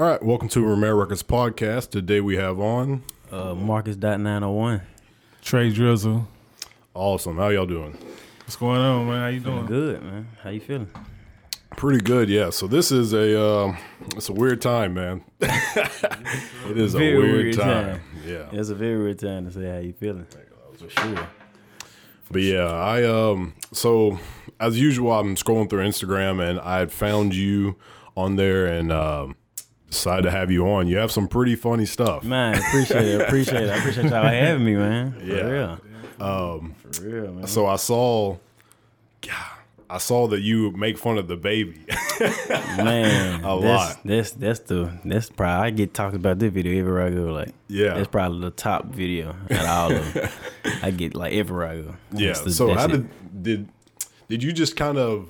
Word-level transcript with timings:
All 0.00 0.06
right, 0.06 0.22
welcome 0.22 0.48
to 0.48 0.62
Romero 0.64 0.96
Records 0.96 1.22
podcast. 1.22 1.90
Today 1.90 2.22
we 2.22 2.36
have 2.36 2.58
on 2.58 3.02
Uh, 3.30 3.54
Marcus 3.54 3.96
dot 3.96 4.18
nine 4.18 4.42
oh 4.42 4.50
one. 4.52 4.80
Trey 5.42 5.70
Drizzle. 5.70 6.26
awesome. 6.94 7.36
How 7.36 7.48
y'all 7.48 7.66
doing? 7.66 7.98
What's 8.38 8.56
going 8.56 8.80
on, 8.80 9.06
man? 9.06 9.20
How 9.20 9.26
you 9.26 9.40
doing? 9.40 9.66
Good 9.66 10.02
man. 10.02 10.28
How 10.42 10.48
you 10.48 10.60
feeling? 10.60 10.88
Pretty 11.76 12.00
good, 12.00 12.30
yeah. 12.30 12.48
So 12.48 12.66
this 12.66 12.90
is 12.90 13.12
a 13.12 13.38
um, 13.38 13.76
it's 14.16 14.30
a 14.30 14.32
weird 14.32 14.62
time, 14.62 14.94
man. 14.94 15.22
it 15.40 16.78
is 16.78 16.94
Very 16.94 17.16
a 17.16 17.18
weird, 17.18 17.32
weird 17.44 17.56
time. 17.58 17.84
time. 17.96 18.00
Yeah. 18.26 18.48
It's 18.52 18.70
a 18.70 18.74
very 18.74 18.96
weird 18.96 19.18
time 19.18 19.44
to 19.44 19.52
say 19.52 19.68
how 19.68 19.80
you 19.80 19.92
feeling. 19.92 20.26
For 20.78 20.88
sure. 20.88 21.28
But 22.30 22.40
yeah, 22.40 22.64
I 22.72 23.04
um 23.04 23.52
so 23.74 24.18
as 24.58 24.80
usual 24.80 25.12
I'm 25.12 25.36
scrolling 25.36 25.68
through 25.68 25.86
Instagram 25.86 26.42
and 26.42 26.58
I 26.58 26.78
had 26.78 26.90
found 26.90 27.34
you 27.34 27.76
on 28.16 28.36
there 28.36 28.64
and 28.64 28.90
um 28.90 29.36
decided 29.90 30.22
to 30.22 30.30
have 30.30 30.50
you 30.50 30.66
on. 30.68 30.86
You 30.88 30.96
have 30.98 31.10
some 31.12 31.28
pretty 31.28 31.56
funny 31.56 31.84
stuff. 31.86 32.24
Man, 32.24 32.56
appreciate 32.56 33.06
it. 33.06 33.20
Appreciate 33.22 33.64
it. 33.64 33.70
I 33.70 33.76
appreciate 33.76 34.10
y'all 34.10 34.22
having 34.24 34.64
me, 34.64 34.74
man. 34.76 35.12
For 35.12 35.20
Yeah. 35.24 35.42
real. 35.42 35.80
Um, 36.20 36.74
for 36.92 37.02
real, 37.02 37.32
man. 37.32 37.46
So 37.46 37.66
I 37.66 37.76
saw 37.76 38.36
God, 39.22 39.34
I 39.88 39.98
saw 39.98 40.28
that 40.28 40.40
you 40.40 40.70
make 40.72 40.96
fun 40.98 41.18
of 41.18 41.26
the 41.28 41.36
baby. 41.36 41.78
Man, 42.76 43.44
A 43.44 43.60
that's, 43.60 43.64
lot. 43.64 44.00
That's 44.04 44.30
that's 44.32 44.60
the 44.60 44.92
that's 45.04 45.30
probably 45.30 45.66
I 45.66 45.70
get 45.70 45.94
talked 45.94 46.14
about 46.14 46.38
this 46.38 46.52
video 46.52 46.78
everywhere 46.78 47.02
I 47.06 47.10
go. 47.10 47.32
Like, 47.32 47.52
Yeah. 47.68 47.94
that's 47.94 48.08
probably 48.08 48.40
the 48.40 48.50
top 48.50 48.86
video 48.86 49.34
at 49.50 49.64
all 49.66 49.92
of 49.92 50.14
them. 50.14 50.28
I 50.82 50.90
get 50.90 51.14
like 51.14 51.32
everywhere 51.32 51.66
I 51.66 51.80
go. 51.80 51.94
Yeah. 52.12 52.32
The- 52.34 52.52
so 52.52 52.72
how 52.74 52.84
it. 52.84 52.88
did 52.88 53.08
did 53.42 53.68
did 54.28 54.42
you 54.42 54.52
just 54.52 54.76
kind 54.76 54.98
of? 54.98 55.28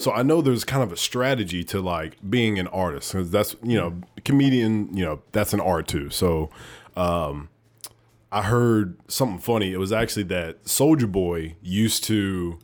So 0.00 0.12
I 0.12 0.22
know 0.22 0.40
there's 0.42 0.64
kind 0.64 0.82
of 0.82 0.92
a 0.92 0.96
strategy 0.96 1.62
to 1.64 1.80
like 1.80 2.16
being 2.28 2.58
an 2.58 2.66
artist 2.68 3.12
because 3.12 3.30
that's 3.30 3.54
you 3.62 3.76
know 3.78 4.00
comedian 4.24 4.96
you 4.96 5.04
know 5.04 5.22
that's 5.32 5.52
an 5.52 5.60
art 5.60 5.86
too. 5.88 6.10
So 6.10 6.50
um, 6.96 7.48
I 8.32 8.42
heard 8.42 8.96
something 9.08 9.38
funny. 9.38 9.72
It 9.72 9.78
was 9.78 9.92
actually 9.92 10.24
that 10.24 10.64
Soulja 10.64 11.10
Boy 11.10 11.56
used 11.62 12.04
to 12.04 12.58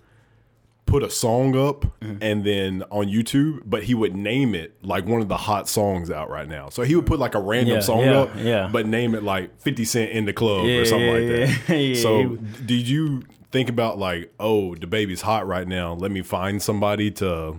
put 0.86 1.02
a 1.02 1.11
song 1.11 1.56
up 1.56 1.84
Mm-hmm. 2.00 2.19
and 2.22 2.44
then 2.44 2.84
on 2.91 3.06
YouTube, 3.08 3.62
but 3.66 3.83
he 3.84 3.94
would 3.94 4.14
name 4.14 4.55
it 4.55 4.77
like 4.84 5.05
one 5.06 5.20
of 5.20 5.27
the 5.28 5.36
hot 5.36 5.68
songs 5.68 6.11
out 6.11 6.30
right 6.30 6.46
now. 6.48 6.68
So 6.68 6.84
he 6.84 6.94
would 6.94 7.06
put 7.06 7.18
like 7.18 7.34
a 7.34 7.41
random 7.41 7.74
Yeah, 7.77 7.80
song 7.80 8.00
yeah, 8.02 8.18
up, 8.20 8.30
yeah. 8.39 8.68
but 8.70 8.86
name 8.86 9.14
it 9.16 9.24
like 9.24 9.61
50 9.61 9.84
Cent 9.84 10.11
in 10.12 10.24
the 10.27 10.33
club 10.33 10.64
or 10.66 10.84
something 10.84 11.12
like 11.12 11.66
that. 11.66 11.98
so 12.00 12.36
did 12.64 12.86
you 12.89 13.24
think 13.56 13.70
about 13.70 13.98
like, 13.98 14.32
oh, 14.38 14.74
the 14.74 14.86
baby's 14.86 15.22
hot 15.22 15.46
right 15.46 15.66
now. 15.66 15.94
Let 15.94 16.10
me 16.10 16.20
find 16.20 16.62
somebody 16.62 17.10
to 17.12 17.58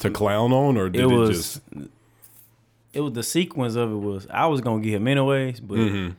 to 0.00 0.10
clown 0.10 0.52
on, 0.52 0.76
or 0.76 0.90
did 0.90 1.00
it 1.00 1.04
it, 1.04 1.14
was 1.14 1.30
just 1.30 1.60
it 2.92 3.00
was 3.00 3.12
the 3.14 3.22
sequence 3.22 3.74
of 3.74 3.90
it 3.90 3.96
was 3.96 4.26
I 4.30 4.46
was 4.46 4.60
gonna 4.60 4.82
get 4.82 4.92
him 4.94 5.08
anyways, 5.08 5.60
but 5.60 5.78
Mm-hmm. 5.78 6.10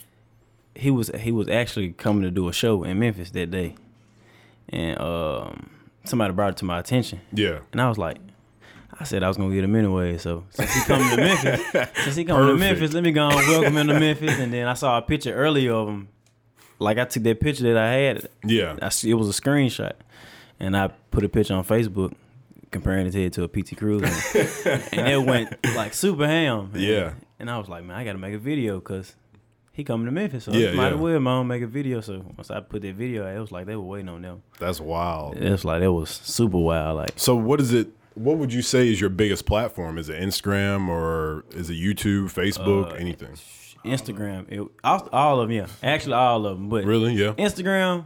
he 0.73 0.89
was 0.89 1.11
he 1.19 1.31
was 1.31 1.47
actually 1.49 1.91
coming 1.91 2.23
to 2.23 2.31
do 2.31 2.47
a 2.49 2.53
show 2.53 2.83
in 2.83 2.97
Memphis 2.99 3.29
that 3.31 3.51
day, 3.51 3.75
and 4.69 4.99
um, 4.99 5.69
somebody 6.05 6.33
brought 6.33 6.51
it 6.53 6.57
to 6.57 6.65
my 6.65 6.79
attention, 6.79 7.21
yeah, 7.31 7.59
and 7.71 7.79
I 7.81 7.87
was 7.89 7.97
like. 7.97 8.17
I 8.97 9.03
said 9.03 9.23
I 9.23 9.27
was 9.27 9.35
gonna 9.35 9.53
get 9.53 9.61
him 9.65 9.75
anyway, 9.75 10.17
so 10.17 10.45
since 10.51 10.73
he 10.73 10.81
coming 10.85 11.09
to 11.09 11.17
Memphis, 11.17 11.61
since 12.05 12.15
he 12.15 12.23
coming 12.23 12.47
to 12.47 12.55
Memphis, 12.55 12.93
let 12.93 13.03
me 13.03 13.11
go 13.11 13.27
and 13.27 13.35
welcome 13.35 13.75
him 13.75 13.87
to 13.87 13.99
Memphis. 13.99 14.39
And 14.39 14.53
then 14.53 14.67
I 14.69 14.73
saw 14.73 14.97
a 14.97 15.01
picture 15.01 15.33
earlier 15.35 15.73
of 15.73 15.89
him, 15.89 16.07
like 16.79 16.97
I 16.97 17.05
took 17.05 17.23
that 17.23 17.39
picture 17.39 17.63
that 17.73 17.77
I 17.77 17.93
had, 17.93 18.27
yeah, 18.43 18.77
I 18.81 18.89
see 18.89 19.09
it 19.09 19.15
was 19.15 19.29
a 19.29 19.41
screenshot, 19.41 19.93
and 20.59 20.75
I 20.75 20.87
put 21.11 21.23
a 21.23 21.29
picture 21.29 21.53
on 21.53 21.63
Facebook 21.63 22.13
comparing 22.71 23.05
his 23.05 23.15
head 23.15 23.31
to 23.33 23.43
a 23.43 23.47
PT 23.47 23.77
Cruiser, 23.77 24.05
and, 24.67 24.83
and 24.93 25.07
it 25.07 25.25
went 25.25 25.55
like 25.75 25.93
super 25.93 26.27
ham. 26.27 26.71
And, 26.73 26.81
Yeah. 26.81 27.13
and 27.39 27.49
I 27.49 27.57
was 27.57 27.69
like, 27.69 27.83
man, 27.85 27.95
I 27.97 28.03
got 28.03 28.13
to 28.13 28.17
make 28.17 28.33
a 28.33 28.37
video 28.39 28.79
because 28.79 29.15
he 29.71 29.83
coming 29.85 30.05
to 30.07 30.11
Memphis, 30.11 30.43
so 30.45 30.51
Yeah, 30.51 30.71
might 30.73 30.87
yeah. 30.89 30.93
as 30.95 30.99
well, 30.99 31.19
man, 31.19 31.47
make 31.47 31.61
a 31.61 31.67
video. 31.67 32.01
So 32.01 32.25
once 32.37 32.51
I 32.51 32.59
put 32.59 32.81
that 32.81 32.95
video, 32.95 33.25
out, 33.25 33.35
it 33.35 33.39
was 33.39 33.51
like 33.51 33.65
they 33.65 33.75
were 33.75 33.81
waiting 33.83 34.09
on 34.09 34.21
them. 34.21 34.41
that's 34.59 34.81
wild. 34.81 35.37
It 35.37 35.49
was 35.49 35.63
like 35.65 35.81
it 35.81 35.87
was 35.89 36.09
super 36.09 36.57
wild. 36.57 36.97
Like 36.97 37.13
So 37.15 37.35
what 37.35 37.59
is 37.61 37.73
it? 37.73 37.87
What 38.15 38.37
would 38.37 38.53
you 38.53 38.61
say 38.61 38.87
is 38.89 39.01
your 39.01 39.09
biggest 39.09 39.45
platform? 39.45 39.97
Is 39.97 40.07
it 40.07 40.21
Instagram 40.21 40.87
or 40.87 41.43
is 41.51 41.69
it 41.69 41.73
YouTube, 41.75 42.25
Facebook, 42.33 42.91
Uh, 42.91 42.95
anything? 42.95 43.35
Instagram, 43.85 44.51
it, 44.51 44.67
all, 44.83 45.07
all 45.11 45.39
of 45.41 45.47
them, 45.49 45.55
yeah, 45.57 45.67
actually 45.83 46.13
all 46.13 46.45
of 46.45 46.57
them, 46.57 46.69
but 46.69 46.83
Really? 46.85 47.13
Yeah. 47.13 47.33
Instagram 47.33 48.05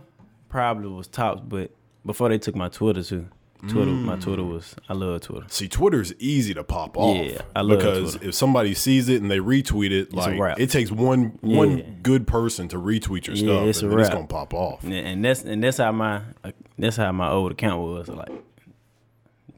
probably 0.50 0.90
was 0.90 1.07
tops, 1.07 1.41
but 1.47 1.72
before 2.06 2.29
they 2.29 2.38
took 2.38 2.56
my 2.56 2.69
Twitter 2.69 3.03
too. 3.03 3.28
Twitter, 3.67 3.91
my 3.91 4.16
Twitter 4.16 4.41
was 4.44 4.73
I 4.88 4.94
love 4.94 5.19
Twitter. 5.19 5.45
See, 5.50 5.68
Twitter's 5.68 6.13
easy 6.18 6.53
to 6.53 6.63
pop 6.63 6.97
off. 6.97 7.18
Yeah, 7.18 7.41
I 7.53 7.59
love 7.59 7.79
because 7.79 8.12
Twitter. 8.13 8.29
if 8.29 8.35
somebody 8.35 8.73
sees 8.73 9.09
it 9.09 9.22
and 9.22 9.29
they 9.29 9.39
retweet 9.39 9.91
it, 9.91 10.13
a 10.13 10.16
like 10.16 10.57
it 10.59 10.69
takes 10.69 10.89
one 10.91 11.38
Yeah. 11.44 11.57
one 11.57 11.97
good 12.01 12.25
person 12.25 12.69
to 12.69 12.78
retweet 12.78 13.28
your 13.28 13.35
Yeah, 13.35 13.44
stuff, 13.57 13.68
it's 13.68 13.81
a 13.81 13.89
and 13.89 14.00
it's 14.00 14.09
gonna 14.09 14.28
pop 14.28 14.53
off. 14.53 14.85
And, 14.85 14.94
and 14.94 15.25
that's 15.25 15.44
and 15.44 15.62
that's 15.62 15.75
how 15.75 15.91
my 15.91 16.22
uh, 16.41 16.51
that's 16.78 16.95
how 16.95 17.12
my 17.12 17.29
old 17.29 17.51
account 17.51 17.81
was. 17.81 18.07
Like 18.07 18.29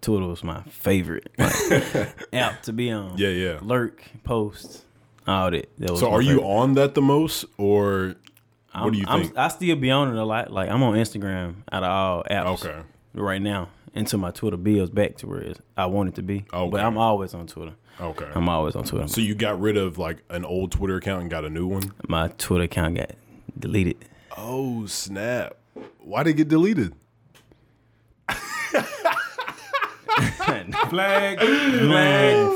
Twitter 0.02 0.26
was 0.26 0.44
my 0.44 0.64
favorite 0.64 1.30
like, 1.38 2.10
app 2.34 2.64
to 2.64 2.74
be 2.74 2.90
on. 2.90 3.20
Yeah, 3.20 3.30
yeah. 3.30 3.60
Lurk, 3.62 4.04
post, 4.24 4.84
that 5.26 5.66
was 5.80 6.00
So 6.00 6.12
are 6.12 6.22
you 6.22 6.36
favorite. 6.38 6.46
on 6.48 6.74
that 6.76 6.96
the 6.96 7.02
most, 7.02 7.46
or 7.58 8.16
I'm, 8.74 8.84
what 8.86 8.94
do 8.94 9.00
you 9.00 9.06
I'm- 9.08 9.22
think? 9.24 9.38
I 9.38 9.48
still 9.50 9.76
be 9.76 9.92
on 9.92 10.09
it 10.16 10.20
a 10.20 10.24
lot. 10.26 10.52
Like 10.52 10.70
I'm 10.70 10.82
on 10.84 10.96
Instagram 10.96 11.56
out 11.72 11.84
of 11.84 11.90
all 11.92 12.24
apps. 12.30 12.66
Okay. 12.66 12.80
Right 13.14 13.42
now, 13.42 13.70
until 13.94 14.20
my 14.20 14.31
Twitter 14.31 14.56
builds 14.58 14.90
back 14.90 15.18
to 15.18 15.28
where 15.28 15.54
I 15.76 15.86
want 15.88 16.10
it 16.10 16.16
to 16.16 16.22
be. 16.24 16.46
Okay. 16.54 16.70
But 16.70 16.80
I'm 16.80 16.98
always 16.98 17.34
on 17.34 17.46
Twitter. 17.48 17.74
okay. 18.00 18.28
I'm 18.34 18.48
always 18.48 18.76
on 18.76 18.86
Twitter. 18.86 19.08
so 19.08 19.20
you 19.22 19.36
got 19.36 19.60
rid 19.60 19.76
of 19.78 19.98
like 19.98 20.20
an 20.30 20.46
old 20.46 20.72
Twitter 20.72 20.96
account 20.96 21.22
and 21.24 21.30
got 21.30 21.44
a 21.44 21.50
new 21.50 21.68
one? 21.68 21.92
my 22.08 22.30
Twitter 22.38 22.64
account 22.64 22.96
got 22.96 23.12
deleted. 23.60 23.98
Oh 24.38 24.86
snap! 24.86 25.58
Why 26.00 26.24
did 26.24 26.31
it 26.31 26.38
get 26.38 26.48
deleted? 26.48 26.94
Flag. 30.90 31.40
Flag, 31.40 31.40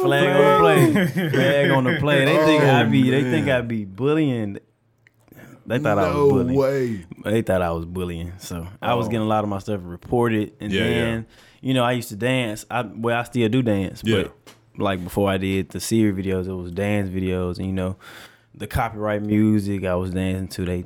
flag 0.02 0.36
on 0.36 0.44
the 0.44 0.58
play. 0.60 1.30
Flag 1.30 1.72
on 1.72 1.84
the 1.86 1.98
play. 2.00 2.26
They 2.26 2.38
think 2.46 2.64
I 2.64 2.84
be. 2.84 3.10
They 3.10 3.20
oh, 3.28 3.32
think 3.32 3.48
I 3.48 3.62
be 3.62 3.86
bullying. 3.86 4.60
They 5.68 5.80
thought 5.80 5.98
I 5.98 6.08
was 6.14 6.30
bullying. 6.30 6.58
way. 6.58 7.06
They 7.24 7.42
thought 7.42 7.62
I 7.62 7.72
was 7.72 7.86
bullying. 7.86 8.34
So 8.38 8.68
I 8.82 8.94
was 8.94 9.08
Oh. 9.08 9.10
getting 9.10 9.26
a 9.26 9.30
lot 9.30 9.44
of 9.44 9.50
my 9.50 9.60
stuff 9.60 9.82
reported, 9.84 10.54
and 10.60 10.72
Yeah, 10.72 10.84
then 10.84 11.26
you 11.62 11.74
know 11.74 11.84
I 11.84 11.94
used 11.94 12.10
to 12.10 12.16
dance. 12.16 12.66
I 12.70 12.82
well 12.84 13.18
I 13.20 13.24
still 13.24 13.50
do 13.50 13.62
dance, 13.64 14.02
Yeah. 14.06 14.24
but 14.24 14.36
like 14.78 15.04
before 15.04 15.30
I 15.30 15.38
did 15.38 15.70
the 15.70 15.80
series 15.80 16.16
videos, 16.24 16.48
it 16.48 16.54
was 16.54 16.72
dance 16.72 17.10
videos, 17.10 17.58
and 17.58 17.66
you 17.68 17.74
know 17.74 17.96
the 18.54 18.68
copyright 18.68 19.22
music 19.24 19.86
I 19.86 19.96
was 19.96 20.12
dancing 20.12 20.48
to. 20.50 20.66
They 20.66 20.84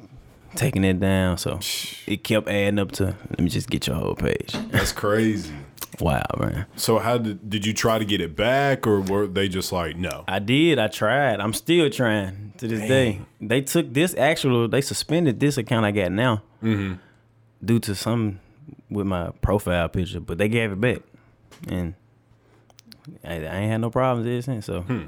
taking 0.56 0.84
it 0.84 1.00
down, 1.00 1.38
so 1.38 1.60
it 2.08 2.24
kept 2.24 2.48
adding 2.48 2.80
up 2.80 2.92
to. 2.94 3.16
Let 3.30 3.40
me 3.42 3.50
just 3.50 3.70
get 3.70 3.86
your 3.86 3.98
whole 3.98 4.16
page. 4.16 4.54
That's 4.72 4.92
crazy. 4.94 5.54
Wow, 6.00 6.24
man. 6.40 6.66
So 6.76 7.00
how 7.00 7.18
did 7.18 7.50
did 7.50 7.66
you 7.66 7.74
try 7.74 8.00
to 8.00 8.06
get 8.06 8.22
it 8.22 8.36
back, 8.36 8.86
or 8.88 9.02
were 9.02 9.28
they 9.28 9.50
just 9.50 9.72
like 9.72 9.98
no? 9.98 10.24
I 10.28 10.40
did. 10.40 10.80
I 10.80 10.88
tried. 10.88 11.40
I'm 11.40 11.54
still 11.54 11.90
trying 11.90 12.54
to 12.58 12.68
this 12.68 12.88
day. 12.88 13.22
They 13.42 13.62
took 13.62 13.94
this 13.94 14.16
actual. 14.16 14.68
They 14.68 14.82
suspended 14.82 15.40
this 15.40 15.58
account 15.58 15.86
I 15.86 15.92
got 15.92 16.12
now 16.12 16.44
Mm-hmm. 16.64 16.96
due 17.64 17.80
to 17.80 17.96
some 17.96 18.40
with 18.90 19.08
my 19.08 19.32
profile 19.42 19.88
picture, 19.90 20.20
but 20.20 20.38
they 20.38 20.48
gave 20.50 20.72
it 20.72 20.80
back, 20.82 21.00
and 21.68 21.96
I, 23.24 23.34
I 23.34 23.38
ain't 23.38 23.72
had 23.72 23.82
no 23.82 23.90
problems 23.90 24.28
ever 24.28 24.42
since. 24.42 24.66
So 24.66 24.82
Hmm. 24.82 25.06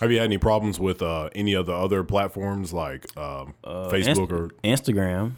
Have 0.00 0.10
you 0.10 0.18
had 0.18 0.24
any 0.24 0.38
problems 0.38 0.80
with 0.80 1.00
uh, 1.02 1.28
any 1.34 1.52
of 1.54 1.66
the 1.66 1.74
other 1.74 2.02
platforms 2.04 2.72
like 2.72 3.06
um, 3.16 3.54
Uh, 3.62 3.88
Facebook 3.90 4.06
Inst- 4.18 4.32
or? 4.32 4.50
Instagram, 4.64 5.32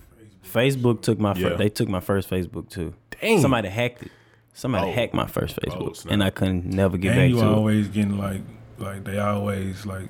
Facebook 0.45 1.03
took 1.03 1.19
my. 1.19 1.35
Yeah. 1.35 1.51
They 1.57 1.69
took 1.69 1.89
my 1.89 2.01
first 2.01 2.29
Facebook 2.31 2.69
too. 2.71 2.95
Dang. 3.21 3.41
Somebody 3.41 3.69
hacked 3.69 4.03
it. 4.05 4.13
Somebody 4.55 4.89
Oh. 4.89 4.93
hacked 4.93 5.15
my 5.15 5.27
first 5.27 5.57
Facebook, 5.57 5.89
oh, 5.91 5.93
snap. 5.93 6.13
and 6.13 6.23
I 6.25 6.31
couldn't 6.31 6.65
never 6.67 6.97
get 6.97 7.11
And 7.13 7.19
back 7.19 7.29
you 7.31 7.35
to 7.37 7.41
it. 7.41 7.45
You 7.45 7.55
always 7.57 7.89
getting 7.89 8.17
like, 8.17 8.41
like 8.79 9.05
they 9.05 9.19
always 9.19 9.85
like, 9.85 10.09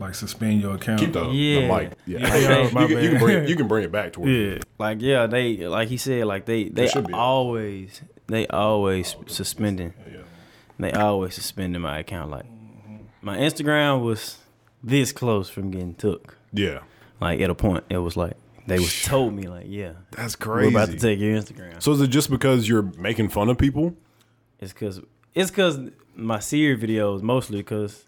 like 0.00 0.14
suspend 0.14 0.60
your 0.62 0.74
account. 0.74 1.00
Keep 1.00 1.12
the, 1.12 1.24
the 1.24 1.30
Yeah. 1.32 1.68
mic. 1.78 1.92
Yeah, 2.06 2.18
Yeah, 2.20 2.26
Hey, 2.28 2.42
yeah, 2.64 2.70
my 2.72 2.82
you, 2.82 2.88
can, 2.88 3.04
you 3.04 3.10
can 3.10 3.18
bring 3.18 3.38
it, 3.44 3.48
you 3.50 3.56
can 3.56 3.68
bring 3.68 3.84
it 3.84 3.92
back 3.92 4.14
to 4.14 4.20
where 4.20 4.30
Yeah. 4.30 4.58
Like 4.78 4.98
yeah, 5.02 5.26
they 5.26 5.68
like 5.68 5.88
he 5.88 5.96
said, 5.98 6.24
like 6.26 6.46
they 6.46 6.68
they 6.70 6.86
should 6.88 7.12
always 7.12 8.02
they 8.26 8.46
always 8.48 9.16
suspending. 9.26 9.92
Yeah. 10.10 10.18
They 10.78 10.90
always 10.92 11.34
suspending 11.34 11.82
my 11.82 11.98
account. 11.98 12.30
Like 12.30 12.46
my 13.22 13.36
Instagram 13.36 14.02
was 14.02 14.38
this 14.82 15.12
close 15.12 15.48
from 15.50 15.70
getting 15.70 15.94
took. 15.94 16.36
Yeah, 16.52 16.80
Like 17.20 17.40
at 17.40 17.50
a 17.50 17.54
point, 17.54 17.84
it 17.90 17.98
was 17.98 18.16
like 18.16 18.34
they 18.66 18.78
was 18.78 19.02
told 19.02 19.34
me 19.34 19.44
like, 19.48 19.66
yeah, 19.68 19.92
that's 20.12 20.38
we're 20.38 20.54
crazy. 20.54 20.74
about 20.74 20.88
to 20.90 20.96
take 20.98 21.18
your 21.18 21.34
Instagram. 21.36 21.82
so 21.82 21.92
is 21.92 22.00
it 22.00 22.08
just 22.08 22.30
because 22.30 22.68
you're 22.68 22.90
making 22.98 23.28
fun 23.28 23.48
of 23.48 23.58
people? 23.58 23.94
It's 24.60 24.72
cause 24.72 25.00
it's 25.34 25.50
cause 25.50 25.78
my 26.14 26.38
series 26.38 26.82
videos 26.82 27.22
mostly 27.22 27.62
cause 27.62 28.04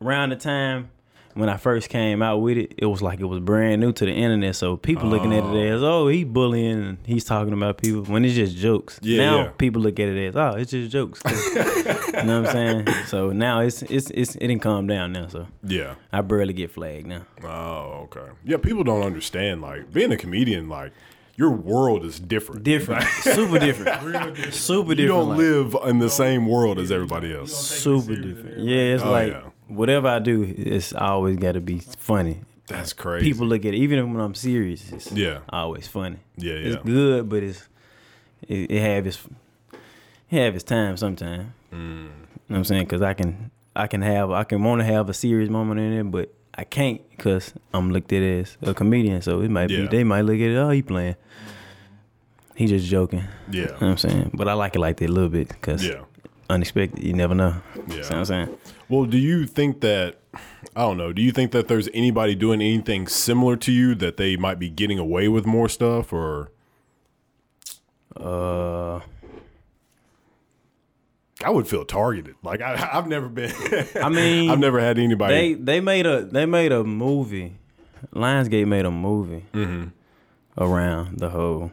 around 0.00 0.30
the 0.30 0.36
time 0.36 0.90
when 1.34 1.48
I 1.48 1.56
first 1.56 1.88
came 1.88 2.22
out 2.22 2.38
with 2.38 2.56
it, 2.56 2.74
it 2.78 2.86
was 2.86 3.02
like 3.02 3.20
it 3.20 3.24
was 3.24 3.40
brand 3.40 3.80
new 3.80 3.92
to 3.92 4.04
the 4.04 4.12
internet. 4.12 4.56
So 4.56 4.76
people 4.76 5.08
looking 5.08 5.32
at 5.32 5.44
it 5.44 5.68
as, 5.68 5.82
oh, 5.82 6.08
he 6.08 6.24
bullying 6.24 6.82
and 6.84 6.98
he's 7.04 7.24
talking 7.24 7.52
about 7.52 7.78
people 7.78 8.02
when 8.04 8.24
it's 8.24 8.34
just 8.34 8.56
jokes. 8.56 8.98
Yeah, 9.02 9.18
now 9.24 9.36
yeah. 9.42 9.48
people 9.58 9.82
look 9.82 9.98
at 9.98 10.08
it 10.08 10.28
as, 10.28 10.36
oh, 10.36 10.50
it's 10.56 10.70
just 10.70 10.90
jokes. 10.92 11.20
you 11.54 11.54
know 12.24 12.42
what 12.42 12.46
I'm 12.56 12.84
saying? 12.86 12.86
So 13.06 13.30
now 13.32 13.60
it's 13.60 13.82
it's 13.82 14.10
it's 14.10 14.34
it 14.36 14.46
didn't 14.46 14.62
calm 14.62 14.86
down 14.86 15.12
now. 15.12 15.26
So 15.28 15.46
Yeah. 15.62 15.94
I 16.12 16.20
barely 16.20 16.52
get 16.52 16.70
flagged 16.70 17.06
now. 17.06 17.22
Oh, 17.42 18.08
okay. 18.12 18.30
Yeah, 18.44 18.58
people 18.58 18.84
don't 18.84 19.02
understand. 19.02 19.60
Like 19.62 19.92
being 19.92 20.12
a 20.12 20.16
comedian, 20.16 20.68
like 20.68 20.92
your 21.36 21.50
world 21.50 22.04
is 22.04 22.20
different. 22.20 22.62
Different, 22.62 23.02
super 23.22 23.58
different, 23.58 24.54
super 24.54 24.94
different. 24.94 25.00
You 25.00 25.08
don't 25.08 25.30
like- 25.30 25.38
live 25.38 25.76
in 25.86 25.98
the 25.98 26.08
same 26.08 26.46
world 26.46 26.78
as 26.78 26.92
everybody 26.92 27.34
else. 27.34 27.52
super 27.56 28.14
different. 28.14 28.60
Yeah, 28.60 28.94
it's 28.94 29.02
Oh, 29.02 29.10
like 29.10 29.32
yeah. 29.32 29.42
Whatever 29.68 30.08
I 30.08 30.18
do, 30.18 30.42
it's 30.56 30.92
always 30.92 31.36
got 31.36 31.52
to 31.52 31.60
be 31.60 31.78
funny. 31.80 32.40
That's 32.66 32.92
crazy. 32.92 33.26
People 33.30 33.46
look 33.46 33.64
at 33.64 33.74
it, 33.74 33.78
even 33.78 34.12
when 34.14 34.22
I'm 34.22 34.34
serious, 34.34 34.90
it's 34.92 35.12
Yeah. 35.12 35.40
always 35.50 35.86
funny. 35.86 36.16
Yeah, 36.36 36.54
yeah. 36.54 36.66
It's 36.74 36.82
good, 36.84 37.28
but 37.28 37.42
it's 37.42 37.68
it, 38.48 38.70
it 38.70 38.80
have 38.80 39.06
its 39.06 39.18
it 40.30 40.38
have 40.38 40.54
its 40.54 40.64
time 40.64 40.96
sometimes. 40.96 41.46
Mm. 41.72 41.78
You 41.78 41.80
know 41.80 42.08
what 42.48 42.56
I'm 42.56 42.64
saying? 42.64 42.84
Because 42.84 43.02
I 43.02 43.12
can 43.14 43.50
I 43.76 43.86
can 43.86 44.00
have 44.02 44.30
I 44.30 44.44
can 44.44 44.62
want 44.62 44.80
to 44.80 44.84
have 44.86 45.08
a 45.10 45.14
serious 45.14 45.50
moment 45.50 45.78
in 45.80 45.92
it, 45.92 46.10
but 46.10 46.32
I 46.56 46.64
can't 46.64 47.00
because 47.10 47.52
I'm 47.74 47.90
looked 47.90 48.12
at 48.12 48.22
as 48.22 48.56
a 48.62 48.72
comedian. 48.72 49.20
So 49.22 49.40
it 49.40 49.50
might 49.50 49.68
Yeah. 49.70 49.82
be 49.82 49.86
they 49.88 50.04
might 50.04 50.22
look 50.22 50.36
at 50.36 50.48
it. 50.50 50.56
Oh, 50.56 50.70
he 50.70 50.80
playing. 50.82 51.16
He 52.54 52.66
just 52.66 52.86
joking. 52.86 53.24
Yeah. 53.50 53.62
You 53.62 53.66
know 53.66 53.72
what 53.72 53.82
I'm 53.82 53.96
saying? 53.98 54.30
But 54.34 54.48
I 54.48 54.52
like 54.54 54.74
it 54.76 54.78
like 54.78 54.96
that 54.98 55.10
a 55.10 55.12
little 55.12 55.28
bit 55.28 55.48
because 55.48 55.84
Yeah. 55.84 56.02
unexpected. 56.48 57.02
You 57.04 57.12
never 57.12 57.34
know. 57.34 57.56
Yeah. 57.76 57.82
You 57.88 57.96
know 57.96 58.02
what 58.02 58.12
I'm 58.14 58.24
saying? 58.24 58.48
Well, 58.94 59.06
do 59.06 59.18
you 59.18 59.46
think 59.46 59.80
that 59.80 60.16
I 60.76 60.82
don't 60.82 60.96
know, 60.96 61.12
do 61.12 61.22
you 61.22 61.32
think 61.32 61.52
that 61.52 61.68
there's 61.68 61.88
anybody 61.94 62.34
doing 62.34 62.60
anything 62.60 63.06
similar 63.06 63.56
to 63.56 63.72
you 63.72 63.94
that 63.96 64.16
they 64.16 64.36
might 64.36 64.58
be 64.58 64.68
getting 64.70 64.98
away 64.98 65.28
with 65.28 65.46
more 65.46 65.68
stuff 65.68 66.12
or 66.12 66.50
Uh, 68.16 69.00
I 71.44 71.50
would 71.50 71.66
feel 71.66 71.84
targeted. 71.84 72.36
Like 72.42 72.60
I, 72.60 72.88
I've 72.92 73.08
never 73.08 73.28
been. 73.28 73.52
I 74.00 74.08
mean, 74.08 74.50
I've 74.52 74.58
never 74.60 74.80
had 74.80 74.98
anybody. 74.98 75.34
They 75.34 75.54
they 75.54 75.80
made 75.80 76.06
a 76.06 76.24
they 76.24 76.46
made 76.46 76.72
a 76.72 76.84
movie. 76.84 77.56
Lionsgate 78.14 78.66
made 78.66 78.84
a 78.84 78.90
movie 78.90 79.44
Mm-hmm. 79.54 79.88
around 80.62 81.18
the 81.18 81.30
whole 81.30 81.72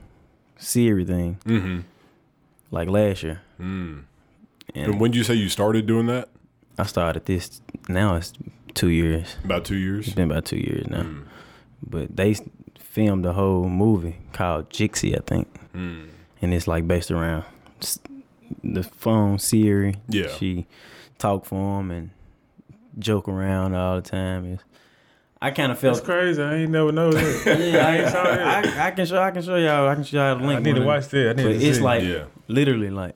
Siri 0.57 1.05
thing, 1.05 1.37
mm-hmm. 1.45 1.79
like 2.71 2.87
last 2.89 3.21
year. 3.23 3.41
Mm. 3.59 4.03
And 4.73 4.85
And 4.93 4.99
when 4.99 5.11
did 5.11 5.17
you 5.17 5.23
say 5.23 5.33
you 5.35 5.49
started 5.49 5.85
doing 5.85 6.07
that? 6.07 6.29
I 6.81 6.85
started 6.85 7.25
this. 7.25 7.61
Now 7.87 8.15
it's 8.15 8.33
two 8.73 8.89
years. 8.89 9.35
About 9.45 9.65
two 9.65 9.77
years. 9.77 10.07
It's 10.07 10.15
been 10.15 10.31
about 10.31 10.45
two 10.45 10.57
years 10.57 10.87
now. 10.87 11.03
Mm. 11.03 11.23
But 11.87 12.15
they 12.15 12.35
filmed 12.79 13.25
a 13.25 13.33
whole 13.33 13.69
movie 13.69 14.17
called 14.33 14.69
Jexi, 14.71 15.15
I 15.15 15.21
think, 15.25 15.47
Mm. 15.75 16.09
and 16.41 16.53
it's 16.53 16.67
like 16.67 16.87
based 16.87 17.11
around 17.11 17.43
the 18.63 18.83
phone 18.83 19.37
Siri. 19.39 19.95
Yeah. 20.09 20.27
she 20.27 20.65
talk 21.19 21.45
for 21.45 21.79
him 21.79 21.91
and 21.91 22.09
joke 22.99 23.27
around 23.29 23.75
all 23.75 23.95
the 23.97 24.01
time. 24.01 24.45
It's, 24.53 24.63
I 25.41 25.51
kind 25.51 25.71
of 25.71 25.79
felt 25.79 25.95
That's 25.97 26.05
crazy. 26.05 26.41
I 26.41 26.55
ain't 26.55 26.71
never 26.71 26.91
know 26.91 27.11
that. 27.11 27.59
Yeah, 27.73 27.87
I 27.87 27.97
ain't 27.97 28.09
saw 28.09 28.23
that. 28.23 28.65
I, 28.65 28.87
I 28.87 28.91
can 28.91 29.05
show. 29.05 29.21
I 29.21 29.31
can 29.31 29.41
show 29.43 29.55
y'all. 29.55 29.87
I 29.87 29.95
can 29.95 30.03
show 30.03 30.17
y'all 30.17 30.37
the 30.39 30.45
link. 30.45 30.59
I 30.59 30.63
need 30.63 30.75
to 30.75 30.83
watch 30.85 31.07
that. 31.09 31.29
I 31.29 31.33
need 31.33 31.43
But 31.43 31.49
to 31.59 31.65
it's 31.67 31.77
see. 31.77 31.83
like 31.83 32.03
Yeah. 32.03 32.25
literally 32.47 32.89
like 32.89 33.15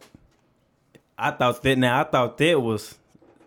I 1.17 1.31
thought 1.31 1.61
that. 1.63 1.77
Now 1.77 2.01
I 2.01 2.03
thought 2.03 2.37
that 2.37 2.61
was 2.61 2.97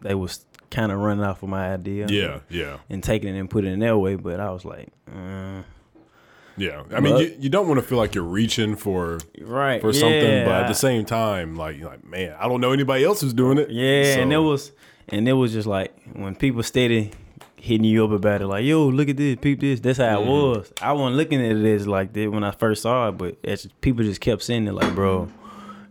they 0.00 0.14
was 0.14 0.44
kind 0.70 0.92
of 0.92 0.98
running 0.98 1.24
off 1.24 1.42
of 1.42 1.48
my 1.48 1.72
idea. 1.72 2.06
Yeah, 2.08 2.40
yeah, 2.50 2.78
And 2.90 3.02
taking 3.02 3.34
it 3.34 3.38
and 3.38 3.48
putting 3.48 3.70
it 3.70 3.74
in 3.74 3.80
their 3.80 3.96
way, 3.96 4.16
but 4.16 4.38
I 4.40 4.50
was 4.50 4.64
like, 4.64 4.88
uh, 5.10 5.62
yeah. 6.56 6.82
I 6.92 7.00
mean, 7.00 7.16
you, 7.18 7.36
you 7.38 7.48
don't 7.48 7.68
want 7.68 7.80
to 7.80 7.86
feel 7.86 7.98
like 7.98 8.14
you're 8.14 8.24
reaching 8.24 8.74
for 8.76 9.18
right 9.40 9.80
for 9.80 9.92
something, 9.92 10.20
yeah, 10.22 10.44
but 10.44 10.62
at 10.64 10.68
the 10.68 10.74
same 10.74 11.04
time, 11.04 11.54
like, 11.56 11.78
you're 11.78 11.88
like, 11.88 12.04
man, 12.04 12.34
I 12.38 12.48
don't 12.48 12.60
know 12.60 12.72
anybody 12.72 13.04
else 13.04 13.20
who's 13.20 13.32
doing 13.34 13.58
it. 13.58 13.70
yeah, 13.70 14.18
and 14.18 14.32
it 14.32 14.38
was, 14.38 14.72
and 15.08 15.28
it 15.28 15.34
was 15.34 15.52
just 15.52 15.66
like 15.68 15.94
when 16.14 16.34
people 16.34 16.62
steady 16.62 17.12
hitting 17.56 17.84
you 17.84 18.04
up 18.04 18.10
about 18.10 18.40
it, 18.42 18.46
like, 18.46 18.64
yo, 18.64 18.86
look 18.88 19.08
at 19.08 19.16
this, 19.16 19.36
peep 19.40 19.60
this. 19.60 19.80
That's 19.80 19.98
how 19.98 20.20
it 20.20 20.24
Mhm. 20.26 20.56
was. 20.56 20.72
I 20.82 20.92
wasn't 20.92 21.16
looking 21.16 21.44
at 21.44 21.56
it 21.56 21.64
as 21.74 21.86
like 21.88 22.12
that 22.12 22.30
when 22.30 22.44
I 22.44 22.50
first 22.50 22.82
saw 22.82 23.08
it, 23.08 23.12
but 23.12 23.42
just, 23.42 23.80
people 23.80 24.04
just 24.04 24.20
kept 24.20 24.42
saying 24.42 24.66
it, 24.66 24.72
like, 24.74 24.94
bro, 24.94 25.28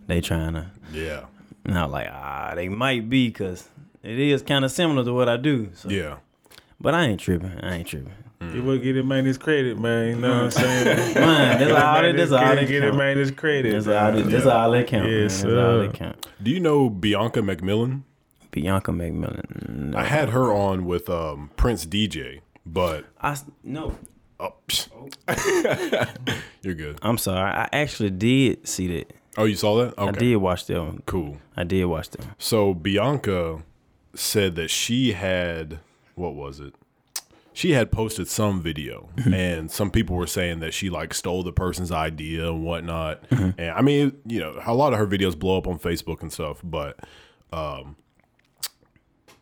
they 0.05 0.21
trying 0.21 0.53
to. 0.53 0.67
yeah, 0.93 1.25
And 1.65 1.77
I 1.77 1.83
was 1.83 1.91
like, 1.93 2.07
ah, 2.11 2.53
they 2.55 2.69
might 2.69 3.09
be 3.09 3.27
because 3.27 3.67
it 4.07 4.19
is 4.19 4.41
kind 4.41 4.63
of 4.65 4.71
similar 4.71 5.03
to 5.03 5.13
what 5.13 5.27
I 5.29 5.37
do. 5.37 5.69
So. 5.73 5.89
yeah, 5.89 6.17
But 6.79 6.93
I 6.95 7.05
ain't 7.05 7.19
tripping. 7.19 7.59
I 7.61 7.75
ain't 7.77 7.87
tripping. 7.87 8.13
You 8.53 8.61
will 8.61 8.77
get 8.77 8.95
it 8.95 9.03
man 9.05 9.25
his 9.25 9.37
credit, 9.37 9.79
man. 9.79 10.09
You 10.09 10.15
know 10.17 10.29
what 10.29 10.43
I'm 10.43 10.51
saying? 10.63 11.13
Man, 11.15 11.59
that's 11.59 11.71
all 11.71 12.01
that. 12.03 12.15
That's 12.15 12.31
all 12.31 12.39
Get 12.39 12.55
that 12.55 12.67
get 12.67 12.83
it 12.83 12.87
count. 12.87 12.97
man 12.97 13.17
his 13.17 13.31
credit. 13.31 13.71
That's 13.71 13.87
man. 13.87 13.95
all. 14.15 14.21
That, 14.21 14.29
that's 14.31 14.45
all 14.45 14.71
that 14.71 14.87
count. 14.87 15.03
man. 15.05 15.21
Yes, 15.23 15.41
That's 15.41 15.53
all 15.53 15.79
that 15.79 15.93
count. 15.93 16.27
Do 16.41 16.51
you 16.51 16.59
know 16.59 16.89
Bianca 16.89 17.39
McMillan? 17.41 18.03
Bianca 18.51 18.91
McMillan. 18.91 19.69
No. 19.91 19.97
I 19.97 20.03
had 20.03 20.29
her 20.29 20.53
on 20.53 20.85
with 20.85 21.09
um, 21.09 21.49
Prince 21.57 21.85
DJ, 21.87 22.41
but 22.65 23.05
I 23.19 23.35
no. 23.63 23.97
oh, 24.39 24.53
psh. 24.67 24.87
you're 26.61 26.75
good. 26.75 26.99
I'm 27.01 27.17
sorry. 27.17 27.51
I 27.51 27.67
actually 27.73 28.11
did 28.11 28.67
see 28.67 28.87
that. 28.99 29.13
Oh, 29.37 29.45
you 29.45 29.55
saw 29.55 29.77
that? 29.83 29.97
Okay, 29.97 30.07
I 30.07 30.11
did 30.11 30.35
watch 30.37 30.65
that 30.67 30.79
one. 30.81 31.01
cool. 31.05 31.37
I 31.55 31.63
did 31.63 31.85
watch 31.85 32.09
that. 32.11 32.21
one. 32.25 32.35
So 32.37 32.73
Bianca 32.73 33.63
said 34.19 34.55
that 34.55 34.69
she 34.69 35.13
had 35.13 35.79
what 36.17 36.35
was 36.35 36.59
it? 36.59 36.73
She 37.53 37.71
had 37.71 37.91
posted 37.91 38.27
some 38.27 38.61
video, 38.61 39.09
mm-hmm. 39.15 39.33
and 39.33 39.71
some 39.71 39.89
people 39.89 40.15
were 40.15 40.27
saying 40.27 40.59
that 40.59 40.73
she 40.73 40.89
like 40.89 41.13
stole 41.13 41.43
the 41.43 41.51
person's 41.51 41.91
idea 41.91 42.51
and 42.51 42.63
whatnot. 42.63 43.27
Mm-hmm. 43.29 43.59
And 43.59 43.71
I 43.71 43.81
mean, 43.81 44.17
you 44.25 44.39
know, 44.39 44.61
a 44.63 44.75
lot 44.75 44.93
of 44.93 44.99
her 44.99 45.07
videos 45.07 45.37
blow 45.37 45.57
up 45.57 45.67
on 45.67 45.79
Facebook 45.79 46.21
and 46.21 46.31
stuff, 46.31 46.59
but 46.63 46.99
um, 47.51 47.95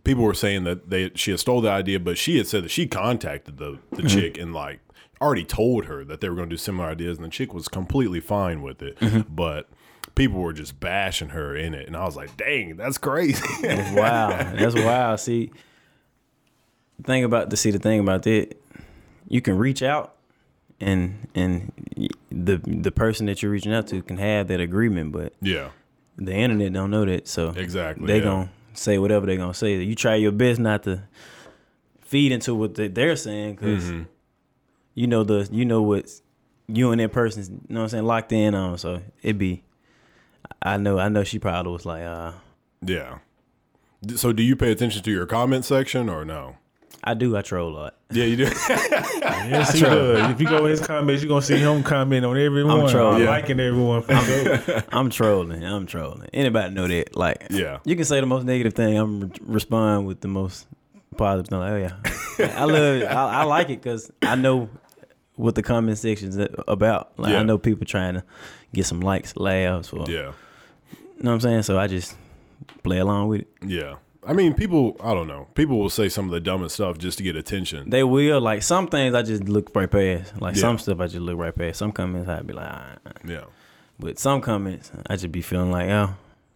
people 0.06 0.24
were 0.24 0.34
saying 0.34 0.64
that 0.64 0.90
they 0.90 1.12
she 1.16 1.32
had 1.32 1.40
stole 1.40 1.60
the 1.62 1.70
idea, 1.70 2.00
but 2.00 2.18
she 2.18 2.38
had 2.38 2.48
said 2.48 2.64
that 2.64 2.72
she 2.72 2.88
contacted 2.88 3.58
the 3.58 3.80
the 3.92 3.98
mm-hmm. 3.98 4.08
chick 4.08 4.38
and 4.38 4.54
like 4.54 4.80
already 5.20 5.46
told 5.46 5.86
her 5.86 6.04
that 6.06 6.22
they 6.22 6.30
were 6.30 6.36
going 6.36 6.50
to 6.50 6.54
do 6.54 6.58
similar 6.58 6.90
ideas, 6.90 7.18
and 7.18 7.26
the 7.26 7.30
chick 7.30 7.54
was 7.54 7.68
completely 7.68 8.20
fine 8.20 8.62
with 8.62 8.82
it, 8.82 8.98
but. 9.34 9.70
People 10.16 10.40
were 10.40 10.54
just 10.54 10.80
bashing 10.80 11.30
her 11.30 11.56
in 11.56 11.74
it, 11.74 11.88
and 11.88 11.96
I 11.96 12.06
was 12.06 12.16
like, 12.16 12.36
"Dang, 12.38 12.78
that's 12.78 12.98
crazy." 12.98 13.44
wow. 13.64 14.30
That's 14.56 14.74
wild. 14.76 15.20
See, 15.20 15.52
the 16.98 17.04
thing 17.04 17.24
about 17.26 17.50
to 17.50 17.58
see 17.58 17.72
the 17.72 17.80
thing 17.80 18.00
about 18.00 18.24
that, 18.24 18.56
you 19.28 19.42
can 19.42 19.58
reach 19.58 19.84
out, 19.84 20.16
and 20.80 21.28
and 21.36 21.72
the 22.32 22.58
the 22.66 22.92
person 22.92 23.26
that 23.26 23.42
you're 23.44 23.52
reaching 23.52 23.74
out 23.74 23.88
to 23.88 24.02
can 24.02 24.18
have 24.18 24.48
that 24.48 24.62
agreement, 24.62 25.12
but 25.12 25.34
yeah, 25.42 25.70
the 26.18 26.34
internet 26.34 26.72
don't 26.72 26.92
know 26.92 27.04
that. 27.06 27.28
So 27.28 27.50
exactly. 27.50 28.08
they 28.08 28.20
yeah. 28.20 28.24
gonna 28.24 28.50
say 28.74 28.98
whatever 28.98 29.26
they 29.26 29.36
gonna 29.36 29.54
say. 29.54 29.76
You 29.84 29.96
try 29.96 30.16
your 30.16 30.32
best 30.32 30.60
not 30.62 30.84
to 30.84 31.04
feed 32.02 32.32
into 32.32 32.56
what 32.56 32.76
they- 32.76 32.88
they're 32.88 33.16
saying 33.18 33.56
because 33.56 33.84
Mhm. 33.92 34.06
you 34.94 35.08
know 35.08 35.24
the 35.26 35.50
you 35.52 35.66
know 35.66 35.82
what 35.82 36.10
you 36.70 36.92
and 36.92 37.02
that 37.02 37.12
person's 37.12 37.50
you 37.50 37.56
know 37.68 37.80
what 37.82 37.84
I'm 37.84 37.90
saying 37.90 38.06
locked 38.06 38.32
in 38.32 38.56
on. 38.56 38.78
So 38.78 39.02
it 39.22 39.38
be. 39.38 39.64
I 40.62 40.78
know. 40.78 40.98
I 41.00 41.10
know. 41.10 41.24
She 41.24 41.40
probably 41.40 41.72
was 41.74 41.86
like, 41.86 42.04
uh, 42.04 42.32
Yeah. 42.86 43.20
So, 44.16 44.34
do 44.34 44.44
you 44.44 44.56
pay 44.56 44.72
attention 44.72 45.02
to 45.04 45.12
your 45.12 45.26
comment 45.26 45.66
section 45.66 46.10
or 46.10 46.24
no? 46.26 46.58
I 47.04 47.14
do. 47.14 47.36
I 47.38 47.42
troll 47.44 47.70
a 47.70 47.76
lot. 47.76 47.96
Yeah, 48.12 48.26
you 48.26 48.36
do. 48.38 48.46
Yes, 49.46 49.74
he 49.74 49.82
does. 49.82 50.32
If 50.32 50.42
you 50.42 50.48
go 50.48 50.66
in 50.66 50.72
his 50.72 50.82
comments, 50.82 51.22
you're 51.22 51.30
gonna 51.30 51.42
see 51.42 51.58
him 51.58 51.84
comment 51.84 52.26
on 52.26 52.36
everyone. 52.36 52.82
I'm 52.82 52.90
trolling. 52.90 53.22
Yeah. 53.22 53.30
liking 53.30 53.60
everyone. 53.60 54.02
For 54.02 54.16
sure. 54.16 54.84
I'm 54.92 55.12
trolling. 55.12 55.64
I'm 55.64 55.86
trolling. 55.86 56.28
Anybody 56.34 56.74
know 56.74 56.88
that? 56.88 57.16
Like, 57.16 57.46
yeah. 57.52 57.78
you 57.86 57.96
can 57.96 58.06
say 58.06 58.20
the 58.22 58.26
most 58.26 58.44
negative 58.44 58.74
thing. 58.74 58.98
I'm 58.98 59.20
re- 59.20 59.32
respond 59.42 60.08
with 60.08 60.22
the 60.22 60.28
most 60.30 60.66
positive 61.16 61.48
thing. 61.50 61.60
Like, 61.60 61.72
oh 61.72 61.78
yeah, 62.40 62.56
I 62.60 62.64
love 62.66 62.96
it. 63.02 63.06
I, 63.06 63.42
I 63.42 63.44
like 63.44 63.70
it 63.70 63.84
because 63.84 64.12
I 64.24 64.34
know 64.36 64.68
what 65.36 65.54
the 65.54 65.62
comment 65.62 66.00
section's 66.00 66.38
about. 66.68 67.12
Like, 67.20 67.34
Yeah. 67.34 67.42
I 67.42 67.44
know 67.44 67.60
people 67.60 67.86
trying 67.86 68.16
to 68.16 68.24
get 68.74 68.88
some 68.88 69.02
likes, 69.02 69.38
laughs, 69.38 69.94
or 69.94 70.06
Yeah. 70.10 70.32
You 71.18 71.24
know 71.24 71.32
what 71.32 71.36
I'm 71.36 71.42
saying. 71.42 71.64
So 71.64 71.78
I 71.78 71.88
just 71.88 72.16
play 72.84 73.00
along 73.00 73.28
with 73.30 73.42
it. 73.42 73.48
Yeah. 73.66 73.96
I 74.28 74.34
mean, 74.34 74.56
people, 74.56 74.98
I 75.04 75.14
don't 75.14 75.28
know. 75.28 75.48
People 75.54 75.78
will 75.78 75.90
say 75.90 76.10
some 76.10 76.26
of 76.26 76.32
the 76.32 76.40
dumbest 76.40 76.76
stuff 76.76 76.98
just 76.98 77.18
to 77.20 77.24
get 77.24 77.36
attention. 77.36 77.90
They 77.90 78.04
will 78.04 78.42
like 78.42 78.64
some 78.64 78.88
things. 78.88 79.14
I 79.14 79.22
just 79.22 79.44
look 79.44 79.70
right 79.76 79.90
past. 79.90 80.42
Like 80.42 80.56
Yeah. 80.56 80.62
some 80.62 80.78
stuff, 80.80 81.00
I 81.00 81.06
just 81.06 81.20
look 81.20 81.38
right 81.38 81.56
past. 81.56 81.78
Some 81.78 81.92
comments, 81.92 82.28
I'd 82.28 82.48
be 82.48 82.54
like, 82.54 82.68
ah. 82.70 82.96
Yeah. 83.28 83.44
But 84.00 84.18
some 84.18 84.42
comments, 84.42 84.92
I 85.08 85.16
just 85.16 85.32
be 85.32 85.42
feeling 85.42 85.72
like, 85.72 85.90
oh, 85.90 86.16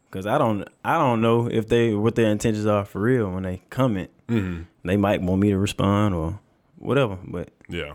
because 0.09 0.25
I 0.25 0.39
don't, 0.39 0.67
I 0.83 0.97
don't 0.97 1.21
know 1.21 1.47
if 1.47 1.67
they 1.67 1.93
what 1.93 2.15
their 2.15 2.31
intentions 2.31 2.65
are 2.65 2.85
for 2.85 3.01
real 3.01 3.29
when 3.31 3.43
they 3.43 3.61
comment. 3.69 4.09
hmm 4.27 4.61
They 4.83 4.97
might 4.97 5.21
want 5.21 5.39
me 5.41 5.51
to 5.51 5.57
respond 5.59 6.15
or 6.15 6.39
whatever. 6.79 7.19
But 7.23 7.49
Yeah. 7.69 7.93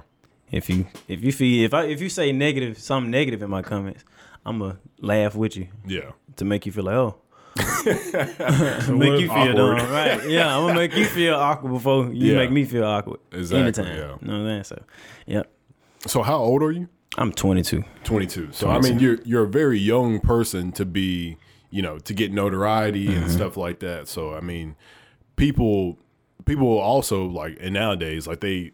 if 0.52 0.71
you 0.71 0.87
if 1.09 1.25
you 1.25 1.33
feel 1.33 1.64
if 1.64 1.75
I 1.75 1.87
if 1.87 2.00
you 2.00 2.09
say 2.09 2.30
negative 2.30 2.78
something 2.78 3.11
negative 3.11 3.42
in 3.42 3.50
my 3.50 3.62
comments, 3.62 4.04
I'm 4.47 4.59
gonna 4.59 4.79
laugh 5.01 5.35
with 5.35 5.57
you 5.57 5.69
Yeah. 5.87 6.13
to 6.37 6.45
make 6.45 6.67
you 6.67 6.73
feel 6.73 6.85
like, 6.85 6.95
oh, 6.97 7.17
make 8.93 9.21
you 9.21 9.29
feel 9.29 9.53
dumb, 9.55 9.77
right? 9.91 10.29
Yeah, 10.29 10.57
I'm 10.57 10.63
gonna 10.67 10.75
make 10.75 10.95
you 10.97 11.05
feel 11.07 11.35
awkward 11.35 11.73
before 11.73 12.05
you 12.13 12.33
Yeah. 12.33 12.39
make 12.39 12.51
me 12.51 12.65
feel 12.65 12.85
awkward. 12.85 13.21
Exactly, 13.33 13.63
Anytime. 13.63 13.87
yeah. 13.87 14.17
You 14.21 14.29
know 14.29 14.43
what 14.45 14.51
I'm 14.51 14.65
saying? 14.65 14.65
So, 14.65 14.83
yep. 15.27 15.51
So 16.07 16.23
how 16.23 16.37
old 16.37 16.63
are 16.63 16.73
you? 16.73 16.89
I'm 17.17 17.33
22. 17.33 17.85
22. 18.05 18.49
So 18.53 18.69
I 18.71 18.81
mean, 18.81 18.99
you're 18.99 19.19
you're 19.25 19.45
a 19.45 19.49
very 19.49 19.79
young 19.79 20.21
person 20.21 20.73
to 20.73 20.85
be, 20.85 21.37
you 21.71 21.81
know, 21.83 21.99
to 22.01 22.13
get 22.15 22.33
notoriety 22.33 23.07
Mm-hmm. 23.09 23.23
and 23.25 23.31
stuff 23.31 23.57
like 23.57 23.79
that. 23.81 24.09
So 24.09 24.35
I 24.35 24.41
mean, 24.41 24.77
people 25.37 25.99
people 26.45 26.77
also 26.79 27.25
like 27.25 27.57
and 27.61 27.73
nowadays 27.75 28.27
like 28.27 28.41
they 28.41 28.73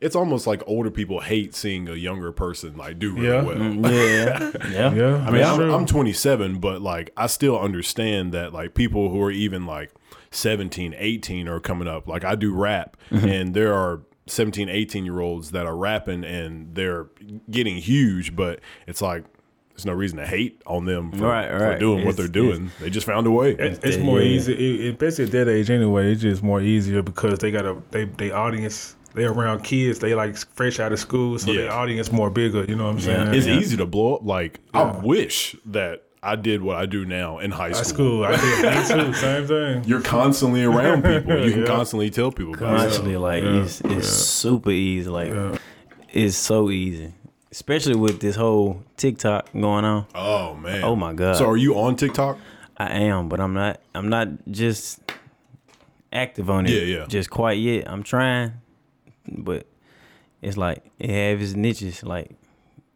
it's 0.00 0.16
almost 0.16 0.46
like 0.46 0.62
older 0.66 0.90
people 0.90 1.20
hate 1.20 1.54
seeing 1.54 1.88
a 1.88 1.94
younger 1.94 2.30
person 2.32 2.76
like 2.76 2.98
do 2.98 3.14
really 3.14 3.28
Yeah. 3.28 3.42
well. 3.42 3.58
Yeah, 3.92 4.50
yeah. 4.70 4.94
Yeah, 4.94 5.16
I 5.26 5.30
mean, 5.30 5.42
I'm. 5.42 5.60
I'm 5.70 5.86
27, 5.86 6.58
but 6.58 6.82
like 6.82 7.10
I 7.16 7.26
still 7.26 7.58
understand 7.58 8.32
that 8.32 8.52
like 8.52 8.74
people 8.74 9.10
who 9.10 9.20
are 9.22 9.30
even 9.30 9.66
like 9.66 9.92
17, 10.30 10.94
18 10.96 11.48
are 11.48 11.60
coming 11.60 11.88
up. 11.88 12.06
Like 12.08 12.24
I 12.24 12.34
do 12.34 12.52
rap, 12.54 12.96
Mm-hmm. 13.10 13.28
and 13.28 13.54
there 13.54 13.72
are 13.74 14.00
17, 14.26 14.68
18 14.68 15.04
year 15.04 15.20
olds 15.20 15.50
that 15.52 15.66
are 15.66 15.76
rapping 15.76 16.24
and 16.24 16.74
they're 16.74 17.06
getting 17.50 17.76
huge, 17.76 18.34
but 18.34 18.60
it's 18.86 19.00
like 19.02 19.24
there's 19.70 19.86
no 19.86 19.92
reason 19.92 20.18
to 20.18 20.26
hate 20.26 20.62
on 20.66 20.84
them 20.84 21.10
for, 21.12 21.26
Right, 21.26 21.48
for 21.50 21.58
right. 21.70 21.78
doing 21.80 22.04
what 22.06 22.16
they're 22.16 22.28
doing. 22.28 22.70
They 22.80 22.90
just 22.90 23.06
found 23.06 23.26
a 23.26 23.30
way. 23.30 23.50
It- 23.52 23.80
it's 23.82 23.96
Yeah. 23.96 24.02
more 24.04 24.20
easy, 24.20 24.86
it, 24.88 24.92
especially 24.94 25.24
at 25.24 25.30
that 25.32 25.48
age 25.48 25.68
anyway. 25.70 26.12
It's 26.12 26.22
just 26.22 26.42
more 26.44 26.60
easier 26.60 27.02
because 27.02 27.38
they 27.40 27.50
got 27.50 27.66
a 27.66 27.76
they 27.90 28.04
they 28.04 28.30
audience. 28.30 28.96
They 29.14 29.24
around 29.24 29.62
kids. 29.64 29.98
They 30.00 30.14
like 30.14 30.36
fresh 30.36 30.80
out 30.80 30.92
of 30.92 30.98
school, 30.98 31.38
so 31.38 31.52
Yeah. 31.52 31.62
their 31.62 31.72
audience 31.72 32.10
more 32.12 32.30
bigger. 32.30 32.64
You 32.68 32.74
know 32.76 32.84
what 32.84 32.90
I'm 32.94 33.00
saying? 33.00 33.34
it's 33.34 33.46
easy 33.46 33.76
to 33.76 33.86
blow 33.86 34.16
up. 34.16 34.24
Like 34.24 34.60
I 34.74 34.82
wish 34.98 35.54
that 35.66 36.02
I 36.22 36.36
did 36.36 36.62
what 36.62 36.76
I 36.76 36.86
do 36.86 37.04
now 37.04 37.38
in 37.38 37.50
high 37.50 37.68
High 37.68 37.82
school. 37.82 38.24
school. 38.24 38.24
I 38.24 38.36
did 38.36 38.98
me 38.98 39.04
too. 39.04 39.14
Same 39.14 39.46
thing. 39.54 39.84
You're 39.84 40.00
constantly 40.00 40.64
around 40.64 41.02
people. 41.04 41.44
You 41.44 41.50
can 41.52 41.60
Yeah. 41.60 41.66
constantly 41.66 42.10
tell 42.10 42.32
people. 42.32 42.54
about 42.54 42.80
stuff. 42.80 43.00
Honestly, 43.04 43.16
like 43.16 43.42
it's 43.44 43.80
it's 43.82 44.08
super 44.08 44.70
easy. 44.70 45.08
Like 45.10 45.32
it's 46.12 46.36
so 46.36 46.70
easy, 46.70 47.12
especially 47.52 47.96
with 47.96 48.20
this 48.20 48.36
whole 48.36 48.82
TikTok 48.96 49.52
going 49.52 49.84
on. 49.84 50.06
Oh 50.14 50.54
man. 50.54 50.82
Oh 50.82 50.96
my 50.96 51.12
god. 51.12 51.36
So 51.36 51.46
are 51.48 51.56
you 51.56 51.78
on 51.78 51.96
TikTok? 51.96 52.38
I 52.78 52.86
am, 53.04 53.28
but 53.28 53.38
I'm 53.38 53.52
not. 53.54 53.80
I'm 53.94 54.08
not 54.08 54.28
just 54.50 55.00
active 56.12 56.48
on 56.50 56.66
it. 56.66 56.70
Yeah, 56.72 56.98
yeah. 57.00 57.06
Just 57.06 57.30
quite 57.30 57.58
yet. 57.58 57.88
I'm 57.88 58.02
trying, 58.02 58.52
but 59.28 59.66
it's 60.42 60.56
like 60.56 60.84
it 60.98 61.10
have 61.10 61.40
its 61.40 61.54
niches. 61.54 62.02
Like 62.02 62.30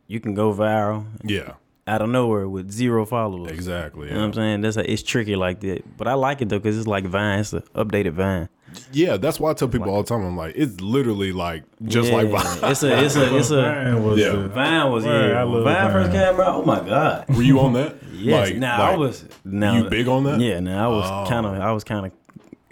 you 0.06 0.20
can 0.20 0.34
go 0.34 0.52
viral 0.52 1.06
Yeah. 1.24 1.52
out 1.86 2.02
of 2.02 2.08
nowhere 2.10 2.48
with 2.48 2.70
zero 2.70 3.04
followers. 3.06 3.52
Exactly. 3.52 4.08
You 4.08 4.14
know 4.14 4.20
what 4.20 4.26
I'm 4.26 4.32
saying? 4.34 4.60
That's 4.62 4.76
a, 4.76 4.90
it's 4.90 5.02
tricky 5.02 5.36
like 5.36 5.60
that. 5.60 5.96
But 5.96 6.08
I 6.08 6.14
like 6.14 6.40
it 6.42 6.48
though 6.48 6.58
because 6.58 6.76
it's 6.78 6.86
like 6.86 7.04
Vine. 7.06 7.40
It's 7.40 7.52
an 7.52 7.62
updated 7.74 8.12
Vine. 8.12 8.48
Yeah, 8.92 9.16
that's 9.16 9.40
why 9.40 9.50
I 9.50 9.54
tell 9.54 9.68
people 9.68 9.88
all 9.88 10.02
the 10.02 10.08
time. 10.08 10.22
I'm 10.22 10.36
like, 10.36 10.52
it's 10.54 10.78
literally 10.82 11.32
like 11.32 11.64
just 11.84 12.12
like 12.12 12.28
Vine. 12.28 12.70
It's 12.70 12.82
a 12.82 13.02
it's 13.04 13.16
a 13.16 13.36
it's 13.36 13.50
a 13.50 13.62
Vine 13.62 14.04
was 14.04 14.18
Yeah. 14.20 14.32
the- 14.32 14.48
Vine 14.48 14.92
was 14.92 15.04
Right, 15.06 15.28
yeah. 15.30 15.40
I 15.40 15.42
love 15.44 15.64
Vine 15.64 15.90
first 15.92 16.10
came 16.12 16.40
out. 16.40 16.54
Oh 16.56 16.62
my 16.64 16.80
god. 16.86 17.24
Were 17.34 17.42
you 17.42 17.60
on 17.60 17.72
that? 17.74 17.96
Yes. 18.18 18.48
Like- 18.50 18.56
now 18.58 18.82
I 18.82 18.90
like, 18.90 18.98
was 18.98 19.24
now 19.44 19.76
you 19.76 19.88
big 19.88 20.08
on 20.08 20.24
that? 20.24 20.40
Yeah. 20.40 20.58
Now 20.58 20.90
I 20.90 20.96
was 20.96 21.08
Oh. 21.08 21.30
kind 21.30 21.46
of 21.46 21.52
I 21.54 21.70
was 21.72 21.84
kind 21.84 22.04
of 22.04 22.12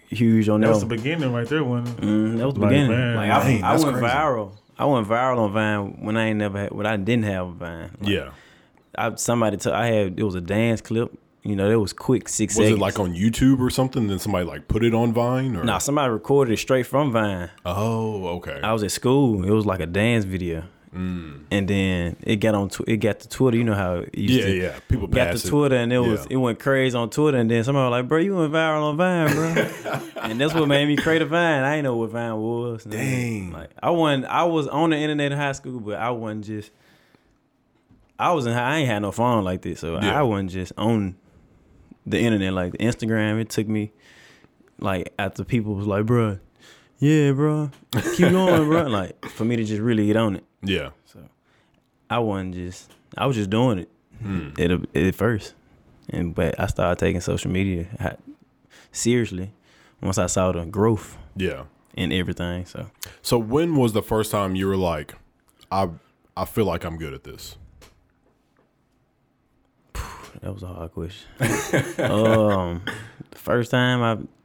huge 0.09 0.49
on 0.49 0.61
That 0.61 0.69
that. 0.69 0.73
was 0.75 0.81
the 0.81 0.87
beginning 0.87 1.33
right 1.33 1.47
there. 1.49 1.65
When 1.65 1.85
Mm, 1.85 2.39
that 2.39 2.45
was 2.47 2.55
the 2.55 2.61
Like, 2.61 2.71
beginning. 2.71 2.91
man, 2.91 3.17
like 3.17 3.31
I, 3.31 3.43
dang, 3.43 3.63
I 3.65 3.73
that's 3.73 3.85
went 3.85 3.97
crazy. 3.99 4.15
viral. 4.15 4.51
I 4.79 4.85
went 4.85 5.09
viral 5.09 5.39
on 5.39 5.53
Vine 5.53 5.97
when 6.05 6.17
I 6.17 6.27
ain't 6.27 6.39
never 6.39 6.59
had 6.59 6.73
when 6.73 6.87
I 6.87 6.97
didn't 6.97 7.25
have 7.25 7.47
a 7.49 7.53
Vine. 7.53 7.91
Like, 8.01 8.11
Yeah. 8.11 8.31
I, 8.99 9.15
somebody 9.17 9.57
took 9.57 9.73
I 9.75 9.87
had 9.87 10.19
it 10.19 10.23
was 10.23 10.35
a 10.35 10.41
dance 10.41 10.81
clip. 10.81 11.17
You 11.43 11.55
know, 11.55 11.71
it 11.71 11.77
was 11.77 11.93
quick 11.93 12.29
six 12.29 12.55
Was 12.57 12.67
seconds. 12.67 12.79
it 12.79 12.81
like 12.81 12.99
on 12.99 13.15
YouTube 13.15 13.61
or 13.61 13.71
something? 13.71 14.09
Then 14.09 14.19
somebody 14.19 14.45
like 14.45 14.67
put 14.69 14.85
it 14.85 14.95
on 14.95 15.13
Vine 15.13 15.55
or? 15.57 15.63
No, 15.65 15.79
somebody 15.79 16.11
recorded 16.13 16.53
it 16.53 16.57
straight 16.57 16.87
from 16.87 17.13
Vine. 17.13 17.51
Oh, 17.65 18.27
okay. 18.39 18.59
I 18.63 18.73
was 18.73 18.83
at 18.83 18.91
school. 18.91 19.45
It 19.45 19.51
was 19.51 19.65
like 19.65 19.79
a 19.81 19.87
dance 19.87 20.25
video, 20.25 20.65
Mm. 20.97 21.41
and 21.51 21.69
then 21.69 22.17
it 22.23 22.37
got 22.37 22.55
on. 22.55 22.69
Tw- 22.71 22.89
it 22.89 22.97
got 22.97 23.21
to 23.21 23.29
Twitter. 23.29 23.57
You 23.59 23.65
know 23.65 23.75
how 23.75 23.97
it 23.97 24.17
used 24.17 24.35
yeah, 24.35 24.45
to. 24.47 24.57
yeah. 24.57 24.79
People 24.89 25.07
Got 25.09 25.37
to. 25.37 25.47
Twitter 25.49 25.77
and 25.77 25.93
it 25.93 25.99
was 25.99 26.21
Yeah. 26.23 26.27
it 26.31 26.37
went 26.37 26.59
crazy 26.59 26.97
on 26.97 27.11
Twitter 27.11 27.37
and 27.39 27.51
then 27.51 27.63
somebody 27.65 27.85
was 27.85 27.91
like, 27.91 28.09
bro, 28.09 28.19
you 28.19 28.35
went 28.37 28.53
viral 28.53 28.83
on 28.83 28.97
Vine, 28.97 29.33
bro. 29.35 30.01
and 30.23 30.41
that's 30.41 30.55
what 30.55 30.67
made 30.69 30.87
me 30.87 30.97
create 30.97 31.23
a 31.23 31.27
Vine. 31.27 31.63
I 31.65 31.73
didn't 31.77 31.85
know 31.85 31.97
what 31.97 32.11
Vine 32.11 32.37
was. 32.37 32.85
Dang. 32.85 33.53
Like 33.53 33.71
I 33.83 33.91
wasn't 33.91 34.25
I 34.27 34.45
was 34.45 34.67
on 34.69 34.91
the 34.91 34.97
internet 34.97 35.33
in 35.33 35.39
high 35.39 35.53
school, 35.53 35.81
but 35.81 35.99
I 35.99 36.11
wasn't 36.11 36.45
just 36.47 36.71
I 38.19 38.33
was 38.33 38.47
in 38.47 38.55
high, 38.55 38.75
I 38.75 38.77
ain't 38.79 38.89
had 38.89 39.01
no 39.01 39.13
phone 39.13 39.45
like 39.45 39.63
this, 39.63 39.81
so 39.81 40.01
Yeah. 40.01 40.19
I 40.19 40.23
wasn't 40.23 40.51
just 40.51 40.73
on 40.79 41.17
the 42.07 42.19
internet 42.19 42.53
like 42.55 42.73
the 42.73 42.79
Instagram. 42.79 43.41
It 43.41 43.51
took 43.51 43.69
me 43.69 43.93
like 44.79 45.13
after 45.19 45.45
people 45.45 45.75
was 45.75 45.87
like, 45.87 46.07
bro, 46.07 46.39
yeah, 46.99 47.33
bro, 47.33 47.71
keep 48.15 48.31
going, 48.31 48.65
bro. 48.69 48.83
Like 48.89 49.25
for 49.27 49.45
me 49.45 49.57
to 49.57 49.65
just 49.65 49.81
really 49.83 50.07
get 50.07 50.17
on 50.17 50.37
it. 50.37 50.45
Yeah. 50.63 50.91
So 51.05 51.21
I 52.11 52.19
wasn't 52.19 52.55
just 52.55 52.91
I 53.17 53.27
was 53.27 53.37
just 53.37 53.51
doing 53.51 53.79
it 53.81 53.89
Hmm. 54.23 54.49
at, 54.59 54.71
a, 54.71 54.81
at 54.95 55.15
first, 55.15 55.55
and 56.09 56.35
but 56.35 56.59
I 56.59 56.67
started 56.69 56.99
taking 56.99 57.21
social 57.21 57.51
media 57.51 57.87
ha- 58.01 58.17
seriously 58.93 59.53
once 60.01 60.17
I 60.17 60.27
saw 60.27 60.53
the 60.53 60.65
growth 60.65 61.19
Yeah. 61.37 61.65
in 61.95 62.13
everything. 62.13 62.65
So 62.65 62.87
So 63.23 63.37
when 63.39 63.77
was 63.77 63.93
the 63.93 64.03
first 64.03 64.31
time 64.31 64.55
you 64.57 64.67
were 64.69 64.77
like, 64.77 65.15
I 65.71 65.91
I 66.37 66.45
feel 66.47 66.65
like 66.65 66.85
I'm 66.85 66.97
good 66.97 67.13
at 67.13 67.25
this? 67.25 67.57
that 70.41 70.53
was 70.53 70.63
a 70.63 70.67
hard 70.69 70.93
question. 70.93 71.29
um, 72.11 72.83
the 73.31 73.39
first 73.39 73.71
time 73.71 74.03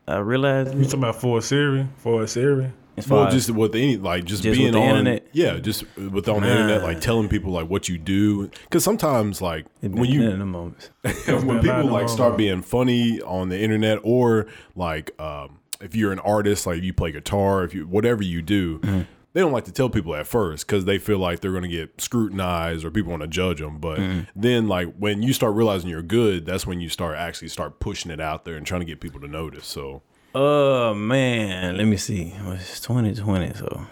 I 0.08 0.13
I 0.13 0.17
realized 0.20 0.75
you 0.77 0.84
talking 0.86 1.00
about 1.00 1.22
for 1.22 1.38
a 1.38 1.41
Siri, 1.41 1.88
for 1.98 2.24
a 2.24 2.27
Siri. 2.27 2.72
as 2.98 3.08
far 3.08 3.20
Well, 3.20 3.27
as- 3.27 3.34
just 3.34 3.50
with 3.51 3.74
any 3.75 3.98
like 3.98 4.25
just, 4.25 4.43
Just 4.43 4.58
being 4.58 4.74
with 4.74 4.81
the 4.81 4.88
on 4.89 4.98
internet? 4.98 5.27
yeah, 5.31 5.60
just 5.60 5.84
with 5.98 6.27
on 6.27 6.41
the 6.41 6.51
internet, 6.51 6.84
like 6.84 7.00
telling 7.01 7.29
people 7.29 7.51
like 7.51 7.70
what 7.70 7.88
you 7.88 7.98
do. 7.98 8.50
Because 8.63 8.84
sometimes 8.84 9.41
like 9.41 9.65
it 9.81 9.91
when 9.91 10.03
been 10.03 10.12
you 10.12 10.29
in 10.29 10.39
the 10.39 10.46
moments. 10.46 10.89
when 11.03 11.15
been 11.25 11.50
a 11.50 11.53
lot 11.53 11.62
people 11.62 11.84
like 11.91 12.08
them. 12.08 12.15
start 12.15 12.38
being 12.38 12.62
funny 12.62 13.22
on 13.22 13.50
the 13.50 13.60
internet 13.60 14.00
or 14.03 14.48
like 14.75 15.12
um, 15.22 15.60
if 15.79 15.96
you're 15.96 16.12
an 16.12 16.20
artist 16.20 16.65
like 16.67 16.81
you 16.84 16.93
play 16.93 17.12
guitar 17.12 17.63
if 17.63 17.74
you 17.74 17.86
whatever 17.88 18.24
you 18.24 18.41
do 18.41 18.79
Mm-hmm. 18.79 19.01
They 19.33 19.39
don't 19.41 19.51
like 19.53 19.63
to 19.65 19.71
tell 19.71 19.89
people 19.89 20.13
at 20.15 20.27
first 20.27 20.67
because 20.67 20.85
they 20.85 20.97
feel 20.97 21.17
like 21.17 21.39
they're 21.39 21.51
going 21.51 21.63
to 21.63 21.69
get 21.69 22.01
scrutinized 22.01 22.83
or 22.83 22.91
people 22.91 23.11
want 23.11 23.21
to 23.21 23.27
judge 23.27 23.59
them 23.59 23.77
but 23.77 23.97
Mm-hmm. 24.00 24.21
then 24.35 24.67
like 24.67 24.93
when 24.97 25.21
you 25.23 25.31
start 25.33 25.53
realizing 25.55 25.89
you're 25.89 26.01
good 26.01 26.45
that's 26.45 26.67
when 26.67 26.79
you 26.81 26.89
start 26.89 27.15
actually 27.17 27.47
start 27.47 27.79
pushing 27.79 28.11
it 28.11 28.19
out 28.19 28.43
there 28.45 28.55
and 28.55 28.65
trying 28.65 28.81
to 28.81 28.85
get 28.85 29.00
people 29.00 29.19
to 29.21 29.27
notice 29.27 29.65
so 29.67 30.01
Oh 30.33 30.93
man, 30.93 31.75
let 31.75 31.85
me 31.88 31.97
see. 31.97 32.33
Well, 32.41 32.53
It's 32.53 32.79
2020, 32.79 33.53
so 33.53 33.85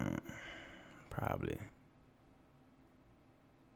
uh, 0.00 0.16
probably. 1.10 1.58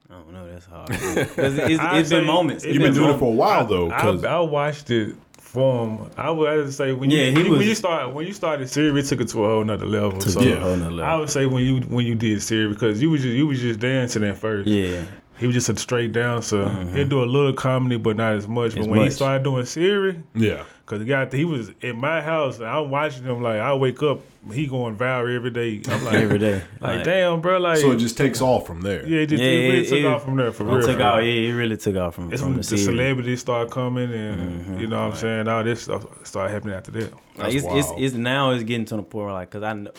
I 0.08 0.14
don't 0.14 0.32
know. 0.32 0.50
That's 0.50 0.66
hard. 0.66 0.88
it's, 0.90 1.38
I'd 1.80 2.00
it's 2.00 2.10
been 2.10 2.26
moments. 2.26 2.64
you've 2.64 2.74
been 2.74 2.82
been 2.92 2.94
doing 2.94 3.14
it 3.14 3.18
for 3.18 3.26
a 3.32 3.34
while 3.34 3.60
I- 3.60 3.68
though 3.68 3.90
I, 3.92 4.00
'cause- 4.00 4.24
I 4.24 4.40
watched 4.40 4.90
it 4.90 5.14
from. 5.52 6.10
I 6.16 6.30
would 6.30 6.48
have 6.56 6.66
to 6.66 6.72
say 6.72 6.92
when 6.92 7.10
you 7.10 7.18
Yeah, 7.18 7.24
he 7.30 7.34
when, 7.36 7.44
you- 7.44 7.50
was- 7.52 7.58
when 7.58 7.68
you 7.68 7.74
start 7.74 8.14
when 8.14 8.26
you 8.26 8.32
started 8.32 8.68
Siri, 8.68 9.00
it 9.00 9.06
took 9.06 9.20
it 9.20 9.28
to 9.28 9.44
a 9.44 9.48
whole 9.48 9.64
nother 9.64 9.86
level. 9.86 10.12
Took 10.18 10.32
so 10.32 10.40
it 10.40 10.46
a 10.46 10.50
Yeah. 10.50 10.56
whole 10.60 10.76
nother 10.76 10.90
level. 10.90 11.04
I 11.12 11.16
would 11.16 11.30
say 11.30 11.46
when 11.46 11.64
you 11.64 11.80
when 11.82 12.06
you 12.06 12.14
did 12.14 12.42
Siri 12.42 12.68
because 12.68 13.02
you 13.02 13.10
was 13.10 13.22
just 13.22 13.34
you 13.34 13.46
was 13.46 13.60
just 13.60 13.80
dancing 13.80 14.24
at 14.24 14.36
first. 14.38 14.68
yeah. 14.68 15.02
He 15.38 15.46
was 15.46 15.54
just 15.54 15.70
a 15.70 15.76
straight 15.78 16.12
dancer. 16.12 16.64
Mm-hmm. 16.64 16.96
He'd 16.96 17.08
do 17.08 17.22
a 17.22 17.24
little 17.24 17.54
comedy, 17.54 17.96
but 17.96 18.16
not 18.18 18.34
as 18.34 18.46
much. 18.46 18.72
But 18.74 18.82
As 18.82 18.88
when 18.88 19.00
he 19.00 19.10
started 19.10 19.42
doing 19.42 19.64
Siri, 19.64 20.20
yeah 20.34 20.64
Cause 20.90 20.98
the 20.98 21.04
guy, 21.04 21.24
he 21.30 21.44
was 21.44 21.70
in 21.82 21.96
my 22.00 22.20
house. 22.20 22.58
And 22.58 22.66
I'm 22.66 22.90
watching 22.90 23.22
him 23.22 23.40
like 23.40 23.60
I 23.60 23.72
wake 23.74 24.02
up, 24.02 24.22
he 24.52 24.66
going 24.66 24.96
viral 24.96 25.32
every 25.36 25.50
day. 25.50 25.80
I'm 25.88 26.04
like, 26.04 26.14
Every 26.16 26.38
day. 26.40 26.62
like 26.80 27.04
damn, 27.04 27.40
bro, 27.40 27.58
like 27.58 27.78
so 27.78 27.92
it 27.92 27.98
just 27.98 28.16
takes 28.18 28.40
off 28.40 28.66
from 28.66 28.80
there 28.80 29.06
yeah, 29.06 29.20
it, 29.20 29.26
just, 29.26 29.40
Yeah, 29.40 29.48
it 29.50 29.68
really 29.68 29.80
it- 29.82 29.88
took 29.88 29.98
it- 30.00 30.04
off 30.06 30.24
from 30.24 30.36
there 30.36 30.50
for 30.50 30.64
It 30.64 30.72
real. 30.74 30.86
took 30.88 30.96
for 30.96 31.02
off. 31.04 31.22
Yeah, 31.22 31.30
it 31.30 31.52
really 31.52 31.76
took 31.76 31.94
off 31.94 32.16
from, 32.16 32.32
It's 32.32 32.42
from 32.42 32.54
when 32.54 32.60
the 32.62 32.66
the 32.68 32.76
celebrities 32.76 33.38
start 33.40 33.70
coming, 33.70 34.12
and 34.12 34.80
you 34.80 34.88
know 34.88 35.00
what 35.06 35.12
I'm 35.12 35.16
saying. 35.18 35.46
All 35.46 35.62
this 35.62 35.82
stuff 35.82 36.04
started 36.26 36.52
happening 36.54 36.74
after 36.74 36.90
that. 36.90 37.12
Like 37.38 37.54
it's, 37.54 37.64
it's 37.68 37.88
it's 37.96 38.14
now 38.16 38.50
it's 38.50 38.64
getting 38.64 38.84
to 38.86 38.96
the 38.96 39.02
point 39.04 39.26
where 39.26 39.32
like 39.34 39.50
because 39.50 39.62
I 39.62 39.72
know 39.74 39.92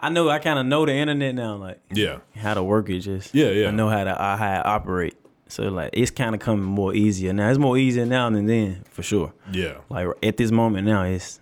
I 0.00 0.08
know 0.08 0.30
I 0.30 0.38
kind 0.38 0.58
of 0.58 0.64
know 0.64 0.86
the 0.86 0.94
internet 0.94 1.34
now 1.34 1.56
like 1.56 1.78
yeah 1.92 2.20
how 2.36 2.54
to 2.54 2.62
work 2.62 2.88
it 2.88 3.00
just 3.00 3.34
Yeah, 3.34 3.50
yeah. 3.50 3.68
I 3.68 3.70
know 3.72 3.90
how 3.90 4.02
to 4.04 4.10
uh, 4.18 4.36
how 4.38 4.62
to 4.62 4.66
operate 4.66 5.14
so 5.48 5.64
like 5.64 5.90
it's 5.92 6.10
kind 6.10 6.34
of 6.34 6.40
coming 6.40 6.64
more 6.64 6.94
easier 6.94 7.32
now. 7.32 7.48
It's 7.50 7.58
more 7.58 7.76
easier 7.76 8.06
now 8.06 8.30
than 8.30 8.46
then 8.46 8.84
for 8.90 9.02
sure. 9.02 9.32
Yeah. 9.52 9.78
Like 9.88 10.06
at 10.22 10.36
this 10.36 10.50
moment 10.50 10.86
now 10.86 11.02
it's 11.04 11.40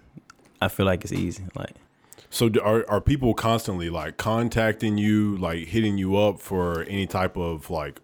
I 0.61 0.69
feel 0.69 0.87
like 0.87 1.03
it's 1.05 1.13
easy 1.13 1.45
like. 1.55 1.75
So 2.31 2.51
are 2.63 2.85
are 2.89 3.01
people 3.01 3.35
constantly 3.35 3.89
like 3.91 4.17
contacting 4.17 4.99
you, 4.99 5.37
like 5.37 5.69
hitting 5.69 5.97
you 5.99 6.17
up 6.17 6.41
for 6.41 6.83
any 6.83 7.07
type 7.07 7.37
of 7.37 7.71
like 7.71 8.01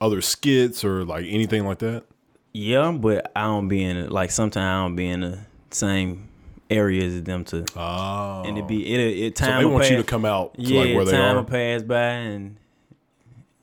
other 0.00 0.20
skits 0.20 0.84
or 0.84 1.04
like 1.04 1.26
anything 1.28 1.64
like 1.66 1.78
that? 1.80 2.04
yeah 2.52 2.90
but 2.90 3.30
I 3.36 3.42
don't 3.42 3.68
be 3.68 3.84
in 3.84 4.08
like 4.10 4.32
sometimes 4.32 4.64
I 4.64 4.82
don't 4.82 4.96
be 4.96 5.08
in 5.08 5.20
the 5.20 5.38
same 5.70 6.28
areas 6.68 7.14
as 7.14 7.22
them 7.22 7.44
to 7.44 7.64
Oh, 7.76 8.42
and 8.44 8.58
it 8.58 8.66
be 8.66 8.84
oh. 8.86 8.94
it 8.94 9.00
it 9.00 9.38
so 9.38 9.46
time 9.46 9.58
they 9.60 9.64
will 9.66 9.74
want 9.74 9.88
you 9.90 9.96
to 9.98 10.02
come 10.02 10.24
out 10.24 10.54
to 10.54 10.62
yeah 10.62 10.80
like 10.80 10.94
where 10.96 11.04
they 11.04 11.12
time 11.12 11.36
are. 11.36 11.42
will 11.42 11.44
pass 11.44 11.82
by 11.84 12.00
and 12.00 12.56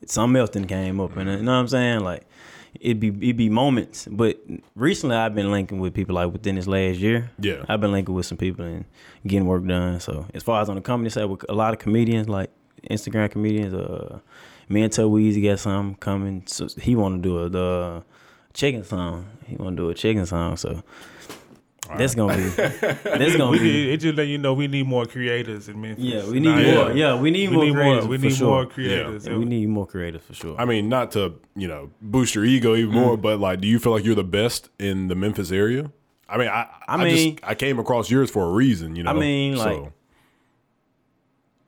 something 0.10 0.40
else 0.40 0.52
then 0.52 0.66
came 0.66 1.00
up 1.00 1.16
and 1.18 1.30
you 1.30 1.38
know 1.38 1.52
what 1.52 1.58
I'm 1.60 1.68
saying 1.68 2.02
like 2.02 2.24
it'd 2.82 3.00
be 3.00 3.10
it'd 3.10 3.38
be 3.38 3.50
moments. 3.50 4.08
But 4.10 4.40
recently, 4.76 5.16
I've 5.16 5.36
been 5.36 5.52
linking 5.52 5.80
with 5.80 5.94
people 5.94 6.16
like 6.16 6.32
within 6.32 6.56
this 6.56 6.68
last 6.68 7.00
year. 7.00 7.32
Yeah. 7.40 7.66
I've 7.68 7.82
been 7.82 7.92
linking 7.92 8.16
with 8.16 8.26
some 8.26 8.38
people 8.38 8.66
and 8.66 8.86
getting 9.26 9.48
work 9.48 9.66
done. 9.66 10.00
So 10.00 10.26
as 10.34 10.44
far 10.44 10.62
as 10.62 10.70
on 10.70 10.76
the 10.76 10.82
company 10.82 11.10
side, 11.10 11.26
with 11.26 11.46
a 11.50 11.54
lot 11.54 11.74
of 11.74 11.80
comedians 11.80 12.30
like 12.30 12.52
Instagram 12.90 13.32
comedians, 13.32 13.74
uh, 13.74 14.20
me 14.70 14.84
and 14.84 14.92
Tell 14.92 15.10
Weezy 15.10 15.44
got 15.44 15.60
some 15.60 15.96
coming. 15.96 16.44
So 16.46 16.68
he 16.80 16.96
want 16.96 17.22
to 17.24 17.30
do 17.30 17.40
a 17.44 17.50
the 17.50 18.04
chicken 18.54 18.84
song. 18.84 19.28
He 19.46 19.56
want 19.56 19.78
to 19.78 19.84
do 19.84 19.90
a 19.90 19.94
chicken 19.94 20.26
song. 20.26 20.58
So. 20.58 20.84
That's 21.98 22.16
gonna 22.16 22.36
be. 22.36 22.44
That's 22.50 23.36
gonna 23.38 23.52
We, 23.52 23.60
be. 23.60 23.90
it, 23.90 23.94
it 23.94 23.98
just 23.98 24.16
let 24.18 24.28
you 24.28 24.38
know 24.38 24.54
we 24.54 24.68
need 24.68 24.88
more 24.88 25.06
creators 25.06 25.70
in 25.70 25.80
Memphis. 25.80 26.04
Yeah, 26.04 26.26
we 26.26 26.40
need 26.40 26.50
Nah, 26.50 26.84
more. 26.86 26.92
Yeah, 26.94 27.16
we 27.20 27.32
need 27.32 27.50
we 27.50 27.56
more 27.56 27.66
need 27.66 27.74
creators. 27.76 28.04
more. 28.04 28.10
We 28.12 28.18
need 28.18 28.36
sure. 28.36 28.48
more 28.48 28.66
creators. 28.66 29.28
Yeah, 29.28 29.38
we 29.38 29.46
need 29.46 29.70
more 29.70 29.86
creators 29.88 30.22
for 30.24 30.34
sure. 30.34 30.56
I 30.60 30.66
mean, 30.66 30.90
not 30.90 31.12
to 31.12 31.36
you 31.56 31.68
know 31.68 31.92
boost 32.02 32.36
your 32.36 32.46
ego 32.46 32.76
even 32.76 32.94
more, 32.94 33.18
Mm. 33.18 33.22
but 33.22 33.40
like, 33.40 33.62
do 33.62 33.68
you 33.68 33.80
feel 33.80 33.92
like 33.94 34.04
you're 34.04 34.16
the 34.16 34.24
best 34.24 34.70
in 34.80 35.08
the 35.08 35.16
Memphis 35.16 35.52
area? 35.52 35.92
I 36.30 36.38
mean, 36.38 36.48
I 36.50 36.68
I, 36.88 36.96
I 36.96 37.04
mean- 37.04 37.36
just 37.38 37.48
I 37.48 37.56
came 37.56 37.80
across 37.80 38.10
yours 38.12 38.30
for 38.32 38.44
a 38.44 38.52
reason, 38.52 38.96
you 38.96 39.04
know. 39.04 39.12
I 39.12 39.14
mean, 39.14 39.56
so, 39.58 39.64
like- 39.64 39.92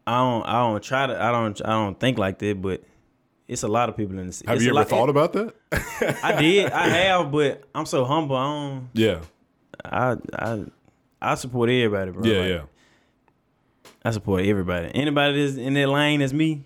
I 0.08 0.18
don't. 0.18 0.44
I 0.46 0.54
don't 0.54 0.84
try 0.84 1.08
to. 1.08 1.22
I 1.22 1.32
don't. 1.32 1.62
I 1.64 1.70
don't 1.70 2.00
think 2.00 2.18
like 2.18 2.40
that. 2.40 2.62
But 2.62 2.84
it's 3.48 3.64
a 3.64 3.68
lot 3.68 3.90
of 3.90 3.98
people 3.98 4.18
in 4.20 4.28
the 4.28 4.34
city. 4.34 4.48
have 4.48 4.56
It's 4.58 4.64
you 4.66 4.70
ever 4.72 4.76
lot- 4.80 4.90
thought 4.90 5.10
about 5.10 5.34
that? 5.34 5.54
I 6.24 6.42
did. 6.42 6.72
I 6.72 6.88
have, 6.90 7.32
but 7.32 7.64
I'm 7.76 7.86
so 7.86 8.06
humble. 8.06 8.36
I 8.36 8.44
don't. 8.46 8.90
yeah, 8.94 9.22
I. 9.86 10.18
I. 10.34 10.64
I 11.22 11.36
support 11.36 11.70
everybody, 11.70 12.12
bro. 12.12 12.24
yeah, 12.24 12.40
Like, 12.40 12.50
yeah. 12.50 12.62
I 14.06 14.12
support 14.12 14.46
everybody. 14.46 14.90
Anybody 14.96 15.46
that's 15.46 15.58
in 15.58 15.74
that 15.74 15.90
lane 15.90 16.22
as 16.22 16.34
me 16.34 16.64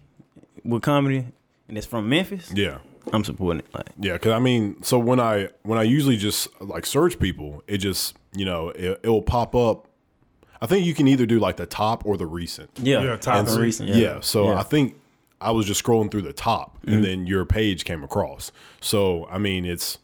with 0.64 0.84
comedy 0.84 1.26
and 1.68 1.78
that's 1.78 1.88
from 1.88 2.08
Memphis, 2.08 2.52
Yeah. 2.54 2.78
I'm 3.12 3.24
supporting 3.24 3.60
it. 3.60 3.66
Like, 3.74 3.90
Yeah, 4.00 4.14
because 4.14 4.32
I 4.32 4.40
mean, 4.40 4.82
so 4.84 4.98
when 5.00 5.20
I 5.20 5.50
when 5.64 5.78
I 5.78 5.84
usually 5.84 6.18
just 6.18 6.48
like 6.62 6.86
search 6.86 7.20
people, 7.20 7.64
it 7.68 7.80
just 7.80 8.16
you 8.34 8.46
know 8.46 8.70
it, 8.70 9.00
it 9.04 9.10
will 9.10 9.22
pop 9.24 9.56
up. 9.56 9.88
I 10.62 10.68
think 10.68 10.86
you 10.86 10.94
can 10.94 11.08
either 11.08 11.26
do 11.26 11.40
like 11.40 11.58
the 11.58 11.66
top 11.66 12.06
or 12.06 12.16
the 12.16 12.28
recent. 12.28 12.70
yeah, 12.78 13.02
Yeah, 13.02 13.18
top 13.18 13.36
and 13.40 13.50
three. 13.50 13.64
recent. 13.64 13.90
Yeah. 13.90 14.20
so 14.22 14.46
Yeah. 14.46 14.60
I 14.60 14.64
think 14.64 14.96
I 15.42 15.52
was 15.52 15.66
just 15.66 15.84
scrolling 15.84 16.10
through 16.12 16.22
the 16.22 16.32
top, 16.32 16.78
and 16.84 16.96
mm-hmm. 16.96 17.04
then 17.04 17.28
your 17.28 17.44
page 17.46 17.84
came 17.84 18.04
across. 18.04 18.52
So 18.80 19.28
I 19.30 19.38
mean, 19.38 19.66
it's 19.66 19.98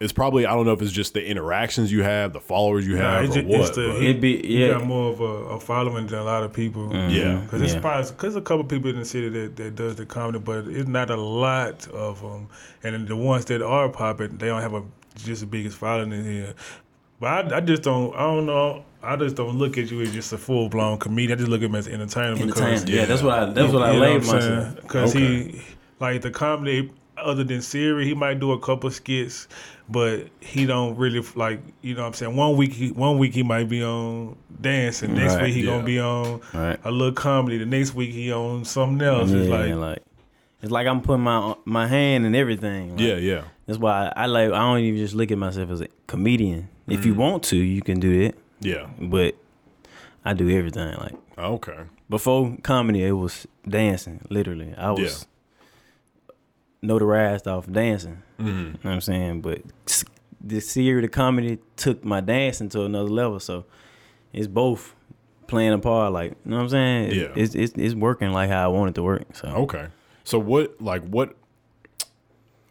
it's 0.00 0.12
probably 0.12 0.46
I 0.46 0.54
don't 0.54 0.64
know 0.64 0.72
if 0.72 0.80
it's 0.80 0.92
just 0.92 1.12
the 1.14 1.24
interactions 1.24 1.92
you 1.92 2.02
have, 2.02 2.32
the 2.32 2.40
followers 2.40 2.86
you 2.86 2.96
Nah, 2.96 3.16
have, 3.20 3.24
it's 3.26 3.36
or 3.36 3.42
just, 3.42 3.48
what. 3.48 3.60
it's 3.60 3.76
the, 3.76 4.02
It'd 4.02 4.20
be- 4.20 4.46
you 4.46 4.68
got 4.68 4.84
more 4.84 5.10
of 5.12 5.20
a, 5.20 5.24
a 5.24 5.60
following 5.60 6.06
than 6.06 6.18
a 6.18 6.24
lot 6.24 6.42
of 6.42 6.52
people. 6.54 6.88
Mm-hmm. 6.88 7.10
Yeah. 7.14 7.34
because 7.40 7.60
it's 7.60 7.74
Yeah. 7.74 7.80
probably 7.80 8.10
because 8.10 8.34
a 8.36 8.40
couple 8.40 8.64
people 8.64 8.88
in 8.90 8.96
the 8.98 9.04
city 9.04 9.28
that, 9.28 9.56
that 9.56 9.74
does 9.76 9.96
the 9.96 10.06
comedy, 10.06 10.38
but 10.38 10.66
it's 10.68 10.88
not 10.88 11.10
a 11.10 11.16
lot 11.20 11.86
of 11.88 12.22
them. 12.22 12.48
And 12.82 13.06
the 13.06 13.14
ones 13.16 13.44
that 13.46 13.60
are 13.62 13.88
popping, 13.90 14.38
they 14.38 14.46
don't 14.46 14.62
have 14.62 14.72
a 14.74 14.82
just 15.16 15.42
the 15.42 15.46
biggest 15.46 15.76
following 15.76 16.12
in 16.12 16.24
here. 16.24 16.54
But 17.20 17.52
I, 17.52 17.58
I 17.58 17.60
just 17.60 17.82
don't. 17.82 18.14
I 18.14 18.20
don't 18.20 18.46
know. 18.46 18.82
I 19.02 19.16
just 19.16 19.36
don't 19.36 19.58
look 19.58 19.76
at 19.76 19.90
you 19.90 20.00
as 20.00 20.12
just 20.12 20.32
a 20.32 20.38
full 20.38 20.70
blown 20.70 20.98
comedian. 20.98 21.36
I 21.36 21.38
just 21.38 21.50
look 21.50 21.60
at 21.60 21.66
him 21.66 21.74
as 21.74 21.86
an 21.86 21.94
entertainer. 22.00 22.28
Entertainment. 22.40 22.54
Because, 22.54 22.88
Yeah, 22.88 23.04
that's 23.04 23.22
what 23.22 23.38
I. 23.38 23.44
That's 23.52 23.70
what 23.70 23.82
I 23.82 23.92
you 23.92 24.00
know 24.00 24.06
labeled 24.06 24.26
what 24.28 24.42
I'm 24.42 24.50
myself. 24.56 24.76
Because 24.76 25.14
Okay. 25.14 25.26
he, 25.52 25.62
like 26.00 26.22
the 26.22 26.30
comedy, 26.30 26.90
other 27.18 27.44
than 27.44 27.60
Siri, 27.60 28.06
he 28.06 28.14
might 28.14 28.40
do 28.40 28.52
a 28.52 28.58
couple 28.58 28.90
skits, 28.90 29.48
but 29.90 30.28
he 30.40 30.66
don't 30.66 30.96
really 30.96 31.20
like. 31.34 31.60
You 31.82 31.94
know 31.94 32.02
what 32.02 32.08
I'm 32.08 32.14
saying? 32.14 32.36
One 32.36 32.56
week, 32.56 32.72
he, 32.72 32.90
one 32.92 33.18
week 33.18 33.34
he 33.34 33.42
might 33.42 33.68
be 33.68 33.82
on 33.82 34.36
dancing. 34.60 35.14
Next 35.14 35.34
Right, 35.34 35.42
week 35.44 35.54
he 35.54 35.60
yeah. 35.60 35.66
gonna 35.66 35.82
be 35.84 35.98
on 36.00 36.40
Right. 36.54 36.78
a 36.84 36.90
little 36.90 37.12
comedy. 37.14 37.58
The 37.58 37.66
next 37.66 37.94
week 37.94 38.12
he 38.12 38.32
on 38.32 38.64
something 38.64 39.06
else. 39.06 39.30
Yeah, 39.30 39.38
it's 39.38 39.48
like, 39.48 39.74
like, 39.74 40.02
it's 40.62 40.70
like 40.72 40.86
I'm 40.86 41.00
putting 41.00 41.22
my 41.24 41.54
my 41.64 41.86
hand 41.86 42.26
in 42.26 42.34
everything. 42.34 42.90
Like, 42.96 43.00
yeah, 43.00 43.14
yeah, 43.16 43.44
That's 43.66 43.78
why 43.78 44.12
I, 44.16 44.22
I 44.24 44.26
like. 44.26 44.52
I 44.52 44.58
don't 44.58 44.78
even 44.80 44.98
just 45.00 45.14
look 45.14 45.30
at 45.30 45.38
myself 45.38 45.70
as 45.70 45.80
a 45.80 45.88
comedian. 46.06 46.68
If 46.86 47.00
Mm. 47.00 47.06
you 47.06 47.14
want 47.14 47.42
to, 47.44 47.56
you 47.56 47.82
can 47.82 48.00
do 48.00 48.10
it 48.20 48.36
yeah. 48.60 48.88
But 49.00 49.36
I 50.24 50.34
do 50.34 50.50
everything. 50.50 50.94
Like 50.98 51.14
Okay. 51.38 51.78
before 52.10 52.56
comedy, 52.62 53.02
it 53.04 53.12
was 53.12 53.46
dancing. 53.66 54.20
Literally, 54.28 54.74
I 54.76 54.90
was 54.90 55.26
notarized 56.82 57.46
off 57.46 57.70
dancing. 57.70 58.22
Mhm. 58.38 58.46
You 58.46 58.62
know 58.64 58.78
what 58.82 58.90
I'm 58.92 59.00
saying? 59.00 59.40
But 59.42 59.62
this 60.40 60.70
series 60.70 61.04
of 61.04 61.10
comedy 61.10 61.58
took 61.76 62.04
my 62.04 62.20
dancing 62.20 62.68
to 62.70 62.84
another 62.84 63.08
level. 63.10 63.38
So 63.40 63.64
it's 64.32 64.46
both 64.46 64.94
playing 65.46 65.72
a 65.72 65.78
part. 65.78 66.12
Like 66.12 66.30
you 66.44 66.50
know 66.50 66.56
what 66.56 66.62
I'm 66.62 66.68
saying? 66.70 67.12
Yeah. 67.12 67.32
It's 67.36 67.54
it's 67.54 67.74
it's 67.76 67.94
working 67.94 68.32
like 68.32 68.48
how 68.50 68.64
I 68.64 68.68
want 68.68 68.90
it 68.90 68.94
to 68.94 69.02
work. 69.02 69.24
So 69.34 69.48
Okay. 69.48 69.88
So 70.24 70.38
what 70.38 70.80
like 70.80 71.02
what 71.04 71.36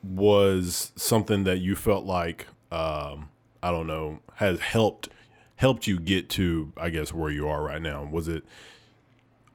was 0.03 0.91
something 0.95 1.43
that 1.43 1.59
you 1.59 1.75
felt 1.75 2.05
like 2.05 2.47
um 2.71 3.29
I 3.61 3.71
don't 3.71 3.87
know 3.87 4.19
has 4.35 4.59
helped 4.59 5.09
helped 5.57 5.87
you 5.87 5.99
get 5.99 6.29
to 6.31 6.71
I 6.77 6.89
guess 6.89 7.13
where 7.13 7.29
you 7.29 7.47
are 7.47 7.61
right 7.61 7.81
now? 7.81 8.07
Was 8.09 8.27
it 8.27 8.43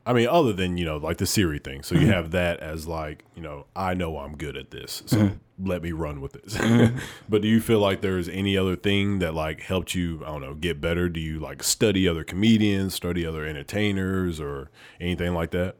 I 0.06 0.12
mean 0.12 0.28
other 0.28 0.52
than, 0.52 0.76
you 0.76 0.84
know, 0.84 0.98
like 0.98 1.16
the 1.16 1.26
Siri 1.26 1.58
thing. 1.58 1.82
So 1.82 1.94
you 1.94 2.02
mm-hmm. 2.02 2.10
have 2.10 2.30
that 2.32 2.60
as 2.60 2.86
like, 2.86 3.24
you 3.34 3.42
know, 3.42 3.66
I 3.74 3.94
know 3.94 4.18
I'm 4.18 4.36
good 4.36 4.56
at 4.56 4.70
this. 4.70 5.02
So 5.06 5.16
mm-hmm. 5.16 5.66
let 5.66 5.82
me 5.82 5.92
run 5.92 6.20
with 6.20 6.34
this. 6.34 6.56
Mm-hmm. 6.56 6.98
but 7.28 7.40
do 7.40 7.48
you 7.48 7.60
feel 7.60 7.78
like 7.78 8.02
there's 8.02 8.28
any 8.28 8.56
other 8.56 8.76
thing 8.76 9.20
that 9.20 9.34
like 9.34 9.60
helped 9.60 9.94
you, 9.94 10.20
I 10.22 10.28
don't 10.28 10.42
know, 10.42 10.54
get 10.54 10.80
better? 10.80 11.08
Do 11.08 11.20
you 11.20 11.40
like 11.40 11.62
study 11.62 12.06
other 12.06 12.22
comedians, 12.22 12.94
study 12.94 13.24
other 13.24 13.46
entertainers 13.46 14.40
or 14.40 14.70
anything 15.00 15.32
like 15.32 15.52
that? 15.52 15.76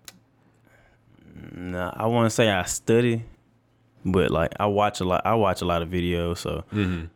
Nah, 1.52 1.92
I 1.94 2.06
want 2.06 2.26
to 2.26 2.30
say 2.30 2.48
I 2.50 2.62
study, 2.64 3.24
but 4.04 4.30
like 4.30 4.54
I 4.58 4.66
watch 4.66 5.00
a 5.00 5.04
lot. 5.04 5.22
I 5.24 5.34
watch 5.34 5.60
a 5.60 5.64
lot 5.64 5.82
of 5.82 5.88
videos, 5.88 6.38
so. 6.38 6.64
Mm-hmm. 6.72 7.06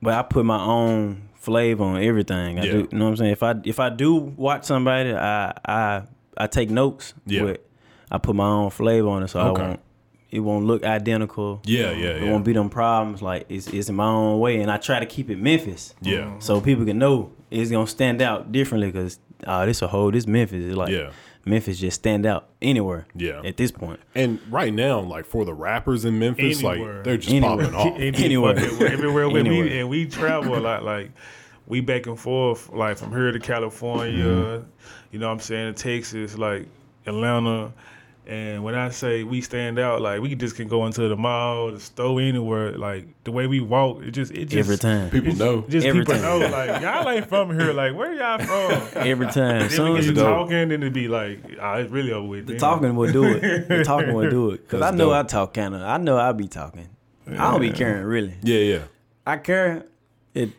But 0.00 0.14
I 0.14 0.22
put 0.22 0.44
my 0.44 0.60
own 0.60 1.28
flavor 1.34 1.82
on 1.82 2.02
everything. 2.02 2.60
I 2.60 2.64
Yeah. 2.64 2.72
do. 2.72 2.88
You 2.92 2.98
know 2.98 3.06
what 3.06 3.10
I'm 3.10 3.16
saying? 3.16 3.32
If 3.32 3.42
I 3.42 3.54
if 3.64 3.80
I 3.80 3.88
do 3.88 4.14
watch 4.14 4.64
somebody, 4.64 5.12
I 5.12 5.52
I 5.64 6.02
I 6.38 6.46
take 6.46 6.70
notes. 6.70 7.14
Yeah. 7.26 7.42
But 7.42 7.64
I 8.10 8.18
put 8.18 8.34
my 8.36 8.48
own 8.48 8.70
flavor 8.70 9.08
on 9.08 9.22
it, 9.22 9.28
so 9.28 9.40
Okay. 9.40 9.62
I 9.62 9.66
won't. 9.68 9.80
It 10.30 10.40
won't 10.40 10.66
look 10.66 10.84
identical. 10.84 11.62
Yeah, 11.64 11.90
yeah, 11.92 12.08
It 12.10 12.22
yeah. 12.24 12.30
won't 12.30 12.44
be 12.44 12.52
them 12.52 12.68
problems. 12.70 13.22
Like 13.22 13.46
it's 13.48 13.66
it's 13.68 13.88
in 13.88 13.94
my 13.96 14.06
own 14.08 14.38
way, 14.40 14.60
and 14.60 14.70
I 14.70 14.76
try 14.76 14.98
to 15.00 15.06
keep 15.06 15.30
it 15.30 15.38
Memphis. 15.38 15.94
Yeah. 16.02 16.38
So 16.38 16.60
people 16.60 16.84
can 16.84 16.98
know 16.98 17.32
it's 17.50 17.70
gonna 17.70 17.86
stand 17.86 18.20
out 18.20 18.52
differently 18.52 18.88
because 18.92 19.18
uh, 19.46 19.64
this 19.64 19.80
a 19.82 19.88
whole 19.88 20.10
this 20.10 20.26
Memphis 20.26 20.64
is 20.64 20.76
like 20.76 20.90
Yeah. 20.90 21.10
Memphis 21.46 21.78
just 21.78 21.94
stand 21.98 22.26
out 22.26 22.48
anywhere. 22.60 23.06
Yeah. 23.14 23.40
At 23.42 23.56
this 23.56 23.70
point. 23.70 24.00
And 24.14 24.38
right 24.50 24.74
now, 24.74 25.00
like 25.00 25.24
for 25.24 25.46
the 25.46 25.54
rappers 25.54 26.04
in 26.04 26.18
Memphis, 26.18 26.62
Anywhere. 26.62 26.94
like 26.96 27.04
they're 27.04 27.16
just 27.16 27.32
Anywhere. 27.34 27.70
popping 27.70 27.74
off. 27.74 27.98
Anywhere. 28.20 28.58
everywhere 28.58 29.28
with 29.30 29.44
me, 29.46 29.60
Anywhere. 29.60 29.80
and 29.80 29.88
we 29.88 30.04
travel 30.04 30.58
a 30.58 30.60
lot. 30.60 30.84
Like 30.84 31.10
we 31.66 31.80
back 31.80 32.06
and 32.06 32.20
forth, 32.20 32.70
like 32.70 32.98
from 32.98 33.12
here 33.12 33.32
to 33.32 33.38
California. 33.40 34.24
Mm-hmm. 34.24 34.68
You 35.10 35.18
know, 35.18 35.28
what 35.28 35.34
I'm 35.34 35.40
saying 35.40 35.74
Texas, 35.74 36.36
like 36.36 36.66
Atlanta. 37.06 37.72
And 38.26 38.62
when 38.62 38.74
I 38.74 38.90
say 38.90 39.24
we 39.24 39.40
stand 39.40 39.78
out, 39.78 40.02
like 40.02 40.20
we 40.20 40.34
just 40.34 40.54
can 40.54 40.68
go 40.68 40.84
into 40.84 41.08
the 41.08 41.16
mall, 41.16 41.72
the 41.72 41.80
store, 41.80 42.20
anywhere. 42.20 42.76
Like 42.76 43.06
the 43.24 43.32
way 43.32 43.46
we 43.46 43.60
walk, 43.60 44.02
it 44.02 44.10
just 44.10 44.32
it 44.32 44.50
just 44.50 44.68
Every 44.68 44.76
time. 44.76 45.08
People 45.08 45.34
know. 45.34 45.62
Just 45.62 45.86
Every 45.86 46.02
people 46.02 46.20
time. 46.20 46.40
know, 46.40 46.48
like 46.48 46.82
y'all 46.82 47.08
ain't 47.08 47.26
from 47.26 47.58
here. 47.58 47.72
Like 47.72 47.94
where 47.96 48.12
y'all 48.12 48.38
from? 48.38 49.02
Every 49.02 49.28
time. 49.28 49.60
then 49.60 49.70
Soon 49.70 49.92
we 49.94 50.00
as 50.00 50.04
get 50.04 50.10
you 50.10 50.14
to 50.16 50.20
talking, 50.28 50.68
then 50.68 50.72
it'd 50.72 50.92
be 50.92 51.08
like, 51.08 51.40
ah, 51.58 51.76
it's 51.76 51.90
really 51.90 52.12
over 52.12 52.28
with. 52.28 52.46
the 52.46 52.52
then. 52.52 52.60
talking 52.60 52.96
will 52.96 53.10
do 53.10 53.24
it. 53.24 53.66
The 53.66 53.82
talking 53.84 54.12
will 54.12 54.28
do 54.28 54.50
it. 54.50 54.68
Cause 54.68 54.82
I 54.82 54.90
know 54.90 55.06
dope. 55.08 55.24
I 55.24 55.26
talk 55.26 55.54
kind 55.54 55.74
of. 55.74 55.80
I 55.80 55.96
know 55.96 56.18
I 56.18 56.32
be 56.32 56.48
talking. 56.48 56.88
I 57.26 57.50
don't 57.50 57.62
be 57.62 57.70
caring 57.70 58.04
really. 58.04 58.34
Yeah, 58.42 58.58
yeah. 58.58 58.82
I 59.26 59.38
care 59.38 59.86
it 60.34 60.50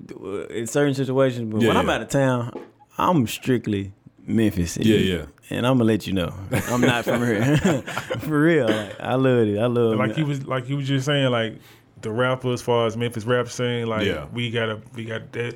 in 0.50 0.66
certain 0.66 0.96
situations, 0.96 1.52
but 1.52 1.62
Yeah, 1.62 1.68
when 1.68 1.78
I'm 1.78 1.90
out 1.90 2.02
of 2.02 2.10
town, 2.10 2.52
I'm 2.98 3.28
strictly 3.28 3.94
Memphis. 4.30 4.78
Yeah, 4.78 4.98
yeah. 4.98 5.26
And 5.50 5.66
I'm 5.66 5.74
gonna 5.80 5.86
let 5.86 6.06
you 6.08 6.14
know 6.14 6.34
I'm 6.70 6.82
not 6.82 7.06
from 7.06 7.26
here. 7.26 7.58
For 8.20 8.40
real, 8.42 8.68
like, 8.68 9.00
I 9.00 9.16
love 9.16 9.48
it. 9.48 9.58
I 9.60 9.66
love 9.66 9.98
like 9.98 10.16
he 10.16 10.24
was 10.24 10.46
like 10.46 10.66
he 10.66 10.76
was 10.76 10.88
just 10.88 11.06
saying 11.08 11.32
like 11.32 11.56
the 12.02 12.12
rapper 12.12 12.54
as 12.54 12.62
far 12.62 12.86
as 12.88 12.96
Memphis 12.96 13.26
rap 13.26 13.50
scene 13.50 13.88
like 13.88 14.06
Yeah. 14.06 14.26
we 14.32 14.52
got 14.52 14.68
to 14.68 14.82
we 14.96 15.04
got 15.06 15.32
that 15.34 15.56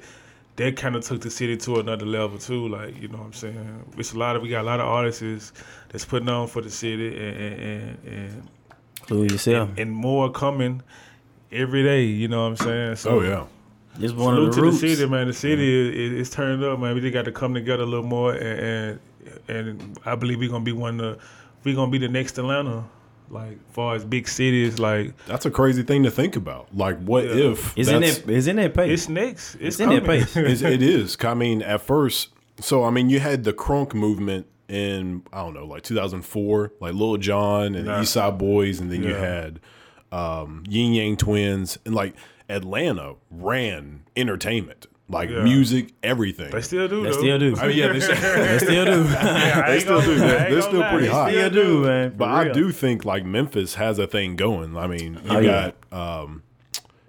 that 0.56 0.76
kind 0.78 0.96
of 0.96 1.04
took 1.04 1.22
the 1.22 1.30
city 1.30 1.56
to 1.58 1.80
another 1.80 2.06
level 2.06 2.38
too 2.38 2.68
like 2.68 3.00
you 3.02 3.08
know 3.08 3.18
what 3.20 3.26
I'm 3.28 3.34
saying 3.34 3.86
it's 3.98 4.14
a 4.14 4.18
lot 4.18 4.36
of 4.36 4.42
we 4.42 4.50
got 4.50 4.62
a 4.62 4.68
lot 4.68 4.80
of 4.80 4.88
artists 4.88 5.54
that's 5.90 6.06
putting 6.06 6.28
on 6.30 6.48
for 6.48 6.62
the 6.62 6.70
city 6.70 7.08
and 7.16 7.38
and 7.38 7.60
and, 7.62 7.98
and, 8.06 8.50
Include 9.02 9.32
yourself. 9.32 9.70
and 9.78 9.92
more 9.92 10.32
coming 10.32 10.82
every 11.52 11.84
day 11.84 12.04
you 12.06 12.28
know 12.28 12.44
what 12.44 12.50
I'm 12.50 12.58
saying 12.58 12.96
so 12.98 13.10
Oh 13.12 13.22
yeah. 13.22 13.46
Just 14.00 14.16
one 14.16 14.36
salute 14.36 14.50
of 14.50 14.56
the 14.56 14.62
to 14.62 14.68
roots. 14.68 14.82
the 14.82 14.96
city 14.96 15.10
man 15.10 15.28
the 15.28 15.34
city 15.34 15.90
is, 15.90 15.96
is, 16.14 16.20
is 16.28 16.30
turned 16.34 16.64
up 16.64 16.80
man 16.80 16.96
we 16.96 17.02
just 17.02 17.14
got 17.14 17.26
to 17.26 17.32
come 17.32 17.54
together 17.54 17.84
a 17.84 17.86
little 17.86 18.06
more 18.06 18.34
and 18.34 19.00
and, 19.48 19.58
and 19.68 20.00
I 20.06 20.16
believe 20.16 20.40
we're 20.40 20.50
gonna 20.50 20.64
be 20.64 20.72
one 20.72 21.00
of 21.00 21.18
the 21.18 21.24
we're 21.64 21.76
gonna 21.76 21.92
be 21.92 21.98
the 22.00 22.08
next 22.10 22.38
Atlanta 22.38 22.84
like 23.30 23.58
far 23.72 23.96
as 23.96 24.04
big 24.06 24.28
cities 24.28 24.80
like 24.80 25.14
That's 25.28 25.46
a 25.46 25.52
crazy 25.52 25.82
thing 25.84 26.04
to 26.04 26.12
think 26.12 26.36
about. 26.36 26.68
Like, 26.76 27.00
what 27.00 27.24
Yeah. 27.26 27.52
if 27.52 27.74
It's 27.78 27.90
in 27.90 28.02
that. 28.02 28.24
It's 28.28 28.48
in 28.48 28.58
that 28.58 28.74
pace. 28.76 28.92
It's 28.92 29.10
next. 29.10 29.56
It's, 29.56 29.64
It's 29.64 29.80
in 29.80 29.90
that 29.90 30.04
pace. 30.04 30.36
it's, 30.36 30.62
it 30.62 30.84
is. 30.84 31.18
I 31.24 31.34
mean, 31.34 31.62
at 31.64 31.82
first, 31.82 32.30
so 32.60 32.84
I 32.84 32.92
mean, 32.92 33.10
you 33.10 33.20
had 33.20 33.44
the 33.44 33.54
crunk 33.54 33.96
movement 33.96 34.46
in 34.68 35.24
I 35.32 35.38
don't 35.42 35.54
know, 35.56 35.66
like 35.66 35.82
2004, 35.84 36.74
like 36.80 36.94
Lil 36.94 37.18
Jon 37.18 37.74
and 37.76 37.86
Nah. 37.86 38.02
East 38.02 38.14
Side 38.14 38.38
Boyz, 38.38 38.80
and 38.80 38.92
then 38.92 39.02
you 39.04 39.16
had 39.16 39.60
um, 40.12 40.64
Ying 40.68 40.94
Yang 40.94 41.18
Twins, 41.18 41.78
and 41.86 41.96
like 41.96 42.14
Atlanta 42.50 43.16
ran 43.32 44.04
entertainment, 44.16 44.88
like 45.10 45.30
Yeah. 45.30 45.44
music, 45.44 45.94
everything. 46.04 46.52
They 46.52 46.62
still 46.62 46.88
do. 46.88 47.04
They 47.04 47.10
though. 47.12 47.18
still 47.18 47.40
do. 47.40 47.56
I 47.58 47.68
mean, 47.68 47.78
yeah, 47.78 47.88
they, 47.94 48.00
They 48.00 48.60
still 48.60 48.86
do. 48.86 49.04
Yeah, 49.10 49.68
they 49.68 49.80
still 49.80 50.02
gonna- 50.02 50.06
do. 50.06 50.14
I 50.14 50.18
They're, 50.28 50.40
ain't 50.42 50.50
they're 50.52 50.62
still 50.62 50.80
lie, 50.80 50.90
pretty 50.92 51.06
they 51.08 51.12
hot. 51.14 51.30
still 51.32 51.50
do, 51.50 51.82
man. 51.84 52.12
for 52.12 52.18
But 52.18 52.30
I 52.30 52.50
do 52.50 52.72
think 52.72 53.06
like 53.06 53.26
Memphis 53.26 53.76
has 53.76 54.00
a 54.00 54.08
thing 54.08 54.36
going. 54.36 54.76
I 54.78 54.88
mean, 54.88 55.14
you 55.16 55.20
Oh, 55.30 55.40
yeah. 55.40 55.72
got 55.92 55.98
um, 56.24 56.44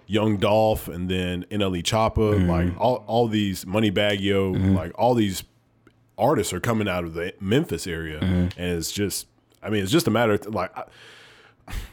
Young 0.07 0.37
Dolph 0.37 0.87
and 0.87 1.09
then 1.09 1.45
NLE 1.51 1.81
Choppa, 1.83 2.35
Mm-hmm. 2.35 2.49
like 2.49 2.79
all, 2.79 3.03
all 3.07 3.27
these 3.27 3.65
Moneybagg 3.65 4.19
Yo, 4.21 4.51
like 4.51 4.91
all 4.95 5.15
these 5.15 5.43
artists 6.17 6.53
are 6.53 6.59
coming 6.59 6.87
out 6.87 7.03
of 7.03 7.13
the 7.13 7.33
Memphis 7.39 7.87
area, 7.87 8.19
Mm-hmm. 8.19 8.59
and 8.61 8.77
it's 8.77 8.91
just, 8.91 9.27
I 9.63 9.69
mean, 9.69 9.81
it's 9.83 9.91
just 9.91 10.07
a 10.07 10.11
matter 10.11 10.33
of 10.33 10.53
like. 10.53 10.75
I, 10.77 10.83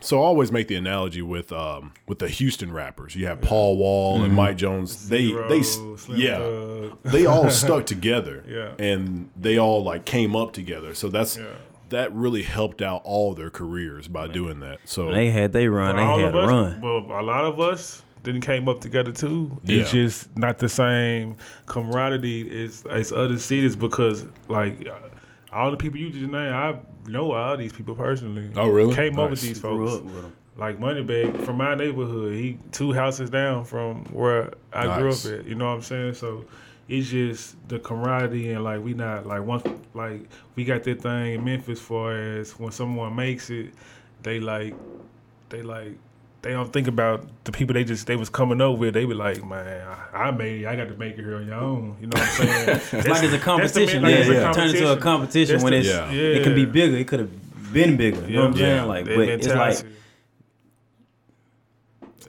so 0.00 0.18
I 0.20 0.24
always 0.24 0.52
make 0.52 0.68
the 0.68 0.76
analogy 0.76 1.22
with 1.22 1.52
um, 1.52 1.92
with 2.06 2.18
the 2.18 2.28
Houston 2.28 2.72
rappers. 2.72 3.14
You 3.16 3.26
have 3.26 3.40
Paul 3.40 3.76
Wall 3.76 4.16
Mm-hmm. 4.16 4.24
and 4.26 4.34
Mike 4.34 4.56
Jones. 4.56 5.08
They 5.08 5.28
Zero, 5.28 5.48
they 5.48 5.60
s- 5.60 5.78
Slim 5.96 6.20
yeah 6.20 6.38
Thug. 6.38 6.98
they 7.04 7.26
all 7.26 7.48
stuck 7.62 7.86
together. 7.86 8.44
Yeah. 8.46 8.72
And 8.84 9.30
they 9.36 9.58
all 9.58 9.82
like 9.82 10.04
came 10.04 10.36
up 10.36 10.52
together. 10.52 10.94
So 10.94 11.08
that's 11.08 11.36
Yeah. 11.38 11.44
that 11.88 12.12
really 12.14 12.42
helped 12.42 12.82
out 12.82 13.00
all 13.04 13.32
their 13.34 13.50
careers 13.50 14.08
by 14.08 14.26
doing 14.28 14.60
that. 14.60 14.78
So 14.84 15.10
They 15.10 15.30
had 15.30 15.52
they 15.52 15.68
run. 15.68 15.96
They 15.96 16.02
all 16.02 16.18
had 16.18 16.28
of 16.28 16.36
us, 16.36 16.48
run. 16.48 16.80
well, 16.80 17.20
a 17.20 17.22
lot 17.22 17.44
of 17.44 17.58
us 17.60 18.02
didn't 18.22 18.42
came 18.42 18.68
up 18.68 18.80
together 18.80 19.10
too. 19.12 19.58
Yeah. 19.64 19.80
It's 19.80 19.90
just 19.90 20.36
not 20.36 20.58
the 20.58 20.68
same 20.68 21.36
camaraderie 21.66 22.64
as 22.64 22.84
as 22.90 23.10
other 23.12 23.38
cities 23.38 23.74
because 23.76 24.26
like 24.48 24.86
all 25.52 25.70
the 25.70 25.76
people 25.76 25.98
you 25.98 26.10
just 26.10 26.22
named, 26.22 26.34
I 26.34 26.78
know 27.06 27.32
all 27.32 27.56
these 27.56 27.72
people 27.72 27.94
personally. 27.94 28.50
Oh, 28.56 28.68
really? 28.68 28.94
Came 28.94 29.18
up 29.18 29.30
with 29.30 29.40
Nice. 29.42 29.48
these 29.48 29.60
Grew 29.60 29.86
folks. 29.88 29.98
up 29.98 30.04
with 30.04 30.24
'em. 30.24 30.32
Like 30.56 30.78
Moneybagg 30.78 31.44
from 31.44 31.56
my 31.56 31.74
neighborhood, 31.74 32.34
he 32.34 32.58
two 32.72 32.92
houses 32.92 33.30
down 33.30 33.64
from 33.64 34.04
where 34.06 34.52
I 34.72 34.98
grew 34.98 35.10
up 35.12 35.24
at. 35.24 35.46
You 35.46 35.54
know 35.54 35.66
what 35.66 35.72
I'm 35.76 35.82
saying? 35.82 36.14
So 36.14 36.44
it's 36.88 37.08
just 37.08 37.56
the 37.68 37.78
camaraderie 37.78 38.52
and 38.52 38.62
like 38.62 38.82
we 38.84 38.92
not 38.92 39.26
like 39.26 39.42
once 39.44 39.62
like 39.94 40.28
we 40.54 40.64
got 40.64 40.82
that 40.84 41.00
thing 41.00 41.34
in 41.34 41.44
Memphis 41.44 41.80
for 41.80 42.12
as 42.12 42.52
when 42.58 42.70
someone 42.70 43.16
makes 43.16 43.48
it, 43.48 43.72
they 44.22 44.40
like 44.40 44.74
they 45.48 45.62
like 45.62 45.96
they 46.42 46.50
don't 46.50 46.72
think 46.72 46.88
about 46.88 47.24
the 47.44 47.52
people 47.52 47.72
they 47.74 47.84
just 47.84 48.06
they 48.06 48.16
was 48.16 48.28
coming 48.28 48.60
over 48.60 48.76
with. 48.78 48.94
They 48.94 49.04
be 49.04 49.14
like, 49.14 49.44
man, 49.44 49.86
I, 50.12 50.24
I 50.24 50.30
made 50.32 50.62
it. 50.62 50.66
I 50.66 50.74
got 50.76 50.88
to 50.88 50.96
make 50.96 51.12
it 51.16 51.22
here 51.24 51.36
on 51.36 51.46
your 51.46 51.54
own. 51.54 51.96
You 52.00 52.08
know 52.08 52.18
what 52.20 52.28
I'm 52.28 52.46
saying? 52.46 52.68
It's 53.00 53.08
like 53.08 53.22
it's 53.22 53.32
a 53.32 53.38
competition. 53.38 54.02
like 54.02 54.10
yeah, 54.12 54.18
it's 54.18 54.28
a 54.28 54.34
yeah. 54.34 54.52
Turn 54.52 54.68
into 54.70 54.92
a 54.92 54.96
competition 54.96 55.54
That's 55.54 55.64
when 55.64 55.72
the- 55.72 55.78
it's 55.78 55.88
Yeah. 55.88 56.10
it 56.10 56.42
can 56.42 56.54
be 56.54 56.64
bigger. 56.64 56.96
It 56.96 57.06
could 57.08 57.20
have 57.20 57.72
been 57.72 57.96
bigger. 57.96 58.26
You 58.28 58.36
know 58.36 58.42
what 58.48 58.54
I'm 58.54 58.56
Yeah. 58.60 58.78
saying? 58.78 58.88
Like, 58.88 59.04
but 59.04 59.28
it's 59.28 59.46
like 59.46 59.78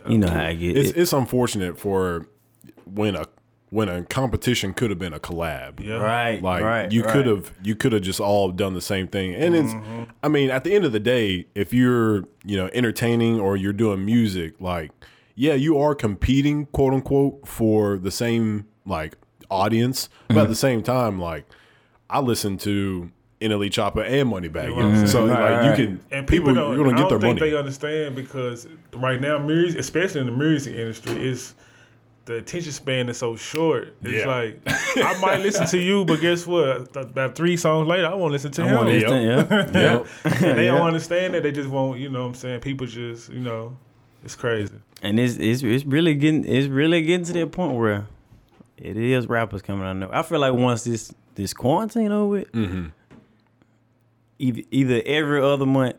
you 0.07 0.17
know 0.17 0.27
how 0.29 0.43
I 0.45 0.53
get. 0.53 0.77
it's 0.77 0.89
it. 0.91 0.97
it's 0.97 1.13
unfortunate 1.13 1.79
for 1.79 2.27
when 2.85 3.15
a 3.15 3.25
when 3.73 3.89
a 3.89 4.03
competition 4.03 4.71
could 4.73 4.89
have 4.91 4.99
been 4.99 5.13
a 5.13 5.19
collab. 5.19 5.79
yeah. 5.83 5.95
right, 5.95 6.41
Like 6.43 6.61
right. 6.63 6.91
you 6.91 7.01
right. 7.03 7.11
could 7.13 7.25
have 7.25 7.51
you 7.63 7.75
could 7.75 7.91
have 7.91 8.03
just 8.03 8.19
all 8.19 8.51
done 8.51 8.73
the 8.75 8.81
same 8.81 9.07
thing. 9.07 9.33
And 9.33 9.55
it's 9.55 9.73
Mm-hmm. 9.73 10.03
I 10.21 10.27
mean, 10.27 10.49
at 10.51 10.63
the 10.63 10.73
end 10.75 10.85
of 10.85 10.91
the 10.91 10.99
day, 10.99 11.47
if 11.55 11.73
you're, 11.73 12.25
you 12.45 12.55
know, 12.55 12.69
entertaining 12.73 13.39
or 13.39 13.57
you're 13.57 13.73
doing 13.73 14.05
music, 14.05 14.53
like 14.59 14.91
yeah, 15.35 15.53
you 15.55 15.79
are 15.79 15.95
competing, 15.95 16.67
quote 16.67 16.93
unquote, 16.93 17.47
for 17.47 17.97
the 17.97 18.11
same 18.11 18.67
like 18.85 19.15
audience. 19.49 20.07
But 20.27 20.33
Mm-hmm. 20.35 20.43
at 20.43 20.49
the 20.49 20.55
same 20.55 20.83
time, 20.83 21.19
like 21.19 21.45
I 22.09 22.19
listen 22.19 22.57
to 22.59 23.09
NLE 23.41 23.69
Choppa 23.71 24.05
and 24.07 24.31
Moneybagg. 24.31 24.73
what 24.75 24.85
I'm 24.85 24.95
Yo. 24.95 25.05
So 25.05 25.25
saying. 25.25 25.29
like 25.29 25.39
Right, 25.39 25.65
you 25.79 25.85
can 25.85 25.99
And 26.11 26.27
people, 26.27 26.49
people, 26.49 26.53
don't, 26.53 26.75
you're 26.75 26.85
gonna 26.85 26.95
I 26.97 27.01
get 27.01 27.09
their 27.09 27.17
don't 27.19 27.21
think 27.21 27.39
money. 27.39 27.51
they 27.51 27.57
understand 27.57 28.15
because 28.15 28.67
right 28.93 29.19
now, 29.19 29.39
music, 29.39 29.79
especially 29.79 30.21
in 30.21 30.27
the 30.27 30.31
music 30.33 30.75
industry, 30.75 31.27
is 31.27 31.55
the 32.25 32.35
attention 32.35 32.71
span 32.71 33.09
is 33.09 33.17
so 33.17 33.35
short. 33.35 33.95
It's 34.01 34.25
Yeah. 34.25 34.27
like 34.27 34.61
I 34.67 35.19
might 35.19 35.41
listen 35.41 35.67
to 35.67 35.77
you, 35.77 36.05
but 36.05 36.21
guess 36.21 36.47
what? 36.47 36.95
About 36.95 37.35
three 37.35 37.57
songs 37.57 37.87
later, 37.87 38.07
I 38.07 38.13
won't 38.13 38.31
listen 38.31 38.51
to 38.53 38.63
I 38.63 38.67
him. 38.67 38.75
want 38.75 38.89
to 38.89 38.99
yeah. 38.99 39.09
Yep. 39.73 40.07
And 40.25 40.57
they 40.57 40.65
Yeah. 40.65 40.71
don't 40.77 40.87
understand 40.87 41.33
that. 41.33 41.43
They 41.43 41.51
just 41.51 41.69
won't. 41.69 41.99
You 41.99 42.09
know 42.09 42.21
what 42.21 42.27
I'm 42.29 42.33
saying? 42.35 42.61
People 42.61 42.87
just, 42.87 43.29
you 43.31 43.39
know, 43.41 43.75
it's 44.23 44.35
crazy. 44.35 44.75
And 45.01 45.19
it's, 45.19 45.35
it's 45.35 45.61
it's 45.63 45.83
really 45.83 46.15
getting 46.15 46.45
it's 46.45 46.67
really 46.67 47.01
getting 47.01 47.25
to 47.25 47.33
that 47.33 47.51
point 47.51 47.73
where 47.77 48.07
it 48.77 48.95
is 48.95 49.27
rappers 49.27 49.61
coming 49.61 49.85
out. 49.85 49.93
Now. 49.97 50.09
I 50.13 50.21
feel 50.23 50.39
like 50.39 50.53
once 50.53 50.85
this 50.85 51.13
this 51.35 51.53
quarantine 51.53 52.11
over 52.11 52.27
with, 52.39 52.51
Mm-hmm. 52.53 52.85
either, 54.39 54.61
either 54.71 55.01
every 55.05 55.41
other 55.41 55.65
month, 55.65 55.95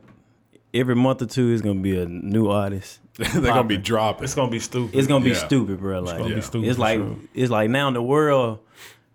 every 0.72 0.94
month 0.96 1.20
or 1.22 1.26
two 1.26 1.50
is 1.52 1.60
gonna 1.60 1.80
be 1.80 1.98
a 2.00 2.06
new 2.06 2.48
artist. 2.48 3.00
They're 3.18 3.42
gonna 3.42 3.64
be 3.64 3.76
dropping. 3.76 4.24
It's 4.24 4.34
gonna 4.34 4.50
be 4.50 4.58
stupid. 4.58 4.96
It's 4.98 5.06
gonna 5.06 5.24
be 5.24 5.30
Yeah. 5.30 5.46
stupid, 5.46 5.78
bro. 5.78 6.00
Like 6.00 6.18
gonna 6.18 6.30
be 6.30 6.34
it's, 6.38 6.48
stupid 6.48 6.74
for 6.74 6.80
like 6.80 6.98
sure. 6.98 7.16
it's 7.34 7.50
like 7.50 7.70
now 7.70 7.86
in 7.88 7.94
the 7.94 8.02
world 8.02 8.58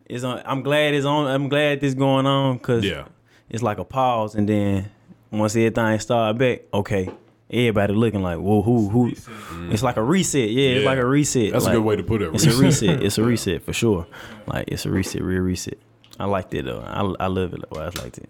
is 0.07 0.23
on. 0.23 0.41
I'm 0.45 0.61
glad 0.61 0.93
it's 0.93 1.05
on. 1.05 1.27
I'm 1.27 1.49
glad 1.49 1.81
this 1.81 1.93
going 1.95 2.25
on 2.25 2.57
because 2.57 2.85
Yeah. 2.85 3.05
it's 3.49 3.61
like 3.61 3.77
a 3.77 3.83
pause, 3.83 4.35
and 4.35 4.47
then 4.47 4.89
once 5.31 5.55
everything 5.55 5.99
start 5.99 6.37
back, 6.37 6.61
okay, 6.73 7.09
everybody 7.49 7.93
looking 7.93 8.21
like, 8.21 8.37
whoa, 8.37 8.61
who, 8.61 8.87
who? 8.89 9.11
It's 9.69 9.83
like 9.83 9.97
a 9.97 10.03
reset. 10.03 10.49
Yeah, 10.49 10.69
it's 10.69 10.85
like 10.85 10.97
a 10.97 11.05
reset. 11.05 11.51
That's 11.51 11.65
like, 11.65 11.73
a 11.73 11.77
good 11.77 11.83
way 11.85 11.95
to 11.97 12.03
put 12.03 12.21
it. 12.21 12.33
It's 12.33 12.45
a 12.45 12.53
reset. 12.55 13.03
It's 13.03 13.17
a 13.17 13.23
reset 13.33 13.63
for 13.63 13.73
sure. 13.73 14.07
Like 14.47 14.65
it's 14.69 14.85
a 14.85 14.89
reset, 14.91 15.21
real 15.21 15.41
reset. 15.41 15.77
I 16.17 16.25
liked 16.25 16.53
it 16.53 16.65
though. 16.65 16.81
I 16.85 17.25
I 17.25 17.27
love 17.27 17.53
it. 17.53 17.63
Why 17.69 17.81
I 17.81 18.01
liked 18.01 18.17
it. 18.17 18.29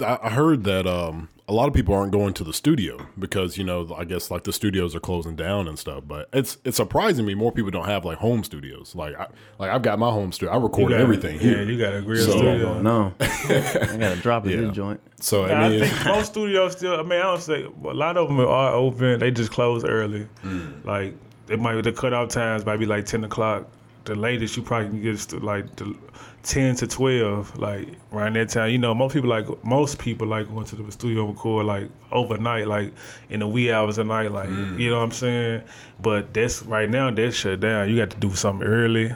I 0.00 0.18
I 0.22 0.30
heard 0.30 0.64
that 0.64 0.86
um, 0.86 1.28
a 1.48 1.52
lot 1.52 1.66
of 1.68 1.74
people 1.74 1.92
aren't 1.94 2.12
going 2.12 2.32
to 2.34 2.44
the 2.44 2.52
studio 2.52 3.04
because 3.18 3.58
you 3.58 3.64
know 3.64 3.94
I 3.98 4.04
guess 4.04 4.30
like 4.30 4.44
the 4.44 4.52
studios 4.52 4.94
are 4.94 5.00
closing 5.00 5.34
down 5.34 5.66
and 5.68 5.78
stuff. 5.78 6.04
But 6.06 6.28
it's 6.32 6.58
it's 6.64 6.76
surprising 6.76 7.26
me 7.26 7.34
more 7.34 7.50
people 7.52 7.70
don't 7.70 7.86
have 7.86 8.04
like 8.04 8.18
home 8.18 8.44
studios. 8.44 8.94
Like 8.94 9.16
I 9.18 9.26
like 9.58 9.70
I've 9.70 9.82
got 9.82 9.98
my 9.98 10.10
home 10.10 10.30
studio. 10.32 10.54
I 10.54 10.58
record 10.62 10.90
got- 10.90 11.00
everything 11.00 11.34
Yeah, 11.36 11.40
here. 11.40 11.62
you 11.64 11.78
got 11.78 11.94
a 11.94 12.00
real 12.02 12.24
So- 12.24 12.30
studio. 12.38 12.80
No, 12.80 13.12
I 13.20 13.96
gotta 13.98 14.16
drop 14.22 14.46
it 14.46 14.50
Yeah. 14.52 14.66
this 14.68 14.72
joint. 14.76 15.00
So 15.20 15.46
Yeah, 15.46 15.60
I 15.62 15.66
I 15.66 15.80
think 15.80 16.04
most 16.06 16.26
studios 16.32 16.72
still. 16.72 16.94
I 16.98 17.02
mean, 17.02 17.18
I 17.18 17.22
don't 17.24 17.40
say 17.42 17.64
a 17.64 17.88
lot 17.88 18.16
of 18.16 18.28
them 18.28 18.38
are 18.40 18.72
open. 18.72 19.18
They 19.18 19.30
just 19.30 19.50
close 19.50 19.84
early. 19.84 20.26
Mm. 20.44 20.84
Like 20.84 21.14
it 21.48 21.58
might 21.60 21.80
the 21.82 21.92
cutoff 21.92 22.28
times 22.28 22.64
might 22.64 22.78
be 22.78 22.86
like 22.86 23.04
ten 23.04 23.24
o'clock. 23.24 23.66
The 24.04 24.14
latest 24.14 24.56
you 24.56 24.62
probably 24.62 24.88
can 24.88 25.02
get 25.02 25.14
is 25.14 25.32
like 25.32 25.76
the 25.76 25.94
ten 26.42 26.74
to 26.76 26.86
twelve. 26.86 27.56
Like 27.58 27.88
around 28.12 28.34
that 28.36 28.48
time, 28.48 28.70
you 28.70 28.78
know, 28.78 28.94
most 28.94 29.12
people 29.14 29.28
like 29.30 29.46
most 29.64 29.98
people 29.98 30.26
like 30.26 30.48
going 30.48 30.66
to 30.66 30.76
the 30.76 30.90
studio 30.92 31.26
record 31.26 31.66
like 31.66 31.88
overnight, 32.10 32.66
like 32.66 32.92
in 33.30 33.40
the 33.40 33.46
wee 33.46 33.70
hours 33.72 33.98
of 33.98 34.06
night. 34.06 34.32
Like 34.32 34.48
Mm. 34.48 34.78
you 34.78 34.90
know 34.90 34.98
what 34.98 35.04
I'm 35.04 35.10
saying. 35.12 35.62
But 36.00 36.34
that's 36.34 36.62
right 36.62 36.88
now 36.90 37.10
that's 37.10 37.36
shut 37.36 37.60
down. 37.60 37.88
You 37.90 37.96
got 37.96 38.10
to 38.10 38.16
do 38.18 38.34
something 38.34 38.66
early 38.66 39.14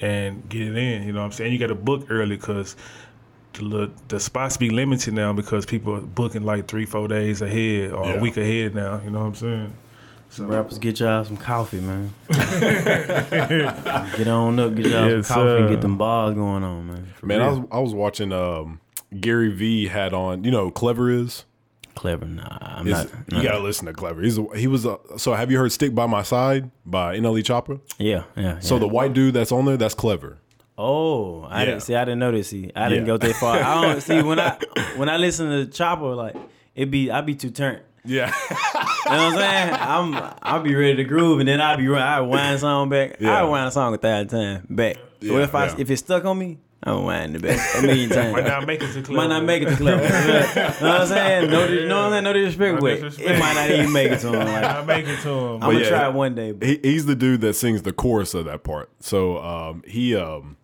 and 0.00 0.48
get 0.48 0.62
it 0.62 0.76
in. 0.76 1.02
You 1.04 1.12
know 1.12 1.20
what 1.20 1.26
I'm 1.26 1.32
saying. 1.32 1.52
You 1.52 1.58
got 1.58 1.68
to 1.68 1.74
book 1.74 2.06
early 2.10 2.36
because 2.36 2.76
the 3.54 3.90
the 4.08 4.18
spots 4.18 4.56
be 4.56 4.70
limited 4.70 5.14
now 5.14 5.32
because 5.32 5.64
people 5.64 5.94
are 5.94 6.00
booking 6.00 6.42
like 6.42 6.66
three, 6.66 6.86
four 6.86 7.06
days 7.08 7.40
ahead 7.42 7.92
or 7.92 8.06
Yeah. 8.06 8.14
a 8.14 8.20
week 8.20 8.36
ahead 8.36 8.74
now. 8.74 9.00
You 9.04 9.10
know 9.10 9.20
what 9.20 9.26
I'm 9.26 9.34
saying? 9.34 9.72
Some 10.34 10.48
rappers 10.48 10.78
get 10.78 10.98
y'all 10.98 11.24
some 11.24 11.36
coffee, 11.36 11.80
man. 11.80 12.12
get 12.28 14.26
on 14.28 14.58
up, 14.58 14.74
get 14.74 14.86
y'all 14.86 15.08
Yes, 15.10 15.28
some 15.28 15.36
coffee, 15.36 15.48
sir. 15.62 15.68
get 15.68 15.80
them 15.80 15.96
bars 15.96 16.34
going 16.34 16.64
on, 16.64 16.86
man. 16.88 17.12
For 17.16 17.26
man, 17.26 17.40
I 17.40 17.48
was 17.48 17.60
I 17.70 17.78
was 17.78 17.94
watching 17.94 18.32
um, 18.32 18.80
Gary 19.20 19.50
V 19.52 19.86
had 19.88 20.12
on. 20.12 20.44
You 20.44 20.50
know, 20.50 20.70
Clever 20.70 21.10
is. 21.10 21.44
clever. 21.94 22.24
Nah, 22.26 22.58
I'm 22.60 22.86
Is- 22.88 22.92
not. 22.94 23.32
you 23.32 23.42
gotta 23.42 23.60
listen 23.60 23.86
to 23.86 23.92
Clever. 23.92 24.22
He's 24.22 24.36
a, 24.38 24.44
he 24.56 24.66
was 24.66 24.84
a, 24.84 24.98
so. 25.16 25.34
Have 25.34 25.50
you 25.52 25.58
heard 25.58 25.70
"Stick 25.72 25.94
by 25.94 26.06
My 26.06 26.22
Side" 26.22 26.70
by 26.84 27.16
NLE 27.16 27.42
Choppa? 27.44 27.80
Yeah, 27.98 28.24
yeah. 28.36 28.58
So 28.58 28.74
yeah. 28.74 28.80
the 28.80 28.88
white 28.88 29.12
dude 29.12 29.34
that's 29.34 29.52
on 29.52 29.64
there, 29.66 29.76
that's 29.76 29.94
Clever. 29.94 30.38
Oh, 30.76 31.42
I 31.44 31.60
Yeah. 31.60 31.64
didn't 31.66 31.82
see. 31.82 31.94
I 31.94 32.04
didn't 32.04 32.18
know 32.18 32.32
this. 32.32 32.48
See, 32.48 32.72
I 32.74 32.88
didn't 32.88 33.04
Yeah. 33.04 33.12
go 33.12 33.18
that 33.18 33.36
far. 33.36 33.56
I 33.58 33.80
don't 33.82 34.00
see 34.00 34.20
when 34.20 34.40
I 34.40 34.58
when 34.96 35.08
I 35.08 35.16
listen 35.16 35.48
to 35.48 35.66
Choppa, 35.70 36.16
like 36.16 36.34
it 36.74 36.90
be 36.90 37.10
I 37.12 37.20
be 37.20 37.36
too 37.36 37.50
turned. 37.50 37.82
Yeah, 38.06 38.34
You 38.50 38.56
know 39.10 39.16
what 39.16 39.34
I'm 39.34 39.38
saying? 39.38 39.74
I'm 39.80 40.34
I'll 40.42 40.62
be 40.62 40.74
ready 40.74 40.96
to 40.96 41.04
groove, 41.04 41.40
and 41.40 41.48
then 41.48 41.60
I'll 41.60 41.76
be 41.76 41.88
I 41.94 42.20
wind 42.20 42.56
a 42.56 42.58
song 42.58 42.88
back. 42.88 43.16
Yeah. 43.20 43.40
I 43.40 43.42
wind 43.44 43.68
a 43.68 43.70
song 43.70 43.94
a 43.94 43.98
thousand 43.98 44.28
times 44.28 44.66
back. 44.68 44.96
Yeah, 45.20 45.34
or 45.34 45.40
if 45.40 45.54
I 45.54 45.66
yeah. 45.66 45.74
if 45.78 45.90
it's 45.90 46.00
stuck 46.02 46.24
on 46.24 46.38
me, 46.38 46.58
I'm 46.82 47.04
wind 47.04 47.36
it 47.36 47.42
back 47.42 47.58
a 47.76 47.82
million 47.82 48.10
times. 48.10 48.34
Might 48.34 48.44
not 48.44 48.66
make 48.66 48.82
it 48.82 48.92
to 48.92 49.02
club. 49.02 49.16
Might 49.16 49.26
not 49.28 49.44
make 49.44 49.62
it 49.62 49.70
to 49.70 49.76
club. 49.76 50.00
you 50.02 50.06
know 50.08 50.66
what 50.66 50.82
I'm 50.82 51.06
saying? 51.06 51.50
No, 51.50 51.66
dis- 51.66 51.88
no, 51.88 52.10
no, 52.10 52.20
no 52.20 52.32
disrespect, 52.32 52.74
No 52.74 52.80
but 52.80 52.94
disrespect. 52.96 53.30
it 53.30 53.38
might 53.38 53.54
not 53.54 53.70
even 53.70 53.92
make 53.92 54.12
it 54.12 54.20
to 54.20 54.28
him. 54.28 54.32
Might 54.38 54.52
Like, 54.52 54.62
not 54.62 54.86
make 54.86 55.06
it 55.06 55.20
to 55.20 55.28
him. 55.30 55.54
I'm 55.54 55.60
But 55.60 55.66
gonna 55.66 55.78
yeah, 55.80 55.88
try 55.88 56.06
it 56.08 56.12
one 56.14 56.34
day. 56.34 56.52
But 56.52 56.68
he, 56.68 56.80
he's 56.82 57.06
the 57.06 57.14
dude 57.14 57.40
that 57.40 57.54
sings 57.54 57.82
the 57.82 57.92
chorus 57.92 58.34
of 58.34 58.44
that 58.46 58.64
part. 58.64 58.90
So 59.00 59.38
um, 59.42 59.82
he 59.86 60.14
um, 60.14 60.56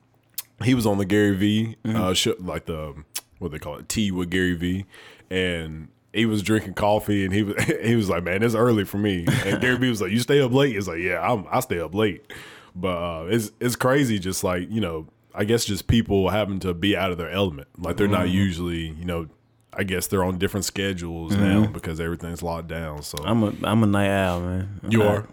he 0.62 0.74
was 0.74 0.86
on 0.86 0.98
the 0.98 1.06
Gary 1.06 1.34
V 1.36 1.76
uh, 1.86 2.12
show, 2.14 2.34
like 2.38 2.66
the 2.66 2.94
what 3.38 3.50
they 3.52 3.58
call 3.58 3.76
it, 3.76 3.88
tea 3.88 4.10
with 4.10 4.28
Gary 4.30 4.54
V, 4.54 4.84
and 5.30 5.88
he 6.12 6.26
was 6.26 6.42
drinking 6.42 6.74
coffee, 6.74 7.24
and 7.24 7.32
he 7.32 7.42
was 7.42 7.62
he 7.82 7.94
was 7.94 8.08
like, 8.08 8.24
man, 8.24 8.42
it's 8.42 8.54
early 8.54 8.84
for 8.84 8.98
me. 8.98 9.26
And 9.44 9.60
Gary 9.60 9.76
V 9.76 9.88
was 9.90 10.00
like, 10.00 10.10
you 10.10 10.20
stay 10.20 10.40
up 10.40 10.52
late? 10.52 10.74
He's 10.74 10.88
like, 10.88 11.00
yeah, 11.00 11.20
I'm, 11.20 11.46
I 11.50 11.60
stay 11.60 11.80
up 11.80 11.94
late. 11.94 12.30
But 12.74 12.96
uh, 12.96 13.26
it's 13.28 13.52
it's 13.60 13.76
crazy, 13.76 14.18
just 14.18 14.44
like 14.44 14.70
you 14.70 14.80
know, 14.80 15.06
I 15.34 15.44
guess 15.44 15.64
just 15.64 15.86
people 15.86 16.28
having 16.30 16.60
to 16.60 16.74
be 16.74 16.96
out 16.96 17.10
of 17.10 17.18
their 17.18 17.30
element, 17.30 17.68
like 17.78 17.96
they're 17.96 18.08
not 18.08 18.28
usually 18.28 18.88
you 18.88 19.04
know 19.04 19.28
I 19.72 19.84
guess 19.84 20.06
they're 20.06 20.24
on 20.24 20.38
different 20.38 20.64
schedules 20.64 21.36
now 21.36 21.66
because 21.66 22.00
everything's 22.00 22.42
locked 22.42 22.68
down. 22.68 23.02
So 23.02 23.18
I'm 23.24 23.42
a 23.42 23.52
I'm 23.62 23.82
a 23.82 23.86
night 23.86 24.10
owl, 24.10 24.40
man. 24.40 24.80
you 24.88 25.02
are. 25.02 25.26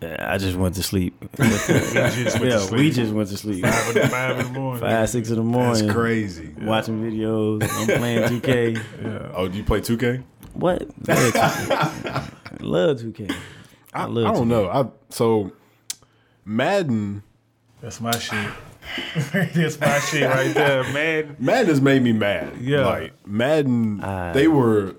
I 0.00 0.38
just 0.38 0.56
went 0.56 0.74
to 0.76 0.82
sleep. 0.82 1.14
We 1.38 1.48
just 1.48 1.68
went 1.68 2.40
to 2.40 2.46
yeah, 2.48 2.58
sleep. 2.58 2.78
we 2.80 2.90
just 2.90 3.12
went 3.12 3.28
to 3.30 3.36
sleep. 3.36 3.64
five 3.64 3.96
in, 3.96 4.08
five 4.08 4.38
in 4.38 4.46
the 4.52 4.52
morning. 4.60 4.80
Five, 4.80 5.08
six 5.10 5.28
in 5.30 5.36
the 5.36 5.42
morning. 5.42 5.86
That's 5.86 5.92
crazy. 5.96 6.54
Watching 6.60 7.02
videos. 7.02 7.62
I'm 7.68 7.98
playing 7.98 8.22
2K. 8.40 8.76
Yeah. 9.02 9.32
Oh, 9.34 9.48
do 9.48 9.58
you 9.58 9.64
play 9.64 9.80
2K? 9.80 10.22
What? 10.54 10.82
Love 11.08 11.32
2K. 11.34 12.60
Love 12.60 12.98
2K. 12.98 13.34
I, 13.94 14.02
I, 14.02 14.04
love 14.06 14.26
I 14.26 14.30
2K. 14.30 14.34
don't 14.34 14.48
know. 14.48 14.68
I 14.68 14.86
so 15.10 15.52
Madden 16.44 17.22
That's 17.80 18.00
my 18.00 18.16
shit. 18.18 18.50
That's 19.32 19.80
my 19.80 19.98
shit 19.98 20.28
right 20.28 20.54
there, 20.54 20.82
man. 20.92 21.36
Madden 21.38 21.66
has 21.68 21.80
made 21.80 22.02
me 22.02 22.12
mad. 22.12 22.56
Yeah. 22.60 22.86
Like 22.86 23.12
Madden, 23.26 24.00
I- 24.02 24.32
they 24.32 24.48
were. 24.48 24.94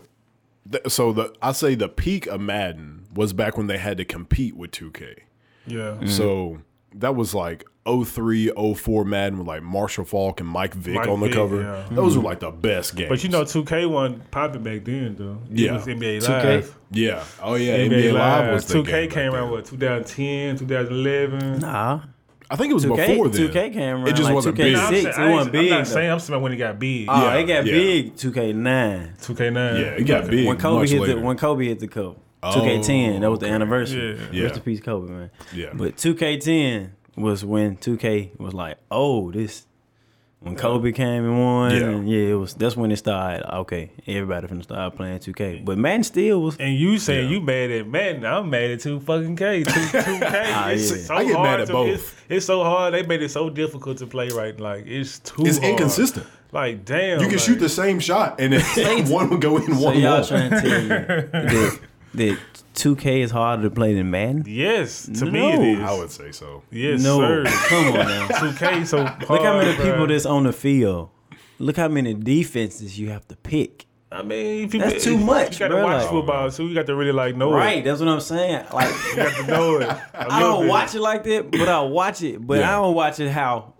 th- 0.71 0.83
So 0.89 1.11
the 1.13 1.33
I 1.41 1.51
say 1.53 1.75
the 1.75 1.87
peak 1.89 2.27
of 2.27 2.39
Madden 2.41 2.98
was 3.13 3.33
back 3.33 3.57
when 3.57 3.67
they 3.67 3.77
had 3.77 3.97
to 3.97 4.05
compete 4.05 4.55
with 4.55 4.71
2K. 4.71 5.19
Yeah. 5.67 5.77
Mm-hmm. 5.77 6.07
So 6.07 6.59
that 6.95 7.15
was 7.15 7.33
like 7.35 7.65
03, 7.87 8.51
04 8.75 9.05
Madden 9.05 9.39
with 9.39 9.47
like 9.47 9.63
Marshall 9.63 10.05
Faulk 10.05 10.39
and 10.39 10.49
Mike 10.49 10.73
Vick 10.73 10.95
Mike 10.95 11.07
on 11.07 11.19
the 11.19 11.27
Vick, 11.27 11.35
cover. 11.35 11.61
yeah. 11.61 11.87
Those 11.91 12.15
were 12.17 12.23
like 12.23 12.39
the 12.39 12.51
best 12.51 12.95
games. 12.95 13.09
But 13.09 13.23
you 13.23 13.29
know, 13.29 13.43
2K 13.43 13.89
wasn't 13.89 14.29
popping 14.31 14.63
back 14.63 14.83
then, 14.85 15.15
though. 15.15 15.39
It 15.51 15.59
Yeah. 15.59 15.73
was 15.73 15.87
NBA 15.87 16.17
2K? 16.21 16.43
Live. 16.57 16.75
yeah, 16.91 17.23
oh 17.41 17.55
yeah, 17.55 17.77
NBA, 17.77 17.89
NBA, 18.09 18.13
Live. 18.13 18.45
Live 18.45 18.53
was 18.53 18.65
the 18.67 18.73
2K 18.75 18.85
game 18.85 19.09
came 19.09 19.31
then. 19.31 19.41
out, 19.43 19.51
what, 19.51 19.65
2010, 19.65 20.57
2011? 20.57 21.59
Nah. 21.59 22.01
I 22.51 22.55
think 22.55 22.71
it 22.71 22.73
was 22.73 22.85
2K, 22.85 23.07
before 23.07 23.29
then. 23.29 23.47
2K 23.49 23.73
came 23.73 23.95
around. 23.97 24.07
It 24.07 24.11
just 24.15 24.23
like 24.23 24.33
wasn't 24.33 24.55
2K6. 24.57 24.63
big. 24.63 24.75
I'm 24.75 24.93
It 24.93 25.01
saying- 25.03 25.13
I 25.17 25.23
ain't- 25.27 25.33
wasn't 25.35 25.51
big. 25.53 25.61
I'm 25.65 25.69
not 25.69 25.85
though. 25.85 25.93
saying, 25.93 26.11
I'm 26.11 26.19
saying 26.19 26.41
when 26.41 26.51
it 26.51 26.57
got 26.57 26.79
big. 26.79 27.05
Oh, 27.07 27.21
Yeah, 27.23 27.33
it 27.35 27.43
got 27.45 27.65
yeah. 27.67 27.71
big 27.73 28.15
2K9. 28.15 29.17
2K9. 29.21 29.79
Yeah, 29.79 29.85
it 29.89 30.03
got 30.07 30.27
big. 30.27 30.47
When 30.47 30.57
Kobe 30.57 30.79
much 30.79 30.89
hit 30.89 31.01
later. 31.01 31.15
the 31.15 31.21
when 31.21 31.37
Kobe 31.37 31.65
hit 31.67 31.79
the 31.79 31.87
cover. 32.41 32.59
Oh, 32.59 32.61
2K10, 32.63 33.21
that 33.21 33.29
was 33.29 33.39
the 33.39 33.47
anniversary. 33.47 34.17
Yeah. 34.17 34.25
Yeah. 34.31 34.43
Rest 34.43 34.55
in 34.57 34.61
peace, 34.63 34.79
Kobe, 34.81 35.11
man. 35.11 35.31
Yeah. 35.53 35.69
But 35.73 35.97
2K10 35.97 36.89
was 37.15 37.43
when 37.45 37.77
2K 37.77 38.39
was 38.39 38.53
like, 38.53 38.77
oh, 38.91 39.31
this. 39.31 39.65
When 40.41 40.55
Kobe 40.55 40.93
came 40.93 41.25
and 41.25 41.37
won, 41.37 41.71
Yeah. 41.75 41.81
and 41.89 42.09
yeah, 42.09 42.29
it 42.29 42.33
was. 42.35 42.53
That's 42.53 42.77
when 42.77 42.91
it 42.91 42.95
started. 42.95 43.45
Okay, 43.57 43.91
everybody 44.07 44.47
finna 44.47 44.63
start 44.63 44.95
playing 44.95 45.19
2K. 45.19 45.65
But 45.65 45.77
Madden 45.77 46.05
still 46.05 46.41
was. 46.41 46.55
And 46.55 46.73
you 46.75 46.97
saying 46.97 47.25
Yeah. 47.29 47.35
you 47.35 47.41
mad 47.41 47.69
at 47.71 47.85
Madden? 47.89 48.25
I'm 48.25 48.49
mad 48.49 48.71
at 48.71 48.79
two 48.79 49.01
fucking 49.01 49.35
K. 49.35 49.65
Two 49.65 49.71
two 49.73 49.89
K. 49.91 50.21
Ah, 50.55 50.69
It's 50.69 50.91
yeah. 50.91 50.97
so 51.03 51.15
I 51.15 51.25
get 51.25 51.33
mad 51.33 51.59
at 51.59 51.67
to- 51.67 51.73
both. 51.73 51.89
It's, 51.89 52.13
it's 52.29 52.45
so 52.45 52.63
hard. 52.63 52.93
They 52.93 53.03
made 53.05 53.21
it 53.21 53.31
so 53.31 53.49
difficult 53.49 53.97
to 53.97 54.07
play 54.07 54.29
right. 54.29 54.57
Like 54.57 54.85
it's 54.87 55.19
too. 55.19 55.45
It's 55.45 55.57
hard. 55.57 55.71
inconsistent. 55.71 56.25
Like 56.53 56.85
damn. 56.85 57.19
You 57.19 57.25
can 57.27 57.35
like, 57.35 57.45
shoot 57.45 57.59
the 57.59 57.67
same 57.67 57.99
shot 57.99 58.39
and 58.39 58.53
then 58.53 59.09
one 59.11 59.29
will 59.29 59.39
go 59.39 59.57
in, 59.57 59.65
So 59.75 59.83
one 59.87 59.99
y'all 59.99 60.13
won't. 60.13 60.27
trying 60.29 60.49
to 60.51 60.61
tell 60.61 60.81
me 60.83 60.87
that, 60.87 61.79
that 62.13 62.37
2K 62.75 63.21
is 63.21 63.31
harder 63.31 63.63
to 63.63 63.69
play 63.69 63.93
than 63.93 64.09
Madden? 64.11 64.43
Yes, 64.47 65.05
to 65.19 65.25
me 65.25 65.51
it 65.51 65.77
is. 65.79 65.83
I 65.83 65.97
would 65.97 66.11
say 66.11 66.31
so. 66.31 66.63
Yes, 66.71 67.01
no, 67.03 67.19
sir. 67.19 67.43
come 67.67 67.87
on 67.87 67.93
now. 68.07 68.27
Two 68.39 68.53
K 68.53 68.85
so 68.85 69.05
hard. 69.05 69.29
Look 69.29 69.41
how 69.41 69.57
many 69.57 69.73
bruh. 69.73 69.91
people 69.91 70.07
that's 70.07 70.25
on 70.25 70.43
the 70.43 70.53
field. 70.53 71.09
Look 71.59 71.75
how 71.77 71.87
many 71.89 72.13
defenses 72.13 72.97
you 72.99 73.09
have 73.09 73.27
to 73.27 73.35
pick. 73.35 73.85
I 74.11 74.23
mean, 74.23 74.63
if 74.65 74.73
you, 74.73 74.79
That's 74.79 75.03
too 75.03 75.15
if- 75.15 75.21
much, 75.21 75.53
You 75.59 75.59
got 75.59 75.67
to 75.67 75.75
bruh, 75.75 75.83
watch 75.83 76.01
like- 76.03 76.09
football 76.09 76.49
too. 76.51 76.67
You 76.67 76.73
got 76.73 76.87
to 76.87 76.95
really 76.95 77.11
like 77.11 77.35
know 77.35 77.51
Right, 77.53 77.79
it. 77.79 77.83
that's 77.83 77.99
what 77.99 78.09
I'm 78.09 78.19
saying. 78.21 78.65
Like 78.73 78.89
You 79.09 79.15
got 79.17 79.35
to 79.35 79.43
know 79.47 79.75
it. 79.77 79.83
a 79.83 80.01
I 80.15 80.23
little 80.39 80.39
don't 80.53 80.61
bit. 80.63 80.69
watch 80.69 80.95
it 80.95 81.01
like 81.01 81.23
that, 81.25 81.51
but 81.51 81.67
I 81.69 81.81
watch 81.81 82.23
it. 82.23 82.45
But 82.45 82.59
Yeah. 82.59 82.69
I 82.69 82.81
don't 82.81 82.95
watch 82.95 83.19
it 83.19 83.29
how 83.29 83.73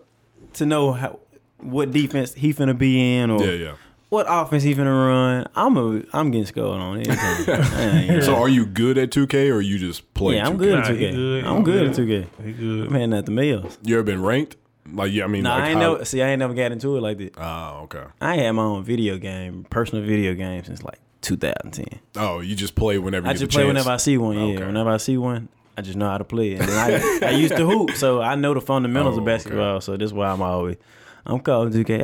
to 0.54 0.66
know 0.66 0.92
how 0.92 1.18
what 1.58 1.90
defense 1.90 2.32
he 2.34 2.54
finna 2.54 2.76
be 2.78 3.16
in 3.16 3.30
or 3.30 3.42
Yeah, 3.44 3.52
yeah. 3.52 3.72
What 4.10 4.26
offense 4.28 4.62
he 4.62 4.74
finna 4.74 4.86
run. 5.08 5.46
I'm 5.56 5.76
a 5.78 6.02
I'm 6.12 6.30
getting 6.30 6.46
scored 6.46 6.78
on 6.80 6.98
every 7.00 7.16
time. 7.16 7.62
I 7.74 8.06
ain't- 8.12 8.24
So 8.24 8.36
are 8.36 8.48
you 8.48 8.66
good 8.66 8.98
at 8.98 9.10
2K 9.10 9.50
or 9.54 9.60
you 9.62 9.78
just 9.78 10.12
play? 10.14 10.36
yeah, 10.36 10.46
I'm 10.46 10.56
2K? 10.56 10.58
good 10.58 10.78
at 10.78 10.84
2K. 10.84 11.14
good, 11.14 11.44
I'm 11.44 11.56
he 11.56 11.62
good 11.62 11.86
at 11.86 11.96
2K. 11.96 12.26
He 12.44 12.52
good. 12.52 12.86
I'm 12.88 12.92
heading 12.92 13.12
at 13.14 13.24
the 13.24 13.32
Mills. 13.32 13.78
You 13.82 13.94
ever 13.96 14.02
been 14.04 14.22
ranked? 14.22 14.56
Like 14.92 15.12
yeah, 15.12 15.24
I 15.24 15.26
mean, 15.28 15.44
Nah, 15.44 15.54
like 15.54 15.62
I 15.62 15.68
ain't 15.70 15.80
how- 15.80 15.92
never 15.92 16.04
see. 16.04 16.20
I 16.22 16.28
ain't 16.28 16.38
never 16.40 16.52
got 16.54 16.72
into 16.72 16.96
it 16.96 17.00
like 17.00 17.18
that. 17.18 17.34
Oh, 17.38 17.80
okay. 17.84 18.02
I 18.20 18.36
had 18.36 18.50
my 18.52 18.62
own 18.62 18.84
video 18.84 19.16
game, 19.18 19.64
personal 19.70 20.04
video 20.04 20.34
game 20.34 20.64
since 20.64 20.82
like 20.82 20.98
2010. 21.22 22.00
Oh, 22.16 22.40
you 22.40 22.54
just 22.56 22.74
play 22.74 22.98
whenever 22.98 23.26
I 23.28 23.30
you 23.32 23.38
just 23.38 23.50
the 23.52 23.54
play 23.54 23.62
chance. 23.62 23.68
whenever 23.68 23.90
I 23.90 23.96
see 23.98 24.18
one. 24.18 24.36
Yeah, 24.36 24.42
Okay. 24.56 24.66
whenever 24.66 24.90
I 24.90 24.96
see 24.96 25.16
one, 25.16 25.48
I 25.78 25.82
just 25.82 25.96
know 25.96 26.08
how 26.08 26.18
to 26.18 26.24
play 26.24 26.52
it. 26.52 26.60
And 26.60 26.68
then 26.68 27.22
I, 27.22 27.26
I 27.28 27.30
used 27.30 27.54
to 27.56 27.64
hoop, 27.66 27.92
so 27.92 28.20
I 28.20 28.34
know 28.34 28.54
the 28.54 28.60
fundamentals 28.60 29.14
Oh, 29.16 29.18
of 29.18 29.22
okay. 29.22 29.32
basketball. 29.36 29.80
So 29.80 29.96
that's 29.96 30.12
why 30.12 30.28
I'm 30.28 30.42
always 30.42 30.76
I'm 31.24 31.38
calling 31.40 31.72
2K. 31.72 32.02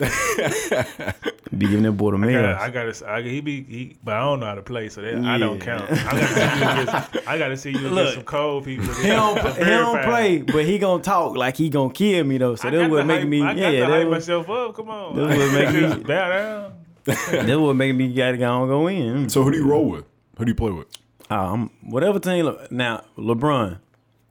Ask 0.00 0.70
him. 0.98 1.12
Be 1.56 1.66
giving 1.66 1.84
that 1.84 1.92
boy 1.92 2.10
the 2.10 2.16
I 2.16 2.20
meals. 2.20 2.42
got, 2.42 2.60
I 2.60 2.70
got 2.70 2.94
to. 2.94 3.22
He 3.30 3.40
be, 3.40 3.62
he, 3.62 3.96
but 4.04 4.14
I 4.14 4.20
don't 4.20 4.40
know 4.40 4.46
how 4.46 4.54
to 4.56 4.62
play, 4.62 4.88
so 4.88 5.00
that, 5.00 5.14
I 5.24 5.38
don't 5.38 5.58
count. 5.60 5.90
I 5.90 5.98
got 6.18 6.18
to 6.18 6.26
see 6.26 6.40
you 6.42 6.70
against. 6.82 7.28
I 7.28 7.38
got 7.38 7.48
to 7.48 7.56
see 7.56 7.70
you 7.70 7.76
against 7.78 7.94
Look, 7.94 8.14
some 8.14 8.22
cold 8.24 8.64
people. 8.64 8.92
He 8.94 9.08
don't, 9.08 9.38
he 9.56 9.64
don't 9.64 10.02
play, 10.04 10.42
but 10.42 10.64
he 10.64 10.78
gonna 10.78 11.02
talk 11.02 11.36
like 11.36 11.56
he 11.56 11.68
gonna 11.70 11.92
kill 11.94 12.24
me 12.24 12.36
though. 12.38 12.56
So 12.56 12.68
I 12.68 12.72
that 12.72 12.90
would 12.90 13.06
make 13.06 13.20
hype- 13.20 13.28
me, 13.28 13.42
I 13.42 13.54
got 13.54 13.56
yeah, 13.56 13.70
to 13.70 13.76
that 13.78 13.88
hype 13.88 14.04
would, 14.04 14.10
myself 14.10 14.50
up. 14.50 14.74
Come 14.76 14.90
on, 14.90 15.16
that 15.16 15.38
would 15.38 15.52
make 15.52 15.98
me- 15.98 16.02
bow 16.04 16.28
down. 16.28 16.72
that 17.46 17.60
would 17.60 17.74
make 17.74 17.94
me 17.94 18.12
gotta 18.12 18.36
go 18.36 18.50
on 18.52 18.68
go 18.68 18.86
in. 18.88 19.28
So 19.28 19.44
who 19.44 19.52
do 19.52 19.58
you 19.58 19.66
roll 19.66 19.88
with? 19.88 20.04
Who 20.38 20.44
do 20.44 20.50
you 20.50 20.54
play 20.56 20.72
with? 20.72 20.88
Um, 21.30 21.70
whatever 21.82 22.18
team. 22.18 22.54
Now 22.70 23.04
LeBron, 23.16 23.78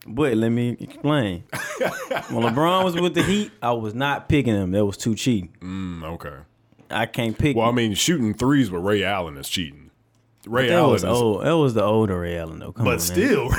but 0.05 0.35
let 0.37 0.49
me 0.49 0.77
explain. 0.79 1.43
when 2.29 2.43
LeBron 2.43 2.83
was 2.83 2.95
with 2.95 3.13
the 3.15 3.23
Heat, 3.23 3.51
I 3.61 3.71
was 3.71 3.93
not 3.93 4.29
picking 4.29 4.53
him. 4.53 4.71
That 4.71 4.85
was 4.85 4.97
too 4.97 5.15
cheap. 5.15 5.59
Mm, 5.61 6.03
okay. 6.15 6.35
I 6.89 7.05
can't 7.07 7.37
pick. 7.37 7.55
Well, 7.57 7.67
I 7.67 7.71
mean, 7.71 7.93
shooting 7.95 8.33
threes 8.33 8.69
with 8.69 8.83
Ray 8.83 9.03
Allen 9.03 9.37
is 9.37 9.49
cheating. 9.49 9.81
Ray 10.47 10.67
that 10.67 10.75
Allen 10.75 10.91
was 10.91 11.03
is, 11.03 11.09
old. 11.09 11.43
That 11.43 11.57
was 11.57 11.73
the 11.73 11.83
older 11.83 12.19
Ray 12.19 12.37
Allen 12.37 12.59
though. 12.59 12.71
Come 12.71 12.87
on, 12.87 12.97
but 12.97 12.99
man. 12.99 12.99
still, 12.99 13.49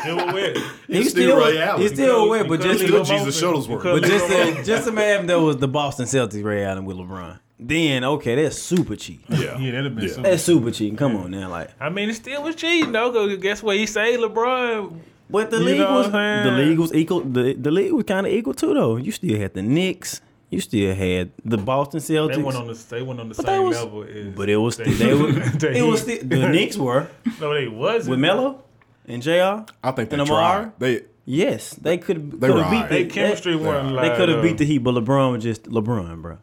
Still 0.00 0.34
with 0.34 0.56
he's 0.86 1.10
still 1.10 1.38
still, 1.38 1.38
Ray 1.38 1.58
Allen. 1.62 1.80
he's 1.80 1.92
still 1.94 2.24
Because- 2.26 2.30
wet, 2.30 2.48
but 2.48 2.60
just 2.60 2.80
still 2.80 2.92
Lil 2.92 3.04
Jesus 3.04 3.42
Moses- 3.42 3.42
Shuttlesworth. 3.68 3.82
but 3.82 4.02
just 4.02 4.28
Lil 4.28 4.54
to, 4.56 4.64
just 4.64 4.86
imagine 4.88 5.26
that 5.28 5.40
was 5.40 5.56
the 5.56 5.68
Boston 5.68 6.04
Celtics 6.04 6.44
Ray 6.44 6.64
Allen 6.64 6.84
with 6.84 6.98
LeBron. 6.98 7.38
Then 7.58 8.04
okay, 8.04 8.34
that's 8.34 8.58
super 8.58 8.96
cheap. 8.96 9.22
yeah, 9.30 9.58
Yeah, 9.58 9.70
that'd 9.72 9.84
have 9.86 9.94
been 9.96 10.04
Yeah. 10.04 10.10
super. 10.10 10.22
That's 10.28 10.42
super 10.42 10.70
cheap. 10.70 10.98
Come 10.98 11.16
on 11.16 11.30
now, 11.30 11.48
like. 11.48 11.70
I 11.80 11.88
mean, 11.88 12.10
it 12.10 12.14
still 12.14 12.42
was 12.42 12.54
cheating 12.54 12.92
though. 12.92 13.10
Cause 13.10 13.38
guess 13.38 13.62
what? 13.62 13.76
He 13.78 13.86
saved 13.86 14.22
LeBron. 14.22 14.92
But 15.30 15.50
the 15.50 15.58
You 15.58 15.64
league 15.64 15.80
was 15.80 16.10
the 16.10 16.50
league 16.50 16.78
was 16.78 16.94
equal. 16.94 17.20
The 17.20 17.52
the 17.54 17.70
league 17.70 17.92
was 17.92 18.04
kind 18.04 18.26
of 18.26 18.32
equal 18.32 18.54
too, 18.54 18.72
though. 18.74 18.96
You 18.96 19.12
still 19.12 19.38
had 19.38 19.54
the 19.54 19.62
Knicks. 19.62 20.20
You 20.50 20.60
still 20.60 20.94
had 20.94 21.30
the 21.44 21.58
Boston 21.58 22.00
Celtics. 22.00 22.36
They 22.36 22.42
went 22.42 22.56
on 22.56 22.66
the 22.66 22.74
they 22.88 23.02
went 23.02 23.20
on 23.20 23.28
the 23.28 23.34
But 23.34 23.44
same 23.46 23.64
was- 23.64 23.76
level. 23.76 24.02
As 24.04 24.34
but 24.34 24.48
it 24.48 24.56
was 24.56 24.76
they- 24.78 24.90
they 24.90 25.12
were, 25.14 25.32
they- 25.32 25.78
it 25.80 25.82
was 25.82 26.00
still, 26.02 26.18
the 26.24 26.48
Knicks 26.48 26.76
were 26.78 27.08
No, 27.40 27.52
they 27.52 27.68
wasn't. 27.68 28.10
with 28.12 28.18
Melo 28.20 28.62
and 29.06 29.20
J.R. 29.22 29.66
I 29.84 29.90
think 29.90 30.08
they 30.10 30.14
And 30.18 30.22
Amar? 30.28 30.62
tried. 30.62 30.72
They 30.78 31.02
Yes, 31.26 31.74
they 31.74 31.98
could 31.98 32.40
They 32.40 32.46
have 32.46 32.56
beat 32.56 32.62
alright. 32.64 32.88
the, 32.88 32.94
They 33.02 33.04
chemistry 33.10 33.54
wasn't 33.54 33.88
They 33.90 33.94
like 33.96 34.16
could 34.16 34.30
have 34.30 34.38
uh, 34.38 34.42
beat 34.42 34.56
the 34.56 34.64
Heat, 34.64 34.78
but 34.78 34.94
LeBron 34.94 35.32
was 35.32 35.42
just 35.44 35.64
LeBron, 35.64 36.22
bro. 36.22 36.38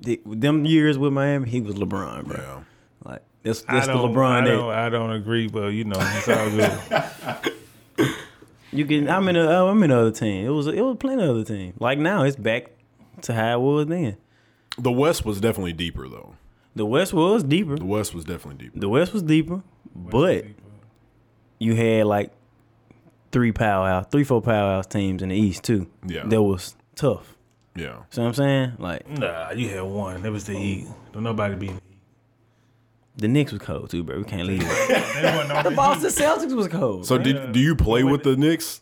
The, 0.00 0.20
them 0.26 0.64
years 0.64 0.98
with 0.98 1.12
Miami, 1.12 1.48
he 1.48 1.60
was 1.60 1.76
LeBron, 1.76 2.24
bro. 2.24 2.36
yeah. 2.36 2.62
Like 3.08 3.22
that's 3.44 3.64
I 3.68 3.74
that's 3.74 3.86
the 3.86 3.92
LeBron 3.94 4.42
I 4.42 4.44
don't, 4.44 4.70
I 4.72 4.88
don't 4.88 5.12
agree, 5.12 5.46
but 5.46 5.68
you 5.68 5.84
know, 5.84 5.94
it's 6.00 6.28
all 6.28 6.50
good. 6.50 7.52
You 8.72 8.84
can. 8.86 9.08
I'm 9.08 9.28
in. 9.28 9.36
A, 9.36 9.48
uh, 9.48 9.70
I'm 9.70 9.82
in 9.84 9.90
another 9.90 10.10
team. 10.10 10.44
It 10.46 10.50
was. 10.50 10.66
It 10.66 10.80
was 10.80 10.96
plenty 10.98 11.22
of 11.22 11.30
other 11.30 11.44
team. 11.44 11.74
Like 11.78 11.98
now, 11.98 12.24
it's 12.24 12.36
back 12.36 12.72
to 13.22 13.32
how 13.32 13.60
it 13.60 13.62
was 13.62 13.86
then. 13.86 14.16
The 14.76 14.90
West 14.90 15.24
was 15.24 15.40
definitely 15.40 15.72
deeper 15.74 16.08
though. 16.08 16.34
The 16.74 16.84
West 16.84 17.12
was 17.12 17.44
deeper. 17.44 17.76
The 17.76 17.84
West 17.84 18.14
was 18.14 18.24
definitely 18.24 18.64
deeper. 18.64 18.78
The 18.80 18.88
West 18.88 19.12
was 19.12 19.22
deeper, 19.22 19.62
but 19.94 20.44
you 21.60 21.76
had 21.76 22.06
like 22.06 22.32
three 23.30 23.52
powerhouse, 23.52 24.06
three, 24.10 24.24
four 24.24 24.42
powerhouse 24.42 24.86
teams 24.86 25.22
in 25.22 25.28
the 25.28 25.36
East 25.36 25.62
too. 25.62 25.88
Yeah. 26.04 26.24
that 26.26 26.42
was 26.42 26.74
tough. 26.96 27.36
Yeah. 27.76 28.02
See 28.10 28.20
what 28.20 28.28
I'm 28.28 28.34
saying? 28.34 28.72
Like 28.78 29.08
Nah, 29.08 29.52
you 29.52 29.68
had 29.68 29.82
one. 29.82 30.24
It 30.26 30.30
was 30.30 30.44
the 30.44 30.54
Heat. 30.54 30.88
Don't 31.12 31.22
nobody 31.22 31.54
beat 31.54 31.72
the 33.16 33.26
Heat. 33.26 33.32
Knicks 33.32 33.52
was 33.52 33.60
cold 33.62 33.90
too, 33.90 34.02
bro. 34.02 34.18
We 34.18 34.24
can't 34.24 34.46
leave. 34.46 34.62
it. 34.64 34.68
They 34.68 35.36
wasn't 35.36 35.50
on 35.52 35.64
the 35.64 35.70
the 35.70 35.76
Boston 35.76 36.10
Celtics 36.10 36.54
was 36.54 36.68
cold. 36.68 37.06
So 37.06 37.18
did 37.18 37.52
do 37.52 37.60
you 37.60 37.74
play 37.76 38.02
with 38.04 38.22
the 38.22 38.36
Knicks? 38.36 38.80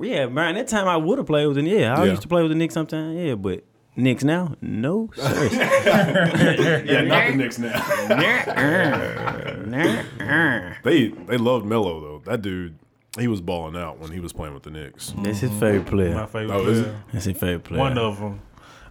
yeah, 0.00 0.26
man. 0.26 0.54
That 0.56 0.68
time 0.68 0.86
I 0.88 0.96
would 0.96 1.18
have 1.18 1.26
played 1.26 1.46
with 1.46 1.56
the 1.56 1.62
yeah. 1.62 1.94
I 1.98 2.04
Yeah. 2.04 2.10
used 2.10 2.22
to 2.22 2.28
play 2.28 2.42
with 2.42 2.50
the 2.50 2.56
Knicks 2.56 2.74
sometimes. 2.74 3.16
Yeah, 3.18 3.34
but 3.34 3.64
Knicks 3.96 4.22
now, 4.24 4.54
no 4.60 5.08
sir. 5.16 5.48
Yeah, 6.84 7.00
not 7.02 7.28
the 7.30 7.36
Knicks 7.36 7.58
now. 7.58 7.72
they 10.84 11.08
they 11.08 11.36
loved 11.38 11.64
Melo 11.66 12.00
though. 12.00 12.22
That 12.30 12.42
dude, 12.42 12.78
he 13.18 13.28
was 13.28 13.40
balling 13.40 13.76
out 13.76 13.98
when 13.98 14.12
he 14.12 14.20
was 14.20 14.32
playing 14.34 14.54
with 14.54 14.64
the 14.64 14.70
Knicks. 14.70 15.14
That's 15.22 15.40
his 15.40 15.50
favorite 15.52 15.86
player. 15.86 16.14
My 16.14 16.26
favorite 16.26 16.54
Oh, 16.54 16.66
is 16.68 16.82
player. 16.82 17.02
That's 17.12 17.24
his 17.24 17.38
favorite 17.38 17.64
player. 17.64 17.80
One 17.80 17.98
of 17.98 18.20
them. 18.20 18.40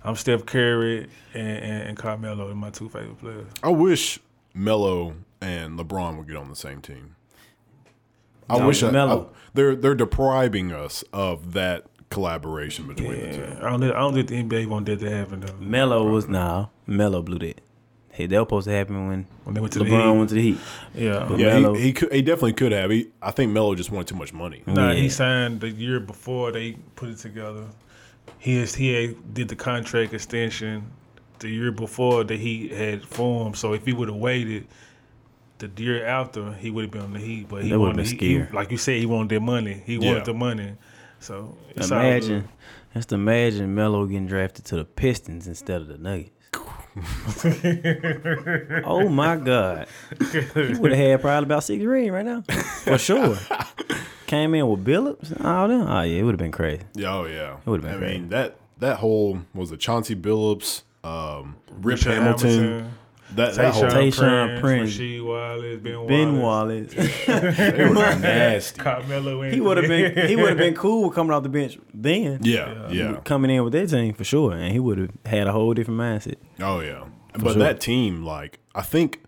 I'm 0.06 0.16
Steph 0.16 0.46
Curry 0.46 1.10
and, 1.34 1.48
and, 1.48 1.84
and 1.90 1.98
Carmelo 1.98 2.50
are 2.52 2.56
my 2.56 2.70
two 2.70 2.90
favorite 2.90 3.20
players. 3.20 3.48
I 3.64 3.70
wish 3.70 4.20
Melo 4.54 5.16
and 5.42 5.80
LeBron 5.80 6.18
would 6.18 6.28
get 6.28 6.38
on 6.38 6.50
the 6.50 6.56
same 6.56 6.82
team. 6.82 7.16
I 8.50 8.60
No, 8.60 8.68
wish 8.68 8.84
I, 8.84 8.92
Melo. 8.92 9.30
I- 9.34 9.38
they're 9.56 9.76
they're 9.76 9.96
depriving 9.96 10.72
us 10.74 11.04
of 11.14 11.54
that 11.54 11.86
collaboration 12.10 12.88
between 12.88 13.12
the 13.20 13.32
two. 13.34 13.40
Yeah, 13.42 13.58
I 13.66 13.70
don't, 13.72 13.84
I 13.84 13.88
don't 14.00 14.14
think 14.14 14.28
the 14.30 14.44
NBA 14.44 14.68
want 14.68 14.86
that 14.86 15.00
to 15.00 15.10
happen 15.10 15.40
though. 15.40 15.56
Melo 15.60 16.04
was 16.10 16.28
now. 16.28 16.72
Melo 16.86 17.22
blew 17.24 17.40
that. 17.40 17.62
Hey, 18.12 18.28
that 18.28 18.38
was 18.38 18.46
supposed 18.46 18.68
to 18.68 18.74
happen 18.74 19.08
when 19.08 19.28
When 19.46 19.56
they 19.56 19.62
went 19.62 19.74
to 19.74 19.80
the 19.80 19.86
LeBron 19.86 20.12
Heat. 20.12 20.18
went 20.18 20.30
to 20.30 20.36
the 20.36 20.42
Heat. 20.42 20.58
Yeah. 20.94 21.26
But- 21.28 21.40
Yeah, 21.40 21.60
Melo. 21.60 21.74
he, 21.74 21.82
he 21.84 21.94
could. 21.94 22.14
He 22.14 22.22
definitely 22.22 22.54
could 22.54 22.72
have. 22.74 22.92
He, 22.92 23.08
I 23.22 23.32
think 23.32 23.52
Melo 23.52 23.74
just 23.76 23.92
wanted 23.92 24.08
too 24.08 24.16
much 24.16 24.32
money. 24.34 24.62
Nah, 24.68 24.92
Yeah. 24.92 25.02
he 25.02 25.10
signed 25.10 25.62
the 25.62 25.70
year 25.70 26.00
before 26.00 26.52
they 26.52 26.74
put 26.96 27.10
it 27.10 27.18
together. 27.18 27.66
He 28.46 28.58
is, 28.58 28.76
he 28.76 28.94
had, 28.94 29.34
did 29.34 29.48
the 29.48 29.56
contract 29.56 30.14
extension 30.14 30.92
the 31.40 31.50
year 31.50 31.72
before 31.72 32.24
that 32.24 32.40
he 32.40 32.68
had 32.68 33.04
formed. 33.04 33.58
So 33.58 33.74
if 33.74 33.84
he 33.86 33.92
would 33.92 34.08
have 34.08 34.18
waited 34.18 34.68
the 35.58 35.72
year 35.82 36.06
after, 36.06 36.54
he 36.54 36.70
would 36.70 36.84
have 36.84 36.92
been 36.92 37.02
on 37.02 37.14
the 37.14 37.20
Heat. 37.20 37.50
But 37.50 37.64
he 37.64 37.70
That 37.72 37.80
wanted, 37.80 38.06
he, 38.06 38.18
he- 38.18 38.44
like 38.54 38.70
you 38.70 38.78
said, 38.78 39.00
he 39.00 39.08
wanted 39.08 39.30
their 39.30 39.40
money. 39.42 39.82
He 39.84 39.96
Yeah. 39.96 40.06
wanted 40.10 40.26
the 40.26 40.36
money. 40.36 40.74
So 41.20 41.58
it's 41.76 41.90
Imagine, 41.90 42.48
just 42.94 43.12
imagine 43.12 43.74
Melo 43.74 44.06
getting 44.06 44.28
drafted 44.28 44.66
to 44.66 44.76
the 44.76 44.86
Pistons 44.86 45.48
instead 45.48 45.82
of 45.82 45.88
the 45.88 45.98
Nuggets. 45.98 46.30
oh 48.86 49.10
my 49.10 49.38
God, 49.38 49.88
he 50.32 50.76
would 50.76 50.92
have 50.92 51.00
had 51.00 51.22
probably 51.22 51.46
about 51.48 51.64
six 51.64 51.84
rings 51.84 52.12
right 52.12 52.26
now, 52.26 52.44
for 52.84 52.98
sure. 53.00 53.38
Came 54.28 54.56
in 54.56 54.68
with 54.68 54.84
Billups, 54.84 55.32
and 55.32 55.46
all 55.46 55.68
them. 55.68 55.82
Oh 55.88 56.02
yeah, 56.02 56.20
it 56.20 56.24
would 56.24 56.34
have 56.34 56.40
been 56.40 56.52
crazy. 56.52 56.84
Yeah, 56.94 57.16
oh 57.16 57.26
yeah. 57.26 57.58
It 57.58 57.68
would've 57.68 57.86
been 57.86 57.96
I 57.96 57.98
great. 57.98 58.14
mean 58.14 58.30
that 58.30 58.58
that 58.80 58.98
whole 58.98 59.42
was 59.54 59.72
it 59.72 59.80
Chauncey 59.80 60.16
Billups, 60.16 60.82
um, 61.04 61.56
Rip 61.70 61.98
Richard 62.00 62.14
Hamilton. 62.14 62.50
Hamilton, 62.50 62.92
That 63.36 63.56
that 63.56 63.74
whole 63.74 63.84
Tayshaun 63.84 64.12
Tayshaun 64.12 64.60
Prince, 64.60 64.62
Prince, 64.62 64.98
Rasheed 64.98 65.26
Wallace, 65.26 65.80
Ben, 65.82 66.08
Ben 66.08 66.40
Wallace, 66.42 66.96
Wallace, 66.96 67.58
they 67.58 67.86
were 67.86 67.94
nasty. 67.94 68.80
Carmelo 68.82 69.42
he 69.44 69.60
would 69.62 69.78
have 69.78 69.88
been 69.88 70.28
he 70.28 70.36
would 70.38 70.50
have 70.50 70.58
been 70.58 70.76
cool 70.76 71.10
coming 71.12 71.32
off 71.32 71.44
the 71.44 71.50
bench 71.50 71.78
then. 71.94 72.40
Yeah, 72.42 72.90
yeah. 72.90 73.18
coming 73.24 73.52
in 73.52 73.64
with 73.64 73.74
that 73.74 73.90
team 73.90 74.14
for 74.14 74.24
sure, 74.24 74.54
and 74.54 74.72
he 74.72 74.80
would 74.80 74.98
have 74.98 75.12
had 75.26 75.48
a 75.48 75.52
whole 75.52 75.74
different 75.74 76.00
mindset. 76.00 76.36
Oh 76.60 76.80
yeah. 76.80 77.06
But 77.34 77.54
sure. 77.54 77.64
that 77.64 77.82
team, 77.82 78.24
like 78.24 78.60
I 78.74 78.82
think, 78.82 79.24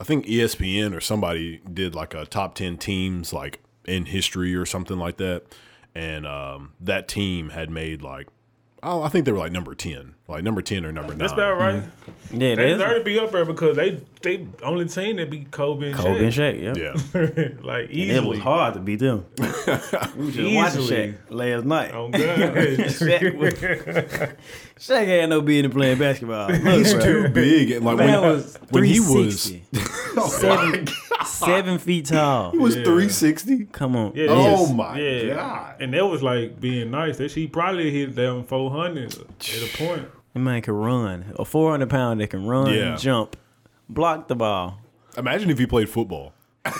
I 0.00 0.04
think 0.04 0.26
ESPN 0.26 0.96
or 0.96 1.00
somebody 1.00 1.60
did 1.72 1.94
like 1.94 2.14
a 2.14 2.24
top 2.24 2.54
ten 2.54 2.78
teams 2.78 3.32
like 3.32 3.60
in 3.86 4.06
history 4.06 4.54
or 4.54 4.66
something 4.66 4.98
like 4.98 5.16
that, 5.18 5.44
and 5.94 6.26
um, 6.26 6.72
that 6.80 7.08
team 7.08 7.50
had 7.50 7.70
made 7.70 8.02
like, 8.02 8.28
I 9.02 9.08
think 9.08 9.24
they 9.24 9.32
were 9.32 9.38
like 9.38 9.52
number 9.52 9.74
ten, 9.74 10.14
like 10.30 10.42
number 10.44 10.62
ten 10.62 10.84
or 10.84 10.92
number 10.92 11.10
nine. 11.10 11.18
That's 11.18 11.32
about 11.32 11.58
right. 11.58 11.74
Mm-hmm. 11.82 12.40
Yeah, 12.40 12.54
They 12.54 12.74
that's 12.74 12.82
deserve 12.82 12.98
to 12.98 13.04
be 13.04 13.18
up 13.18 13.32
there 13.32 13.44
because 13.44 13.76
they 13.76 14.00
they 14.22 14.46
only 14.62 14.86
team 14.86 15.16
that 15.16 15.30
beat 15.30 15.50
Kobe 15.50 15.88
and 15.88 15.96
Kobe 15.96 16.24
and 16.24 16.32
Shaq. 16.32 16.60
Shaq. 16.60 16.76
Yeah. 16.76 17.20
Yeah, 17.20 17.48
like 17.66 17.84
And 17.86 17.92
easily. 17.92 18.16
it 18.16 18.28
was 18.28 18.38
hard 18.38 18.74
to 18.74 18.80
beat 18.80 19.00
them. 19.00 19.24
we 19.38 19.44
just 19.46 19.66
watching 20.16 20.46
Easily. 20.46 20.86
Shaq 20.88 21.14
last 21.30 21.64
night. 21.64 21.90
Oh 21.92 22.08
God. 22.08 22.20
Shaq, 22.20 23.36
was, 23.36 23.54
Shaq 24.78 25.06
had 25.06 25.28
no 25.30 25.40
business 25.40 25.72
playing 25.72 25.98
basketball. 25.98 26.48
Look, 26.50 26.62
he's 26.62 26.94
bro. 26.94 27.02
too 27.02 27.28
big, 27.30 27.70
and 27.72 27.84
like 27.84 27.96
Man 27.96 28.20
when, 28.20 28.30
was 28.32 28.58
when 28.70 28.84
he 28.84 29.00
was 29.00 29.46
360. 29.48 29.62
seven, 30.28 30.86
seven 31.26 31.78
feet 31.78 32.06
tall. 32.06 32.52
he 32.52 32.58
was 32.58 32.76
Yeah. 32.76 32.84
three 32.84 33.08
sixty. 33.08 33.64
Come 33.66 33.96
on. 33.96 34.12
Yeah, 34.14 34.26
Oh 34.30 34.60
yes. 34.66 34.72
my 34.72 34.98
yeah. 35.00 35.34
God. 35.34 35.76
And 35.80 35.94
that 35.94 36.06
was 36.06 36.22
like 36.22 36.60
being 36.60 36.90
nice. 36.90 37.18
That 37.18 37.30
she 37.30 37.46
probably 37.48 37.90
hit 37.90 38.14
them 38.14 38.44
four 38.44 38.70
hundred 38.70 39.12
at 39.14 39.62
a 39.62 39.76
point. 39.76 40.06
That 40.34 40.40
man 40.40 40.62
can 40.62 40.74
run. 40.74 41.32
A 41.38 41.44
400 41.44 41.88
pound 41.90 42.20
that 42.20 42.28
can 42.30 42.46
run, 42.46 42.72
Yeah. 42.72 42.96
jump, 42.96 43.36
block 43.88 44.28
the 44.28 44.36
ball. 44.36 44.78
Imagine 45.16 45.50
if 45.50 45.58
he 45.58 45.66
played 45.66 45.88
football. 45.88 46.32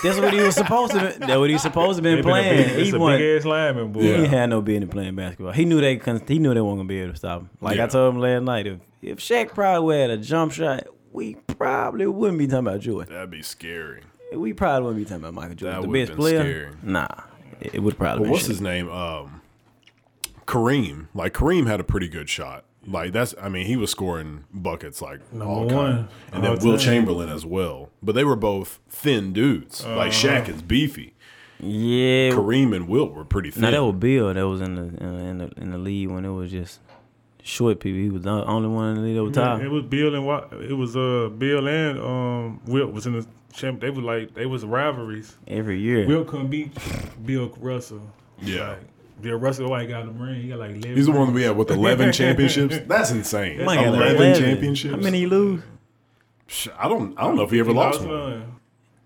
That's 0.05 0.19
what 0.21 0.33
he 0.33 0.41
was 0.41 0.55
supposed 0.55 0.93
to. 0.93 0.99
Be, 1.01 1.07
that's 1.27 1.37
what 1.39 1.49
he 1.49 1.55
was 1.55 1.63
supposed 1.63 1.97
to 1.97 2.03
been 2.03 2.17
They 2.17 2.23
been 2.23 2.31
a 2.31 2.33
playing. 2.33 2.57
big, 2.69 2.77
he 2.77 2.83
it's 2.83 2.93
a 2.93 2.99
won. 2.99 3.19
big 3.19 3.39
ass 3.41 3.45
lineman, 3.47 3.93
boy. 3.93 4.03
He 4.03 4.27
had 4.27 4.51
no 4.51 4.61
business 4.61 4.91
playing 4.91 5.17
basketball. 5.17 5.53
He 5.53 5.65
knew 5.65 5.81
they 5.81 5.97
couldn't, 5.97 6.29
he 6.29 6.39
knew 6.39 6.53
they 6.55 6.61
weren't 6.61 6.79
gonna 6.79 6.89
be 6.89 7.01
able 7.01 7.13
to 7.13 7.19
stop 7.19 7.41
him. 7.41 7.51
Like 7.61 7.77
Yeah. 7.79 7.85
I 7.85 7.87
told 7.89 8.15
him 8.15 8.21
last 8.21 8.43
night, 8.43 8.67
if 8.67 8.79
if 9.03 9.19
Shaq 9.19 9.49
probably 9.55 9.99
had 10.01 10.11
a 10.11 10.19
jump 10.19 10.53
shot, 10.53 10.85
we 11.13 11.35
probably 11.47 12.07
wouldn't 12.07 12.39
be 12.39 12.47
talking 12.47 12.67
about 12.67 12.81
Jordan. 12.81 13.13
That'd 13.13 13.31
be 13.31 13.43
scary. 13.43 14.03
We 14.35 14.53
probably 14.53 14.83
wouldn't 14.87 15.05
be 15.05 15.09
talking 15.09 15.25
about 15.25 15.35
Michael 15.35 15.55
Jordan. 15.57 15.81
That 15.81 15.87
the 15.87 15.89
would've 15.89 16.09
best 16.09 16.11
been 16.11 16.19
player. 16.19 16.41
scary. 16.41 16.77
Nah, 16.85 17.09
it, 17.61 17.75
it 17.77 17.83
would 17.83 17.97
probably. 17.99 18.19
But 18.19 18.23
been 18.25 18.31
what's 18.33 18.45
Shaq. 18.45 18.49
his 18.49 18.61
name? 18.61 18.89
Um, 18.91 19.41
Kareem. 20.47 21.09
Like 21.15 21.33
Kareem 21.35 21.67
had 21.67 21.81
a 21.81 21.85
pretty 21.85 22.09
good 22.09 22.29
shot. 22.29 22.65
Like 22.87 23.13
that's, 23.13 23.35
I 23.41 23.49
mean, 23.51 23.67
he 23.67 23.77
was 23.77 23.91
scoring 23.91 24.45
buckets 24.53 25.03
like 25.03 25.21
all 25.35 25.39
Number 25.67 25.75
kind, 25.75 26.09
and 26.33 26.43
then 26.45 26.59
Wilt. 26.61 26.81
Chamberlain 26.81 27.29
as 27.29 27.45
well. 27.45 27.91
But 28.03 28.15
they 28.15 28.25
were 28.25 28.37
both 28.37 28.81
thin 28.89 29.33
dudes. 29.33 29.85
Like 29.85 30.13
Shaq 30.13 30.49
is 30.49 30.63
beefy. 30.63 31.15
Yeah. 31.59 32.31
Kareem 32.31 32.75
and 32.75 32.89
Wilt 32.89 33.13
were 33.13 33.25
pretty 33.25 33.51
thin. 33.51 33.63
Now 33.63 33.71
that 33.73 33.85
was 33.85 33.97
Bill. 33.97 34.33
That 34.33 34.49
was 34.49 34.61
in 34.63 34.75
the 34.77 34.83
in 34.83 34.97
the, 35.19 35.25
in 35.25 35.39
the 35.39 35.51
in 35.61 35.71
the 35.73 35.79
league 35.79 36.09
when 36.09 36.25
it 36.25 36.31
was 36.31 36.51
just 36.51 36.81
short 37.43 37.81
people. 37.81 37.99
He 38.01 38.09
was 38.09 38.23
the 38.23 38.31
only 38.31 38.69
one 38.69 38.91
in 38.91 38.95
the 38.97 39.01
lead 39.03 39.17
that 39.17 39.25
was 39.25 39.37
Yeah, 39.37 39.67
it 39.67 39.71
was 39.71 39.85
Bill 39.85 40.15
and 40.15 40.27
Wa- 40.27 40.47
it 40.53 40.73
was 40.73 40.97
uh 40.97 41.29
Bill 41.37 41.69
and 41.69 41.99
um 42.01 42.61
Wilt 42.67 42.93
was 42.93 43.07
in 43.07 43.13
the 43.13 43.27
champ. 43.53 43.81
They 43.81 43.91
were 43.91 44.01
like 44.03 44.33
they 44.35 44.47
was 44.47 44.65
rivalries. 44.65 45.37
Every 45.47 45.79
year. 45.81 46.07
Wilt 46.07 46.29
couldn't 46.29 46.49
beat 46.49 46.73
Bill 47.27 47.55
Russell. 47.61 48.11
yeah. 48.41 48.71
Like, 48.71 48.79
Bill 49.21 49.37
Russell, 49.37 49.71
White 49.71 49.83
he 49.83 49.87
got 49.89 50.05
the 50.07 50.13
ring? 50.13 50.43
He 50.43 50.49
got 50.49 50.59
like 50.59 50.71
11 50.71 50.97
He's 50.97 51.07
the 51.07 51.13
one 51.13 51.21
rings. 51.23 51.35
we 51.35 51.43
had 51.43 51.57
with 51.57 51.71
eleven 51.71 52.13
championships. 52.13 52.79
That's 52.87 53.11
insane. 53.11 53.65
Mike 53.65 53.79
had 53.81 53.93
like 53.93 54.11
11 54.17 54.41
championships. 54.43 54.95
How 54.95 55.01
many 55.01 55.19
he 55.21 55.27
lose? 55.27 55.63
Sh- 56.47 56.69
I 56.79 56.89
don't. 56.89 57.17
I 57.19 57.23
don't 57.23 57.37
know 57.37 57.43
if 57.43 57.51
he 57.51 57.61
ever 57.61 57.71
He 57.71 57.77
lost 57.77 58.01
lost 58.01 58.09
one. 58.11 58.21
one. 58.21 58.55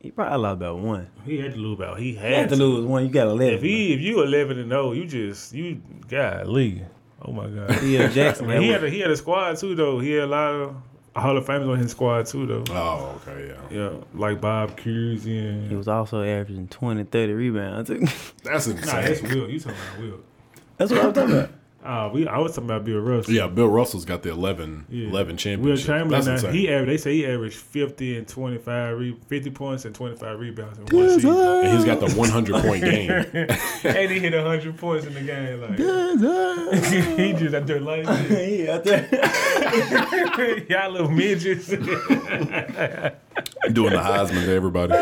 He 0.00 0.10
probably 0.10 0.38
lost 0.38 0.52
about 0.54 0.78
one. 0.80 1.08
He 1.24 1.38
had 1.38 1.52
to 1.54 1.58
lose 1.58 1.78
about. 1.78 1.98
He 1.98 2.10
He 2.12 2.14
had, 2.16 2.32
had 2.32 2.48
to 2.50 2.56
lose 2.56 2.84
one. 2.86 3.04
You 3.06 3.10
got 3.10 3.26
eleven. 3.28 3.54
If 3.54 3.62
he 3.62 3.92
if 3.94 4.00
you 4.00 4.22
eleven 4.22 4.58
and 4.58 4.70
zero, 4.70 4.92
you 4.92 5.06
just 5.06 5.52
you 5.54 5.80
got 6.08 6.44
golly. 6.44 6.82
Oh 7.22 7.32
my 7.32 7.46
god. 7.48 7.74
Theo 7.76 8.08
Jackson. 8.08 8.46
Man, 8.46 8.60
he 8.62 8.68
had 8.68 8.80
had 8.82 8.84
a, 8.84 8.90
he 8.90 9.00
had 9.00 9.10
a 9.10 9.16
squad 9.16 9.56
too 9.56 9.74
though. 9.74 9.98
He 9.98 10.12
had 10.12 10.24
a 10.24 10.26
lot 10.26 10.52
of 10.54 10.76
Hall 11.16 11.36
of 11.36 11.44
Famers 11.46 11.70
on 11.70 11.78
his 11.78 11.92
squad 11.92 12.26
too 12.26 12.46
though. 12.46 12.64
Oh, 12.70 13.20
okay, 13.26 13.48
yeah. 13.70 13.76
Yeah, 13.78 13.90
like 14.14 14.40
Bob 14.40 14.76
Cousy 14.76 15.38
and 15.48 15.70
He 15.70 15.76
was 15.76 15.86
also 15.88 16.22
averaging 16.22 16.68
20, 16.68 17.04
30 17.04 17.32
rebounds. 17.32 17.88
too. 17.88 18.00
That's 18.42 18.66
Nah, 18.66 18.74
that's 18.74 19.20
insane. 19.20 19.28
Wilt. 19.38 19.50
You 19.50 19.60
talking 19.60 19.78
about 19.94 20.00
Wilt? 20.02 20.24
That's 20.76 20.90
what 20.90 21.04
I'm 21.04 21.12
talking 21.12 21.34
about. 21.34 21.50
Ah, 21.86 22.08
we 22.08 22.26
I 22.26 22.38
was 22.38 22.52
talking 22.52 22.64
about 22.70 22.84
Bill 22.86 22.98
Russell. 22.98 23.34
Yeah, 23.34 23.46
Bill 23.46 23.68
Russell's 23.68 24.06
got 24.06 24.22
the 24.22 24.30
11, 24.30 24.86
Yeah. 24.88 25.08
11 25.08 25.36
Wilt. 25.60 25.78
Chamberlain, 25.80 26.24
That's 26.24 26.42
now, 26.42 26.50
he 26.50 26.66
averaged. 26.70 26.90
They 26.90 26.96
say 26.96 27.12
he 27.16 27.26
averaged 27.26 27.56
fifty 27.58 28.16
and 28.16 28.26
twenty 28.26 28.56
five, 28.56 28.96
re, 28.98 29.14
fifty 29.28 29.50
points 29.50 29.84
and 29.84 29.94
twenty 29.94 30.16
five 30.16 30.40
rebounds 30.40 30.78
in 30.78 30.86
one 30.86 31.10
season. 31.10 31.30
and 31.36 31.76
he's 31.76 31.84
got 31.84 32.00
the 32.00 32.10
100 32.18 32.62
point 32.62 32.82
game. 32.84 33.10
and 33.10 34.10
he 34.10 34.18
hit 34.18 34.32
hundred 34.32 34.78
points 34.78 35.04
in 35.06 35.12
the 35.12 35.20
game. 35.20 35.60
Like 35.60 35.78
he 37.18 37.32
just 37.34 37.54
out 37.54 37.66
there 37.66 37.80
like 37.80 38.06
he 38.28 38.66
out 38.68 38.84
there. 38.84 39.06
y'all 40.70 40.90
little 40.90 41.10
midgets. 41.10 41.68
doing 41.68 41.82
the 43.92 43.98
Heisman 44.00 44.44
to 44.46 44.52
everybody. 44.54 44.94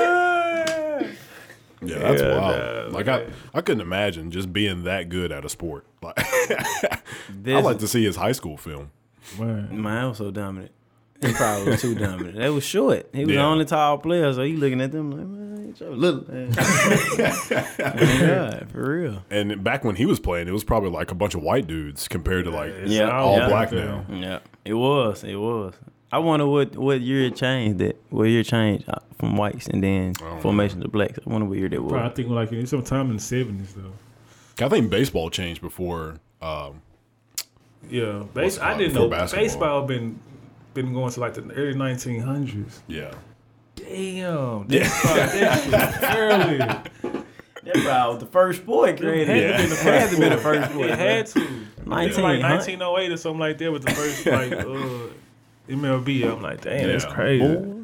Yeah, 1.85 1.99
that's 1.99 2.23
Yeah, 2.23 2.38
wild. 2.38 2.92
nah, 2.92 2.97
like 2.99 3.09
I, 3.09 3.27
I 3.55 3.61
couldn't 3.61 3.81
imagine 3.83 4.31
just 4.31 4.53
being 4.53 4.85
that 4.85 5.09
good 5.09 5.31
at 5.33 5.45
a 5.45 5.49
sport. 5.49 5.85
Like 6.03 6.15
I 6.19 6.99
This- 7.31 7.65
like 7.65 7.79
to 7.79 7.88
see 7.88 8.05
his 8.05 8.17
high 8.17 8.33
school 8.33 8.57
film. 8.57 8.91
Man. 9.38 9.81
Man, 9.83 10.09
was 10.09 10.19
so 10.19 10.31
dominant. 10.31 10.73
He 11.21 11.33
probably 11.33 11.71
was 11.71 11.81
too 11.81 11.95
dominant. 11.95 12.37
They 12.37 12.51
was 12.51 12.65
short. 12.65 13.09
He 13.15 13.21
was 13.25 13.29
the 13.29 13.41
only 13.41 13.65
tall 13.65 13.99
player, 13.99 14.33
so 14.33 14.43
you 14.43 14.57
looking 14.57 14.81
at 14.81 14.91
them 14.91 15.12
like, 15.12 15.25
man, 15.25 15.69
you 15.69 15.75
so 15.77 15.91
little. 15.91 16.25
Man. 16.29 16.51
God, 17.38 18.69
for 18.71 18.91
real. 18.99 19.23
And 19.31 19.62
back 19.62 19.85
when 19.85 19.97
he 19.97 20.07
was 20.07 20.19
playing, 20.21 20.49
it 20.49 20.53
was 20.53 20.65
probably 20.65 20.91
like 20.91 21.11
a 21.11 21.15
bunch 21.15 21.35
of 21.35 21.43
white 21.43 21.67
dudes 21.67 22.09
compared 22.09 22.45
to 22.47 22.51
like 22.51 22.73
Yeah, 22.87 23.11
all 23.11 23.38
yeah. 23.38 23.49
black 23.49 23.73
now. 23.73 24.05
Yeah, 24.11 24.41
it 24.65 24.75
was. 24.75 25.25
It 25.25 25.37
was. 25.37 25.75
I 26.11 26.19
wonder 26.19 26.47
what 26.47 26.77
what 26.77 27.01
year 27.01 27.27
it 27.27 27.37
changed. 27.37 27.79
That 27.79 27.97
what 28.11 28.25
year 28.25 28.43
changed 28.43 28.88
uh, 28.88 28.97
from 29.19 29.37
whites 29.37 29.67
and 29.69 29.83
then 29.83 30.12
don't 30.12 30.35
know. 30.35 30.41
formation 30.41 30.81
to 30.83 30.88
blacks. 30.88 31.19
I 31.27 31.31
wonder 31.31 31.47
what 31.47 31.57
year 31.59 31.69
that 31.71 31.81
was. 31.83 31.91
Probably 31.93 32.11
I 32.11 32.15
think 32.15 32.29
like 32.29 32.53
in 32.53 32.67
sometime 32.67 33.09
in 33.11 33.17
the 33.17 33.23
seventies 33.23 33.73
though. 33.75 33.93
I 34.61 34.69
think 34.69 34.91
baseball 34.91 35.31
changed 35.31 35.61
before. 35.61 36.17
Um, 36.41 36.83
Yeah, 37.88 38.21
What's 38.21 38.33
base, 38.35 38.59
I 38.61 38.77
didn't 38.77 38.95
know 38.95 39.09
basketball. 39.09 39.45
baseball 39.45 39.83
been 39.87 40.19
been 40.75 40.93
going 40.95 41.12
to 41.12 41.21
like 41.21 41.35
the 41.35 41.43
early 41.53 41.75
nineteen 41.75 42.21
hundreds. 42.21 42.81
yeah, 42.87 43.12
Damn, 43.77 44.67
that's 44.69 45.01
probably 45.03 45.41
that 45.71 46.17
early. 46.19 46.59
That 46.59 47.75
probably 47.85 48.15
was 48.15 48.19
the 48.21 48.27
first 48.31 48.67
boy 48.67 48.97
created. 48.97 49.29
It 49.37 49.51
had 49.53 49.57
to 49.61 49.62
be 49.62 49.69
the 49.69 49.83
Had 49.83 50.11
to 50.11 50.17
be 50.21 50.29
the 50.29 50.37
first 50.37 50.71
sport. 50.71 50.91
It 50.91 50.99
had 50.99 51.27
to. 51.27 51.41
It 51.41 51.87
was 51.87 52.19
like 52.19 52.43
1908 52.43 53.12
or 53.12 53.17
something 53.17 53.38
like 53.41 53.59
that 53.59 53.71
was 53.73 53.85
the 53.85 53.91
first 53.93 54.27
like 54.27 54.53
uh, 54.53 55.09
MLB. 55.69 56.25
I'm 56.33 56.43
like, 56.43 56.61
damn, 56.62 56.88
that's 56.88 57.05
Yeah. 57.05 57.12
crazy. 57.15 57.75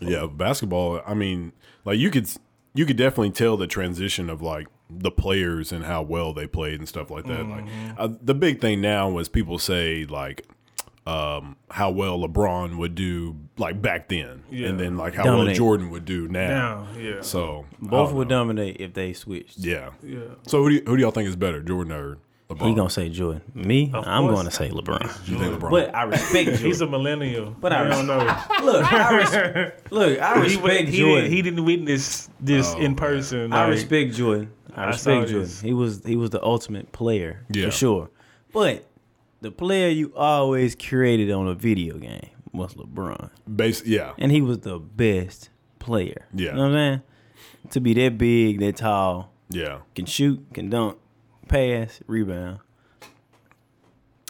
yeah. 0.00 0.26
Basketball. 0.26 1.00
I 1.06 1.14
mean, 1.14 1.52
like 1.84 1.98
you 1.98 2.10
could 2.10 2.28
you 2.74 2.86
could 2.86 2.96
definitely 2.96 3.30
tell 3.30 3.56
the 3.56 3.66
transition 3.66 4.30
of 4.30 4.40
like 4.42 4.68
the 4.90 5.10
players 5.10 5.72
and 5.72 5.84
how 5.84 6.02
well 6.02 6.32
they 6.32 6.46
played 6.46 6.78
and 6.80 6.88
stuff 6.88 7.10
like 7.10 7.26
that. 7.26 7.46
Like 7.48 7.64
uh, 7.98 8.08
the 8.22 8.34
big 8.34 8.60
thing 8.60 8.80
now 8.80 9.08
was 9.10 9.28
people 9.28 9.58
say 9.58 10.04
like 10.06 10.46
um, 11.06 11.56
how 11.70 11.90
well 11.90 12.18
LeBron 12.20 12.76
would 12.76 12.94
do 12.94 13.36
like 13.56 13.80
back 13.80 14.08
then, 14.08 14.42
Yeah. 14.50 14.68
and 14.68 14.78
then 14.78 14.96
like 14.96 15.14
how 15.14 15.24
well 15.24 15.46
Jordan 15.52 15.90
would 15.90 16.04
do 16.04 16.28
now. 16.28 16.48
Now, 16.48 16.86
yeah, 17.00 17.20
So 17.22 17.64
Both 17.80 18.12
would 18.12 18.28
know. 18.28 18.36
dominate 18.40 18.76
if 18.80 18.92
they 18.94 19.12
switched. 19.14 19.58
Yeah. 19.58 19.90
yeah. 20.02 20.18
So 20.46 20.62
who 20.62 20.70
do, 20.70 20.76
y- 20.76 20.82
who 20.86 20.96
do 20.96 21.02
y'all 21.02 21.10
think 21.10 21.28
is 21.28 21.36
better, 21.36 21.62
Jordan 21.62 21.92
or 21.92 22.18
LeBron. 22.50 22.68
He 22.68 22.74
gonna 22.74 22.90
say 22.90 23.08
Jordan. 23.08 23.42
Me, 23.54 23.92
Of 23.94 24.04
I'm 24.08 24.24
course. 24.24 24.34
going 24.34 24.46
to 24.46 24.50
say 24.50 24.70
LeBron. 24.70 25.28
You 25.28 25.38
think 25.38 25.54
LeBron? 25.60 25.70
But 25.70 25.94
I 25.94 26.02
respect 26.02 26.46
Jordan. 26.48 26.64
He's 26.66 26.80
a 26.80 26.86
millennial. 26.88 27.54
But 27.60 27.72
I 27.72 27.84
I 27.84 27.88
don't 27.88 28.06
know. 28.08 28.18
look, 28.64 28.92
I 28.92 29.16
res- 29.16 29.72
look, 29.92 30.18
I 30.18 30.34
he, 30.34 30.40
respect 30.42 30.88
he, 30.88 30.98
Jordan. 30.98 31.16
didn't, 31.22 31.32
he 31.32 31.42
didn't 31.42 31.64
witness 31.64 32.28
this 32.40 32.74
Oh, 32.74 32.78
in 32.78 32.82
man. 32.82 32.94
person. 32.96 33.52
I 33.52 33.68
respect 33.68 34.14
Jordan. 34.14 34.50
I 34.76 34.86
respect 34.86 35.28
Jordan. 35.30 35.50
He 35.62 35.72
was 35.72 36.04
he 36.04 36.16
was 36.16 36.30
the 36.30 36.42
ultimate 36.42 36.92
player 36.92 37.44
Yeah. 37.50 37.66
for 37.66 37.70
sure. 37.72 38.10
But 38.52 38.84
the 39.40 39.50
player 39.50 39.88
you 39.88 40.12
always 40.16 40.74
created 40.74 41.30
on 41.30 41.46
a 41.48 41.54
video 41.54 41.98
game 41.98 42.30
was 42.52 42.74
LeBron, 42.74 43.30
Base, 43.56 43.84
yeah, 43.86 44.12
and 44.18 44.32
he 44.32 44.40
was 44.42 44.58
the 44.60 44.78
best 44.78 45.50
player. 45.78 46.26
Yeah. 46.34 46.50
you 46.50 46.56
know 46.56 46.62
what 46.62 46.68
I'm 46.68 46.72
saying? 46.74 47.02
To 47.70 47.80
be 47.80 47.94
that 47.94 48.18
big, 48.18 48.58
that 48.60 48.76
tall, 48.76 49.32
yeah. 49.50 49.78
can 49.94 50.06
shoot, 50.06 50.44
can 50.52 50.68
dunk, 50.70 50.98
pass, 51.48 52.00
rebound. 52.06 52.58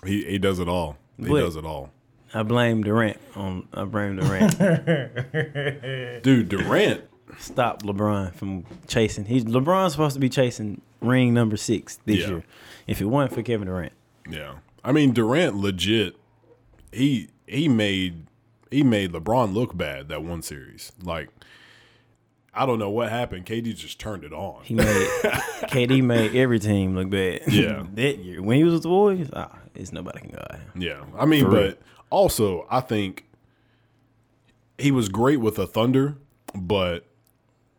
He 0.05 0.24
he 0.24 0.38
does 0.38 0.59
it 0.59 0.68
all. 0.68 0.97
He 1.18 1.28
But- 1.28 1.41
does 1.41 1.57
it 1.57 1.64
all. 1.64 1.91
I 2.32 2.45
blame 2.45 2.82
Durant 2.84 3.16
on. 3.34 3.66
I 3.74 3.82
blame 3.84 4.14
Durant. 4.16 4.57
Dude, 6.22 6.49
Durant. 6.49 7.03
Stop 7.39 7.83
LeBron 7.83 8.35
from 8.35 8.64
chasing. 8.89 9.24
He's 9.24 9.45
LeBron's 9.45 9.93
supposed 9.93 10.14
to 10.14 10.20
be 10.20 10.28
chasing 10.28 10.81
ring 11.01 11.33
number 11.35 11.57
six 11.57 11.99
this 12.05 12.18
Yeah. 12.20 12.28
year. 12.28 12.45
If 12.87 13.01
it 13.01 13.07
weren't 13.07 13.33
for 13.33 13.43
Kevin 13.43 13.68
Durant, 13.68 13.93
Yeah, 14.28 14.55
I 14.85 14.93
mean 14.93 15.12
Durant 15.12 15.57
legit. 15.57 16.16
He 16.93 17.28
he 17.47 17.68
made 17.68 18.26
he 18.70 18.83
made 18.83 19.12
LeBron 19.12 19.53
look 19.55 19.76
bad 19.76 20.09
that 20.09 20.22
one 20.22 20.43
series. 20.43 20.93
Like 21.03 21.28
I 22.53 22.66
don't 22.66 22.78
know 22.81 22.91
what 22.91 23.11
happened. 23.11 23.47
KD 23.47 23.76
just 23.76 24.01
turned 24.01 24.24
it 24.24 24.33
on. 24.33 24.62
he 24.64 24.74
made 24.74 24.87
KD 25.70 26.03
made 26.03 26.35
every 26.35 26.59
team 26.59 26.97
look 26.97 27.09
bad. 27.11 27.43
Yeah. 27.49 27.85
that 27.95 28.18
year 28.18 28.43
when 28.43 28.57
he 28.57 28.64
was 28.64 28.74
with 28.74 28.83
the 28.83 28.89
boys, 28.89 29.31
ah, 29.33 29.57
it's 29.74 29.93
nobody 29.93 30.20
can 30.20 30.31
guard 30.31 30.61
him. 30.74 30.83
Yeah, 30.83 31.05
I 31.18 31.26
mean, 31.26 31.45
For 31.45 31.51
but 31.51 31.62
real. 31.64 31.74
also 32.11 32.66
I 32.70 32.81
think 32.81 33.26
he 34.78 34.91
was 34.91 35.09
great 35.09 35.39
with 35.41 35.57
the 35.57 35.66
Thunder, 35.66 36.16
but 36.55 37.07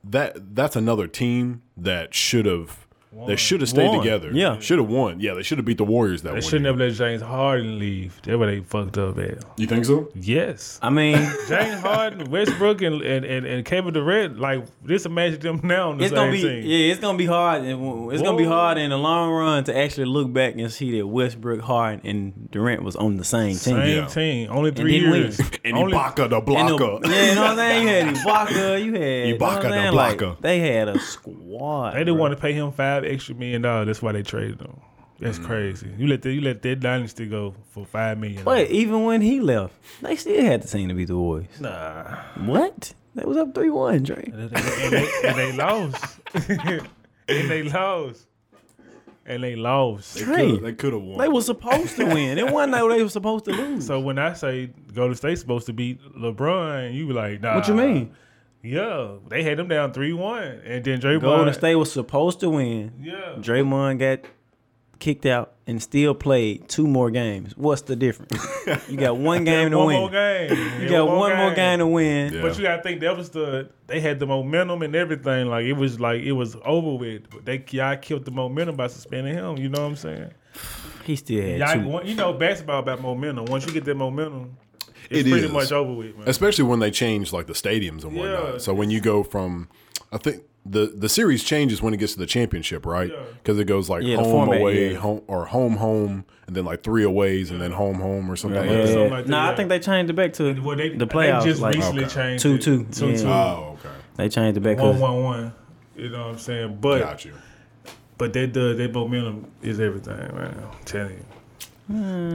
that 0.04 0.56
that's 0.56 0.76
another 0.76 1.08
team 1.08 1.62
that 1.78 2.14
should 2.14 2.46
have 2.46 2.81
they 3.28 3.36
should 3.36 3.60
have 3.60 3.70
stayed 3.70 3.90
Won. 3.90 4.00
together. 4.00 4.32
Yeah. 4.34 4.58
should 4.60 4.80
have 4.80 4.88
won. 4.88 5.20
Yeah, 5.20 5.34
they 5.34 5.44
should 5.44 5.58
have 5.58 5.66
beat 5.66 5.78
the 5.78 5.84
Warriors 5.84 6.22
that 6.22 6.34
way. 6.34 6.40
They 6.40 6.46
shouldn't 6.46 6.66
have 6.66 6.78
let 6.78 6.94
James 6.94 7.22
Harden 7.22 7.78
leave. 7.78 8.20
That's 8.24 8.38
where 8.38 8.50
they 8.50 8.62
fucked 8.62 8.98
up 8.98 9.18
at. 9.18 9.44
You 9.58 9.68
think 9.68 9.84
so? 9.86 10.10
Yes. 10.16 10.80
I 10.82 10.90
mean, 10.90 11.18
James 11.50 11.82
Harden, 11.82 12.32
Westbrook, 12.32 12.82
and, 12.82 13.02
and, 13.02 13.26
and, 13.26 13.46
and 13.46 13.66
Kevin 13.66 13.94
Durant, 13.94 14.40
like 14.40 14.64
this 14.84 15.06
imagine 15.06 15.42
them 15.42 15.60
now 15.64 15.90
on 15.92 15.98
the 15.98 16.06
it's 16.06 16.12
same 16.14 16.18
gonna 16.20 16.32
be 16.32 16.42
team. 16.42 16.64
yeah, 16.66 16.92
it's 16.92 17.02
gonna 17.02 17.18
be 17.18 17.26
hard. 17.26 17.64
and 17.64 18.12
It's 18.14 18.22
gonna 18.22 18.38
be 18.38 18.46
hard 18.46 18.78
in 18.78 18.92
the 18.92 18.98
long 18.98 19.30
run 19.32 19.64
to 19.66 19.78
actually 19.78 20.06
look 20.06 20.32
back 20.32 20.56
and 20.56 20.72
see 20.72 20.98
that 20.98 21.06
Westbrook, 21.06 21.60
Harden, 21.60 22.02
and 22.08 22.50
Durant 22.52 22.82
was 22.84 22.96
on 22.96 23.18
the 23.18 23.26
same 23.26 23.50
team. 23.50 23.58
Same 23.58 23.98
Yeah. 23.98 24.06
team. 24.08 24.50
Only 24.52 24.72
three 24.72 25.00
didn't 25.00 25.14
years. 25.16 25.42
And 25.64 25.78
Only, 25.78 25.94
Ibaka 25.96 26.16
the 26.16 26.24
And 26.24 26.32
the- 26.32 26.42
blocker. 26.42 27.00
yeah, 27.08 27.30
you 27.30 27.36
know 27.36 27.42
what 27.42 27.50
I'm 27.52 27.58
saying? 27.58 27.84
You 27.84 27.88
had 27.90 28.16
Ibaka, 28.16 28.84
you 28.84 28.94
had 28.94 29.28
you 29.28 29.38
know 29.38 29.46
Ibaka 29.46 29.62
the 29.62 29.70
saying? 29.70 29.94
Like, 29.94 30.18
blocker. 30.18 30.38
they 30.42 30.60
had 30.60 30.88
a 30.90 30.98
squad. 31.00 31.92
they 31.92 32.00
didn't 32.00 32.16
bro. 32.16 32.22
want 32.22 32.34
to 32.36 32.42
pay 32.42 32.54
him 32.54 32.72
five 32.72 33.01
extra 33.06 33.36
million 33.36 33.62
dollars. 33.62 33.88
That's 33.88 34.02
why 34.02 34.12
they 34.14 34.24
traded 34.24 34.60
him. 34.62 34.80
That's 35.20 35.38
Mm. 35.38 35.46
crazy. 35.46 35.88
You 35.98 36.08
let 36.08 36.24
the, 36.24 36.32
you 36.34 36.42
let 36.42 36.62
that 36.64 36.80
dynasty 36.80 37.28
go 37.28 37.54
for 37.72 37.86
five 37.86 38.18
million. 38.18 38.44
But 38.44 38.72
even 38.72 39.04
when 39.04 39.22
he 39.22 39.40
left, 39.40 39.76
they 40.02 40.16
still 40.16 40.44
had 40.44 40.64
the 40.64 40.68
team 40.68 40.90
to 40.90 40.96
beat 40.96 41.06
the 41.10 41.18
Warriors. 41.18 41.60
nah, 41.60 42.16
What? 42.44 42.94
They 43.14 43.24
was 43.26 43.38
up 43.38 43.54
three 43.54 43.70
one, 43.70 44.04
Dre. 44.04 44.24
and 44.34 44.50
they, 44.50 45.12
and 45.26 45.38
they 45.38 45.52
lost. 45.52 46.20
and 46.34 46.82
they 47.28 47.64
lost. 47.64 48.26
And 49.26 49.44
they 49.44 49.56
lost. 49.56 50.16
They 50.16 50.24
Trey, 50.24 50.52
could- 50.52 50.64
They 50.64 50.74
could 50.74 50.94
have 50.94 51.02
won. 51.04 51.18
They 51.20 51.28
were 51.28 51.42
supposed 51.44 51.96
to 51.98 52.06
win. 52.06 52.38
It 52.40 52.50
wasn't 52.52 52.72
like 52.74 52.98
they 52.98 53.04
were 53.04 53.10
supposed 53.10 53.46
to 53.46 53.52
lose. 53.52 53.86
So 53.86 54.00
when 54.00 54.18
I 54.18 54.34
say 54.34 54.72
Golden 54.94 55.16
State's 55.16 55.42
supposed 55.42 55.68
to 55.68 55.74
beat 55.74 56.02
LeBron, 56.18 56.94
you 56.96 57.06
be 57.08 57.14
like, 57.14 57.42
nah. 57.42 57.56
what 57.56 57.68
you 57.68 57.76
mean? 57.76 58.16
Yeah, 58.64 59.16
they 59.28 59.44
had 59.44 59.58
them 59.58 59.68
down 59.68 59.92
three 59.94 60.14
one, 60.14 60.44
and 60.44 60.84
then 60.84 61.00
Draymond. 61.02 61.22
Golden 61.22 61.54
State 61.54 61.76
was 61.76 61.92
supposed 61.92 62.40
to 62.42 62.50
win. 62.50 62.94
Yeah, 63.02 63.36
Draymond 63.38 64.00
got 64.00 64.20
kicked 65.00 65.26
out 65.26 65.54
and 65.66 65.82
still 65.82 66.14
played 66.14 66.70
two 66.70 66.86
more 66.86 67.10
games. 67.10 67.58
What's 67.58 67.82
the 67.82 67.96
difference? 67.96 68.38
You 68.88 68.98
got 68.98 69.18
one 69.18 69.44
game 69.44 69.72
to 69.72 69.78
win. 69.80 69.86
one 69.86 69.88
win. 69.88 70.00
more 70.00 70.10
game. 70.12 70.82
You 70.82 70.90
got 70.90 71.08
one 71.08 71.36
more 71.36 71.54
game 71.56 71.80
to 71.80 71.88
win. 71.88 72.34
Yeah. 72.34 72.42
But 72.44 72.58
you 72.58 72.64
gotta 72.64 72.84
think 72.84 73.02
that 73.02 73.18
was 73.18 73.30
the 73.32 73.70
they 73.88 74.00
had 74.00 74.20
the 74.20 74.28
momentum 74.28 74.82
and 74.84 74.96
everything. 74.96 75.48
Like 75.48 75.66
it 75.66 75.74
was 75.74 76.00
like 76.00 76.22
it 76.22 76.34
was 76.34 76.56
over 76.64 76.94
with. 76.96 77.30
But 77.32 77.46
they 77.46 77.64
y'all 77.72 77.98
killed 77.98 78.26
the 78.26 78.32
momentum 78.32 78.76
by 78.76 78.88
suspending 78.88 79.34
him. 79.34 79.58
You 79.58 79.70
know 79.70 79.82
what 79.82 79.88
I'm 79.88 79.96
saying? 79.96 80.32
He 81.06 81.16
still 81.16 81.42
had 81.42 81.60
Y'all, 81.82 82.02
two. 82.02 82.08
you 82.08 82.16
know 82.16 82.34
basketball 82.34 82.80
about 82.80 83.02
momentum. 83.02 83.46
Once 83.46 83.66
you 83.66 83.72
get 83.74 83.86
that 83.86 83.96
momentum, 83.96 84.56
It 85.12 85.20
it's 85.20 85.30
pretty 85.30 85.46
is. 85.48 85.52
much 85.52 85.72
over 85.72 85.94
with, 85.94 86.18
man. 86.18 86.28
especially 86.28 86.64
when 86.66 86.80
they 86.80 86.92
change 86.92 87.32
like 87.34 87.48
the 87.48 87.54
stadiums 87.54 88.04
and 88.04 88.16
whatnot. 88.16 88.54
Yeah. 88.54 88.58
So 88.60 88.74
when 88.74 88.90
you 88.90 89.02
go 89.02 89.24
from, 89.24 89.68
I 90.12 90.18
think 90.18 90.44
the 90.66 90.94
the 90.96 91.10
series 91.10 91.44
changes 91.44 91.82
when 91.82 91.94
it 91.94 91.98
gets 91.98 92.14
to 92.14 92.20
the 92.20 92.26
championship, 92.26 92.86
right? 92.86 93.10
Yeah. 93.12 93.20
Because 93.34 93.58
it 93.60 93.66
goes 93.66 93.90
like 93.90 94.04
Yeah, 94.04 94.18
home 94.18 94.26
format, 94.32 94.62
away, 94.62 94.92
yeah. 94.94 94.98
home 95.00 95.22
or 95.28 95.46
home 95.46 95.78
home, 95.78 96.24
and 96.48 96.56
then 96.56 96.66
like 96.66 96.84
three 96.84 97.04
aways, 97.04 97.50
and 97.52 97.60
then 97.62 97.72
home 97.72 97.96
home 98.00 98.30
or 98.32 98.36
something 98.36 98.64
Yeah, 98.64 98.70
like 98.70 98.78
that. 98.82 98.88
something 98.88 99.04
yeah. 99.10 99.16
like 99.18 99.26
that, 99.26 99.32
nah, 99.32 99.46
yeah. 99.46 99.52
I 99.52 99.56
think 99.56 99.70
they 99.70 99.80
changed 99.80 100.10
it 100.10 100.14
back 100.14 100.34
to 100.34 100.54
Well, 100.62 100.78
they, 100.78 100.90
the 100.90 101.08
playoffs. 101.08 101.44
They 101.44 101.50
just 101.50 101.62
like 101.62 101.76
recently 101.76 102.06
Okay. 102.06 102.14
changed 102.14 102.44
Two, 102.44 102.56
it. 102.56 102.62
two, 102.62 102.86
two, 102.92 103.10
yeah. 103.12 103.18
two. 103.18 103.28
Oh, 103.28 103.78
okay, 103.80 103.90
they 104.18 104.30
changed 104.30 104.58
it 104.58 104.62
back 104.62 104.78
one, 104.78 104.92
'cause- 104.94 105.02
one, 105.02 105.24
one. 105.24 105.54
You 105.98 106.10
know 106.10 106.20
what 106.26 106.32
I'm 106.34 106.38
saying? 106.38 106.78
But 106.80 107.00
got 107.02 107.26
you. 107.26 107.34
But 108.18 108.34
that 108.34 108.54
does 108.54 108.78
that 108.78 108.94
momentum 108.94 109.48
is 109.64 109.80
everything, 109.80 110.16
man. 110.16 110.56
I'm 110.64 110.86
telling 110.86 111.14
you. 111.14 111.26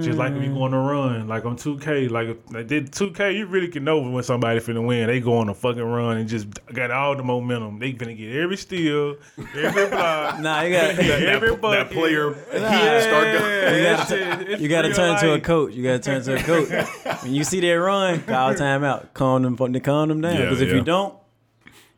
Just 0.03 0.19
like 0.19 0.33
when 0.33 0.43
you 0.43 0.55
go 0.55 0.63
on 0.63 0.75
a 0.75 0.81
hmm. 0.81 0.87
run, 0.87 1.29
like 1.29 1.45
on 1.45 1.57
2K, 1.57 2.11
like 2.11 2.29
if 2.29 2.47
they 2.47 2.65
did 2.65 2.93
2K, 2.93 3.37
you 3.39 3.47
really 3.47 3.69
can 3.69 3.85
know 3.85 3.99
when 4.01 4.23
somebody 4.23 4.61
finna 4.61 4.87
win. 4.87 5.07
They 5.07 5.21
go 5.21 5.39
on 5.39 5.49
a 5.49 5.55
fucking 5.55 5.83
run 5.83 6.19
and 6.19 6.29
just 6.29 6.49
got 6.73 6.91
all 6.91 7.17
the 7.17 7.23
momentum. 7.23 7.79
They 7.79 7.93
finna 7.93 8.17
get 8.17 8.35
every 8.37 8.57
steal, 8.57 9.17
every 9.55 9.87
block, 9.91 10.41
Nah, 10.41 10.63
you 10.63 10.73
got 10.73 10.99
every 10.99 11.51
that 11.51 11.61
bucket. 11.61 11.93
player 11.93 12.37
Yeah, 12.53 13.01
start 13.01 13.25
going. 13.25 13.77
You 13.77 13.83
gotta, 13.83 14.15
it's- 14.15 14.47
it's 14.49 14.63
you 14.63 14.69
gotta 14.69 14.89
real 14.89 14.97
turn 14.97 15.19
to 15.21 15.33
a 15.35 15.41
coach. 15.41 15.75
You 15.75 15.83
gotta 15.83 15.99
turn 15.99 16.23
to 16.23 16.35
a 16.35 16.43
coach. 16.43 17.23
when 17.23 17.33
you 17.33 17.45
see 17.45 17.61
that 17.61 17.69
run, 17.73 18.23
call 18.23 18.55
timeout. 18.55 19.15
Calm 19.15 19.43
them, 19.43 19.57
calm 19.81 20.09
them 20.09 20.21
down. 20.21 20.35
Yeah, 20.35 20.41
Because 20.43 20.61
if 20.61 20.69
yeah. 20.69 20.75
you 20.77 20.83
don't, 20.83 21.15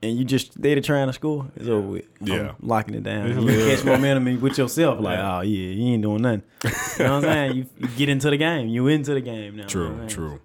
and 0.03 0.17
you 0.17 0.25
just 0.25 0.61
they 0.61 0.75
to 0.75 0.81
trying 0.81 1.07
to 1.09 1.13
score, 1.13 1.47
it's 1.57 1.67
over 1.69 1.87
with. 1.87 2.05
I'm 2.21 2.27
Yeah. 2.27 2.53
locking 2.61 2.95
it 2.95 3.03
down. 3.03 3.29
You 3.47 3.65
catch 3.75 3.85
momentum 3.85 4.41
with 4.41 4.57
yourself. 4.59 5.01
Like, 5.01 5.19
oh 5.19 5.41
yeah, 5.41 5.71
you 5.71 5.93
ain't 5.95 6.03
doing 6.03 6.23
nothing. 6.23 6.43
You 6.65 6.71
know 6.71 6.75
what 7.05 7.11
I'm 7.11 7.23
saying? 7.23 7.57
You, 7.57 7.67
you 7.79 7.89
get 7.97 8.09
into 8.09 8.31
the 8.31 8.37
game. 8.37 8.69
You 8.69 8.87
into 8.89 9.15
the 9.15 9.21
game 9.21 9.57
now. 9.57 9.67
True, 9.67 9.83
You 9.85 9.89
know 9.89 9.95
what 9.95 10.03
I'm 10.05 10.09
saying? 10.09 10.17
true. 10.29 10.41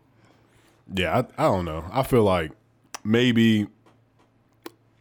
Yeah, 0.96 1.18
I, 1.38 1.46
I 1.46 1.48
don't 1.48 1.66
know. 1.66 1.86
I 1.92 2.04
feel 2.04 2.24
like 2.24 2.52
maybe 3.04 3.68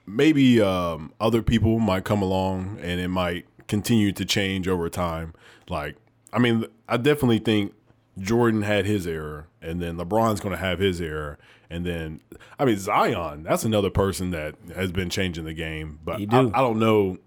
maybe 0.06 0.60
um, 0.60 1.12
other 1.20 1.42
people 1.42 1.78
might 1.78 2.04
come 2.04 2.22
along 2.22 2.78
and 2.82 3.00
it 3.00 3.08
might 3.08 3.46
continue 3.68 4.12
to 4.12 4.24
change 4.24 4.68
over 4.68 4.88
time. 4.88 5.32
Like, 5.68 5.96
I 6.32 6.38
mean, 6.38 6.66
I 6.88 6.96
definitely 6.96 7.38
think 7.38 7.72
Jordan 8.18 8.62
had 8.62 8.84
his 8.84 9.06
error, 9.06 9.46
and 9.62 9.80
then 9.80 9.96
LeBron's 9.96 10.40
going 10.40 10.52
to 10.54 10.60
have 10.60 10.78
his 10.80 11.00
error, 11.00 11.38
and 11.72 11.84
then 11.86 12.20
I 12.58 12.64
mean 12.64 12.76
Zion. 12.78 13.42
That's 13.42 13.64
another 13.64 13.90
person 13.90 14.30
that 14.30 14.54
has 14.74 14.92
been 14.92 15.10
changing 15.10 15.44
the 15.44 15.54
game, 15.54 15.98
but 16.04 16.18
He 16.18 16.24
I, 16.30 16.42
do. 16.42 16.50
I 16.54 16.60
don't 16.60 16.78
know. 16.78 17.18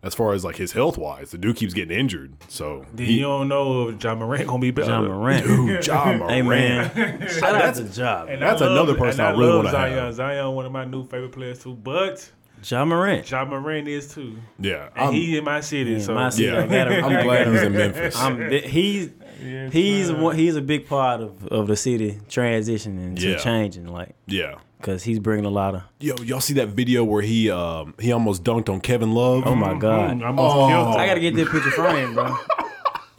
As 0.00 0.14
far 0.14 0.32
as 0.32 0.44
like 0.44 0.54
his 0.54 0.70
health 0.70 0.96
wise, 0.96 1.32
the 1.32 1.38
dude 1.38 1.56
keeps 1.56 1.74
getting 1.74 1.98
injured. 1.98 2.36
So 2.48 2.86
Then 2.94 3.06
he, 3.06 3.14
you 3.14 3.22
don't 3.22 3.48
know 3.48 3.88
if 3.88 4.02
Ja 4.04 4.14
Morant 4.14 4.46
gonna 4.46 4.60
be 4.60 4.70
better. 4.70 4.92
Ja 4.92 5.02
Morant. 5.02 5.44
dude, 5.44 5.84
Ja 5.86 6.04
Hey 6.28 6.40
Morant. 6.40 6.94
man, 6.96 7.28
shout 7.28 7.56
out 7.56 7.74
to 7.74 7.84
Job. 7.84 8.28
And 8.28 8.40
That's 8.40 8.60
love- 8.60 8.70
another 8.70 8.94
person 8.94 9.22
and 9.24 9.36
I 9.36 9.40
really 9.40 9.56
wanna 9.56 9.70
have. 9.70 9.90
Zion. 9.90 10.12
Zion, 10.12 10.54
one 10.54 10.66
of 10.66 10.70
my 10.70 10.84
new 10.84 11.02
favorite 11.04 11.32
players 11.32 11.58
too. 11.64 11.74
But 11.74 12.30
Ja 12.62 12.84
Morant. 12.84 13.28
Ja 13.28 13.44
Morant 13.44 13.88
is 13.88 14.14
too. 14.14 14.36
Yeah, 14.60 14.88
And 14.94 15.06
I'm- 15.06 15.12
he 15.14 15.36
in 15.36 15.42
my 15.42 15.60
city, 15.62 15.94
Yeah, 15.94 15.98
so 15.98 16.14
my 16.14 16.28
city. 16.30 16.44
Yeah, 16.44 16.58
I 16.62 16.66
gotta- 16.68 17.02
I'm 17.02 17.24
glad 17.24 17.48
he's 17.48 17.62
in 17.62 17.72
Memphis. 17.72 18.16
I'm, 18.16 18.50
he's 18.50 19.10
Yes, 19.42 19.72
he's 19.72 20.06
sir. 20.08 20.16
one, 20.20 20.36
he's 20.36 20.56
a 20.56 20.62
big 20.62 20.86
part 20.88 21.20
of, 21.20 21.46
of 21.48 21.66
the 21.66 21.76
city 21.76 22.18
transitioning 22.28 23.16
to 23.18 23.30
Yeah. 23.30 23.36
changing, 23.36 23.86
like 23.86 24.14
yeah. 24.26 24.54
because 24.78 25.02
he's 25.04 25.18
bringing 25.18 25.44
a 25.44 25.50
lot 25.50 25.74
of. 25.74 25.82
Yo, 26.00 26.14
y'all 26.24 26.40
see 26.40 26.54
that 26.54 26.68
video 26.68 27.04
where 27.04 27.22
he 27.22 27.50
um 27.50 27.94
he 28.00 28.12
almost 28.12 28.42
dunked 28.44 28.68
on 28.68 28.80
Kevin 28.80 29.12
Love? 29.14 29.44
Oh 29.46 29.54
my 29.54 29.74
god! 29.74 30.18
Mm, 30.18 30.24
I 30.24 30.34
Oh. 30.42 30.96
I 30.96 31.06
gotta 31.06 31.20
get 31.20 31.34
that 31.36 31.48
picture 31.50 31.70
frame, 31.70 32.14
bro. 32.14 32.36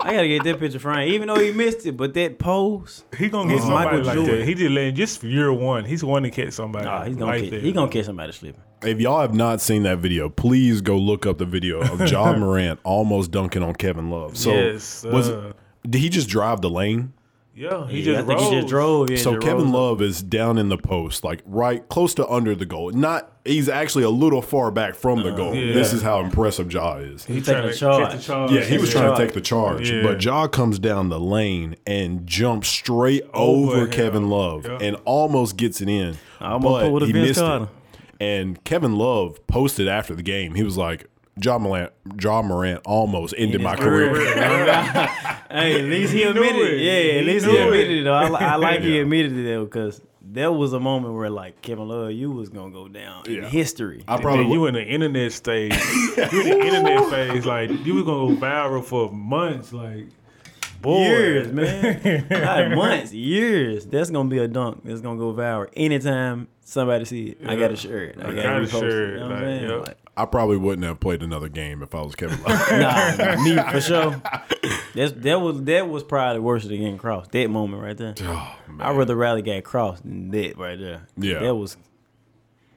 I 0.01 0.13
gotta 0.13 0.29
get 0.29 0.45
that 0.45 0.59
picture 0.59 0.79
frame, 0.79 1.11
even 1.13 1.27
though 1.27 1.35
he 1.39 1.51
missed 1.51 1.85
it. 1.85 1.97
But 1.97 2.13
that 2.13 2.39
pose, 2.39 3.03
He 3.17 3.27
gonna 3.27 3.53
get 3.53 3.61
somebody 3.61 3.85
Michael 3.97 4.03
like 4.05 4.15
Jordan. 4.15 4.39
that. 4.39 4.47
He 4.47 4.53
just 4.55 4.71
letting 4.71 4.95
just 4.95 5.19
for 5.19 5.27
year 5.27 5.51
one. 5.51 5.83
He's 5.83 6.03
one 6.05 6.23
to 6.23 6.31
catch 6.31 6.53
somebody. 6.53 6.85
nah, 6.85 7.03
he's 7.03 7.17
gonna 7.17 7.31
like 7.31 7.41
catch, 7.43 7.51
that. 7.51 7.63
he 7.63 7.71
gonna 7.73 7.91
catch 7.91 8.05
somebody 8.05 8.31
slipping. 8.31 8.61
If 8.81 9.01
y'all 9.01 9.19
have 9.19 9.33
not 9.33 9.59
seen 9.59 9.83
that 9.83 9.97
video, 9.99 10.29
please 10.29 10.79
go 10.79 10.95
look 10.97 11.25
up 11.25 11.37
the 11.37 11.45
video 11.45 11.81
of 11.81 11.99
Ja 12.11 12.31
Morant 12.33 12.79
almost 12.85 13.31
dunking 13.31 13.61
on 13.61 13.73
Kevin 13.75 14.09
Love. 14.09 14.37
So 14.37 14.51
Yes, 14.51 15.03
was 15.03 15.29
uh, 15.29 15.51
did 15.87 15.99
he 15.99 16.09
just 16.09 16.29
drive 16.29 16.61
the 16.61 16.69
lane? 16.69 17.13
Yeah, 17.55 17.87
he 17.87 17.99
Yeah, 17.99 18.13
just 18.21 18.23
I 18.23 18.25
think 18.37 18.39
he 18.39 18.51
just 18.61 18.67
drove. 18.69 19.09
Yeah, 19.09 19.17
So 19.17 19.33
just 19.33 19.45
Kevin 19.45 19.65
rose. 19.65 19.73
Love 19.73 20.01
is 20.01 20.23
down 20.23 20.57
in 20.57 20.69
the 20.69 20.77
post, 20.77 21.25
like 21.25 21.41
right 21.45 21.85
close 21.89 22.13
to 22.13 22.27
under 22.29 22.55
the 22.55 22.65
goal. 22.65 22.91
Not 22.91 23.33
he's 23.43 23.67
actually 23.67 24.05
a 24.05 24.09
little 24.09 24.41
far 24.41 24.71
back 24.71 24.95
from 24.95 25.23
the 25.23 25.31
goal. 25.31 25.49
Uh, 25.49 25.53
yeah. 25.55 25.73
This 25.73 25.91
is 25.91 26.01
how 26.01 26.21
impressive 26.21 26.71
Ja 26.71 26.97
is. 26.97 27.25
He 27.25 27.41
taking 27.41 27.67
the 27.67 27.73
charge. 27.73 28.13
the 28.13 28.19
charge. 28.21 28.51
Yeah, 28.51 28.61
he 28.61 28.77
was 28.77 28.91
trying 28.91 29.11
to 29.13 29.17
take 29.17 29.33
the 29.33 29.41
charge, 29.41 29.91
Yeah. 29.91 30.03
but 30.03 30.23
Ja 30.23 30.47
comes 30.47 30.79
down 30.79 31.09
the 31.09 31.19
lane 31.19 31.75
and 31.85 32.25
jumps 32.25 32.69
straight 32.69 33.23
Over 33.33 33.77
over. 33.77 33.87
Kevin 33.87 34.29
Love 34.29 34.65
Yeah. 34.65 34.77
and 34.79 34.95
almost 35.03 35.57
gets 35.57 35.81
it 35.81 35.89
in. 35.89 36.15
Almost 36.39 36.91
but 36.93 37.07
he 37.07 37.11
missed 37.13 37.41
it. 37.41 37.67
And 38.21 38.63
Kevin 38.63 38.95
Love 38.95 39.45
posted 39.47 39.87
after 39.89 40.15
the 40.15 40.23
game. 40.23 40.55
He 40.55 40.63
was 40.63 40.77
like, 40.77 41.07
"Ja 41.43 41.57
Morant, 41.57 41.91
ja 42.21 42.41
Morant 42.41 42.81
almost 42.85 43.33
ended 43.37 43.61
my 43.61 43.75
career." 43.75 44.15
Hey, 45.51 45.79
at 45.79 45.85
least 45.85 46.13
he 46.13 46.19
He 46.19 46.23
admitted 46.25 46.61
it. 46.61 46.73
it. 46.73 46.81
Yeah, 46.81 47.19
at 47.19 47.25
least 47.25 47.45
he 47.47 47.51
knew 47.51 47.57
it. 47.59 47.65
admitted 47.67 47.97
it. 47.97 48.03
Though. 48.03 48.13
I, 48.13 48.27
I 48.53 48.55
like 48.57 48.81
he 48.81 48.99
admitted 48.99 49.31
it 49.35 49.43
though, 49.43 49.65
because 49.65 49.99
there 50.21 50.51
was 50.51 50.73
a 50.73 50.79
moment 50.79 51.15
where 51.15 51.29
like 51.31 51.59
Kevin 51.63 51.87
Love, 51.87 52.11
you 52.11 52.29
was 52.29 52.49
gonna 52.49 52.69
go 52.71 52.87
down 52.87 53.25
in 53.27 53.43
history. 53.45 54.03
I 54.07 54.21
probably 54.21 54.43
Man, 54.43 54.53
you 54.53 54.65
in 54.67 54.73
the 54.75 54.83
internet 54.85 55.31
stage. 55.31 55.73
you 55.73 56.13
in 56.23 56.29
the 56.29 56.59
internet 56.65 57.09
phase. 57.09 57.45
Like 57.47 57.71
you 57.83 57.95
was 57.95 58.03
gonna 58.03 58.35
go 58.35 58.39
viral 58.39 58.83
for 58.83 59.11
months. 59.11 59.73
Like 59.73 60.05
boy, 60.83 60.99
years, 60.99 61.51
man. 61.51 62.27
Not 62.29 62.71
months, 62.75 63.11
years. 63.11 63.87
That's 63.87 64.11
gonna 64.11 64.29
be 64.29 64.37
a 64.37 64.47
dunk. 64.47 64.81
That's 64.83 65.01
gonna 65.01 65.17
go 65.17 65.33
viral 65.33 65.67
anytime 65.75 66.47
somebody 66.61 67.05
see 67.05 67.25
it. 67.29 67.39
I 67.43 67.55
got 67.55 67.71
a 67.71 67.75
shirt. 67.75 68.17
I, 68.21 68.27
I 68.29 68.33
got, 68.35 68.43
got 68.43 68.55
a 68.59 68.61
a 68.61 68.67
shirt. 68.67 68.81
shirt, 68.91 69.13
You 69.13 69.19
know 69.19 69.29
like, 69.29 69.61
yep. 69.61 69.87
Like, 69.87 69.97
I 70.21 70.25
probably 70.25 70.57
wouldn't 70.57 70.85
have 70.85 70.99
played 70.99 71.23
another 71.23 71.47
game 71.47 71.81
if 71.81 71.95
I 71.95 72.01
was 72.01 72.13
Kevin 72.15 72.41
Love. 72.43 72.71
nah, 72.71 73.41
me 73.41 73.55
for 73.71 73.81
sure. 73.81 74.21
That's 74.93 75.13
that 75.13 75.39
was 75.39 75.63
that 75.63 75.87
was 75.87 76.03
probably 76.03 76.41
worse 76.41 76.63
than 76.63 76.77
getting 76.77 76.97
crossed. 76.97 77.31
That 77.31 77.49
moment 77.49 77.81
right 77.81 77.95
there. 77.97 78.15
oh. 78.23 78.55
I'd 78.79 78.95
rather 78.97 79.15
rally 79.15 79.41
got 79.41 79.63
crossed 79.63 80.03
than 80.03 80.29
that 80.31 80.57
right 80.57 80.77
there. 80.77 81.07
Yeah. 81.17 81.39
that 81.39 81.55
was 81.55 81.77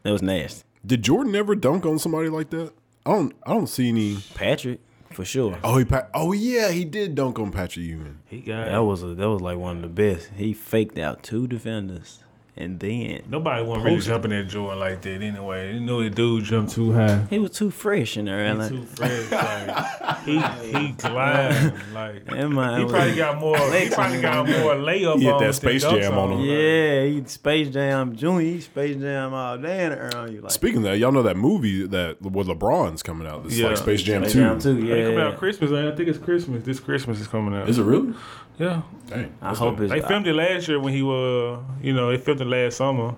that 0.04 0.12
was 0.12 0.22
nasty. 0.22 0.62
Did 0.86 1.02
Jordan 1.02 1.34
ever 1.34 1.54
dunk 1.54 1.84
on 1.84 1.98
somebody 1.98 2.28
like 2.28 2.50
that? 2.50 2.72
I 3.04 3.10
don't. 3.10 3.34
I 3.44 3.54
don't 3.54 3.66
see 3.68 3.88
any. 3.88 4.18
Patrick 4.34 4.80
for 5.10 5.24
sure. 5.24 5.58
Oh, 5.64 5.78
he. 5.78 5.84
Pa- 5.84 6.06
oh, 6.14 6.32
yeah, 6.32 6.70
he 6.70 6.84
did 6.84 7.14
dunk 7.14 7.38
on 7.38 7.50
Patrick 7.50 7.86
Ewing. 7.86 8.18
he 8.26 8.40
got. 8.40 8.66
That 8.66 8.84
was 8.84 9.02
a, 9.02 9.14
that 9.14 9.28
was 9.28 9.40
like 9.40 9.58
one 9.58 9.76
of 9.76 9.82
the 9.82 9.88
best. 9.88 10.30
He 10.36 10.52
faked 10.52 10.98
out 10.98 11.22
two 11.22 11.46
defenders 11.46 12.21
and 12.54 12.78
then 12.78 13.22
Nobody 13.30 13.64
want 13.64 13.82
really 13.82 13.98
jumping 14.00 14.32
at 14.32 14.46
Jordan 14.48 14.78
like 14.78 15.00
that 15.02 15.22
anyway. 15.22 15.72
You 15.74 15.80
know 15.80 16.02
the 16.02 16.10
dude 16.10 16.44
jumped 16.44 16.72
too 16.72 16.92
high. 16.92 17.24
he 17.30 17.38
was 17.38 17.50
too 17.52 17.70
fresh 17.70 18.18
in 18.18 18.26
there. 18.26 18.46
He 18.46 18.52
Like, 18.58 18.68
too 18.68 18.82
fresh. 18.84 19.30
Like 19.32 20.18
he 20.24 20.38
he 20.78 20.88
gliding. 20.98 21.72
Like 21.94 22.24
that 22.26 22.78
he 22.78 22.84
probably 22.86 23.14
got 23.16 23.40
more. 23.40 23.56
He 23.74 23.88
probably 23.88 24.20
got 24.20 24.46
more 24.46 24.74
layup. 24.74 25.18
He 25.18 25.24
hit 25.24 25.38
that 25.38 25.54
Space 25.54 25.82
Jam 25.82 26.18
on 26.18 26.32
him. 26.32 26.40
Yeah, 26.40 27.04
he 27.06 27.24
Space 27.26 27.70
Jam 27.70 28.14
Junior. 28.14 28.40
He 28.42 28.60
Space 28.60 28.96
Jam 28.96 29.32
all 29.32 29.56
day 29.56 29.86
and 29.86 29.94
around 29.94 30.32
you 30.32 30.42
like 30.42 30.52
Speaking 30.52 30.78
of 30.78 30.82
that, 30.84 30.98
y'all 30.98 31.12
know 31.12 31.22
that 31.22 31.36
movie 31.38 31.86
that 31.86 32.20
with 32.20 32.48
LeBron's 32.48 33.02
coming 33.02 33.26
out. 33.26 33.46
It's 33.46 33.56
Yeah. 33.58 33.68
like 33.68 33.78
Space 33.78 34.02
Jam 34.02 34.22
Space 34.24 34.32
Two. 34.34 34.40
Jam 34.40 34.58
too. 34.60 34.74
They 34.74 35.04
come 35.04 35.14
Yeah, 35.14 35.26
out 35.28 35.38
Christmas. 35.38 35.72
I 35.72 35.90
think 35.96 36.08
it's 36.10 36.18
Christmas. 36.18 36.64
This 36.64 36.80
Christmas 36.80 37.18
is 37.18 37.28
coming 37.28 37.54
out. 37.58 37.68
Is 37.68 37.78
it 37.78 37.84
really? 37.84 38.12
Yeah. 38.58 38.82
Dang. 39.08 39.32
I 39.40 39.54
hope 39.54 39.80
it's. 39.80 39.90
They 39.90 40.02
filmed 40.02 40.26
it 40.26 40.34
last 40.34 40.68
year 40.68 40.78
when 40.78 40.92
he 40.92 41.02
was, 41.02 41.64
you 41.82 41.94
know, 41.94 42.10
they 42.10 42.18
filmed 42.18 42.41
it 42.42 42.46
last 42.46 42.76
summer. 42.76 43.14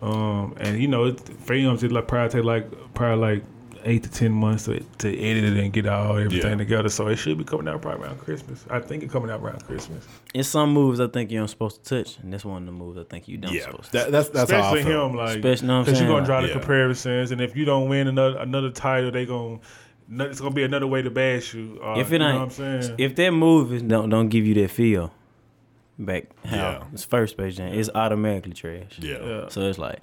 Um, 0.00 0.56
and 0.58 0.80
you 0.80 0.88
know, 0.88 1.04
it, 1.04 1.20
films 1.20 1.82
it 1.84 1.92
like 1.92 2.08
probably 2.08 2.30
take 2.30 2.44
like 2.44 2.94
probably 2.94 3.16
like 3.36 3.44
eight 3.84 4.02
to 4.04 4.10
ten 4.10 4.32
months 4.32 4.64
to, 4.64 4.78
to 4.98 5.08
edit 5.18 5.44
it 5.44 5.56
and 5.56 5.72
get 5.72 5.86
all 5.86 6.16
everything 6.16 6.50
Yeah. 6.52 6.56
together. 6.56 6.88
So 6.88 7.06
it 7.08 7.16
should 7.16 7.38
be 7.38 7.44
coming 7.44 7.68
out 7.68 7.82
probably 7.82 8.04
around 8.06 8.18
Christmas. 8.18 8.64
I 8.70 8.80
think 8.80 9.02
it's 9.04 9.12
coming 9.12 9.30
out 9.30 9.40
around 9.40 9.64
Christmas. 9.64 10.06
It's 10.34 10.48
some 10.48 10.72
moves 10.72 10.98
I 10.98 11.06
think 11.08 11.30
you're 11.30 11.40
not 11.42 11.50
supposed 11.50 11.84
to 11.84 12.02
touch, 12.04 12.18
and 12.18 12.32
this 12.32 12.44
one 12.44 12.62
of 12.62 12.66
the 12.66 12.72
moves 12.72 12.98
I 12.98 13.04
think 13.04 13.28
you 13.28 13.38
don't 13.38 13.52
Yeah, 13.52 13.62
supposed 13.62 13.92
to. 13.92 13.98
that, 13.98 14.10
that's 14.12 14.28
that's 14.30 14.50
how 14.50 14.58
Especially 14.74 14.82
him, 14.92 15.14
like 15.14 15.36
Especially, 15.36 15.68
know 15.68 15.74
what 15.74 15.78
I'm 15.80 15.84
because 15.84 16.00
you're 16.00 16.08
gonna 16.08 16.26
draw 16.26 16.40
the 16.40 16.46
Yeah. 16.48 16.52
comparisons, 16.54 17.30
and 17.30 17.40
if 17.40 17.56
you 17.56 17.64
don't 17.64 17.88
win 17.88 18.08
another 18.08 18.38
another 18.38 18.70
title, 18.70 19.10
they 19.12 19.24
gonna 19.26 19.58
it's 20.10 20.40
gonna 20.40 20.54
be 20.54 20.64
another 20.64 20.86
way 20.88 21.00
to 21.02 21.10
bash 21.10 21.54
you. 21.54 21.78
Uh, 21.82 21.94
if 22.00 22.10
you 22.10 22.16
it 22.16 22.18
know 22.18 22.28
ain't, 22.28 22.36
what 22.38 22.42
I'm 22.42 22.50
saying. 22.50 22.94
if 22.98 23.14
that 23.16 23.30
move 23.30 23.72
is 23.72 23.82
don't 23.82 24.10
don't 24.10 24.28
give 24.28 24.44
you 24.46 24.54
that 24.54 24.70
feel, 24.70 25.12
back 25.98 26.24
how 26.44 26.56
Yeah. 26.56 26.84
it's 26.92 27.04
first 27.04 27.32
Space 27.34 27.56
Jam, 27.56 27.72
it's 27.72 27.90
automatically 27.94 28.52
trash. 28.52 28.98
Yeah. 28.98 29.18
yeah. 29.24 29.48
So 29.48 29.60
it's 29.62 29.78
like, 29.78 30.00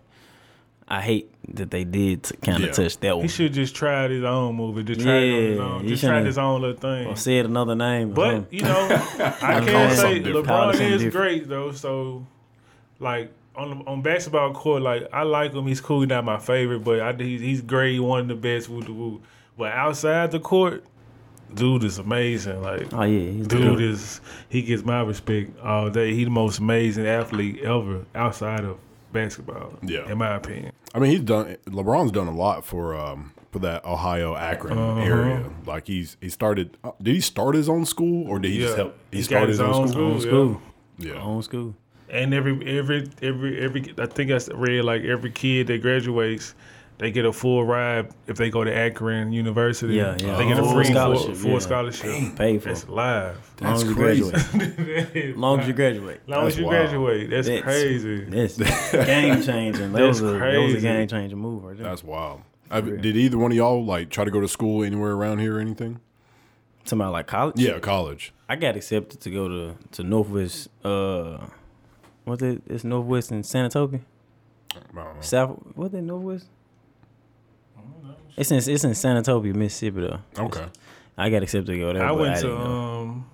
I 0.87 1.01
hate 1.01 1.31
that 1.53 1.69
they 1.69 1.83
did 1.83 2.23
kind 2.41 2.63
of 2.63 2.69
Yeah. 2.69 2.73
touch 2.73 2.99
that 3.01 3.15
one. 3.17 3.23
He 3.25 3.29
should 3.29 3.53
just 3.53 3.75
try 3.75 4.07
his 4.07 4.23
own 4.23 4.55
movie. 4.55 4.83
Just 4.83 5.01
try 5.01 5.17
it 5.17 5.29
on 5.31 5.41
his 5.43 5.57
Yeah, 5.57 5.63
own. 5.63 5.87
Just 5.87 6.03
try 6.03 6.21
his 6.23 6.37
own 6.37 6.61
little 6.61 6.77
thing. 6.77 7.07
or 7.07 7.15
said 7.15 7.45
another 7.45 7.75
name. 7.75 8.11
But 8.11 8.31
something. 8.31 8.57
you 8.59 8.63
know, 8.65 8.87
I 9.19 9.63
can't 9.65 9.91
say 9.91 9.95
something 9.97 10.23
different. 10.23 10.47
Call 10.47 10.69
it 10.71 10.75
LeBron 10.77 10.81
is 10.81 11.01
different. 11.03 11.11
great 11.13 11.47
though. 11.49 11.71
So, 11.73 12.25
like 12.99 13.31
on 13.55 13.83
on 13.87 14.01
basketball 14.01 14.53
court, 14.53 14.81
like 14.81 15.07
I 15.13 15.23
like 15.23 15.53
him. 15.53 15.67
He's 15.67 15.81
cool. 15.81 16.01
He's 16.01 16.09
not 16.09 16.23
my 16.25 16.39
favorite, 16.39 16.79
but 16.79 17.01
I 17.01 17.13
he's, 17.13 17.41
he's 17.41 17.61
great. 17.61 17.99
One 17.99 18.21
of 18.21 18.27
the 18.27 18.35
best. 18.35 18.67
Woo 18.69 18.79
woo. 18.79 19.21
But 19.57 19.73
outside 19.73 20.31
the 20.31 20.39
court, 20.39 20.83
dude 21.53 21.83
is 21.83 21.97
amazing. 21.97 22.61
Like 22.61 22.93
oh 22.93 23.03
yeah, 23.03 23.31
he's 23.31 23.47
dude 23.47 23.77
good. 23.77 23.81
is 23.81 24.21
he 24.49 24.61
gets 24.61 24.83
my 24.83 25.01
respect 25.01 25.59
all 25.59 25.89
day. 25.89 26.13
He's 26.13 26.25
the 26.25 26.31
most 26.31 26.59
amazing 26.59 27.05
athlete 27.07 27.59
ever 27.63 28.05
outside 28.15 28.63
of 28.63 28.77
basketball. 29.13 29.73
Yeah. 29.81 30.09
in 30.11 30.17
my 30.17 30.35
opinion. 30.35 30.71
I 30.93 30.99
mean, 30.99 31.11
he's 31.11 31.21
done. 31.21 31.57
LeBron's 31.65 32.11
done 32.11 32.27
a 32.27 32.33
lot 32.35 32.65
for 32.65 32.95
um 32.95 33.33
for 33.51 33.59
that 33.59 33.83
Ohio 33.85 34.35
Akron 34.35 34.77
Uh-huh. 34.77 35.01
area. 35.01 35.49
Like 35.65 35.87
he's 35.87 36.17
he 36.21 36.29
started. 36.29 36.77
uh, 36.83 36.91
Did 37.01 37.15
he 37.15 37.21
start 37.21 37.55
his 37.55 37.67
own 37.69 37.85
school 37.85 38.27
or 38.29 38.39
did 38.39 38.51
he 38.51 38.59
just 38.59 38.77
help? 38.77 38.95
He, 39.11 39.17
He 39.17 39.23
started 39.23 39.49
his 39.49 39.57
his 39.59 39.67
own 39.67 39.73
own 39.75 39.87
school. 39.87 40.19
school. 40.21 40.39
Own 40.39 40.51
school, 40.57 40.61
Yeah. 40.99 41.21
own 41.21 41.41
school. 41.43 41.75
And 42.11 42.33
every 42.33 42.53
every 42.79 43.07
every 43.21 43.59
every 43.61 43.93
I 43.99 44.05
think 44.07 44.31
I 44.31 44.39
read 44.55 44.83
like 44.83 45.03
every 45.03 45.29
kid 45.31 45.67
that 45.67 45.81
graduates, 45.81 46.55
they 46.99 47.11
get 47.11 47.25
a 47.25 47.33
full 47.33 47.65
ride 47.65 48.11
if 48.27 48.37
they 48.37 48.49
go 48.49 48.63
to 48.63 48.73
Akron 48.75 49.31
University. 49.31 49.95
Yeah, 49.95 50.15
yeah. 50.19 50.35
They 50.37 50.47
get 50.47 50.59
a 50.59 50.63
free 50.71 50.85
Scholarship, 50.85 51.25
full, 51.27 51.35
full 51.35 51.51
yeah. 51.53 51.59
scholarship. 51.59 52.35
Pay 52.35 52.59
for 52.59 52.69
It's 52.69 52.83
it. 52.83 52.89
live. 52.89 53.37
Long 53.61 53.73
as 53.73 53.83
you 53.83 53.95
crazy. 53.95 54.29
graduate. 54.29 55.37
Long 55.37 55.59
as 55.61 55.67
you 55.67 55.73
graduate. 55.73 56.21
Long 56.27 56.43
That's 56.43 56.55
as 56.55 56.59
you 56.59 56.65
wild. 56.65 56.77
graduate, 56.89 57.29
that's, 57.29 57.47
That's- 57.47 57.63
crazy. 57.63 58.25
That's 58.25 58.91
game 58.91 59.41
changing. 59.41 59.93
That 59.93 60.03
was 60.03 60.21
a 60.21 60.25
that 60.25 60.59
was 60.61 60.75
a 60.75 60.81
game 60.81 61.07
changing 61.07 61.39
move 61.39 61.63
right 61.63 61.77
there. 61.77 61.85
That's 61.87 62.03
wild. 62.03 62.41
I, 62.69 62.81
did 62.81 63.17
either 63.17 63.37
one 63.37 63.51
of 63.51 63.57
y'all 63.57 63.83
like 63.83 64.09
try 64.09 64.25
to 64.25 64.31
go 64.31 64.41
to 64.41 64.47
school 64.47 64.83
anywhere 64.83 65.13
around 65.13 65.39
here 65.39 65.57
or 65.57 65.59
anything? 65.59 65.99
Somebody 66.85 67.11
like 67.11 67.27
college. 67.27 67.59
Yeah, 67.59 67.79
college. 67.79 68.33
I 68.47 68.55
got 68.57 68.75
accepted 68.75 69.21
to 69.21 69.29
go 69.31 69.47
to 69.47 69.75
to 69.93 70.03
Northwest. 70.03 70.67
Uh, 70.83 71.47
what's 72.25 72.41
it? 72.43 72.61
It's 72.67 72.83
Northwest 72.83 73.31
in 73.31 73.41
Senatobia. 73.41 74.01
I. 74.95 75.21
South. 75.21 75.59
What 75.75 75.91
that 75.93 76.01
Northwest? 76.01 76.47
It's 78.37 78.51
in 78.51 78.57
it's 78.57 78.83
in 78.83 78.91
Senatobia, 78.91 79.53
Mississippi 79.55 80.01
though. 80.01 80.19
Okay. 80.37 80.65
I 81.17 81.29
got 81.29 81.43
accepted 81.43 81.73
to 81.73 81.77
go 81.79 81.93
there. 81.93 82.03
I 82.03 82.09
but 82.09 82.17
went 82.17 82.35
to 82.37 82.47
didn't 82.47 82.61
um 82.61 83.29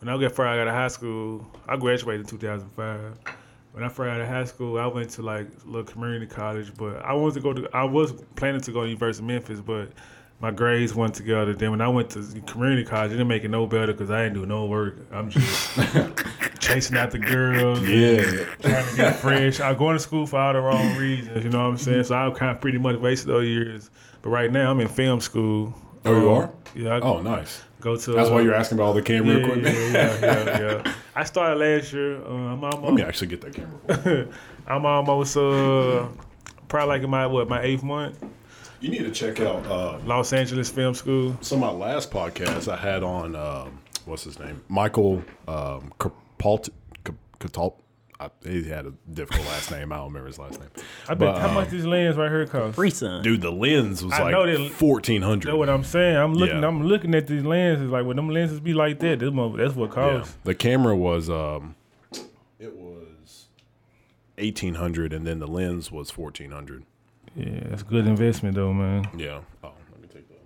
when 0.00 0.08
I 0.08 0.20
got 0.20 0.32
first 0.32 0.46
out 0.46 0.66
of 0.66 0.74
high 0.74 0.88
school. 0.88 1.46
I 1.68 1.76
graduated 1.76 2.22
in 2.22 2.26
2005. 2.26 3.18
When 3.72 3.82
I 3.82 3.88
first 3.88 4.08
out 4.10 4.20
of 4.20 4.28
high 4.28 4.44
school, 4.44 4.78
I 4.78 4.86
went 4.86 5.10
to 5.10 5.22
like 5.22 5.46
a 5.46 5.66
little 5.66 5.84
community 5.84 6.26
college, 6.26 6.72
but 6.76 7.04
I 7.04 7.12
wanted 7.12 7.34
to 7.34 7.40
go 7.40 7.52
to. 7.52 7.68
I 7.74 7.84
was 7.84 8.12
planning 8.36 8.60
to 8.62 8.72
go 8.72 8.82
to 8.82 8.88
University 8.88 9.22
of 9.22 9.26
Memphis, 9.28 9.60
but 9.60 9.90
my 10.40 10.50
grades 10.50 10.94
went 10.94 11.14
together. 11.14 11.54
Then 11.54 11.70
when 11.70 11.80
I 11.80 11.88
went 11.88 12.10
to 12.10 12.22
community 12.46 12.84
college, 12.84 13.12
it 13.12 13.14
didn't 13.14 13.28
make 13.28 13.44
it 13.44 13.48
no 13.48 13.66
better 13.66 13.92
because 13.92 14.10
I 14.10 14.24
didn't 14.24 14.34
do 14.34 14.46
no 14.46 14.66
work. 14.66 14.98
I'm 15.10 15.30
just 15.30 15.78
chasing 16.60 16.96
after 16.96 17.18
girls. 17.18 17.80
Yeah. 17.88 18.44
trying 18.60 18.86
to 18.90 18.96
get 18.96 19.16
fresh. 19.16 19.60
I 19.60 19.74
going 19.74 19.96
to 19.96 20.00
school 20.00 20.26
for 20.26 20.38
all 20.38 20.52
the 20.52 20.60
wrong 20.60 20.96
reasons. 20.96 21.44
You 21.44 21.50
know 21.50 21.62
what 21.62 21.70
I'm 21.70 21.76
saying? 21.78 22.04
So 22.04 22.14
I 22.14 22.30
kind 22.30 22.50
of 22.50 22.60
pretty 22.60 22.78
much 22.78 22.96
wasted 22.96 23.28
those 23.28 23.46
years. 23.46 23.90
But 24.24 24.30
right 24.30 24.50
now 24.50 24.70
I'm 24.70 24.80
in 24.80 24.88
film 24.88 25.20
school. 25.20 25.74
Oh, 26.06 26.10
you 26.18 26.30
Um, 26.30 26.38
are? 26.38 26.50
Yeah. 26.74 26.94
I 26.96 27.00
Oh, 27.00 27.20
nice. 27.20 27.62
go 27.82 27.94
to. 27.94 28.12
That's 28.12 28.30
why 28.30 28.36
uh, 28.38 28.40
you're 28.40 28.54
asking 28.54 28.78
about 28.78 28.86
all 28.86 28.94
the 28.94 29.02
camera 29.02 29.34
yeah, 29.36 29.40
equipment. 29.44 29.76
yeah, 29.76 29.92
yeah, 29.92 30.44
yeah, 30.44 30.60
yeah. 30.86 30.94
I 31.14 31.24
started 31.24 31.56
last 31.58 31.92
year. 31.92 32.16
Uh, 32.24 32.30
I'm 32.30 32.64
almost, 32.64 32.82
Let 32.84 32.94
me 32.94 33.02
actually 33.02 33.26
get 33.28 33.42
that 33.42 33.52
camera. 33.54 34.28
I'm 34.66 34.86
almost. 34.86 35.36
Uh, 35.36 36.08
probably 36.68 36.88
like 36.88 37.02
in 37.02 37.10
my 37.10 37.26
what 37.26 37.48
my 37.50 37.60
eighth 37.60 37.82
month. 37.82 38.24
You 38.80 38.88
need 38.88 39.04
to 39.04 39.10
check 39.10 39.40
out 39.40 39.66
uh, 39.66 39.98
Los 40.06 40.32
Angeles 40.32 40.70
Film 40.70 40.94
School. 40.94 41.36
So 41.42 41.56
my 41.58 41.70
last 41.70 42.10
podcast 42.10 42.66
I 42.72 42.76
had 42.76 43.02
on 43.02 43.36
um, 43.36 43.78
what's 44.06 44.24
his 44.24 44.38
name, 44.38 44.62
Michael 44.68 45.22
um, 45.46 45.92
Kapalt. 45.98 46.70
Katal. 47.38 47.74
I, 48.24 48.48
he 48.48 48.64
had 48.64 48.86
a 48.86 48.92
difficult 49.12 49.46
last 49.46 49.70
name. 49.70 49.92
I 49.92 49.96
don't 49.96 50.06
remember 50.06 50.28
his 50.28 50.38
last 50.38 50.58
name. 50.60 50.70
I 51.08 51.14
bet 51.14 51.18
But, 51.34 51.38
how 51.40 51.48
um, 51.48 51.54
much 51.54 51.68
this 51.70 51.84
lens 51.84 52.16
right 52.16 52.30
here 52.30 52.46
cost. 52.46 52.74
Free 52.74 52.90
son. 52.90 53.22
Dude, 53.22 53.40
the 53.40 53.50
lens 53.52 54.02
was 54.04 54.12
I 54.14 54.22
like 54.22 54.32
know 54.32 54.46
that- 54.46 54.70
fourteen 54.72 55.20
That's 55.20 55.28
hundred. 55.30 55.54
what 55.56 55.68
I'm 55.68 55.84
saying. 55.84 56.16
I'm 56.16 56.34
looking. 56.34 56.60
Yeah. 56.60 56.66
I'm 56.68 56.82
looking 56.84 57.14
at 57.14 57.26
these 57.26 57.44
lenses. 57.44 57.90
Like 57.90 58.06
when 58.06 58.16
them 58.16 58.28
lenses 58.30 58.60
be 58.60 58.72
like 58.74 58.98
that, 59.00 59.18
this 59.20 59.32
mo- 59.32 59.56
that's 59.56 59.74
what 59.74 59.90
Yeah. 59.90 59.94
costs. 59.94 60.36
The 60.44 60.54
camera 60.54 60.96
was 60.96 61.28
um, 61.30 61.74
it 62.58 62.74
was 62.76 63.46
eighteen 64.38 64.74
hundred, 64.74 65.12
and 65.12 65.26
then 65.26 65.38
the 65.38 65.46
lens 65.46 65.92
was 65.92 66.10
fourteen 66.10 66.50
hundred. 66.50 66.84
Yeah, 67.36 67.60
that's 67.64 67.82
good 67.82 68.06
investment 68.06 68.54
though, 68.54 68.72
man. 68.72 69.08
Yeah. 69.16 69.40
Oh, 69.64 69.72
let 69.92 70.00
me 70.00 70.08
take 70.12 70.28
that. 70.28 70.38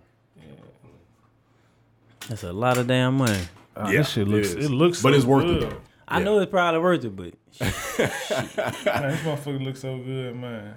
That's 2.28 2.42
a 2.44 2.52
lot 2.52 2.78
of 2.78 2.86
damn 2.86 3.16
money. 3.18 3.40
Ah, 3.76 3.90
Yeah, 3.90 3.98
this 3.98 4.10
shit 4.10 4.26
looks. 4.28 4.52
it 4.52 4.58
It, 4.58 4.64
is. 4.64 4.70
looks. 4.70 5.02
But 5.02 5.12
so 5.12 5.16
it's 5.16 5.24
worth 5.26 5.44
it, 5.44 5.60
good. 5.60 5.62
though. 5.70 5.80
I 6.08 6.18
Yeah. 6.18 6.24
know 6.24 6.38
it's 6.40 6.50
probably 6.50 6.80
worth 6.80 7.04
it, 7.04 7.14
but 7.14 7.34
Man, 7.60 7.70
this 9.10 9.20
motherfucker 9.20 9.64
looks 9.64 9.80
so 9.80 9.98
good, 9.98 10.34
man. 10.36 10.74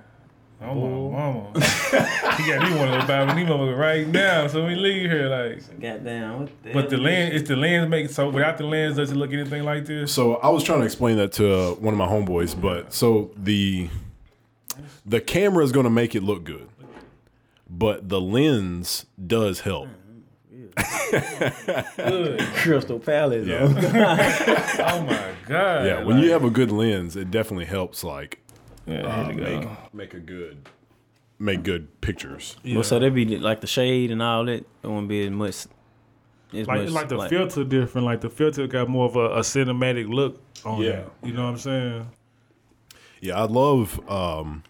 Oh 0.64 0.76
my 0.76 1.18
mama. 1.18 1.52
he 2.38 2.48
got 2.52 2.70
me 2.70 2.78
one 2.78 2.88
of 2.90 2.94
those 3.00 3.08
buy 3.08 3.26
me 3.34 3.42
these 3.42 3.50
motherfuckers 3.52 3.78
right 3.80 4.08
now. 4.08 4.46
So 4.48 4.66
we 4.68 4.76
leave 4.76 5.10
here 5.10 5.28
like. 5.28 5.80
goddamn. 5.82 6.40
What 6.42 6.64
the 6.64 6.74
But 6.74 6.90
the 6.92 6.98
lens, 6.98 7.34
it's 7.34 7.48
the 7.48 7.56
lens 7.56 7.90
make 7.90 8.10
so 8.12 8.30
without 8.30 8.58
the 8.60 8.66
lens, 8.66 8.98
does 8.98 9.12
it 9.12 9.16
look 9.16 9.34
anything 9.34 9.64
like 9.64 9.86
this? 9.86 10.14
So 10.14 10.36
I 10.36 10.50
was 10.50 10.64
trying 10.64 10.80
to 10.82 10.86
explain 10.86 11.18
that 11.18 11.32
to 11.34 11.52
uh, 11.54 11.72
one 11.76 11.94
of 11.94 11.98
my 11.98 12.06
homeboys, 12.08 12.60
but 12.60 12.94
so 12.94 13.32
the 13.36 13.90
the 15.06 15.20
camera 15.22 15.64
is 15.64 15.72
going 15.72 15.86
to 15.86 15.90
make 15.90 16.14
it 16.14 16.22
look 16.22 16.44
good, 16.44 16.68
but 17.70 18.10
the 18.10 18.22
lens 18.22 19.06
does 19.26 19.62
help. 19.62 19.88
Good. 21.98 22.40
Crystal 22.56 23.00
Palace. 23.00 23.48
Yeah. 23.48 23.64
Oh 23.64 25.02
my 25.02 25.32
god. 25.48 25.86
Yeah, 25.86 26.04
when 26.04 26.20
you 26.20 26.32
have 26.32 26.44
a 26.44 26.50
good 26.50 26.72
lens, 26.72 27.16
it 27.16 27.30
definitely 27.32 27.66
helps 27.66 28.04
like 28.04 28.40
yeah, 28.86 29.02
uh, 29.02 29.32
make 29.34 29.94
make 29.94 30.14
a 30.14 30.20
good 30.20 30.70
make 31.40 31.64
good 31.64 32.00
pictures. 32.02 32.56
Well, 32.66 32.84
so 32.84 33.00
they 33.00 33.10
be 33.10 33.38
like 33.38 33.62
the 33.62 33.68
shade 33.68 34.12
and 34.12 34.22
all 34.22 34.46
that. 34.46 34.66
It 34.84 34.88
won't 34.88 35.08
be 35.10 35.26
as 35.26 35.32
much. 35.32 35.56
As 36.54 36.68
Like 36.68 36.82
much, 36.84 36.90
like 36.92 37.08
the 37.10 37.28
filter 37.30 37.64
different. 37.64 38.06
Like 38.06 38.22
the 38.22 38.30
filter 38.30 38.68
got 38.68 38.90
more 38.90 39.06
of 39.06 39.16
a, 39.16 39.26
a 39.36 39.40
cinematic 39.40 40.10
look 40.10 40.42
on 40.66 40.82
Yeah. 40.82 40.90
it. 40.90 41.10
You 41.24 41.34
know 41.34 41.44
what 41.46 41.52
I'm 41.52 41.58
saying? 41.58 42.08
Yeah, 43.22 43.42
I 43.42 43.44
love 43.46 44.00
um 44.10 44.64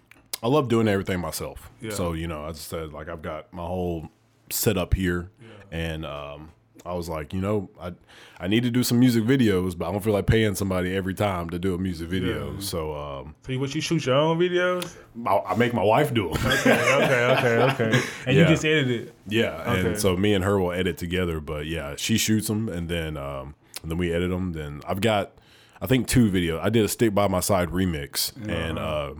I 0.43 0.47
love 0.47 0.67
doing 0.69 0.87
everything 0.87 1.19
myself. 1.19 1.69
Yeah. 1.81 1.91
So, 1.91 2.13
you 2.13 2.27
know, 2.27 2.45
as 2.45 2.55
I 2.57 2.59
said, 2.59 2.93
like 2.93 3.09
I've 3.09 3.21
got 3.21 3.51
my 3.53 3.65
whole 3.65 4.09
setup 4.49 4.93
here 4.93 5.29
and 5.71 6.05
um 6.05 6.51
I 6.83 6.93
was 6.93 7.07
like, 7.07 7.31
you 7.31 7.41
know, 7.41 7.69
I 7.79 7.93
I 8.39 8.47
need 8.47 8.63
to 8.63 8.71
do 8.71 8.81
some 8.83 8.99
music 8.99 9.23
videos, 9.23 9.77
but 9.77 9.87
I 9.87 9.91
don't 9.91 10.01
feel 10.03 10.13
like 10.13 10.25
paying 10.25 10.55
somebody 10.55 10.95
every 10.95 11.13
time 11.13 11.49
to 11.51 11.59
do 11.59 11.75
a 11.75 11.77
music 11.77 12.07
video. 12.09 12.53
Yeah. 12.53 12.59
So 12.59 12.95
um 12.95 13.35
So 13.45 13.51
you, 13.51 13.59
what 13.59 13.75
you 13.75 13.81
shoot 13.81 14.03
your 14.05 14.15
own 14.15 14.39
videos? 14.39 14.95
I, 15.27 15.39
I 15.51 15.55
make 15.55 15.73
my 15.75 15.83
wife 15.83 16.11
do 16.13 16.29
them. 16.33 16.43
Okay, 16.51 16.71
okay, 16.71 17.25
okay, 17.37 17.57
okay. 17.73 18.01
And 18.25 18.35
you 18.37 18.45
just 18.45 18.65
edit 18.65 18.89
it. 18.89 19.13
yeah, 19.27 19.61
Okay. 19.67 19.89
and 19.89 19.99
so 19.99 20.17
me 20.17 20.33
and 20.33 20.43
her 20.43 20.59
will 20.59 20.71
edit 20.71 20.97
together, 20.97 21.39
but 21.39 21.67
yeah, 21.67 21.95
she 21.97 22.17
shoots 22.17 22.47
them 22.47 22.67
and 22.67 22.89
then 22.89 23.15
um 23.15 23.53
and 23.83 23.91
then 23.91 23.97
we 23.99 24.11
edit 24.11 24.31
them. 24.31 24.53
Then 24.53 24.81
I've 24.87 25.01
got 25.01 25.33
I 25.81 25.85
think 25.85 26.07
two 26.07 26.31
videos. 26.31 26.61
I 26.61 26.69
did 26.69 26.83
a 26.83 26.87
stick 26.87 27.13
by 27.13 27.27
my 27.27 27.41
side 27.41 27.69
remix 27.69 28.33
and 28.49 28.79
uh, 28.79 29.13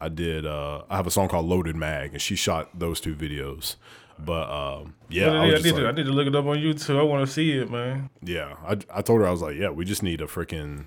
I 0.00 0.08
did 0.08 0.46
uh 0.46 0.84
I 0.88 0.96
have 0.96 1.06
a 1.06 1.10
song 1.10 1.28
called 1.28 1.44
Loaded 1.46 1.76
Mag 1.76 2.12
and 2.14 2.22
she 2.22 2.34
shot 2.34 2.78
those 2.78 2.98
two 2.98 3.14
videos. 3.14 3.76
But 4.24 4.50
um 4.50 4.94
yeah, 5.08 5.26
Yeah, 5.26 5.32
I 5.32 5.36
I, 5.42 5.44
need 5.46 5.50
just 5.62 5.64
to, 5.76 5.80
I 5.80 5.84
like, 5.86 5.94
need 5.96 6.06
to 6.06 6.12
look 6.12 6.26
it 6.26 6.34
up 6.34 6.44
on 6.46 6.58
YouTube. 6.58 6.98
I 6.98 7.02
want 7.02 7.26
to 7.26 7.32
see 7.32 7.52
it, 7.52 7.70
man. 7.70 8.10
yeah, 8.22 8.56
I 8.66 8.76
I 8.92 9.02
told 9.02 9.20
her 9.20 9.26
I 9.26 9.30
was 9.30 9.42
like, 9.42 9.56
yeah, 9.56 9.70
we 9.70 9.84
just 9.84 10.02
need 10.02 10.18
to 10.18 10.26
freaking 10.26 10.84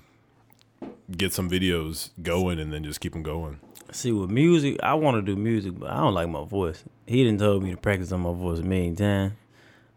get 1.16 1.32
some 1.32 1.48
videos 1.50 2.10
going 2.22 2.58
and 2.58 2.72
then 2.72 2.84
just 2.84 3.00
keep 3.00 3.12
them 3.12 3.22
going. 3.22 3.58
See, 3.90 4.12
with 4.12 4.30
music, 4.30 4.78
I 4.82 4.94
want 4.94 5.16
to 5.16 5.22
do 5.22 5.36
music, 5.38 5.78
but 5.78 5.90
I 5.90 5.96
don't 5.98 6.14
like 6.14 6.28
my 6.28 6.44
voice. 6.44 6.82
He 7.06 7.24
didn't 7.24 7.40
told 7.40 7.62
me 7.62 7.70
to 7.72 7.76
practice 7.76 8.10
on 8.12 8.20
my 8.20 8.32
voice 8.32 8.60
a 8.60 8.62
million 8.62 8.96
times, 8.96 9.32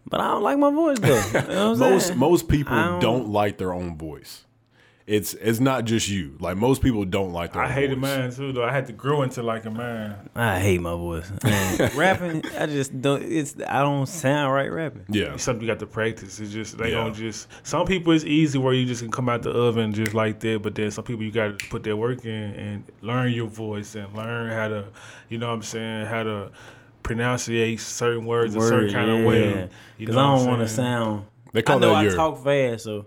but 0.06 0.20
I 0.20 0.28
don't 0.32 0.44
like 0.44 0.58
my 0.58 0.72
voice 0.72 1.00
though. 1.00 1.16
You 1.16 1.34
know 1.34 1.42
what 1.42 1.50
I'm 1.52 1.80
Most 1.92 2.08
saying? 2.08 2.20
most 2.20 2.48
people 2.50 2.76
don't- 2.76 3.00
don't 3.02 3.30
like 3.30 3.58
their 3.58 3.74
own 3.74 3.98
voice. 3.98 4.44
It's 5.08 5.36
it's 5.36 5.60
not 5.60 5.86
just 5.86 6.10
you. 6.10 6.36
Like 6.40 6.58
most 6.58 6.82
people 6.82 7.06
don't 7.06 7.32
like 7.32 7.54
their 7.54 7.62
I 7.62 7.68
own 7.68 7.72
hated 7.74 8.00
voice. 8.00 8.18
mine 8.18 8.32
too, 8.32 8.52
though. 8.54 8.64
I 8.64 8.72
had 8.72 8.88
to 8.88 8.94
grow 8.94 9.22
into 9.22 9.44
like 9.44 9.66
a 9.66 9.70
man. 9.70 10.30
I 10.34 10.60
hate 10.60 10.82
my 10.82 10.96
voice. 10.96 11.32
And 11.44 11.94
rapping, 11.96 12.44
I 12.58 12.66
just 12.66 13.00
don't. 13.02 13.22
It's 13.22 13.56
I 13.68 13.84
don't 13.84 14.08
sound 14.08 14.52
right 14.56 14.72
rapping. 14.72 15.06
Yeah. 15.10 15.36
It's 15.36 15.44
something 15.44 15.62
you 15.62 15.68
got 15.72 15.78
to 15.78 15.86
practice. 15.86 16.40
It's 16.40 16.52
just 16.52 16.80
they 16.80 16.90
Yeah. 16.90 17.04
don't 17.04 17.14
just. 17.14 17.50
Some 17.62 17.86
people 17.86 18.14
it's 18.14 18.24
easy 18.26 18.58
where 18.58 18.74
you 18.74 18.88
just 18.88 19.04
can 19.04 19.12
come 19.12 19.30
out 19.30 19.44
the 19.44 19.52
oven 19.52 19.94
just 19.94 20.16
like 20.16 20.40
that, 20.40 20.64
but 20.64 20.74
then 20.74 20.90
some 20.90 21.04
people 21.04 21.22
you 21.24 21.32
got 21.32 21.60
to 21.60 21.68
put 21.70 21.84
their 21.84 21.96
work 21.96 22.26
in 22.26 22.32
and 22.56 22.84
learn 23.02 23.32
your 23.32 23.46
voice 23.48 23.94
and 23.94 24.12
learn 24.16 24.50
how 24.54 24.70
to, 24.70 24.86
you 25.30 25.38
know 25.38 25.50
what 25.50 25.54
I'm 25.54 25.62
saying, 25.62 26.08
how 26.08 26.24
to 26.24 26.52
pronunciate 27.04 27.80
certain 27.80 28.26
words 28.26 28.56
a 28.56 28.62
certain 28.62 28.92
kind 28.92 29.12
of 29.12 29.24
way. 29.26 29.70
Because 30.00 30.16
I 30.16 30.36
don't 30.36 30.48
want 30.48 30.62
to 30.62 30.68
sound. 30.68 31.26
They 31.54 31.62
call 31.62 31.78
I 31.78 31.80
know 31.80 31.90
that 31.90 31.96
I 31.96 32.04
your 32.06 32.16
talk 32.16 32.44
fast, 32.44 32.84
so 32.86 33.06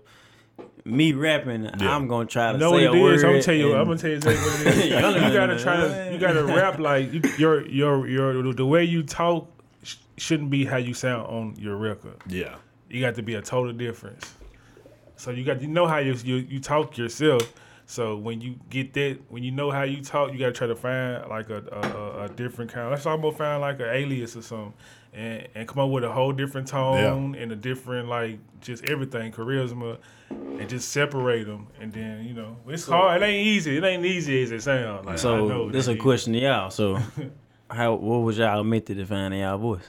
me 0.89 1.13
rapping, 1.13 1.63
Yeah. 1.79 1.95
I'm 1.95 2.07
gonna 2.07 2.25
try 2.25 2.47
to 2.47 2.53
You 2.53 2.59
know 2.59 2.71
what 2.71 2.79
say 2.79 2.85
it 2.85 2.95
a 2.95 3.01
word. 3.01 3.15
is? 3.15 3.23
I'm 3.23 3.29
gonna 3.31 3.41
tell 3.43 3.55
you. 3.55 3.71
and- 3.71 3.77
I'm 3.79 3.85
gonna 3.85 3.97
tell 3.97 4.09
you 4.09 4.15
exactly 4.17 4.45
what 4.45 4.61
it 4.61 4.77
is. 4.77 4.85
you 5.25 5.33
gotta 5.33 5.59
try 5.59 5.75
to. 5.77 6.09
You 6.13 6.17
gotta 6.19 6.43
rap 6.43 6.79
like 6.79 7.13
you, 7.13 7.21
your 7.37 7.67
your 7.67 8.07
your 8.07 8.53
the 8.53 8.65
way 8.65 8.83
you 8.83 9.03
talk 9.03 9.47
sh- 9.83 9.95
shouldn't 10.17 10.49
be 10.49 10.65
how 10.65 10.77
you 10.77 10.93
sound 10.93 11.27
on 11.27 11.55
your 11.57 11.77
record. 11.77 12.15
yeah. 12.27 12.55
You 12.89 13.01
got 13.01 13.13
to 13.15 13.21
be 13.21 13.35
a 13.35 13.41
total 13.41 13.71
difference. 13.73 14.33
So 15.15 15.29
you 15.31 15.43
got 15.43 15.61
you 15.61 15.67
know 15.67 15.85
how 15.85 15.97
you 15.99 16.13
you, 16.23 16.35
you 16.37 16.59
talk 16.59 16.97
yourself. 16.97 17.53
So 17.85 18.15
when 18.17 18.39
you 18.41 18.55
get 18.69 18.93
that, 18.93 19.17
when 19.29 19.43
you 19.43 19.51
know 19.51 19.69
how 19.71 19.83
you 19.83 20.01
talk, 20.03 20.31
you 20.31 20.37
got 20.39 20.45
to 20.47 20.51
try 20.53 20.67
to 20.67 20.75
find 20.75 21.27
like 21.29 21.49
a 21.49 21.63
a, 21.71 21.79
a- 21.81 22.23
a 22.25 22.29
different 22.29 22.71
kind. 22.71 22.89
Let's 22.89 23.05
almost 23.05 23.37
find 23.37 23.61
like 23.61 23.79
an 23.79 23.89
alias 23.89 24.35
or 24.35 24.41
something, 24.41 24.73
and 25.13 25.47
and 25.55 25.67
come 25.67 25.79
up 25.83 25.89
with 25.89 26.03
a 26.03 26.11
whole 26.11 26.31
different 26.31 26.67
tone 26.67 27.35
and 27.35 27.51
a 27.51 27.55
different 27.55 28.07
like 28.09 28.39
just 28.61 28.83
everything 28.85 29.31
charisma, 29.31 29.97
and 30.29 30.69
just 30.69 30.89
separate 30.89 31.45
them. 31.45 31.67
And 31.79 31.91
then 31.93 32.25
you 32.25 32.33
know 32.33 32.57
it's 32.67 32.85
hard. 32.87 33.21
It 33.21 33.25
ain't 33.25 33.47
easy. 33.47 33.77
It 33.77 33.83
ain't 33.83 34.05
easy 34.05 34.43
as 34.43 34.51
it 34.51 34.61
sounds. 34.61 35.05
Like, 35.05 35.17
So 35.19 35.47
know 35.47 35.71
this 35.71 35.87
a 35.87 35.91
is. 35.93 36.01
question 36.01 36.33
to 36.33 36.39
y'all. 36.39 36.69
So 36.69 36.99
how 37.69 37.93
what 37.95 38.17
was 38.19 38.37
y'all 38.37 38.63
method 38.63 38.97
to 38.97 39.05
finding 39.05 39.39
y'all 39.41 39.57
voice? 39.57 39.81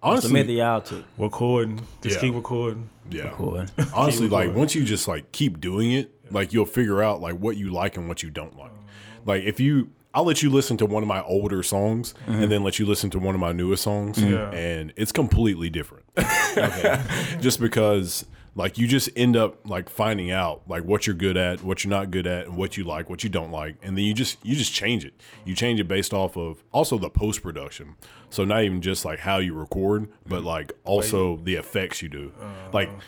What's 0.00 0.22
the 0.22 0.28
Honestly, 0.28 0.32
method 0.32 0.52
y'all 0.52 0.80
took? 0.82 1.04
Recording. 1.16 1.80
Just 2.02 2.16
Yeah. 2.16 2.20
keep 2.20 2.34
recording. 2.34 2.90
yeah. 3.10 3.30
Cool. 3.34 3.64
Honestly, 3.94 4.28
like 4.28 4.54
once 4.54 4.74
you 4.74 4.84
just 4.84 5.08
like 5.08 5.32
keep 5.32 5.60
doing 5.60 5.92
it, 5.92 6.10
like 6.30 6.52
you'll 6.52 6.66
figure 6.66 7.02
out 7.02 7.20
like 7.22 7.36
what 7.38 7.56
you 7.56 7.70
like 7.70 7.96
and 7.96 8.06
what 8.08 8.22
you 8.22 8.28
don't 8.30 8.54
like. 8.58 8.70
Oh. 8.74 9.22
Like 9.24 9.44
if 9.44 9.60
you 9.60 9.90
I'll 10.14 10.24
let 10.24 10.42
you 10.42 10.50
listen 10.50 10.76
to 10.78 10.86
one 10.86 11.02
of 11.02 11.08
my 11.08 11.22
older 11.22 11.62
songs 11.62 12.14
and 12.26 12.36
mm-hmm. 12.36 12.48
then 12.48 12.62
let 12.62 12.78
you 12.78 12.86
listen 12.86 13.10
to 13.10 13.18
one 13.18 13.34
of 13.34 13.40
my 13.40 13.52
newest 13.52 13.82
songs 13.82 14.22
Yeah. 14.22 14.50
and 14.50 14.92
it's 14.96 15.10
completely 15.12 15.70
different. 15.70 16.04
just 17.40 17.60
because 17.60 18.24
like 18.54 18.78
you 18.78 18.86
just 18.86 19.10
end 19.16 19.36
up 19.36 19.68
like 19.68 19.88
finding 19.88 20.30
out 20.30 20.62
like 20.68 20.84
what 20.84 21.06
you're 21.06 21.16
good 21.16 21.36
at, 21.36 21.62
what 21.62 21.82
you're 21.82 21.90
not 21.90 22.10
good 22.10 22.26
at, 22.26 22.46
and 22.46 22.56
what 22.56 22.76
you 22.76 22.84
like, 22.84 23.10
what 23.10 23.24
you 23.24 23.30
don't 23.30 23.50
like, 23.50 23.76
and 23.82 23.98
then 23.98 24.04
you 24.04 24.14
just 24.14 24.38
you 24.44 24.54
just 24.54 24.72
change 24.72 25.04
it. 25.04 25.14
You 25.44 25.54
change 25.54 25.80
it 25.80 25.88
based 25.88 26.14
off 26.14 26.36
of 26.36 26.62
also 26.72 26.96
the 26.96 27.10
post 27.10 27.42
production. 27.42 27.96
So 28.30 28.44
not 28.44 28.62
even 28.62 28.80
just 28.80 29.04
like 29.04 29.18
how 29.18 29.38
you 29.38 29.54
record, 29.54 30.08
but 30.26 30.38
mm-hmm. 30.38 30.46
like 30.46 30.72
also 30.84 31.36
the 31.38 31.56
effects 31.56 32.02
you 32.02 32.08
do. 32.08 32.32
Like 32.72 32.88
uh-huh. 32.88 33.00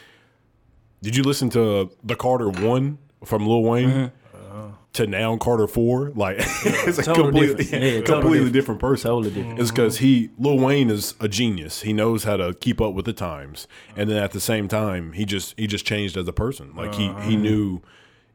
did 1.02 1.16
you 1.16 1.22
listen 1.22 1.48
to 1.50 1.92
the 2.02 2.16
Carter 2.16 2.48
one 2.48 2.98
from 3.24 3.46
Lil 3.46 3.62
Wayne 3.62 3.90
mm-hmm. 3.90 4.25
To 4.94 5.06
now 5.06 5.36
Carter 5.36 5.66
four? 5.66 6.10
Like 6.14 6.36
it's 6.40 6.98
a 6.98 7.02
Totally 7.02 7.24
completely, 7.24 7.54
different. 7.56 7.84
Yeah, 7.84 7.90
completely 7.90 8.04
totally 8.04 8.50
different 8.50 8.80
person. 8.80 9.10
Totally 9.10 9.34
different. 9.34 9.60
It's 9.60 9.70
because 9.70 9.98
he 9.98 10.30
Lil 10.38 10.58
Wayne 10.58 10.90
is 10.90 11.14
a 11.20 11.28
genius. 11.28 11.82
He 11.82 11.92
knows 11.92 12.24
how 12.24 12.36
to 12.36 12.54
keep 12.54 12.80
up 12.80 12.94
with 12.94 13.04
the 13.04 13.12
times, 13.12 13.68
and 13.94 14.08
then 14.08 14.22
at 14.22 14.32
the 14.32 14.40
same 14.40 14.68
time, 14.68 15.12
he 15.12 15.24
just 15.24 15.54
he 15.58 15.66
just 15.66 15.84
changed 15.84 16.16
as 16.16 16.26
a 16.26 16.32
person. 16.32 16.74
Like 16.74 16.94
he 16.94 17.04
he 17.04 17.08
uh-huh. 17.10 17.30
knew, 17.30 17.82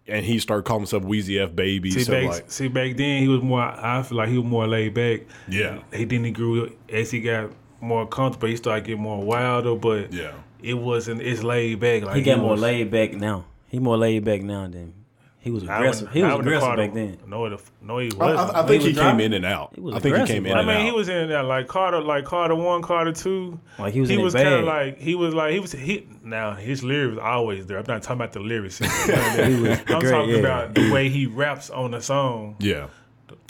and 0.08 0.26
he 0.26 0.38
started 0.40 0.64
calling 0.64 0.82
himself 0.82 1.04
Weezy 1.04 1.42
F 1.42 1.56
Baby. 1.56 1.92
See 1.92 2.04
so 2.04 2.12
back, 2.12 2.30
like 2.30 2.52
see 2.52 2.68
back 2.68 2.96
then 2.96 3.22
he 3.22 3.28
was 3.28 3.42
more. 3.42 3.62
I 3.62 4.04
feel 4.04 4.20
like 4.20 4.30
he 4.30 4.38
was 4.38 4.46
more 4.46 4.68
laid 4.68 4.94
back. 4.94 5.22
Yeah. 5.48 5.80
He 5.94 6.06
then 6.06 6.24
he 6.26 6.32
grew 6.32 6.76
as 6.90 7.10
he 7.10 7.22
got 7.22 7.52
more 7.80 8.08
comfortable. 8.08 8.48
He 8.48 8.56
started 8.56 8.86
getting 8.86 9.02
more 9.02 9.24
wilder, 9.24 9.76
but 9.76 10.14
yeah. 10.14 10.34
it 10.62 10.76
wasn't. 10.76 11.22
It's 11.22 11.44
laid 11.44 11.80
back. 11.80 12.04
Like 12.04 12.18
He 12.18 12.22
got 12.22 12.40
more 12.40 12.52
was- 12.52 12.62
laid 12.62 12.92
back 12.92 13.14
now. 13.14 13.46
He 13.68 13.80
more 13.80 13.98
laid 13.98 14.26
back 14.26 14.42
now 14.42 14.68
than 14.68 14.94
he 15.42 15.52
was 15.52 15.64
aggressive. 15.64 16.08
wouldn't- 16.08 16.16
He 16.16 16.24
I 16.24 16.36
was 16.36 16.46
aggressive 16.46 16.76
back 16.78 16.94
then. 16.94 17.18
No, 17.28 17.46
it, 17.46 17.60
no, 17.82 17.98
he 17.98 18.10
wasn't. 18.16 18.56
I, 18.56 18.62
I 18.62 18.66
think 18.68 18.84
He 18.84 18.90
he, 18.90 18.94
came 18.94 19.04
driving. 19.04 19.26
in 19.26 19.34
and 19.34 19.46
out. 19.46 19.72
He 19.76 19.82
was 19.82 19.96
I 19.96 20.00
think 20.00 20.16
he 20.18 20.26
came 20.26 20.46
in. 20.46 20.54
I 20.54 20.60
and 20.60 20.68
mean, 20.68 20.78
out. 20.78 20.86
he 20.86 20.92
was 20.92 21.10
in 21.10 21.30
that 21.30 21.46
like 21.46 21.68
Carter, 21.68 22.00
like 22.02 22.26
Carter 22.26 22.56
one, 22.56 22.82
Carter 22.84 23.12
two. 23.12 23.60
Like 23.80 23.94
he 23.94 24.00
was 24.02 24.10
He 24.10 24.16
in 24.16 24.22
his 24.22 24.34
was 24.36 24.42
kind 24.44 24.54
of 24.56 24.66
like 24.66 25.00
he 25.00 25.16
was 25.16 25.34
like 25.34 25.52
he 25.54 25.60
was 25.60 25.72
he. 25.72 26.08
Now 26.24 26.54
his 26.54 26.84
lyrics 26.84 27.16
was 27.16 27.24
always 27.24 27.66
there. 27.66 27.78
I'm 27.80 27.86
not 27.88 28.04
talking 28.04 28.22
about 28.22 28.34
the 28.34 28.40
lyrics. 28.40 28.80
He 28.80 28.86
was 28.86 29.80
I'm 29.88 30.00
great, 30.00 30.12
talking 30.12 30.30
yeah. 30.30 30.38
about 30.40 30.76
the 30.76 30.92
way 30.92 31.10
he 31.10 31.26
raps 31.26 31.70
on 31.70 31.92
the 31.92 32.02
song. 32.02 32.56
yeah. 32.60 32.88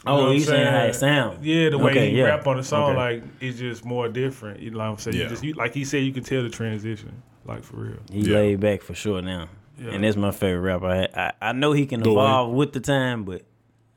Oh, 0.04 0.16
know 0.18 0.24
what 0.24 0.30
you 0.30 0.36
I'm 0.38 0.42
saying 0.42 0.68
how 0.68 0.84
it 0.86 0.96
sounds? 0.96 1.46
Yeah, 1.46 1.70
the 1.70 1.78
way 1.78 1.92
Okay, 1.92 2.10
he 2.10 2.18
yeah. 2.18 2.24
rap 2.26 2.48
on 2.48 2.58
the 2.58 2.64
song, 2.64 2.92
Okay. 2.92 2.98
like 2.98 3.24
it's 3.40 3.60
just 3.60 3.86
more 3.86 4.08
different. 4.10 4.60
You 4.60 4.72
know 4.72 4.80
what 4.80 4.86
I'm 4.86 4.98
saying? 4.98 5.16
You 5.18 5.24
Yeah. 5.24 5.30
just 5.30 5.44
you, 5.44 5.54
like 5.54 5.76
he 5.76 5.84
said, 5.86 5.98
you 6.04 6.12
can 6.12 6.24
tell 6.24 6.42
the 6.42 6.50
transition, 6.50 7.22
like 7.46 7.64
for 7.64 7.76
real. 7.76 7.98
He 8.12 8.22
Yeah. 8.22 8.38
laid 8.38 8.60
back 8.62 8.82
for 8.82 8.96
sure 8.96 9.22
now, 9.22 9.48
Yeah. 9.80 9.92
and 9.92 10.04
that's 10.04 10.16
my 10.18 10.32
favorite 10.32 10.62
rapper. 10.62 10.88
I, 10.88 11.08
I 11.28 11.50
I 11.50 11.52
know 11.54 11.72
he 11.74 11.86
can 11.86 12.02
Lil 12.02 12.16
Wayne. 12.16 12.26
evolve 12.26 12.54
with 12.54 12.74
the 12.74 12.80
time, 12.80 13.24
but 13.24 13.44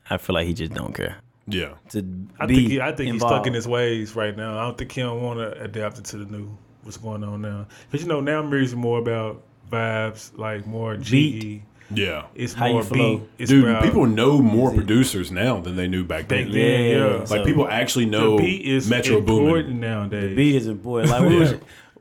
I 0.09 0.16
feel 0.18 0.35
like 0.35 0.47
he 0.47 0.55
just 0.55 0.72
don't 0.72 0.95
care 0.95 1.16
Yeah. 1.47 1.75
to 1.91 1.99
I 2.41 2.47
be 2.47 2.55
think 2.57 2.68
he, 2.70 2.81
I 2.81 2.93
think 2.93 3.12
he's 3.12 3.20
stuck 3.22 3.47
in 3.47 3.55
his 3.55 3.66
ways 3.68 4.14
right 4.16 4.37
now. 4.37 4.59
I 4.59 4.62
don't 4.62 4.79
think 4.79 4.93
he 4.93 5.01
don't 5.03 5.22
want 5.22 5.39
to 5.41 5.61
adapt 5.62 5.99
it 5.99 6.05
to 6.07 6.18
the 6.18 6.25
new 6.27 6.57
what's 6.83 6.97
going 6.97 7.25
on 7.25 7.41
now. 7.43 7.66
Because 7.91 8.05
you 8.05 8.09
know 8.09 8.20
now 8.20 8.43
music's 8.43 8.77
more 8.77 8.99
about 8.99 9.43
vibes, 9.70 10.37
like 10.39 10.66
more 10.66 10.97
GE. 10.97 11.62
Yeah. 11.91 12.25
It's 12.35 12.55
How 12.55 12.66
you 12.66 12.72
more 12.75 12.83
flow. 12.83 13.18
beat. 13.18 13.29
It's 13.39 13.51
Dude, 13.51 13.68
about, 13.68 13.83
people 13.83 14.07
know 14.07 14.41
more 14.41 14.72
producers 14.72 15.31
now 15.31 15.61
than 15.61 15.77
they 15.77 15.87
knew 15.87 16.03
back 16.03 16.29
then. 16.29 16.45
back 16.47 16.53
then. 16.55 16.85
Yeah, 16.85 16.97
Yeah, 16.99 17.16
Like 17.18 17.29
so- 17.29 17.45
people 17.45 17.68
actually 17.68 18.07
know 18.07 18.20
the 18.22 18.31
know 18.31 18.39
beat 18.39 18.64
is 18.64 18.89
Metro 18.89 19.20
Boomin. 19.20 19.45
important 19.47 19.81
nowadays. 19.81 20.35
beat 20.37 20.57
is 20.57 20.66
important. 20.66 21.11
Like 21.12 21.29
we 21.29 21.37
was, 21.37 21.55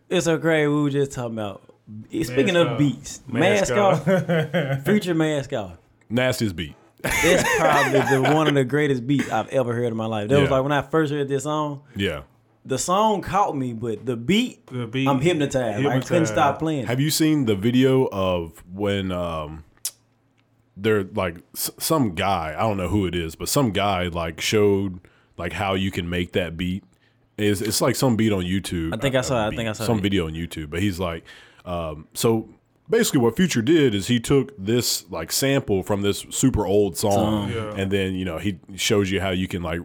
it's 0.10 0.26
so 0.26 0.38
crazy. 0.38 0.68
We 0.68 0.84
were 0.84 0.90
just 0.90 1.12
talking 1.12 1.34
about 1.34 1.62
speaking 2.10 2.54
Mask 2.54 2.56
of 2.56 2.68
off. 2.68 2.78
beats, 2.78 3.22
Mask 3.28 3.74
mask, 3.74 3.74
off, 3.74 4.84
future 4.86 5.14
mask 5.14 5.54
off. 5.54 5.78
Nastiest 6.10 6.56
beat. 6.56 6.76
That's 7.02 7.44
probably 7.58 8.00
the 8.00 8.34
one 8.34 8.48
of 8.48 8.54
the 8.54 8.64
greatest 8.64 9.06
beats 9.06 9.30
I've 9.30 9.50
ever 9.50 9.74
heard 9.74 9.88
in 9.88 9.98
my 9.98 10.06
life. 10.06 10.30
That 10.30 10.40
was 10.40 10.50
like 10.50 10.64
when 10.64 10.72
I 10.72 10.82
first 10.82 11.12
heard 11.12 11.28
this 11.28 11.44
song. 11.44 11.82
Yeah. 11.96 12.22
The 12.66 12.78
song 12.78 13.22
caught 13.22 13.58
me, 13.58 13.74
but 13.74 14.06
the 14.06 14.16
beat, 14.16 14.66
The 14.68 14.88
beat- 14.88 15.08
I'm 15.10 15.20
hypnotized. 15.20 15.86
I 15.86 16.00
couldn't 16.00 16.28
stop 16.28 16.60
playing. 16.60 16.86
Have 16.86 17.02
you 17.02 17.10
seen 17.10 17.46
the 17.46 17.56
video 17.56 18.08
of 18.12 18.64
when 18.72 19.12
um 19.12 19.66
they're 20.78 21.04
like 21.04 21.38
s- 21.56 21.72
some 21.78 22.16
guy, 22.16 22.56
I 22.58 22.62
don't 22.62 22.78
know 22.78 22.88
who 22.88 23.06
it 23.06 23.16
is, 23.16 23.36
but 23.36 23.50
some 23.50 23.72
guy 23.72 24.08
like 24.08 24.40
showed 24.42 25.02
like 25.38 25.54
how 25.54 25.74
you 25.74 25.92
can 25.92 26.10
make 26.10 26.32
that 26.34 26.56
beat. 26.58 26.84
It's, 27.38 27.62
it's 27.62 27.82
like 27.82 27.96
some 27.96 28.16
beat 28.16 28.32
on 28.32 28.44
YouTube. 28.44 28.94
I 28.94 28.98
think 28.98 29.16
I 29.16 29.20
Uh, 29.20 29.24
saw 29.24 29.46
it. 29.48 29.54
I 29.54 29.56
think 29.56 29.68
I 29.70 29.74
saw 29.74 29.84
some 29.86 29.98
it. 30.00 30.02
video 30.02 30.28
on 30.28 30.34
YouTube, 30.34 30.70
but 30.70 30.82
he's 30.82 31.00
like 31.00 31.26
um 31.66 32.08
so 32.14 32.50
basically 32.90 33.20
what 33.22 33.36
Future 33.36 33.62
did 33.62 33.96
is 33.96 34.08
he 34.08 34.20
took 34.20 34.52
this 34.58 35.10
like 35.10 35.32
sample 35.32 35.82
from 35.84 36.02
this 36.02 36.26
super 36.30 36.66
old 36.66 36.98
song 36.98 37.50
Yeah. 37.52 37.74
and 37.78 37.90
then, 37.92 38.16
you 38.16 38.26
know, 38.26 38.38
he 38.38 38.60
shows 38.76 39.10
you 39.10 39.22
how 39.22 39.30
you 39.30 39.48
can 39.48 39.64
like 39.64 39.80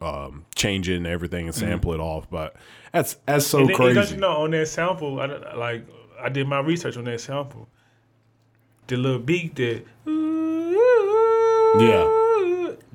um 0.00 0.44
change 0.54 0.88
it 0.88 0.96
and 0.96 1.06
everything 1.06 1.46
and 1.46 1.54
sample 1.54 1.92
it 1.92 2.00
off, 2.00 2.30
but 2.30 2.54
that's 2.92 3.14
that's 3.26 3.46
so 3.46 3.58
And 3.58 3.68
then- 3.68 3.74
and 3.76 3.84
don't 3.86 3.94
crazy. 3.96 4.14
you 4.14 4.20
know 4.20 4.36
on 4.44 4.50
that 4.52 4.68
sample, 4.68 5.20
I, 5.20 5.26
like 5.56 5.86
I 6.20 6.28
did 6.28 6.46
my 6.48 6.60
research 6.60 6.96
on 6.96 7.04
that 7.04 7.20
sample. 7.20 7.68
The 8.86 8.96
little 8.96 9.18
beat 9.18 9.56
that 9.56 9.82
Yeah. 11.78 12.25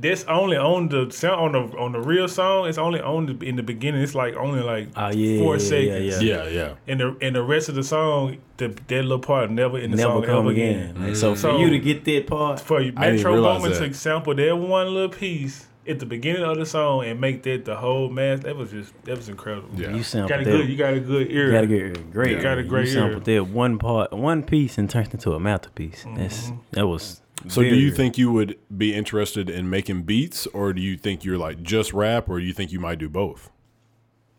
That's 0.02 0.24
only 0.26 0.58
on 0.58 0.90
the 0.90 1.10
sound 1.12 1.56
on 1.56 1.70
the 1.70 1.78
on 1.78 1.92
the 1.92 2.00
real 2.02 2.28
song. 2.28 2.68
It's 2.68 2.78
only 2.78 3.00
on 3.02 3.26
the 3.28 3.46
in 3.46 3.56
the 3.56 3.64
beginning. 3.64 4.02
It's 4.02 4.16
like 4.16 4.36
only 4.36 4.62
like 4.62 4.90
Oh, 4.96 5.10
yeah, 5.12 5.40
four 5.40 5.56
yeah, 5.56 5.60
seconds. 5.60 6.22
yeah, 6.24 6.44
Yeah, 6.44 6.50
yeah. 6.50 6.74
And 6.88 7.00
the 7.00 7.18
and 7.22 7.36
the 7.36 7.44
rest 7.44 7.70
of 7.70 7.76
the 7.76 7.84
song, 7.84 8.38
the 8.58 8.68
that 8.88 9.02
little 9.04 9.20
part 9.20 9.50
never 9.52 9.78
in 9.80 9.92
the 9.92 9.98
Never 9.98 10.12
song 10.14 10.24
come 10.24 10.40
ever 10.40 10.50
again. 10.52 10.90
again. 10.92 11.08
Like, 11.08 11.16
so 11.16 11.34
for 11.36 11.40
So- 11.40 11.60
you 11.60 11.70
to 11.70 11.80
get 11.80 12.04
that 12.06 12.28
part, 12.28 12.60
For 12.60 12.78
I 12.80 12.84
didn't 12.86 13.00
Metro 13.00 13.34
realize 13.34 13.62
Boomin 13.62 13.80
that. 13.80 13.88
to 13.90 13.94
sample 13.94 14.36
that 14.36 14.58
one 14.58 14.94
little 14.94 15.10
piece 15.10 15.68
at 15.88 15.98
the 16.00 16.06
beginning 16.06 16.44
of 16.44 16.58
the 16.58 16.66
song 16.66 17.04
and 17.06 17.20
make 17.20 17.42
that 17.42 17.66
the 17.66 17.76
whole 17.76 18.08
mass, 18.08 18.42
that 18.42 18.56
was 18.56 18.70
just 18.72 18.94
that 19.06 19.18
was 19.18 19.30
incredible. 19.30 19.70
Yeah. 19.76 19.96
you 19.96 20.04
sampled 20.04 20.30
Got 20.30 20.42
a 20.42 20.46
that. 20.46 20.52
good, 20.52 20.70
you 20.70 20.78
got 20.78 20.94
a 20.94 21.00
good 21.00 21.32
ear. 21.32 21.46
You 21.48 21.52
got 21.52 21.64
a 21.64 21.68
good, 21.68 21.82
ear. 21.98 22.04
great. 22.12 22.32
You 22.38 22.42
got 22.42 22.58
a 22.60 22.64
great 22.64 22.86
You 22.88 22.94
sampled 22.94 23.26
that 23.26 23.48
one 23.48 23.78
part, 23.80 24.14
one 24.14 24.44
piece, 24.44 24.78
and 24.78 24.90
turned 24.90 25.14
into 25.14 25.34
a 25.34 25.40
masterpiece. 25.40 26.06
That's 26.16 26.48
mm-hmm. 26.48 26.58
that 26.72 26.88
was. 26.88 27.22
So 27.48 27.62
do 27.62 27.76
you 27.76 27.92
think 27.92 28.18
you 28.18 28.32
would 28.32 28.58
be 28.76 28.94
interested 28.94 29.50
in 29.50 29.70
making 29.70 30.04
beats 30.04 30.46
or 30.48 30.74
do 30.74 30.82
you 30.82 30.96
think 30.98 31.24
you're 31.26 31.38
like 31.38 31.62
just 31.64 31.94
rap 31.94 32.30
or 32.30 32.40
do 32.40 32.46
you 32.46 32.54
think 32.54 32.72
you 32.72 32.80
might 32.80 33.00
do 33.00 33.10
both? 33.10 33.50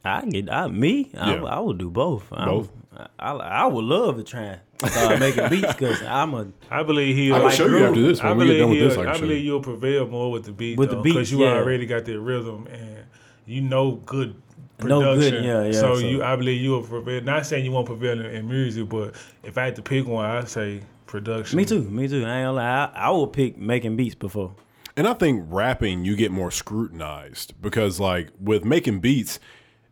I 0.04 0.24
get 0.26 0.50
I 0.52 0.68
me? 0.68 1.10
I, 1.16 1.34
Yeah. 1.34 1.44
I 1.44 1.60
would 1.60 1.78
do 1.78 1.90
both. 1.90 2.32
I'm- 2.32 2.48
Both? 2.48 2.70
I, 2.94 3.06
I, 3.18 3.32
I 3.32 3.66
would 3.66 3.84
love 3.84 4.16
to 4.16 4.22
try 4.24 4.42
and 4.82 4.90
start 4.90 5.18
making 5.18 5.48
beats 5.48 5.72
because 5.72 6.02
I'm 6.02 6.34
a 6.34 6.48
I 6.70 6.82
believe 6.82 7.16
he'll. 7.16 7.34
I 7.34 7.38
can 7.38 7.46
like 7.46 7.54
show 7.56 7.64
you 7.64 7.70
groove. 7.70 7.88
after 7.88 8.02
this. 8.02 8.22
When 8.22 8.32
I 8.32 8.34
we 8.34 8.44
get 8.44 8.46
believe 8.48 8.58
done 8.60 8.68
with 8.70 8.78
he'll- 8.78 8.88
this, 8.90 8.98
I 8.98 9.12
I 9.12 9.18
believe 9.18 9.38
you. 9.38 9.44
you'll 9.44 9.60
prevail 9.62 10.06
more 10.08 10.30
with 10.30 10.44
the 10.44 10.52
beat 10.52 10.76
With 10.78 10.90
the 10.90 10.96
beat, 10.96 11.14
because 11.14 11.30
beats, 11.30 11.40
you 11.40 11.44
yeah. 11.46 11.54
already 11.54 11.86
got 11.86 12.04
the 12.04 12.16
rhythm 12.20 12.66
and 12.70 12.98
you 13.46 13.62
know 13.62 13.92
good 14.04 14.34
Know 14.80 15.00
production. 15.00 15.30
good, 15.36 15.44
yeah, 15.44 15.64
yeah, 15.64 15.72
So, 15.72 15.94
so- 15.96 16.06
you, 16.06 16.22
I 16.22 16.36
believe 16.36 16.60
you 16.60 16.70
will 16.72 16.82
prevail. 16.82 17.22
Not 17.22 17.46
saying 17.46 17.64
you 17.64 17.72
won't 17.72 17.86
prevail 17.86 18.20
in, 18.20 18.26
in 18.26 18.46
music, 18.48 18.88
but 18.90 19.14
if 19.42 19.56
I 19.56 19.64
had 19.64 19.76
to 19.76 19.82
pick 19.82 20.06
one, 20.06 20.26
I'd 20.26 20.48
say 20.48 20.82
production. 21.12 21.56
me 21.56 21.64
too, 21.64 21.82
me 21.82 22.08
too. 22.08 22.24
I 22.24 22.38
ain't 22.38 22.46
gonna 22.46 22.52
lie. 22.52 22.90
I, 22.94 23.06
I 23.06 23.10
would 23.10 23.32
pick 23.32 23.56
making 23.56 23.96
beats 23.96 24.14
before. 24.16 24.54
And 24.96 25.06
I 25.06 25.14
think 25.14 25.44
rapping 25.48 26.04
you 26.04 26.16
get 26.16 26.30
more 26.32 26.50
scrutinized 26.50 27.54
because 27.62 28.00
like 28.00 28.28
with 28.40 28.64
making 28.64 29.00
beats, 29.00 29.38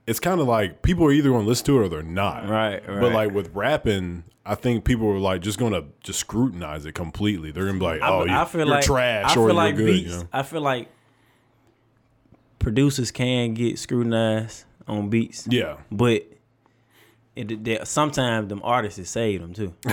it's 0.07 0.19
kind 0.21 0.41
of 0.41 0.47
like 0.49 0.83
people 0.83 1.05
are 1.07 1.13
either 1.13 1.31
going 1.31 1.45
to 1.45 1.49
listen 1.49 1.67
to 1.67 1.81
it 1.81 1.85
or 1.87 1.89
they're 1.89 2.03
not. 2.03 2.49
Right, 2.49 2.83
But 2.85 3.13
like 3.13 3.33
with 3.33 3.51
rapping, 3.55 4.25
I 4.45 4.57
think 4.57 4.85
people 4.85 5.09
are 5.09 5.19
like 5.19 5.41
just 5.41 5.59
going 5.59 5.73
to 5.73 5.85
just 6.03 6.19
scrutinize 6.21 6.85
it 6.85 6.93
completely. 6.95 7.51
They're 7.51 7.65
going 7.65 7.77
to 7.77 7.81
be 7.81 7.87
like, 7.87 8.01
"Oh, 8.03 8.21
I, 8.21 8.25
you, 8.27 8.31
I 8.33 8.45
feel 8.45 8.61
you're 8.67 8.75
like 8.75 8.85
trash 8.85 9.31
I 9.31 9.31
or 9.31 9.35
feel 9.35 9.43
you're 9.45 9.53
like 9.55 9.77
good." 9.77 9.87
beats. 9.87 10.11
you 10.11 10.19
know? 10.19 10.29
I 10.33 10.43
feel 10.43 10.61
like 10.63 10.89
producers 12.59 13.11
can 13.11 13.55
get 13.55 13.79
scrutinized 13.79 14.65
on 14.87 15.09
beats, 15.09 15.47
Yeah. 15.51 15.77
but 15.91 16.27
it, 17.41 17.65
they, 17.65 17.79
sometimes 17.85 18.49
them 18.49 18.61
artists 18.65 19.11
save 19.11 19.41
them 19.41 19.53
too. 19.55 19.75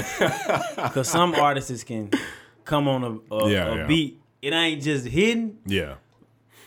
Because 0.75 1.09
some 1.09 1.35
artists 1.35 1.83
can 1.83 2.11
come 2.65 2.87
on 2.87 3.03
a, 3.03 3.33
a, 3.35 3.49
Yeah, 3.51 3.65
a 3.67 3.75
yeah. 3.77 3.87
beat. 3.87 4.21
It 4.41 4.53
ain't 4.53 4.81
just 4.81 5.05
hidden, 5.05 5.57
Yeah. 5.65 5.95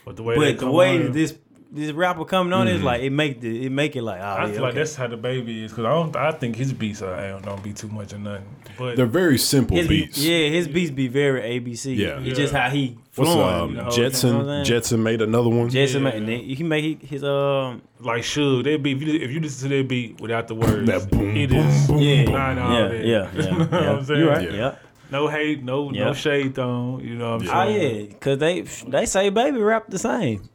But 0.04 0.16
the 0.16 0.22
way, 0.22 0.34
but 0.36 0.58
the 0.58 0.70
way 0.70 1.06
on, 1.06 1.12
this 1.12 1.36
this 1.72 1.92
rapper 1.92 2.24
coming 2.24 2.52
on 2.52 2.66
Mm-hmm. 2.66 2.76
is 2.78 2.82
like 2.82 3.02
it 3.02 3.10
make 3.10 3.40
the 3.40 3.66
it 3.66 3.70
make 3.70 3.94
it 3.94 4.02
like 4.02 4.20
oh 4.20 4.24
I 4.24 4.46
yeah, 4.46 4.52
feel 4.52 4.62
like 4.62 4.70
okay. 4.70 4.78
that's 4.80 4.96
how 4.96 5.06
DaBaby 5.06 5.64
is 5.64 5.70
because 5.70 5.84
I 5.84 5.90
don't. 5.90 6.16
I 6.16 6.32
think 6.32 6.56
his 6.56 6.72
beats 6.72 7.00
are, 7.02 7.14
don't, 7.28 7.44
don't 7.44 7.62
be 7.62 7.72
too 7.72 7.86
much 7.88 8.12
or 8.12 8.18
nothing. 8.18 8.46
But 8.76 8.96
They're 8.96 9.06
very 9.06 9.38
simple 9.38 9.76
his, 9.76 9.86
beats. 9.86 10.18
yeah 10.18 10.48
his 10.48 10.66
beats 10.66 10.90
be 10.90 11.06
very 11.06 11.42
ABC. 11.60 11.96
Yeah. 11.96 12.18
it's 12.20 12.36
just 12.38 12.52
how 12.52 12.70
he 12.70 12.98
What's 13.20 13.32
flowing. 13.32 13.54
um, 13.54 13.70
you 13.70 13.76
know, 13.76 13.80
you 13.82 13.84
know 13.88 13.90
Jetson? 13.96 14.34
what 14.36 14.40
I'm 14.42 14.48
saying? 14.48 14.64
Jetson 14.64 15.02
made 15.02 15.22
another 15.22 15.48
one. 15.48 15.68
Jason, 15.68 16.02
Yeah. 16.04 16.08
and 16.10 16.28
then 16.28 16.40
he 16.40 16.62
made 16.64 17.02
his 17.02 17.22
um 17.24 17.82
like 18.00 18.22
Suge, 18.22 18.64
they 18.64 18.76
beat 18.76 18.96
if 18.96 19.02
you, 19.02 19.14
if 19.20 19.30
you 19.30 19.40
listen 19.40 19.68
to 19.70 19.76
that 19.76 19.88
beat 19.88 20.20
without 20.20 20.48
the 20.48 20.54
words, 20.54 20.86
That 20.86 21.10
boom, 21.10 21.36
it 21.36 21.50
boom, 21.50 21.58
is 21.58 21.86
boom, 21.86 21.98
yeah 21.98 22.22
Nah, 22.24 22.54
nah, 22.54 22.78
yeah, 22.78 22.92
yeah 22.92 23.02
yeah 23.34 23.42
You 23.42 23.42
know 23.58 23.68
yeah. 23.70 23.90
I'm 23.92 24.04
saying? 24.04 24.20
You 24.20 24.28
right 24.28 24.50
Yeah. 24.50 24.56
yeah. 24.56 24.74
no 25.10 25.28
hate, 25.28 25.62
no 25.62 25.90
no 25.90 26.12
shade 26.14 26.54
thrown. 26.54 27.00
You 27.04 27.16
know 27.16 27.32
what 27.36 27.40
I'm 27.42 27.46
Yeah. 27.46 27.62
Oh 27.62 27.66
saying? 27.66 28.06
yeah, 28.10 28.16
cause 28.18 28.38
they 28.38 28.60
they 28.88 29.06
say 29.06 29.28
baby 29.30 29.58
rap 29.58 29.84
the 29.88 29.98
same 29.98 30.48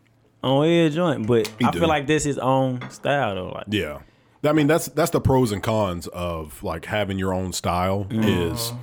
on 0.44 0.66
every 0.66 0.90
joint, 0.92 1.28
but 1.28 1.48
He 1.60 1.66
I 1.66 1.72
do. 1.72 1.80
feel 1.80 1.88
like 1.90 2.08
this 2.08 2.24
his 2.24 2.38
own 2.38 2.88
style 2.90 3.36
though. 3.36 3.50
Like 3.50 3.66
Yeah. 3.70 4.00
I 4.44 4.54
mean 4.54 4.68
that's 4.68 4.88
that's 4.90 5.10
the 5.12 5.20
pros 5.22 5.52
and 5.52 5.64
cons 5.64 6.06
of 6.08 6.62
like 6.64 6.86
having 6.86 7.18
your 7.20 7.34
own 7.34 7.52
style 7.54 8.06
Mm-hmm. 8.06 8.24
is 8.54 8.74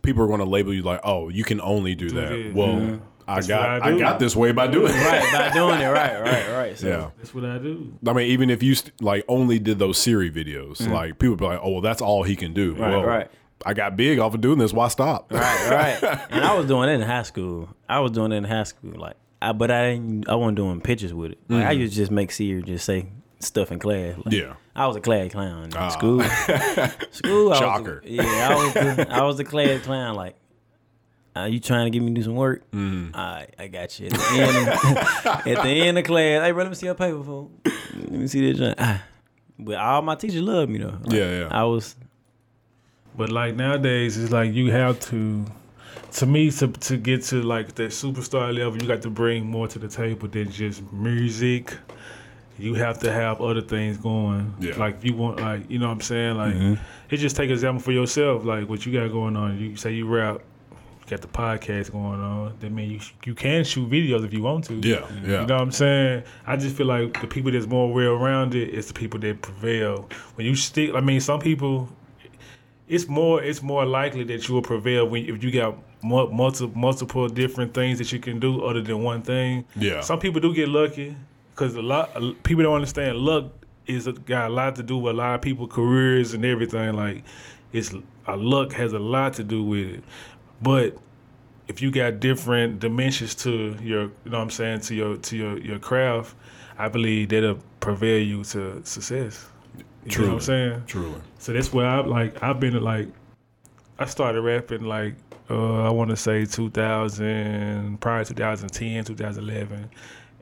people 0.00 0.22
are 0.22 0.26
going 0.28 0.38
to 0.40 0.44
label 0.44 0.72
you 0.74 0.82
like, 0.82 1.00
"Oh, 1.04 1.28
you 1.28 1.44
can 1.44 1.60
only 1.60 1.94
do, 1.94 2.08
that." 2.10 2.28
this. 2.30 2.54
Well, 2.54 3.00
I 3.28 3.34
That's 3.36 3.46
got 3.46 3.82
I 3.82 3.94
I, 3.94 3.98
got 3.98 4.18
this 4.18 4.34
way 4.34 4.52
by 4.52 4.66
doing 4.66 4.92
it. 4.92 5.04
right 5.04 5.32
by 5.32 5.54
doing 5.54 5.80
it 5.80 5.86
right 5.86 6.20
right 6.20 6.50
right. 6.56 6.78
So 6.78 6.88
Yeah. 6.88 7.10
That's 7.18 7.34
what 7.34 7.44
I 7.44 7.58
do. 7.58 7.92
I 8.06 8.12
mean, 8.12 8.26
even 8.28 8.50
if 8.50 8.62
you 8.62 8.74
st- 8.74 9.00
like 9.02 9.24
only 9.28 9.58
did 9.58 9.78
those 9.78 9.98
Siri 9.98 10.30
videos, 10.30 10.86
like 10.90 11.18
people 11.18 11.36
be 11.36 11.44
like, 11.44 11.60
"Oh, 11.62 11.70
well, 11.72 11.80
that's 11.80 12.02
all 12.02 12.22
he 12.22 12.36
can 12.36 12.52
do." 12.54 12.72
Mm-hmm. 12.72 12.82
Right, 12.82 12.90
well, 12.90 13.04
right. 13.04 13.30
I 13.64 13.74
got 13.74 13.96
big 13.96 14.18
off 14.18 14.34
of 14.34 14.40
doing 14.40 14.58
this. 14.58 14.72
Why 14.72 14.88
stop? 14.88 15.32
right 15.32 15.70
right. 16.02 16.20
And 16.30 16.44
I 16.44 16.54
was 16.54 16.66
doing 16.66 16.88
it 16.88 16.92
in 16.94 17.02
high 17.02 17.22
school. 17.22 17.68
I 17.88 18.00
was 18.00 18.10
doing 18.12 18.32
it 18.32 18.36
in 18.36 18.44
high 18.44 18.64
school, 18.64 18.92
like 18.98 19.16
I 19.40 19.52
but 19.52 19.70
I 19.70 19.92
didn't. 19.92 20.28
I 20.28 20.34
wasn't 20.34 20.56
doing 20.56 20.80
pictures 20.80 21.14
with 21.14 21.32
it. 21.32 21.38
Like, 21.48 21.66
I 21.66 21.70
used 21.72 21.92
to 21.94 21.96
just 21.98 22.10
make 22.10 22.32
Siri 22.32 22.62
just 22.62 22.84
say 22.84 23.06
stuff 23.38 23.70
in 23.72 23.78
class. 23.78 24.16
Like, 24.24 24.34
Yeah. 24.34 24.54
I 24.74 24.86
was 24.86 24.96
a 24.96 25.00
class 25.00 25.30
clown 25.32 25.64
in 25.64 25.70
Ah. 25.76 25.88
school. 25.90 26.20
school, 27.10 27.52
I 27.52 27.58
Shocker. 27.58 28.00
Was, 28.04 28.10
yeah, 28.10 28.48
I 28.50 28.54
was. 28.54 28.72
The, 28.74 29.06
I 29.10 29.22
was 29.22 29.36
the 29.36 29.44
class 29.44 29.82
clown. 29.82 30.14
Like, 30.14 30.36
are 31.34 31.48
you 31.48 31.60
trying 31.60 31.86
to 31.86 31.90
get 31.90 32.00
me 32.04 32.08
to 32.12 32.14
do 32.14 32.22
some 32.22 32.34
work? 32.34 32.70
Mm. 32.72 33.14
All 33.14 33.20
right, 33.34 33.54
I 33.58 33.68
got 33.68 33.98
you. 33.98 34.08
At 34.08 34.12
the 34.12 34.40
end, 34.40 34.68
at 35.58 35.62
the 35.62 35.68
end 35.70 35.98
of 35.98 36.04
class, 36.04 36.42
hey, 36.42 36.50
bro, 36.52 36.62
let 36.62 36.68
me 36.70 36.74
see 36.74 36.86
your 36.86 36.94
paper, 36.94 37.22
fool. 37.22 37.50
Let 37.94 38.10
me 38.10 38.26
see 38.26 38.40
this 38.50 38.58
joint. 38.58 38.74
Ah. 38.78 39.02
But 39.58 39.76
all 39.76 40.02
my 40.02 40.14
teachers 40.14 40.40
loved 40.42 40.70
me 40.70 40.78
though. 40.78 40.98
Like, 41.04 41.12
Yeah, 41.12 41.30
yeah. 41.40 41.48
I 41.50 41.64
was. 41.64 41.94
But 43.16 43.30
like 43.30 43.54
nowadays, 43.56 44.16
it's 44.18 44.32
like 44.32 44.52
you 44.52 44.70
have 44.72 44.98
to. 45.10 45.44
To 46.12 46.26
me, 46.26 46.50
to 46.50 46.68
to 46.68 46.96
get 46.98 47.22
to 47.24 47.42
like 47.42 47.74
that 47.76 47.90
superstar 47.90 48.54
level, 48.54 48.80
you 48.80 48.86
got 48.86 49.00
to 49.02 49.10
bring 49.10 49.46
more 49.46 49.66
to 49.68 49.78
the 49.78 49.88
table 49.88 50.28
than 50.28 50.50
just 50.50 50.82
music. 50.92 51.74
You 52.58 52.74
have 52.74 52.98
to 53.00 53.10
have 53.10 53.40
other 53.40 53.62
things 53.62 53.96
going. 53.96 54.54
Yeah. 54.60 54.76
Like 54.76 55.02
you 55.04 55.14
want, 55.14 55.40
like 55.40 55.70
you 55.70 55.78
know 55.78 55.86
what 55.86 55.94
I'm 55.94 56.00
saying. 56.02 56.36
Like 56.36 56.54
Mm-hmm. 56.54 56.82
it 57.10 57.16
just 57.16 57.34
take 57.36 57.50
example 57.50 57.82
for 57.82 57.92
yourself. 57.92 58.44
Like 58.44 58.68
what 58.68 58.84
you 58.84 58.92
got 58.92 59.10
going 59.10 59.36
on. 59.36 59.58
You 59.58 59.74
say 59.76 59.92
you 59.92 60.06
rap, 60.06 60.36
you 60.36 60.42
got 61.12 61.20
the 61.20 61.28
podcast 61.28 61.92
going 61.92 62.20
on. 62.20 62.56
That 62.60 62.72
mean 62.72 62.90
you 62.90 63.00
you 63.24 63.34
can 63.34 63.64
shoot 63.64 63.88
videos 63.90 64.24
if 64.24 64.32
you 64.32 64.42
want 64.42 64.64
to. 64.64 64.74
Yeah, 64.74 65.06
yeah. 65.24 65.42
You 65.42 65.46
know 65.46 65.54
what 65.54 65.62
I'm 65.62 65.72
saying? 65.72 66.24
I 66.46 66.56
just 66.56 66.76
feel 66.76 66.86
like 66.86 67.20
the 67.20 67.26
people 67.26 67.52
that's 67.52 67.66
more 67.66 67.92
well 67.92 68.14
rounded 68.14 68.70
is 68.70 68.86
the 68.86 68.94
people 68.94 69.20
that 69.20 69.42
prevail. 69.42 70.08
When 70.36 70.46
you 70.46 70.54
stick, 70.54 70.94
I 70.94 71.00
mean, 71.00 71.20
some 71.20 71.40
people, 71.40 71.88
it's 72.88 73.08
more 73.08 73.42
it's 73.42 73.62
more 73.62 73.84
likely 73.84 74.24
that 74.24 74.48
you 74.48 74.54
will 74.54 74.62
prevail 74.62 75.06
when 75.06 75.26
if 75.26 75.44
you 75.44 75.50
got 75.52 75.76
multiple 76.02 76.72
multiple 76.74 77.28
different 77.28 77.74
things 77.74 77.98
that 77.98 78.10
you 78.10 78.18
can 78.18 78.40
do 78.40 78.64
other 78.64 78.80
than 78.80 79.02
one 79.02 79.22
thing. 79.22 79.64
Yeah. 79.76 80.00
Some 80.00 80.18
people 80.18 80.40
do 80.40 80.54
get 80.54 80.68
lucky 80.68 81.14
because 81.50 81.74
a 81.74 81.82
lot 81.82 82.14
people 82.42 82.62
don't 82.64 82.74
understand 82.74 83.18
luck 83.18 83.52
is 83.86 84.06
a, 84.06 84.12
got 84.12 84.50
a 84.50 84.54
lot 84.54 84.76
to 84.76 84.82
do 84.82 84.96
with 84.96 85.14
a 85.14 85.16
lot 85.16 85.34
of 85.34 85.42
people 85.42 85.66
careers 85.66 86.32
and 86.32 86.44
everything. 86.44 86.94
Like 86.94 87.24
it's 87.72 87.92
a 88.26 88.36
luck 88.36 88.72
has 88.72 88.92
a 88.92 88.98
lot 88.98 89.34
to 89.34 89.44
do 89.44 89.62
with 89.64 89.88
it, 89.88 90.04
but 90.62 90.96
if 91.68 91.80
you 91.80 91.90
got 91.90 92.20
different 92.20 92.80
dimensions 92.80 93.34
to 93.36 93.76
your, 93.82 94.02
you 94.02 94.12
know 94.26 94.38
what 94.38 94.42
I'm 94.44 94.50
saying, 94.50 94.80
to 94.80 94.94
your 94.94 95.16
to 95.16 95.36
your 95.36 95.58
your 95.58 95.78
craft, 95.78 96.34
I 96.78 96.88
believe 96.88 97.30
that'll 97.30 97.58
prevail 97.80 98.22
you 98.22 98.44
to 98.44 98.84
success. 98.84 99.46
You 100.04 100.18
know 100.18 100.26
what 100.26 100.34
I'm 100.34 100.40
saying? 100.40 100.82
Truly. 100.86 101.20
So 101.38 101.52
that's 101.52 101.72
where 101.72 101.86
I 101.86 102.00
like 102.00 102.42
I've 102.42 102.60
been 102.60 102.80
like 102.82 103.08
I 103.98 104.06
started 104.06 104.40
rapping 104.42 104.84
like 104.84 105.14
uh, 105.50 105.82
I 105.82 105.90
want 105.90 106.10
to 106.10 106.16
say 106.16 106.44
2000 106.44 108.00
prior 108.00 108.24
2010 108.24 109.04
2011 109.04 109.90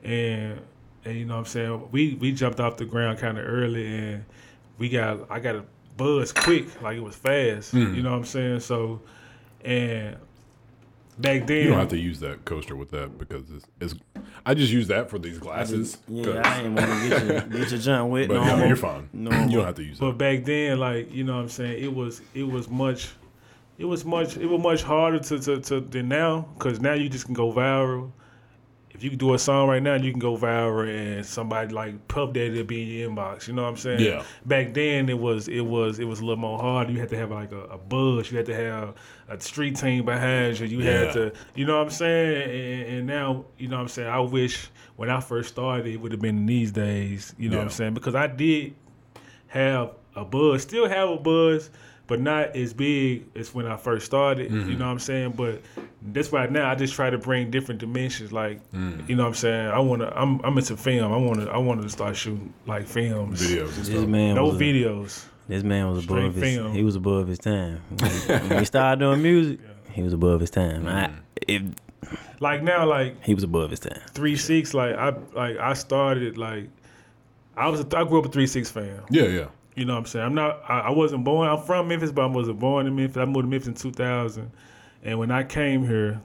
and 0.03 0.59
and 1.05 1.17
you 1.17 1.25
know 1.25 1.35
what 1.35 1.39
I'm 1.39 1.45
saying 1.45 1.89
we 1.91 2.15
we 2.15 2.31
jumped 2.31 2.59
off 2.59 2.77
the 2.77 2.85
ground 2.85 3.19
kind 3.19 3.37
of 3.37 3.45
early 3.45 3.85
and 3.95 4.25
we 4.79 4.89
got 4.89 5.29
I 5.29 5.39
got 5.39 5.55
a 5.55 5.63
buzz 5.97 6.31
quick, 6.31 6.81
like 6.81 6.97
it 6.97 7.03
was 7.03 7.15
fast. 7.15 7.71
Hmm. 7.71 7.93
You 7.93 8.01
know 8.01 8.11
what 8.11 8.17
I'm 8.17 8.25
saying? 8.25 8.59
So, 8.61 9.01
and 9.65 10.17
back 11.17 11.45
then, 11.47 11.57
You 11.63 11.69
don't 11.69 11.79
have 11.79 11.89
to 11.89 11.97
use 11.99 12.19
that 12.21 12.45
coaster 12.45 12.75
with 12.75 12.91
that 12.91 13.17
because 13.17 13.43
it's, 13.51 13.65
it's 13.79 13.95
I 14.45 14.53
just 14.53 14.71
use 14.71 14.87
that 14.87 15.09
for 15.09 15.19
these 15.19 15.37
glasses. 15.37 15.97
Yeah, 16.07 16.41
I 16.43 16.61
ain't 16.61 16.73
want 16.75 16.89
to 16.89 17.09
get 17.09 17.25
your, 17.25 17.41
get 17.59 17.71
your 17.71 17.79
junk 17.79 18.11
wet. 18.11 18.27
but 18.27 18.35
no 18.35 18.45
no, 18.45 18.57
more. 18.57 18.67
you're 18.67 18.75
fine. 18.75 19.09
No 19.13 19.31
you 19.45 19.57
don't 19.57 19.65
have 19.65 19.75
to 19.75 19.83
use 19.83 19.97
it. 19.97 20.01
But 20.01 20.11
that. 20.11 20.17
back 20.17 20.45
then, 20.45 20.79
like 20.79 21.13
you 21.13 21.23
know, 21.23 21.35
what 21.35 21.43
I'm 21.43 21.49
saying 21.49 21.83
it 21.83 21.93
was 21.93 22.21
it 22.33 22.43
was 22.43 22.69
much, 22.69 23.11
it 23.77 23.85
was 23.85 24.03
much 24.05 24.37
it 24.37 24.47
was 24.47 24.61
much 24.61 24.83
harder 24.83 25.19
to 25.19 25.39
to, 25.39 25.61
to 25.61 25.79
than 25.81 26.09
now 26.09 26.47
because 26.57 26.79
now 26.79 26.93
you 26.93 27.09
just 27.09 27.25
can 27.25 27.33
go 27.33 27.51
viral. 27.53 28.11
You 29.01 29.09
can 29.09 29.17
do 29.19 29.33
a 29.33 29.39
song 29.39 29.67
right 29.67 29.81
now, 29.81 29.93
and 29.93 30.05
you 30.05 30.11
can 30.11 30.19
go 30.19 30.37
viral 30.37 30.87
and 30.87 31.25
somebody 31.25 31.73
like 31.73 32.07
Puff 32.07 32.33
Daddy 32.33 32.57
will 32.57 32.63
be 32.63 32.81
in 32.83 32.87
your 32.89 33.09
inbox. 33.09 33.47
You 33.47 33.53
know 33.53 33.63
what 33.63 33.69
I'm 33.69 33.77
saying? 33.77 33.99
Yeah. 34.01 34.23
Back 34.45 34.73
then, 34.73 35.09
it 35.09 35.17
was 35.17 35.47
it 35.47 35.61
was 35.61 35.99
it 35.99 36.05
was 36.05 36.19
a 36.19 36.23
little 36.25 36.37
more 36.41 36.59
hard. 36.59 36.89
You 36.89 36.99
had 36.99 37.09
to 37.09 37.17
have 37.17 37.31
like 37.31 37.51
a, 37.51 37.61
a 37.63 37.77
buzz. 37.77 38.31
You 38.31 38.37
had 38.37 38.45
to 38.47 38.55
have 38.55 38.95
a 39.27 39.39
street 39.41 39.75
team 39.77 40.05
behind 40.05 40.59
you. 40.59 40.67
You 40.67 40.81
Yeah. 40.83 40.91
had 41.05 41.13
to, 41.13 41.33
you 41.55 41.65
know 41.65 41.77
what 41.77 41.83
I'm 41.85 41.89
saying? 41.89 42.51
And, 42.51 42.97
and 42.97 43.07
now, 43.07 43.45
you 43.57 43.67
know 43.67 43.77
what 43.77 43.83
I'm 43.83 43.87
saying. 43.87 44.09
I 44.09 44.19
wish 44.19 44.69
when 44.97 45.09
I 45.09 45.19
first 45.19 45.49
started, 45.49 45.87
it 45.87 45.97
would 45.97 46.11
have 46.11 46.21
been 46.21 46.45
these 46.45 46.71
days. 46.71 47.33
You 47.37 47.49
know 47.49 47.57
what 47.57 47.63
I'm 47.63 47.69
saying? 47.69 47.93
Because 47.93 48.13
I 48.15 48.27
did 48.27 48.75
have 49.47 49.91
a 50.15 50.25
buzz, 50.25 50.61
still 50.63 50.87
have 50.87 51.09
a 51.09 51.17
buzz, 51.17 51.69
but 52.11 52.19
not 52.19 52.57
as 52.57 52.73
big 52.73 53.25
as 53.37 53.53
when 53.55 53.65
I 53.65 53.77
first 53.77 54.05
started. 54.05 54.51
Mm-hmm. 54.51 54.69
You 54.71 54.75
know 54.77 54.85
what 54.87 54.91
I'm 54.91 54.99
saying? 54.99 55.31
But 55.37 55.61
that's 56.11 56.29
why 56.29 56.45
now 56.47 56.69
I 56.69 56.75
just 56.75 56.93
try 56.93 57.09
to 57.09 57.17
bring 57.17 57.49
different 57.49 57.79
dimensions. 57.79 58.33
Like, 58.33 58.59
Mm. 58.73 59.07
you 59.07 59.15
know 59.15 59.23
what 59.23 59.29
I'm 59.29 59.35
saying? 59.35 59.67
I 59.69 59.79
wanna, 59.79 60.11
I'm, 60.13 60.41
I'm 60.43 60.57
into 60.57 60.75
film. 60.75 61.13
I 61.13 61.17
wanna, 61.17 61.45
I 61.49 61.57
wanted 61.57 61.83
to 61.83 61.89
start 61.89 62.17
shooting 62.17 62.53
like 62.67 62.85
films, 62.85 63.41
Videos 63.41 63.77
and 63.77 63.85
stuff. 63.85 64.07
man 64.07 64.35
no 64.35 64.43
was 64.47 64.55
a- 64.57 64.59
videos. 64.59 65.25
This 65.47 65.63
man 65.63 65.89
was 65.89 66.03
Straight 66.03 66.23
above 66.25 66.35
his. 66.35 66.43
film. 66.55 66.73
He 66.73 66.83
was 66.83 66.95
above 66.97 67.27
his 67.29 67.39
time. 67.39 67.79
When, 67.99 68.49
when 68.49 68.59
he 68.59 68.65
started 68.65 68.99
doing 68.99 69.21
music, 69.21 69.59
he 69.93 70.01
was 70.03 70.11
above 70.13 70.41
his 70.41 70.49
time. 70.51 70.85
I, 70.87 71.07
Mm. 71.07 71.13
if 71.47 71.61
Like 72.41 72.61
now, 72.63 72.85
like 72.85 73.23
he 73.23 73.33
was 73.33 73.43
above 73.45 73.69
his 73.69 73.79
time. 73.79 74.01
three 74.13 74.35
six. 74.35 74.73
Like 74.73 74.95
I, 74.95 75.13
like 75.33 75.57
I 75.57 75.73
started 75.75 76.37
like. 76.37 76.67
I 77.55 77.67
was, 77.69 77.81
a, 77.81 77.97
I 77.97 78.03
grew 78.05 78.19
up 78.19 78.25
a 78.25 78.29
three 78.29 78.47
six 78.47 78.69
fan. 78.69 79.01
Yeah, 79.09 79.23
yeah. 79.27 79.45
You 79.75 79.85
know 79.85 79.93
what 79.93 79.99
I'm 79.99 80.05
saying? 80.05 80.25
I'm 80.25 80.35
not. 80.35 80.61
I, 80.67 80.79
I 80.81 80.89
wasn't 80.89 81.23
born. 81.23 81.47
I'm 81.47 81.61
from 81.63 81.87
Memphis, 81.87 82.11
but 82.11 82.23
I 82.23 82.25
wasn't 82.25 82.59
born 82.59 82.87
in 82.87 82.95
Memphis. 82.95 83.17
I 83.17 83.25
moved 83.25 83.45
to 83.45 83.49
Memphis 83.49 83.67
in 83.67 83.73
2000, 83.73 84.51
and 85.03 85.19
when 85.19 85.31
I 85.31 85.43
came 85.43 85.87
here, 85.87 86.21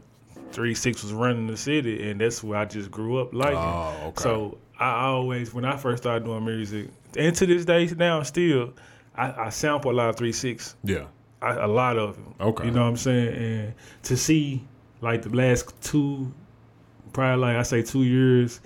Three 0.50 0.74
Six 0.74 1.02
was 1.02 1.12
running 1.12 1.46
the 1.46 1.56
city, 1.56 2.10
and 2.10 2.20
that's 2.20 2.42
where 2.42 2.58
I 2.58 2.64
just 2.64 2.90
grew 2.90 3.18
up 3.18 3.32
liking. 3.32 3.58
Oh, 3.58 3.96
okay. 4.06 4.22
So 4.22 4.58
I 4.78 5.04
always, 5.04 5.54
when 5.54 5.64
I 5.64 5.76
first 5.76 6.02
started 6.02 6.24
doing 6.24 6.44
music, 6.44 6.88
and 7.16 7.34
to 7.36 7.46
this 7.46 7.64
day 7.64 7.86
now, 7.96 8.22
still, 8.22 8.72
I, 9.14 9.46
I 9.46 9.48
sample 9.50 9.92
a 9.92 9.94
lot 9.94 10.08
of 10.08 10.16
Three 10.16 10.32
Six. 10.32 10.76
Yeah. 10.82 11.06
I, 11.40 11.54
a 11.54 11.68
lot 11.68 11.98
of 11.98 12.16
them. 12.16 12.34
Okay. 12.40 12.64
You 12.64 12.70
know 12.70 12.82
what 12.82 12.88
I'm 12.88 12.96
saying? 12.96 13.34
And 13.34 13.74
to 14.04 14.16
see 14.16 14.64
like 15.00 15.22
the 15.22 15.30
last 15.30 15.72
two, 15.82 16.32
probably 17.12 17.42
like 17.42 17.56
I 17.56 17.62
say 17.62 17.82
two 17.82 18.02
years, 18.02 18.60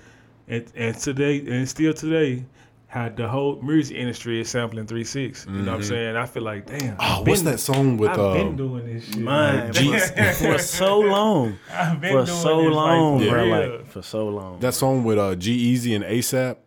and 0.47 0.65
and 0.75 0.97
today 0.97 1.39
and 1.39 1.67
still 1.67 1.93
today, 1.93 2.45
how 2.91 3.07
the 3.07 3.25
whole 3.25 3.61
music 3.61 3.95
industry 3.95 4.41
is 4.41 4.49
sampling 4.49 4.85
three 4.85 5.05
six. 5.05 5.45
You 5.45 5.53
know 5.53 5.71
what 5.71 5.77
I'm 5.77 5.83
saying? 5.83 6.15
I 6.17 6.25
feel 6.25 6.43
like 6.43 6.65
damn. 6.67 6.95
Oh, 6.99 7.21
I've 7.21 7.27
what's 7.27 7.41
been- 7.41 7.51
that 7.53 7.57
song 7.59 7.95
with 7.97 8.09
I've 8.11 8.19
uh, 8.19 8.33
been 8.33 8.55
doing 8.57 8.85
this 8.85 9.05
shit. 9.05 9.17
Man, 9.17 9.71
G- 9.71 9.97
for, 9.97 10.33
for 10.33 10.57
so 10.59 10.99
long, 10.99 11.57
I've 11.73 12.01
been 12.01 12.11
for 12.11 12.25
doing 12.25 12.37
so 12.37 12.61
this, 12.63 12.73
long, 12.75 13.17
like, 13.19 13.27
for 13.29 13.33
bro. 13.33 13.43
real. 13.45 13.71
Like 13.77 13.85
for 13.87 14.01
so 14.01 14.27
long. 14.27 14.59
that 14.59 14.73
song 14.73 15.03
with 15.05 15.17
uh, 15.17 15.35
G-Eazy 15.35 15.95
and 15.95 16.03
ASAP 16.03 16.57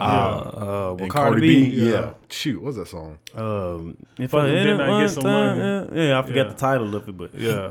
uh, 0.00 0.04
uh, 0.04 0.92
with 0.94 1.02
and 1.02 1.10
Cardi, 1.10 1.40
B. 1.40 1.90
Yeah. 1.90 2.14
Shoot, 2.30 2.62
what's 2.62 2.76
that 2.76 2.86
song? 2.86 3.18
Um, 3.34 3.96
if 4.16 4.30
Fuck 4.30 4.42
I 4.42 4.46
it, 4.46 4.50
hit 4.58 4.64
then 4.64 4.80
it 4.80 4.82
I 4.82 4.86
get 4.86 4.92
one 4.92 5.08
some 5.08 5.22
time, 5.24 5.58
money. 5.58 5.88
yeah, 6.00 6.08
yeah, 6.08 6.18
I 6.18 6.22
forgot 6.22 6.36
Yeah. 6.46 6.52
the 6.52 6.58
title 6.58 6.94
of 6.94 7.08
it, 7.08 7.16
but 7.16 7.34
yeah. 7.34 7.70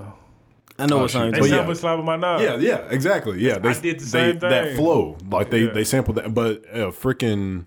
I 0.79 0.85
know 0.85 0.97
Oh, 0.97 1.01
what 1.03 1.11
song. 1.11 1.27
shoot. 1.27 1.31
They 1.35 1.39
But 1.39 1.49
you're 1.49 1.65
yeah. 1.65 1.73
slap 1.73 2.03
my 2.03 2.17
knob. 2.17 2.41
Yeah, 2.41 2.57
yeah, 2.57 2.77
exactly. 2.89 3.39
Yeah, 3.41 3.57
they 3.59 3.69
I 3.69 3.73
did 3.79 3.99
the 3.99 4.03
they- 4.03 4.09
same 4.09 4.39
That 4.39 4.75
flow, 4.75 5.17
like 5.31 5.49
they 5.51 5.61
Yeah. 5.65 5.71
they 5.71 5.83
sampled 5.85 6.17
that, 6.17 6.33
but 6.33 6.63
uh, 6.71 6.91
freaking 6.91 7.65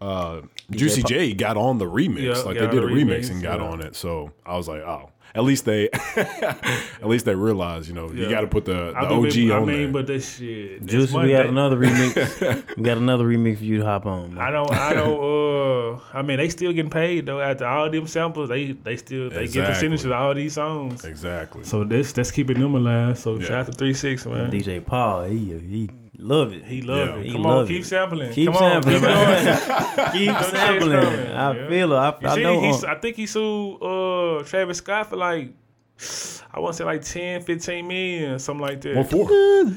uh, 0.00 0.42
Juicy 0.70 1.02
Pop- 1.02 1.10
J 1.10 1.34
got 1.34 1.56
on 1.56 1.78
the 1.78 1.86
remix. 1.86 2.20
Yeah, 2.22 2.42
like 2.42 2.58
they 2.58 2.66
did 2.68 2.82
a 2.84 2.86
remix, 2.86 3.20
remix, 3.20 3.30
and 3.30 3.42
got 3.42 3.60
yeah. 3.60 3.66
on 3.66 3.80
it. 3.82 3.96
So 3.96 4.32
I 4.46 4.56
was 4.56 4.68
like, 4.68 4.82
oh, 4.82 5.10
at 5.34 5.44
least 5.44 5.64
they, 5.66 5.88
at 6.16 7.06
least 7.06 7.24
they 7.26 7.34
realized, 7.34 7.88
you 7.88 7.94
know, 7.94 8.10
you 8.10 8.28
got 8.30 8.40
to 8.40 8.46
put 8.46 8.64
the, 8.64 8.72
the 8.92 8.96
I, 8.96 9.04
OG 9.06 9.30
do, 9.30 9.52
I 9.52 9.56
on 9.56 9.66
mean, 9.66 9.76
there. 9.84 9.92
but 9.92 10.06
this 10.06 10.36
shit. 10.38 10.80
this 10.82 10.90
Juicy, 10.90 11.12
we 11.12 11.18
Monday. 11.18 11.32
got 11.36 11.46
another 11.46 11.76
remix. 11.76 12.66
we 12.76 12.82
got 12.82 12.96
another 12.96 13.24
remix 13.24 13.58
for 13.58 13.64
you 13.64 13.78
to 13.78 13.84
hop 13.84 14.06
on. 14.06 14.34
Man. 14.34 14.44
I 14.44 14.50
don't. 14.50 14.72
I 14.72 14.94
don't. 14.94 15.18
Uh, 15.18 16.00
I 16.12 16.22
mean, 16.22 16.38
they 16.38 16.48
still 16.48 16.72
getting 16.72 16.90
paid 16.90 17.26
though. 17.26 17.40
After 17.40 17.66
all 17.66 17.90
them 17.90 18.06
samples, 18.06 18.48
they 18.48 18.72
they 18.72 18.96
still 18.96 19.28
they 19.30 19.36
get 19.36 19.42
Exactly. 19.44 19.74
percentage 19.74 20.04
of 20.04 20.12
all 20.12 20.34
these 20.34 20.54
songs. 20.54 21.04
exactly. 21.04 21.64
So 21.64 21.84
that's 21.84 22.12
that's 22.12 22.30
keeping 22.30 22.60
them 22.60 22.74
alive. 22.74 23.18
So 23.18 23.36
Yeah. 23.36 23.46
shout 23.46 23.58
out 23.60 23.66
to 23.66 23.72
Three 23.72 23.94
Six 23.94 24.24
man. 24.26 24.50
DJ 24.50 24.84
Paul, 24.84 25.24
he 25.24 25.38
he 25.58 25.90
love 26.18 26.52
it. 26.52 26.64
He 26.64 26.82
love 26.82 27.08
Yeah. 27.08 27.16
it. 27.16 27.26
He 27.26 27.32
Come 27.32 27.42
love 27.42 27.58
on, 27.62 27.66
keep 27.68 27.82
it. 27.82 27.86
sampling. 27.86 28.32
Keep 28.32 28.46
Come 28.52 28.56
sampling, 28.56 28.94
keep 28.94 29.02
man. 29.02 30.12
Keep 30.12 30.36
sampling. 30.50 30.96
I 31.32 31.68
feel 31.68 31.92
it. 31.92 31.96
I, 31.96 32.16
I 32.24 32.34
see, 32.34 32.42
know. 32.42 32.64
uh, 32.70 32.82
I 32.88 32.94
think 32.96 33.16
he 33.16 33.26
sued 33.26 33.82
uh, 33.82 34.42
Travis 34.44 34.78
Scott 34.78 35.08
for 35.10 35.16
like 35.16 35.52
I 36.54 36.60
want 36.60 36.74
to 36.74 36.78
say 36.78 36.84
like 36.84 37.02
10, 37.02 37.42
15 37.42 37.86
million, 37.86 38.38
something 38.38 38.62
like 38.66 38.80
that. 38.80 38.96
What 38.96 39.10
for? 39.10 39.30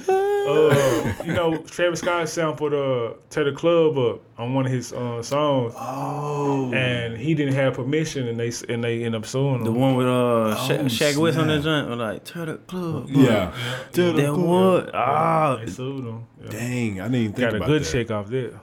uh, 0.09 1.13
you 1.25 1.33
know, 1.33 1.57
Travis 1.57 1.99
Scott 1.99 2.27
sampled 2.29 2.73
uh, 2.73 3.13
"Tear 3.29 3.43
the 3.45 3.51
Club 3.51 3.97
Up" 3.97 4.21
on 4.37 4.53
one 4.53 4.65
of 4.65 4.71
his 4.71 4.93
uh, 4.93 5.21
songs, 5.21 5.73
Oh, 5.77 6.71
and 6.73 7.17
he 7.17 7.33
didn't 7.33 7.53
have 7.55 7.73
permission, 7.73 8.27
and 8.27 8.39
they 8.39 8.51
and 8.69 8.83
they 8.83 9.03
end 9.03 9.15
up 9.15 9.25
suing 9.25 9.55
him. 9.55 9.63
the 9.65 9.71
one 9.71 9.95
with 9.95 10.07
uh 10.07 10.55
Sha 10.67 10.73
Oh, 10.75 10.77
Shaq 10.85 11.17
West 11.17 11.37
on 11.37 11.47
that 11.47 11.61
snap. 11.61 11.85
joint, 11.85 11.89
was 11.89 11.99
like 11.99 12.23
turn 12.23 12.47
the 12.47 12.57
club. 12.57 13.09
yeah. 13.09 13.53
That 13.91 14.35
what? 14.37 14.95
Ah, 14.95 15.57
They 15.57 15.69
sued 15.71 16.05
him. 16.05 16.23
Yeah. 16.43 16.49
Dang, 16.49 17.01
I 17.01 17.03
didn't 17.05 17.15
even 17.15 17.33
think 17.33 17.51
Got 17.51 17.61
a 17.61 17.65
good 17.65 17.83
that. 17.83 17.91
check 17.91 18.11
off 18.11 18.27
there. 18.29 18.59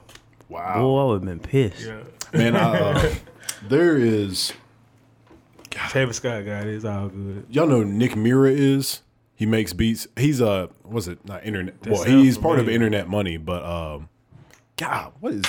Wow, 0.49 0.81
boy, 0.81 1.01
I 1.01 1.05
would 1.05 1.13
have 1.15 1.25
been 1.25 1.41
pissed. 1.41 1.87
Yeah. 1.87 2.01
man. 2.33 2.57
I, 2.57 2.81
uh, 2.81 3.15
there 3.69 3.97
is. 3.99 4.53
Travis 5.71 6.17
Scott 6.17 6.45
got 6.45 6.67
it. 6.67 6.75
It's 6.75 6.85
all 6.85 7.09
good. 7.09 7.47
Y'all 7.51 7.67
know 7.67 7.83
Nick 7.83 8.17
Mira 8.17 8.51
is. 8.51 9.03
He 9.35 9.47
makes 9.47 9.73
beats. 9.73 10.09
He's 10.17 10.41
a 10.41 10.69
was 10.85 11.07
it 11.07 11.25
not 11.25 11.45
internet? 11.45 11.81
That 11.83 11.93
well, 11.93 12.05
he's 12.05 12.37
part 12.37 12.59
of. 12.59 12.69
Internet 12.69 13.09
Money, 13.09 13.37
but 13.37 13.65
um, 13.65 14.09
God, 14.77 15.13
what 15.21 15.35
is 15.35 15.45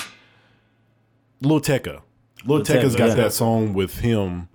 Lil 1.40 1.60
Tecca? 1.60 2.02
Lil 2.44 2.58
Lil 2.58 2.64
Tecca's 2.64 2.94
Tecca, 2.94 2.98
got 2.98 3.08
yeah. 3.08 3.14
that 3.14 3.32
song 3.32 3.74
with 3.74 3.98
him. 3.98 4.48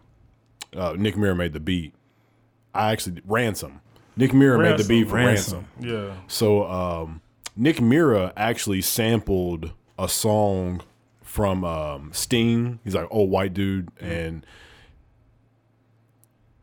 Uh, 0.75 0.95
Nick 0.97 1.17
Mira 1.17 1.35
made 1.35 1.53
the 1.53 1.59
beat. 1.59 1.93
I 2.73 2.91
actually 2.91 3.21
ransom. 3.25 3.81
Nick 4.17 4.33
Mira 4.33 4.59
made 4.59 4.79
the 4.79 4.87
beat 4.87 5.09
for 5.09 5.15
Ransom. 5.15 5.67
ransom. 5.79 6.07
Yeah. 6.07 6.13
So 6.27 6.65
um, 6.69 7.21
Nick 7.55 7.81
Mira 7.81 8.33
actually 8.37 8.81
sampled 8.81 9.73
a 9.99 10.07
song 10.07 10.81
from 11.21 11.63
um, 11.65 12.11
Sting. 12.13 12.79
He's 12.83 12.95
like, 12.95 13.07
"Oh, 13.11 13.23
white 13.23 13.53
dude," 13.53 13.89
and 13.99 14.45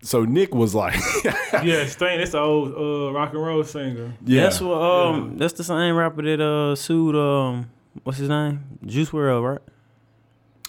so 0.03 0.25
Nick 0.25 0.55
was 0.55 0.75
like, 0.75 0.95
Yeah, 1.53 1.87
Sting, 1.87 2.19
that's 2.19 2.33
the 2.33 2.39
old 2.41 2.75
uh, 2.75 3.13
rock 3.13 3.33
and 3.33 3.43
roll 3.45 3.63
singer. 3.65 4.13
"Yeah, 4.25 4.43
That's 4.45 4.61
what. 4.61 4.75
Um, 4.81 5.39
that's 5.39 5.53
the 5.55 5.65
same 5.65 5.95
rapper 5.97 6.23
that 6.23 6.41
uh 6.41 6.75
sued 6.77 7.15
um, 7.17 7.71
what's 8.03 8.19
his 8.19 8.29
name? 8.29 8.61
Juice 8.85 9.11
WRLD, 9.11 9.43
right? 9.53 9.61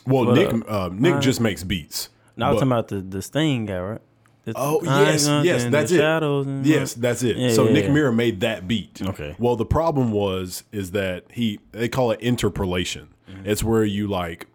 well, 0.05 0.25
What, 0.25 0.36
Nick 0.36 0.53
uh, 0.69 0.89
Nick 0.91 1.19
just 1.21 1.39
makes 1.41 1.63
beats." 1.63 2.09
No, 2.36 2.47
I 2.47 2.49
was 2.49 2.55
But- 2.55 2.59
talking 2.65 2.71
about 2.71 2.88
the 2.89 3.01
the 3.17 3.21
Sting 3.21 3.65
guy, 3.65 3.79
right? 3.79 4.01
The 4.45 4.53
Oh 4.57 4.81
Iron 4.86 5.05
yes, 5.07 5.25
yes, 5.45 5.65
that's 5.71 5.91
it. 5.91 5.97
Shadows 5.99 6.45
and 6.47 6.65
yes, 6.65 6.93
that's 6.95 7.23
it. 7.23 7.38
Yeah, 7.38 7.51
so 7.53 7.65
yeah, 7.65 7.71
Nick 7.73 7.86
yeah. 7.86 7.91
Mira 7.93 8.11
made 8.11 8.41
that 8.41 8.67
beat. 8.67 9.01
Okay. 9.01 9.36
Well, 9.39 9.55
the 9.55 9.65
problem 9.65 10.11
was 10.11 10.63
is 10.73 10.91
that 10.91 11.23
he 11.31 11.59
they 11.71 11.88
call 11.88 12.11
it 12.11 12.19
interpolation. 12.19 13.07
Mm-hmm. 13.31 13.47
It's 13.49 13.63
where 13.63 13.86
you 13.86 14.07
like 14.07 14.47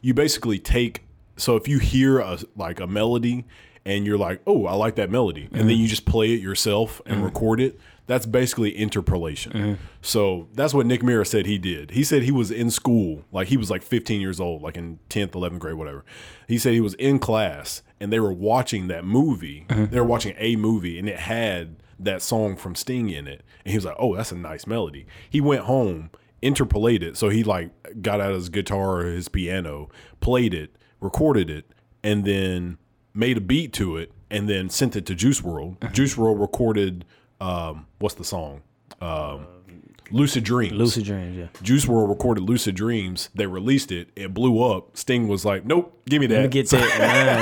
you 0.00 0.14
basically 0.14 0.58
take 0.58 1.02
so 1.36 1.56
if 1.56 1.68
you 1.68 1.78
hear 1.78 2.20
a 2.20 2.38
like 2.56 2.80
a 2.80 2.86
melody 2.86 3.44
and 3.86 4.06
you're 4.06 4.18
like, 4.18 4.40
"Oh, 4.46 4.66
I 4.66 4.74
like 4.74 4.94
that 4.96 5.10
melody." 5.10 5.42
And 5.44 5.52
Mm-hmm. 5.52 5.68
then 5.68 5.76
you 5.78 5.86
just 5.88 6.06
play 6.06 6.32
it 6.32 6.40
yourself 6.40 7.00
and 7.06 7.24
record 7.24 7.60
it. 7.60 7.78
That's 8.06 8.26
basically 8.26 8.76
interpolation. 8.76 9.52
Mm-hmm. 9.52 9.74
So 10.02 10.48
that's 10.52 10.74
what 10.74 10.84
Nick 10.84 11.02
Mira 11.02 11.24
said 11.24 11.46
he 11.46 11.56
did. 11.56 11.92
He 11.92 12.04
said 12.04 12.22
he 12.22 12.30
was 12.30 12.50
in 12.50 12.70
school, 12.70 13.24
like 13.32 13.48
he 13.48 13.56
was 13.56 13.70
like 13.70 13.82
15 13.82 14.20
years 14.20 14.38
old, 14.40 14.60
like 14.60 14.76
in 14.76 14.98
10th, 15.08 15.30
11th 15.30 15.58
grade, 15.58 15.74
whatever. 15.76 16.04
He 16.46 16.58
said 16.58 16.74
he 16.74 16.82
was 16.82 16.92
in 16.94 17.18
class 17.18 17.80
and 17.98 18.12
they 18.12 18.20
were 18.20 18.32
watching 18.32 18.88
that 18.88 19.06
movie. 19.06 19.64
They 19.70 19.98
were 19.98 20.04
watching 20.06 20.34
a 20.36 20.56
movie 20.56 20.98
and 20.98 21.08
it 21.08 21.18
had 21.18 21.76
that 21.98 22.20
song 22.20 22.56
from 22.56 22.74
Sting 22.74 23.08
in 23.08 23.26
it. 23.26 23.42
And 23.64 23.70
he 23.72 23.78
was 23.78 23.86
like, 23.86 23.96
oh, 23.98 24.14
that's 24.16 24.32
a 24.32 24.36
nice 24.36 24.66
melody. 24.66 25.06
He 25.30 25.40
went 25.40 25.62
home, 25.62 26.10
interpolated 26.42 27.10
it. 27.12 27.16
So 27.16 27.30
he 27.30 27.42
like 27.42 27.70
got 28.02 28.20
out 28.20 28.34
his 28.34 28.50
guitar 28.50 28.98
or 29.00 29.04
his 29.06 29.28
piano, 29.30 29.88
played 30.20 30.52
it, 30.52 30.76
recorded 31.00 31.48
it, 31.48 31.64
and 32.02 32.26
then 32.26 32.76
made 33.14 33.36
a 33.36 33.40
beat 33.40 33.72
to 33.74 33.96
it 33.96 34.12
and 34.30 34.48
then 34.48 34.68
sent 34.68 34.96
it 34.96 35.06
to 35.06 35.14
Juice 35.14 35.40
WRLD. 35.40 35.92
Juice 35.92 36.14
WRLD 36.16 36.40
recorded 36.40 37.04
um, 37.40 37.86
what's 37.98 38.14
the 38.14 38.24
song? 38.24 38.62
Um, 39.00 39.46
Lucid 40.10 40.44
Dreams. 40.44 40.72
Lucid 40.72 41.04
Dreams, 41.04 41.36
yeah. 41.36 41.46
Juice 41.62 41.86
WRLD 41.86 42.08
recorded 42.08 42.42
Lucid 42.42 42.74
Dreams. 42.74 43.30
They 43.34 43.46
released 43.46 43.90
it. 43.90 44.08
It 44.14 44.34
blew 44.34 44.62
up. 44.62 44.96
Sting 44.96 45.28
was 45.28 45.44
like, 45.44 45.64
"Nope, 45.64 46.02
give 46.06 46.20
me 46.20 46.26
that. 46.26 46.34
Let 46.34 46.42
me 46.42 46.48
get 46.48 46.70
that. 46.70 46.98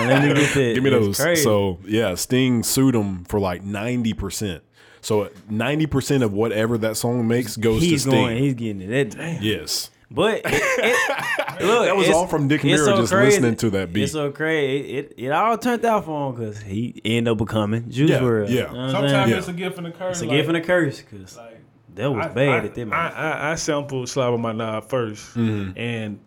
let 0.09 0.23
me 0.23 0.35
get 0.35 0.55
that. 0.55 0.75
give 0.75 0.83
me 0.85 0.91
those." 0.91 1.21
crazy. 1.21 1.43
So 1.43 1.79
yeah, 1.85 2.15
Sting 2.15 2.63
sued 2.63 2.95
him 2.95 3.25
for 3.25 3.41
like 3.41 3.63
ninety 3.63 4.13
percent. 4.13 4.63
So 5.01 5.31
ninety 5.51 5.87
percent 5.87 6.23
of 6.23 6.33
whatever 6.33 6.79
that 6.79 6.97
song 6.97 7.27
makes 7.27 7.57
goes 7.57 7.83
he's 7.83 8.05
to 8.05 8.11
Sting. 8.11 8.25
going, 8.25 8.39
he's 8.39 8.55
getting 8.55 8.83
it. 8.83 9.11
That, 9.11 9.19
damn. 9.19 9.43
yes, 9.43 9.91
But 10.15 10.43
it, 10.45 10.45
it, 10.47 11.63
look, 11.65 11.85
That 11.87 11.97
was 11.97 12.09
all 12.11 12.27
from 12.27 12.49
Dick 12.49 12.65
it's 12.65 12.83
Mira 12.85 12.97
just 12.99 13.13
listening 13.13 13.57
to 13.57 13.71
that 13.71 13.93
beat. 13.93 14.05
It's 14.05 14.13
so 14.13 14.31
crazy. 14.31 14.95
It, 14.99 15.05
it, 15.17 15.25
it 15.27 15.33
all 15.33 15.57
turned 15.59 15.85
out 15.85 16.05
for 16.05 16.29
him 16.31 16.35
because 16.37 16.61
he 16.61 17.01
ended 17.05 17.33
up 17.33 17.39
becoming 17.39 17.91
Juice 17.91 18.11
Yeah, 18.11 18.19
WRLD. 18.21 18.49
yeah. 18.51 18.71
You 18.71 18.77
know 18.77 18.91
Sometimes? 18.91 19.31
Yeah. 19.31 19.39
it's 19.39 19.49
a 19.49 19.53
gift 19.53 19.79
and 19.79 19.87
a 19.87 19.93
curse. 19.93 20.17
It's 20.19 20.23
a 20.23 20.27
like- 20.27 20.37
gift 20.37 20.49
and 20.49 20.57
a 20.59 20.61
curse 20.61 21.01
because 21.01 21.37
like, 21.37 21.61
that 21.95 22.11
was 22.13 22.27
I- 22.27 22.29
bad 22.33 22.49
I, 22.49 22.65
at 22.67 22.75
that 22.75 22.81
I, 22.81 22.85
moment. 22.85 23.15
I, 23.17 23.53
I 23.53 23.55
sampled 23.55 24.09
Slob 24.09 24.35
on 24.35 24.41
My 24.43 24.53
Knob 24.53 24.89
1st 24.89 25.33
Mm-hmm. 25.35 25.79
and 25.79 26.21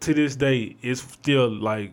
to 0.00 0.14
this 0.14 0.36
day, 0.36 0.76
it's 0.82 1.00
still 1.02 1.48
like 1.50 1.92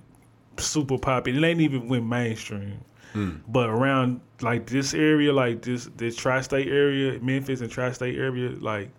super 0.58 0.98
popular. 0.98 1.40
It 1.40 1.50
ain't 1.52 1.62
even 1.62 1.88
went 1.90 2.06
mainstream, 2.06 2.80
Mm. 3.16 3.42
but 3.48 3.70
around 3.70 4.22
like 4.42 4.66
this 4.66 4.94
area, 4.96 5.32
like 5.32 5.62
this 5.62 5.88
this 5.98 6.16
tri-state 6.16 6.68
area, 6.68 7.20
Memphis 7.22 7.62
and 7.62 7.70
tri-state 7.72 8.18
area, 8.18 8.50
like 8.60 8.90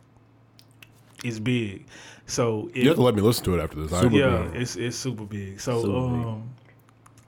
it's 1.25 1.39
big. 1.39 1.87
So 2.27 2.70
it, 2.75 2.83
you 2.83 2.89
have 2.89 2.97
to 2.97 3.03
let 3.03 3.14
me 3.14 3.20
listen 3.22 3.45
to 3.45 3.59
it 3.59 3.62
after 3.62 3.77
this. 3.83 3.93
I- 3.93 4.01
Super 4.03 4.16
yeah, 4.16 4.49
big. 4.53 4.62
it's 4.62 4.77
it's 4.77 4.97
super 4.97 5.25
big. 5.25 5.61
So 5.61 5.81
Super 5.83 5.93
big. 5.93 6.27
um, 6.27 6.51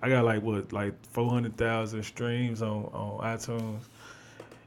I 0.03 0.09
got 0.09 0.24
like 0.24 0.42
what 0.42 0.72
like 0.72 0.94
four 1.11 1.28
hundred 1.30 1.57
thousand 1.57 2.03
streams 2.03 2.62
on 2.62 2.84
on 2.92 3.20
iTunes. 3.36 3.80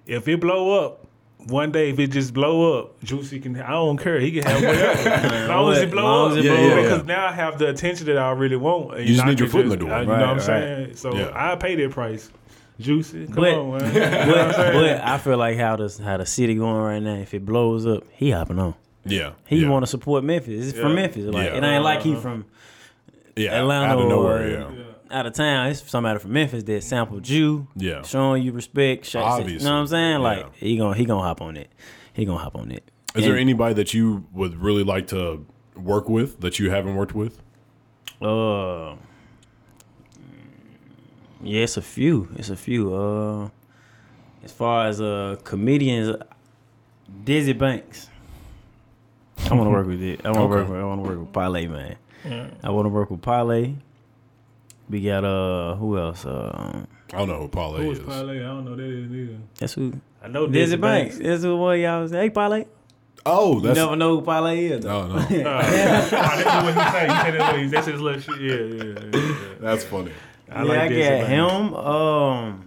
If 0.06 0.28
it 0.28 0.40
blow 0.40 0.86
up. 0.86 1.06
One 1.48 1.72
day, 1.72 1.90
if 1.92 1.98
it 2.00 2.08
just 2.08 2.34
blow 2.34 2.78
up, 2.80 3.02
Juicy 3.02 3.40
can. 3.40 3.56
I 3.62 3.70
don't 3.70 3.98
care. 3.98 4.20
He 4.20 4.30
can 4.34 4.44
have 4.44 4.62
whatever. 4.62 5.10
as 5.10 5.48
long 5.48 5.72
as 5.72 5.78
it 5.84 5.90
blow 5.90 6.26
up, 6.32 6.38
it 6.38 6.44
Yeah, 6.44 6.54
blow 6.54 6.60
yeah, 6.66 6.68
up. 6.72 6.76
yeah. 6.76 6.82
because 6.84 7.04
now 7.06 7.28
I 7.28 7.32
have 7.32 7.58
the 7.58 7.70
attention 7.70 8.08
that 8.08 8.18
I 8.18 8.32
really 8.32 8.58
want. 8.58 8.98
and 8.98 9.08
You 9.08 9.16
just 9.16 9.26
need 9.26 9.40
your 9.40 9.48
to 9.48 9.52
foot 9.54 9.62
in 9.62 9.70
the 9.70 9.78
door. 9.78 9.90
I- 9.90 10.02
you 10.02 10.10
Right, 10.10 10.20
know 10.20 10.22
what 10.22 10.30
I'm 10.32 10.36
right. 10.40 10.46
saying? 10.46 10.96
So 10.98 11.16
Yeah. 11.16 11.32
I 11.34 11.56
pay 11.56 11.76
that 11.76 11.92
price. 11.92 12.30
Juicy, 12.78 13.26
come 13.28 13.36
But- 13.36 13.54
on, 13.54 13.72
man. 13.78 13.94
You 13.94 14.00
know 14.02 14.52
but, 14.58 14.74
but 14.74 15.02
I 15.02 15.18
feel 15.18 15.38
like 15.38 15.58
how 15.58 15.78
the 15.78 16.02
how 16.04 16.18
the 16.18 16.26
city 16.26 16.56
going 16.56 16.76
right 16.76 17.02
now. 17.02 17.16
If 17.16 17.34
it 17.34 17.46
blows 17.46 17.86
up, 17.88 18.04
he 18.12 18.32
hopping 18.32 18.60
on. 18.60 18.74
Yeah, 19.06 19.32
He 19.48 19.58
yeah. 19.62 19.70
want 19.70 19.84
to 19.84 19.88
support 19.88 20.24
Memphis. 20.24 20.70
It's 20.70 20.80
from 20.80 20.96
Memphis. 20.96 21.26
Like 21.26 21.48
Yeah. 21.52 21.58
it 21.58 21.64
ain't 21.64 21.84
like 21.84 22.02
he 22.02 22.16
from 22.16 22.46
yeah, 23.36 23.60
Atlanta 23.60 23.94
out 23.94 24.00
of 24.00 24.10
nowhere. 24.10 24.66
or 24.68 24.72
Yeah, 24.74 24.84
out 25.12 25.26
of 25.26 25.34
town. 25.34 25.68
It's 25.68 25.90
somebody 25.90 26.20
from 26.20 26.34
Memphis 26.34 26.64
that 26.64 26.84
sampled 26.84 27.28
you. 27.28 27.68
Yeah. 27.76 28.02
showing 28.04 28.44
you 28.44 28.52
respect. 28.52 29.06
sh- 29.06 29.14
You 29.16 29.20
know 29.22 29.26
what 29.30 29.66
I'm 29.68 29.88
saying? 29.88 30.20
Like 30.20 30.40
Yeah. 30.40 30.46
he 30.56 30.78
gonna 30.78 30.96
he 30.96 31.06
gonna 31.06 31.24
hop 31.24 31.42
on 31.42 31.58
it. 31.58 31.70
He 32.14 32.26
gonna 32.26 32.40
hop 32.40 32.56
on 32.56 32.72
it. 32.72 32.84
Is 33.16 33.24
there 33.26 33.38
anybody 33.38 33.74
that 33.76 33.94
you 33.94 34.26
would 34.34 34.56
really 34.62 34.84
like 34.84 35.08
to 35.08 35.46
work 35.76 36.08
with 36.10 36.42
that 36.42 36.60
you 36.60 36.70
haven't 36.70 36.96
worked 36.96 37.16
with? 37.16 37.42
Uh, 38.22 38.96
yeah, 41.42 41.64
it's 41.64 41.78
a 41.78 41.82
few. 41.82 42.28
It's 42.36 42.50
a 42.50 42.56
few. 42.56 42.94
Uh, 42.94 43.50
as 44.44 44.52
far 44.52 44.88
as 44.88 45.00
uh 45.02 45.38
comedians, 45.44 46.16
Dizzy 47.24 47.54
Banks. 47.54 48.09
I 49.50 49.54
want 49.54 49.66
to 49.68 49.70
work 49.72 49.88
with 49.88 50.02
it. 50.02 50.26
I 50.26 50.32
want 50.32 50.38
to 50.38 50.42
Okay. 50.44 50.50
work. 50.56 50.70
With, 50.70 50.80
I 50.80 50.84
want 50.84 51.04
to 51.04 51.10
work 51.10 51.20
with 51.20 51.34
Parlay, 51.34 51.68
man. 51.68 51.96
Yeah. 52.26 52.48
I 52.64 52.70
want 52.72 52.86
to 52.86 52.90
work 52.90 53.10
with 53.10 53.22
Parlay. 53.22 53.74
We 54.90 55.02
got 55.02 55.24
uh, 55.24 55.76
who 55.76 55.98
else? 55.98 56.26
Uh, 56.26 56.86
I 57.14 57.18
don't 57.18 57.28
know 57.30 57.40
who 57.40 57.48
Parlay 57.48 57.84
Who 57.84 57.92
is. 57.92 58.00
was 58.00 58.08
Parlay? 58.08 58.40
I 58.40 58.48
don't 58.48 58.66
know 58.66 58.76
that 58.76 58.84
is 58.84 59.12
either. 59.12 59.38
that's 59.58 59.74
who. 59.74 59.94
I 60.24 60.28
know 60.28 60.48
Dizzy 60.48 60.60
Dizzy 60.66 60.78
Banks. 60.78 61.18
That's 61.18 61.44
who 61.44 61.56
boy 61.58 61.76
y'all 61.84 62.02
was. 62.02 62.12
Hey, 62.12 62.30
Parlay. 62.30 62.66
Oh, 63.26 63.56
You 63.56 63.62
that's 63.62 63.78
never 63.78 63.96
know 63.96 64.16
who 64.18 64.22
Parlay 64.24 64.66
is. 64.66 64.84
though. 64.84 65.08
no, 65.08 65.14
no. 65.14 65.20
Uh, 65.50 65.62
that's 65.62 66.12
what 66.12 66.74
he 66.74 66.92
say. 66.92 67.08
He 67.08 67.16
said 67.22 67.40
that. 67.40 67.70
That's 67.72 67.88
his 67.88 68.02
little 68.02 68.22
shit. 68.22 68.42
Yeah, 68.42 68.56
yeah, 68.56 68.84
yeah. 69.14 69.20
yeah. 69.20 69.36
That's 69.60 69.84
funny. 69.84 70.12
I 70.52 70.64
yeah, 70.64 70.68
like 70.70 70.80
I 70.80 70.88
Dizzy 70.90 71.02
got 71.10 71.28
Banks. 71.28 71.32
him. 71.32 71.74
Um, 71.76 72.66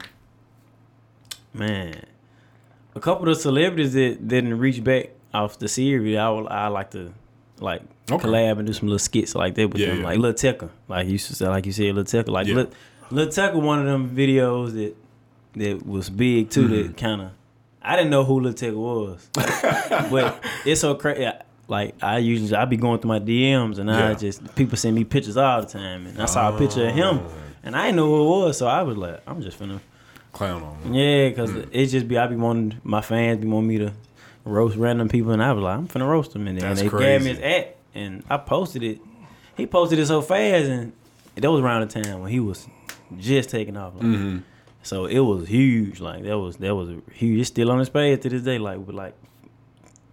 man, 1.54 2.04
a 2.94 3.00
couple 3.00 3.28
of 3.28 3.36
celebrities 3.36 3.92
that 3.94 4.26
didn't 4.28 4.58
reach 4.58 4.82
back 4.84 5.10
off 5.34 5.58
the 5.58 5.68
series. 5.68 6.16
I 6.16 6.28
would, 6.30 6.46
I 6.48 6.68
like 6.68 6.90
to 6.92 7.12
like 7.60 7.82
Okay. 8.10 8.26
collab 8.28 8.58
and 8.58 8.66
do 8.66 8.72
some 8.72 8.88
little 8.88 8.98
skits 8.98 9.34
like 9.34 9.54
that 9.54 9.68
with 9.68 9.80
Yeah, 9.80 9.88
them, 9.88 9.98
yeah. 10.00 10.04
like 10.04 10.18
Lil 10.18 10.32
Tecca, 10.34 10.68
like 10.88 11.06
you 11.08 11.18
say, 11.18 11.46
like 11.48 11.64
you 11.66 11.72
said, 11.72 11.94
Lil 11.94 12.04
Tecca, 12.04 12.28
like 12.28 12.46
Yeah. 12.48 12.54
Lil, 12.56 12.70
Lil 13.10 13.26
Tecca, 13.28 13.54
one 13.60 13.78
of 13.78 13.86
them 13.86 14.10
videos 14.16 14.72
that 14.72 14.94
that 15.54 15.86
was 15.86 16.10
big 16.10 16.50
too. 16.50 16.68
Mm-hmm. 16.68 16.86
That 16.88 16.96
kind 16.96 17.20
of 17.22 17.30
I 17.80 17.96
didn't 17.96 18.10
know 18.10 18.24
who 18.24 18.40
Lil 18.40 18.52
Tecca 18.54 18.74
was, 18.76 19.28
but 20.10 20.42
it's 20.64 20.80
so 20.80 20.94
crazy. 20.94 21.28
Like 21.68 21.94
I 22.02 22.18
usually 22.18 22.54
I 22.54 22.64
be 22.64 22.76
going 22.76 22.98
through 23.00 23.08
my 23.08 23.20
DMs 23.20 23.78
and 23.78 23.90
I 23.90 24.14
just 24.14 24.54
people 24.56 24.76
send 24.76 24.94
me 24.96 25.04
pictures 25.04 25.36
all 25.36 25.60
the 25.62 25.66
time, 25.68 26.06
and 26.06 26.20
I 26.20 26.26
saw 26.26 26.54
a 26.54 26.58
picture 26.58 26.88
of 26.88 26.94
him, 26.94 27.20
and 27.62 27.76
I 27.76 27.86
didn't 27.86 27.96
know 27.96 28.06
who 28.06 28.22
it 28.42 28.46
was, 28.46 28.58
so 28.58 28.66
I 28.66 28.82
was 28.82 28.96
like, 28.96 29.20
I'm 29.26 29.40
just 29.42 29.58
finna, 29.58 29.80
Clown 30.32 30.62
on. 30.62 30.76
him. 30.82 30.94
yeah, 30.94 31.28
because 31.28 31.50
it 31.70 31.86
just 31.86 32.08
be 32.08 32.18
I 32.18 32.26
be 32.26 32.36
wanting 32.36 32.80
my 32.84 33.00
fans 33.00 33.40
be 33.40 33.46
wanting 33.46 33.68
me 33.68 33.78
to 33.78 33.92
roast 34.44 34.76
random 34.76 35.08
people, 35.08 35.32
and 35.32 35.42
I 35.42 35.52
was 35.52 35.62
like, 35.62 35.76
I'm 35.78 35.88
finna 35.88 36.08
roast 36.08 36.32
them, 36.32 36.46
and 36.48 36.58
then 36.58 36.68
That's 36.68 36.80
they 36.80 36.84
gave 36.86 36.90
crazy. 36.90 37.24
me 37.24 37.30
his 37.30 37.38
at, 37.40 37.76
and 37.94 38.24
I 38.28 38.36
posted 38.38 38.82
it. 38.82 39.00
He 39.56 39.66
posted 39.66 39.98
it 39.98 40.06
so 40.06 40.22
fast, 40.22 40.66
and 40.66 40.92
that 41.36 41.50
was 41.50 41.60
around 41.60 41.88
the 41.88 42.02
time 42.02 42.20
when 42.20 42.30
he 42.30 42.40
was 42.40 42.66
just 43.18 43.50
taking 43.50 43.76
off. 43.76 43.94
Like, 43.94 44.02
Mm-hmm. 44.04 44.38
So 44.84 45.04
it 45.06 45.20
was 45.20 45.46
huge, 45.46 46.00
like 46.00 46.24
that 46.24 46.36
was 46.38 46.56
that 46.56 46.74
was 46.74 46.90
huge. 47.12 47.38
It's 47.40 47.48
still 47.48 47.70
on 47.70 47.78
his 47.78 47.88
page 47.88 48.20
to 48.22 48.28
this 48.28 48.42
day, 48.42 48.58
like 48.58 48.78
with 48.84 48.96
like 48.96 49.14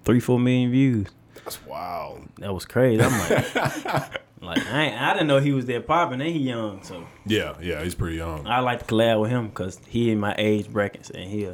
three 0.06 0.20
four 0.20 0.40
million 0.40 0.70
views. 0.70 1.08
That's 1.44 1.66
wild. 1.66 2.28
That 2.38 2.54
was 2.54 2.66
crazy. 2.66 3.02
I'm 3.02 3.12
like, 3.20 3.56
like 4.42 4.68
I, 4.68 4.82
ain't, 4.84 5.02
I 5.02 5.14
didn't 5.14 5.28
know 5.28 5.40
he 5.40 5.54
was 5.54 5.66
that 5.66 5.88
popping, 5.88 6.22
and 6.22 6.30
he 6.30 6.38
young, 6.40 6.84
so 6.84 7.04
Yeah, 7.26 7.56
yeah, 7.60 7.84
he's 7.84 7.96
pretty 7.96 8.18
young. 8.18 8.46
I 8.46 8.60
like 8.60 8.80
to 8.80 8.86
collab 8.86 9.20
with 9.22 9.32
him 9.32 9.48
because 9.48 9.80
he 9.88 10.12
in 10.12 10.20
my 10.20 10.36
age 10.38 10.70
brackets, 10.70 11.10
and 11.10 11.28
he, 11.28 11.50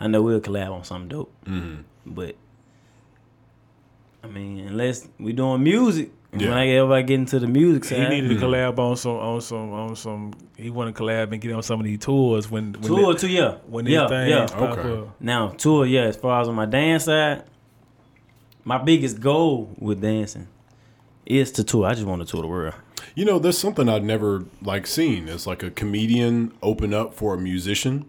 I 0.00 0.06
know 0.06 0.22
we'll 0.22 0.40
collab 0.40 0.70
on 0.72 0.84
something 0.84 1.08
dope. 1.08 1.34
Mm-hmm. 1.44 1.82
But 2.06 2.34
I 4.22 4.26
mean, 4.26 4.60
unless 4.68 5.06
we 5.18 5.32
doing 5.32 5.62
music, 5.62 6.10
Yeah. 6.32 6.48
when 6.48 6.58
I 6.58 6.68
ever 6.70 7.02
get 7.02 7.14
into 7.14 7.38
the 7.38 7.46
music 7.46 7.84
side, 7.84 7.98
He 8.12 8.20
needed 8.20 8.28
to 8.40 8.44
collab 8.46 8.78
on 8.78 8.96
some 8.96 9.16
on 9.16 9.40
some 9.40 9.72
on 9.72 9.96
some. 9.96 10.32
He 10.56 10.70
want 10.70 10.94
to 10.94 11.02
collab 11.02 11.32
and 11.32 11.40
get 11.40 11.52
on 11.52 11.62
some 11.62 11.80
of 11.80 11.84
these 11.86 11.98
tours 11.98 12.50
when 12.50 12.72
when 12.72 12.82
tour 12.82 13.12
the, 13.12 13.18
too, 13.20 13.28
yeah, 13.28 13.56
when 13.66 13.86
yeah, 13.86 14.06
these 14.08 14.30
yeah. 14.30 14.46
Okay. 14.56 15.00
up. 15.02 15.16
Now 15.20 15.48
tour, 15.48 15.86
yeah. 15.86 16.02
As 16.02 16.16
far 16.16 16.40
as 16.40 16.48
on 16.48 16.54
my 16.54 16.66
dance 16.66 17.04
side, 17.04 17.44
my 18.64 18.78
biggest 18.78 19.20
goal 19.20 19.70
with 19.78 20.00
dancing 20.00 20.48
is 21.26 21.52
to 21.52 21.64
tour. 21.64 21.86
I 21.86 21.94
just 21.94 22.06
want 22.06 22.20
to 22.22 22.26
tour 22.26 22.42
the 22.42 22.48
world. 22.48 22.74
You 23.16 23.24
know, 23.24 23.38
there's 23.38 23.56
something 23.58 23.88
I'd 23.88 24.02
never 24.02 24.44
like 24.60 24.88
seen. 24.88 25.28
It's 25.28 25.46
like 25.46 25.62
a 25.62 25.70
comedian 25.70 26.50
open 26.62 26.92
up 26.92 27.14
for 27.14 27.34
a 27.34 27.38
musician. 27.38 28.06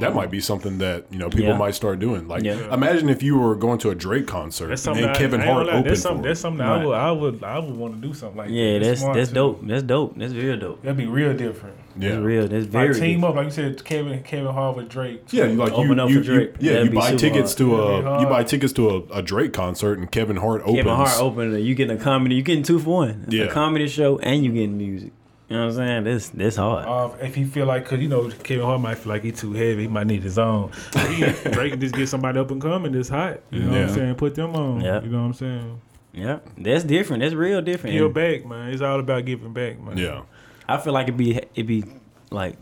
That 0.00 0.14
might 0.14 0.30
be 0.30 0.40
something 0.40 0.78
that 0.78 1.04
you 1.10 1.18
know 1.18 1.26
people 1.28 1.42
Mm-hmm. 1.46 1.50
Yeah. 1.52 1.58
might 1.58 1.74
start 1.74 1.98
doing. 2.00 2.26
Like, 2.26 2.42
Yeah. 2.42 2.72
imagine 2.72 3.10
if 3.10 3.22
you 3.22 3.36
were 3.38 3.54
going 3.54 3.78
to 3.80 3.90
a 3.90 3.94
Drake 3.94 4.26
concert 4.26 4.68
That's 4.68 4.80
and 4.86 4.96
something 4.96 5.02
then 5.04 5.14
I- 5.14 5.18
Kevin 5.18 5.40
I 5.40 5.44
ain't 5.44 5.52
Hart 5.52 5.66
gonna 5.66 5.78
opened 5.78 5.90
That's 5.90 6.00
for 6.02 6.08
something. 6.08 6.24
it. 6.24 6.28
That's 6.28 6.40
something 6.40 6.66
Right. 6.66 6.80
I 6.80 6.84
would 6.86 6.94
I 6.94 7.10
would 7.12 7.44
I 7.44 7.58
would 7.58 7.76
want 7.76 8.00
to 8.00 8.08
do 8.08 8.14
something 8.14 8.38
like 8.38 8.48
Yeah, 8.50 8.78
that. 8.78 8.84
that's 8.86 9.00
smart, 9.00 9.16
that's 9.16 9.28
too. 9.28 9.34
dope. 9.34 9.66
That's 9.66 9.82
dope. 9.82 10.18
That's 10.18 10.32
real 10.32 10.56
dope. 10.58 10.82
That'd 10.82 10.96
be 10.96 11.06
real 11.06 11.34
different. 11.36 11.76
Yeah, 11.98 12.10
That's 12.10 12.22
real. 12.22 12.48
That's 12.48 12.66
very 12.66 12.88
Like 12.88 12.98
team 13.00 13.20
good. 13.20 13.26
up, 13.28 13.34
like 13.36 13.44
you 13.46 13.50
said, 13.50 13.84
Kevin 13.84 14.22
Kevin 14.22 14.52
Hart 14.52 14.76
with 14.76 14.88
Drake. 14.88 15.22
Yeah, 15.30 15.46
you 15.46 15.56
like 15.56 15.72
Open 15.72 15.96
you, 15.96 16.02
up 16.02 16.10
you, 16.10 16.18
for 16.18 16.24
Drake. 16.24 16.50
You, 16.60 16.68
yeah, 16.68 16.72
That'd 16.74 16.92
you 16.92 16.98
buy 16.98 17.14
tickets 17.16 17.50
hard. 17.52 17.58
to 17.58 17.76
a 17.76 18.20
you 18.20 18.26
buy 18.26 18.44
tickets 18.44 18.72
to 18.74 18.90
a, 18.90 18.96
a 19.18 19.22
Drake 19.22 19.52
concert 19.52 19.98
and 19.98 20.10
Kevin 20.10 20.36
Hart 20.36 20.62
opens. 20.62 20.76
Kevin 20.76 20.94
Hart 20.94 21.20
opening 21.20 21.54
it. 21.54 21.60
You 21.60 21.74
getting 21.74 21.96
a 21.96 22.00
comedy. 22.00 22.34
You 22.34 22.42
getting 22.42 22.62
two 22.62 22.78
for 22.78 22.90
one. 23.06 23.26
Yeah. 23.28 23.44
A 23.44 23.50
comedy 23.52 23.88
show 23.88 24.18
and 24.18 24.44
you 24.44 24.52
getting 24.52 24.76
music. 24.78 25.12
You 25.48 25.56
know 25.56 25.62
what 25.66 25.70
I'm 25.70 25.76
saying? 25.76 26.04
This 26.04 26.28
this 26.30 26.56
hard. 26.56 26.86
Uh, 26.86 27.16
if 27.24 27.36
he 27.36 27.44
feel 27.44 27.66
like, 27.66 27.86
cause 27.86 28.00
you 28.00 28.08
know 28.08 28.28
Kevin 28.42 28.64
Hart 28.66 28.80
might 28.80 28.98
feel 28.98 29.12
like 29.12 29.22
he 29.22 29.30
too 29.30 29.52
heavy, 29.52 29.82
he 29.82 29.88
might 29.88 30.08
need 30.08 30.22
his 30.24 30.38
own. 30.38 30.72
He- 31.08 31.20
Drake 31.52 31.70
can 31.72 31.80
just 31.80 31.94
get 31.94 32.08
somebody 32.08 32.38
up 32.40 32.50
and 32.50 32.60
coming 32.60 32.90
that's 32.92 33.08
hot. 33.08 33.40
You 33.50 33.60
know 33.62 33.70
what 33.70 33.80
I'm 33.82 33.94
saying? 33.94 34.14
Put 34.16 34.34
them 34.34 34.56
on. 34.56 34.80
Yeah. 34.80 35.00
You 35.02 35.08
know 35.10 35.20
what 35.20 35.26
I'm 35.26 35.34
saying? 35.34 35.80
yeah, 36.12 36.38
that's 36.58 36.82
different. 36.82 37.22
That's 37.22 37.34
real 37.34 37.60
different. 37.62 37.94
Give 37.96 38.12
back, 38.12 38.44
man. 38.46 38.70
It's 38.72 38.80
all 38.82 38.98
about 38.98 39.24
giving 39.26 39.52
back, 39.52 39.78
man. 39.80 39.98
Yeah, 39.98 40.22
I 40.68 40.78
feel 40.78 40.92
like 40.92 41.08
it 41.08 41.16
be 41.16 41.40
it 41.54 41.62
be 41.66 41.84
like 42.30 42.56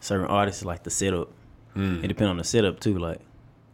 certain 0.00 0.26
artists 0.26 0.64
like 0.64 0.82
the 0.82 0.90
setup. 0.90 1.28
Hmm. 1.74 2.04
It 2.04 2.08
depend 2.08 2.30
on 2.30 2.36
the 2.36 2.44
setup 2.44 2.80
too. 2.80 2.98
Like 2.98 3.20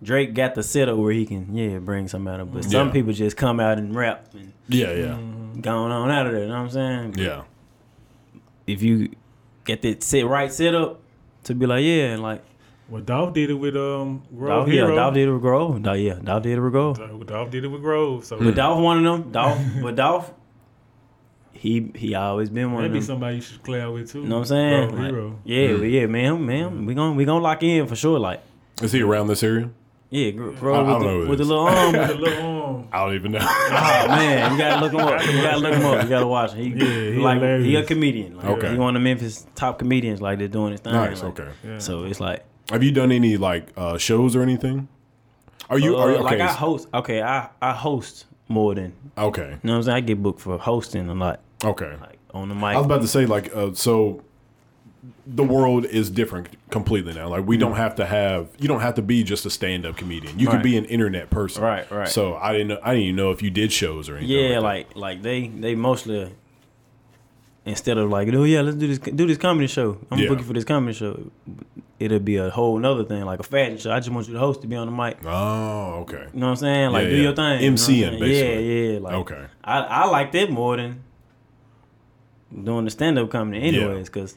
Drake 0.02 0.34
got 0.34 0.54
the 0.54 0.62
setup 0.62 0.96
where 0.96 1.12
he 1.12 1.26
can 1.26 1.54
yeah 1.56 1.78
bring 1.78 2.06
some 2.08 2.26
out 2.28 2.38
somebody, 2.40 2.62
but 2.62 2.70
some 2.70 2.86
Yeah. 2.88 2.92
people 2.92 3.12
just 3.12 3.36
come 3.36 3.58
out 3.60 3.78
and 3.78 3.94
rap 3.94 4.28
and 4.34 4.52
yeah, 4.68 4.92
yeah, 4.92 5.18
going 5.60 5.92
on 5.92 6.10
out 6.10 6.26
of 6.26 6.32
there. 6.32 6.42
You 6.42 6.48
know 6.48 6.54
what 6.54 6.60
I'm 6.60 6.70
saying? 6.70 7.14
yeah. 7.16 7.42
If 8.66 8.82
you 8.82 9.10
get 9.64 9.82
that 9.82 10.02
set 10.02 10.26
right 10.26 10.52
setup 10.52 11.00
to 11.44 11.54
be 11.54 11.66
like 11.66 11.82
yeah 11.84 12.12
and 12.12 12.22
like 12.22 12.42
Well, 12.88 13.02
Dolph 13.02 13.32
did 13.34 13.50
it 13.50 13.54
with 13.54 13.76
um 13.76 14.22
Grove 14.36 14.66
Dolph, 14.66 14.68
yeah, 14.68 14.86
Dolph 14.86 15.14
did 15.14 15.28
it 15.28 15.32
with 15.32 15.42
Grove. 15.42 15.82
Dolph, 15.82 15.98
yeah, 15.98 16.14
Dolph 16.22 16.42
did 16.42 16.58
it 16.58 16.60
with 16.60 16.72
Grove. 16.72 16.98
Dolph 16.98 17.26
Dolph 17.26 17.50
did 17.50 17.64
it 17.64 17.68
with 17.68 17.82
Grove. 17.82 18.24
So 18.24 18.38
But 18.38 18.54
Dolph 18.54 18.80
one 18.82 18.98
of 18.98 19.04
them. 19.22 19.32
Dolph, 19.32 19.58
but 19.82 19.96
Dolph, 19.96 20.32
he 21.58 21.90
he 21.94 22.14
always 22.14 22.50
been 22.50 22.72
one 22.72 22.84
of 22.84 22.90
maybe 22.90 23.00
them. 23.00 23.06
somebody 23.06 23.36
you 23.36 23.42
should 23.42 23.62
collab 23.62 23.92
with 23.94 24.10
too. 24.12 24.22
You 24.22 24.28
know 24.28 24.36
what 24.36 24.40
I'm 24.42 24.46
saying? 24.46 24.88
Grove 24.90 25.00
Like, 25.00 25.10
Hero. 25.12 25.38
yeah, 25.44 25.76
but 25.76 25.82
yeah, 25.90 26.06
man, 26.06 26.46
man, 26.46 26.86
we 26.86 26.94
gonna 26.94 27.14
we 27.14 27.24
gonna 27.24 27.42
lock 27.42 27.62
in 27.62 27.86
for 27.86 27.96
sure. 27.96 28.18
Like, 28.18 28.40
Is 28.82 28.92
he 28.92 29.02
around 29.02 29.26
this 29.28 29.42
area? 29.42 29.70
Yeah, 30.10 30.30
grow, 30.30 30.52
grow 30.52 30.74
I- 30.74 30.78
I 30.78 30.82
with, 30.82 30.90
don't 30.90 31.00
the, 31.00 31.06
know 31.06 31.12
who 31.18 31.22
it 31.24 31.28
with 31.28 31.38
the 31.38 31.44
little 31.44 31.64
arm. 31.68 31.92
The 31.92 32.14
little 32.14 32.62
arm. 32.62 32.88
I 32.92 33.04
don't 33.04 33.14
even 33.14 33.32
know. 33.32 33.38
Oh 33.70 34.06
man, 34.08 34.52
you 34.52 34.58
gotta 34.58 34.80
look 34.84 34.92
him 34.92 35.00
up. 35.00 35.26
You 35.26 35.42
gotta 35.42 35.58
look 35.58 35.74
him 35.74 35.84
up. 35.84 36.02
You 36.02 36.08
gotta 36.08 36.26
watch 36.26 36.52
him. 36.52 36.64
He, 36.64 36.84
Yeah, 36.84 37.10
he 37.12 37.18
like 37.18 37.60
he 37.62 37.74
a 37.76 37.82
comedian. 37.84 38.36
Like, 38.36 38.46
Okay. 38.46 38.72
he 38.72 38.78
one 38.78 38.96
of 38.96 39.02
Memphis 39.02 39.46
top 39.54 39.78
comedians. 39.78 40.22
Like 40.22 40.38
they're 40.38 40.48
doing 40.48 40.72
his 40.72 40.80
thing. 40.80 40.92
nice. 40.94 41.22
like- 41.22 41.38
Okay. 41.38 41.50
Yeah. 41.64 41.78
So 41.78 42.04
it's 42.04 42.20
like, 42.20 42.44
Have 42.70 42.82
you 42.82 42.90
done 42.92 43.12
any 43.12 43.36
like 43.36 43.68
uh, 43.76 43.98
shows 43.98 44.34
or 44.34 44.42
anything? 44.42 44.88
Are 45.70 45.78
you? 45.78 45.96
uh, 45.96 46.00
are 46.00 46.10
you 46.10 46.14
okay? 46.16 46.24
like 46.24 46.40
I 46.40 46.46
host. 46.52 46.88
Okay, 46.94 47.20
I 47.20 47.50
I 47.60 47.72
host 47.72 48.24
more 48.48 48.74
than 48.74 48.94
okay. 49.18 49.42
you 49.42 49.58
know 49.64 49.72
what 49.72 49.76
I'm 49.76 49.82
saying. 49.82 49.96
I 49.96 50.00
get 50.00 50.22
booked 50.22 50.40
for 50.40 50.56
hosting 50.56 51.06
a 51.10 51.14
lot, 51.14 51.40
Okay. 51.64 51.96
like 52.00 52.18
on 52.32 52.48
the 52.48 52.54
mic. 52.54 52.64
I 52.64 52.76
was 52.76 52.86
about 52.86 53.02
to 53.02 53.08
say 53.08 53.26
like 53.26 53.54
uh, 53.54 53.72
so. 53.74 54.22
The 55.30 55.44
world 55.44 55.84
is 55.84 56.10
different 56.10 56.48
completely 56.70 57.12
now. 57.14 57.28
Like 57.28 57.46
we 57.46 57.56
don't 57.58 57.76
have 57.76 57.94
to 57.96 58.06
have 58.06 58.48
you 58.58 58.66
don't 58.66 58.80
have 58.80 58.94
to 58.94 59.02
be 59.02 59.22
just 59.22 59.44
a 59.46 59.50
stand 59.50 59.84
up 59.86 59.96
comedian. 59.96 60.38
You 60.38 60.46
can 60.46 60.56
Right. 60.56 60.64
be 60.64 60.76
an 60.76 60.86
internet 60.86 61.28
person. 61.30 61.62
Right, 61.62 61.88
right. 61.90 62.08
So 62.08 62.34
I 62.34 62.52
didn't 62.52 62.68
know 62.68 62.78
I 62.82 62.90
didn't 62.92 63.04
even 63.04 63.16
know 63.16 63.30
if 63.30 63.42
you 63.42 63.50
did 63.50 63.70
shows 63.70 64.08
or 64.08 64.16
anything. 64.16 64.34
Yeah, 64.36 64.48
that. 64.56 64.62
like 64.62 64.96
like 64.96 65.22
they 65.22 65.48
they 65.48 65.74
mostly 65.74 66.32
instead 67.64 67.98
of 67.98 68.10
like 68.10 68.28
oh 68.32 68.44
yeah 68.44 68.62
let's 68.62 68.76
do 68.76 68.86
this 68.86 68.98
do 68.98 69.26
this 69.26 69.36
comedy 69.38 69.66
show 69.66 69.98
I'm 70.10 70.18
Yeah. 70.18 70.24
gonna 70.26 70.36
book 70.36 70.38
you 70.42 70.46
for 70.48 70.54
this 70.54 70.64
comedy 70.64 70.94
show 70.94 71.30
it'll 72.00 72.18
be 72.18 72.36
a 72.36 72.48
whole 72.50 72.78
nother 72.78 73.04
thing 73.04 73.24
like 73.24 73.40
a 73.40 73.42
fashion 73.42 73.76
show 73.78 73.92
I 73.92 73.98
just 74.00 74.10
want 74.10 74.26
you 74.28 74.32
to 74.34 74.40
host 74.40 74.62
to 74.62 74.66
be 74.66 74.76
on 74.76 74.86
the 74.86 74.92
mic 74.92 75.18
Oh, 75.26 76.00
okay. 76.02 76.26
you 76.32 76.40
know 76.40 76.46
what 76.46 76.50
I'm 76.52 76.56
saying 76.56 76.90
like 76.92 77.04
Yeah, 77.04 77.10
do 77.10 77.16
yeah. 77.16 77.22
your 77.24 77.34
thing 77.36 77.62
you 77.62 77.70
know 77.70 77.76
MCing, 77.76 78.18
basically. 78.20 78.84
yeah 78.86 78.92
yeah 78.94 78.98
like 79.00 79.14
Okay. 79.14 79.44
I 79.62 79.78
I 79.80 80.06
like 80.06 80.32
that 80.32 80.50
more 80.50 80.76
than 80.78 81.02
doing 82.64 82.84
the 82.84 82.90
stand 82.90 83.18
up 83.18 83.30
comedy 83.30 83.60
anyways 83.62 84.08
because 84.08 84.36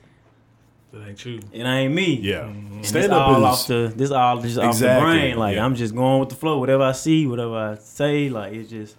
That 0.91 1.07
ain't 1.07 1.25
you. 1.25 1.39
it 1.51 1.63
ain't 1.63 1.93
me 1.93 2.15
Yeah. 2.15 2.41
Mm-hmm. 2.41 2.73
And 2.75 2.85
Stand 2.85 3.05
this 3.05 3.11
all 3.11 3.45
up 3.45 3.51
off 3.53 3.59
is 3.61 3.67
the 3.67 3.93
this 3.95 4.11
all 4.11 4.41
just 4.41 4.57
off 4.57 4.77
the 4.79 4.97
brain 5.01 5.37
like 5.37 5.55
yeah. 5.55 5.65
I'm 5.65 5.75
just 5.75 5.95
going 5.95 6.19
with 6.19 6.29
the 6.29 6.35
flow 6.35 6.57
whatever 6.59 6.83
I 6.83 6.91
see 6.91 7.25
whatever 7.27 7.55
I 7.55 7.75
say 7.75 8.29
like 8.29 8.53
it's 8.53 8.69
just 8.69 8.97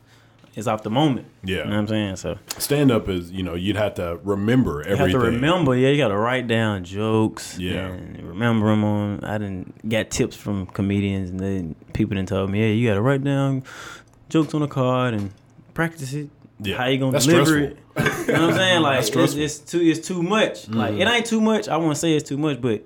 it's 0.54 0.66
off 0.66 0.82
the 0.82 0.90
moment 0.90 1.26
Yeah. 1.44 1.58
you 1.58 1.64
know 1.64 1.70
what 1.70 1.76
I'm 1.78 1.88
saying 1.88 2.16
so 2.16 2.38
stand 2.58 2.90
up 2.90 3.08
is 3.08 3.30
you 3.32 3.42
know 3.42 3.54
you'd 3.54 3.76
have 3.76 3.94
to 3.94 4.18
remember 4.22 4.82
You 4.84 4.90
have 4.90 5.00
everything. 5.00 5.20
to 5.20 5.26
remember, 5.26 5.74
yeah. 5.76 5.88
You 5.88 5.96
got 5.98 6.08
to 6.08 6.16
write 6.16 6.46
down 6.46 6.84
jokes. 6.84 7.58
Yeah. 7.58 7.86
and 7.88 8.22
remember 8.28 8.66
them 8.68 8.84
on. 8.84 9.24
I 9.24 9.38
didn't 9.38 9.88
get 9.88 10.10
tips 10.10 10.36
from 10.36 10.66
comedians, 10.66 11.30
and 11.30 11.40
then 11.40 11.74
people 11.94 12.16
didn't 12.16 12.28
tell 12.28 12.46
me, 12.48 12.60
yeah, 12.60 12.74
you 12.74 12.86
got 12.88 12.94
to 12.96 13.00
write 13.00 13.24
down 13.24 13.62
jokes 14.28 14.52
on 14.52 14.60
a 14.62 14.68
card 14.68 15.14
and 15.14 15.30
practice 15.72 16.12
it. 16.12 16.28
Yeah. 16.62 16.76
How 16.76 16.86
you 16.86 16.98
gonna 16.98 17.12
That's 17.12 17.26
deliver 17.26 17.44
stressful. 17.46 18.22
it? 18.22 18.26
You 18.28 18.32
know 18.34 18.40
what 18.46 18.50
I'm 18.50 18.56
saying? 18.56 18.82
Like 18.88 18.98
it's. 19.00 19.10
Mm. 19.10 19.38
it's 19.38 19.58
too 19.58 19.80
it's 19.80 20.06
too 20.06 20.22
much. 20.22 20.68
Like 20.68 20.94
it 20.94 21.06
ain't 21.08 21.26
too 21.26 21.40
much. 21.40 21.68
I 21.68 21.76
won't 21.76 21.96
say 21.96 22.14
it's 22.14 22.28
too 22.28 22.38
much, 22.38 22.60
but 22.60 22.82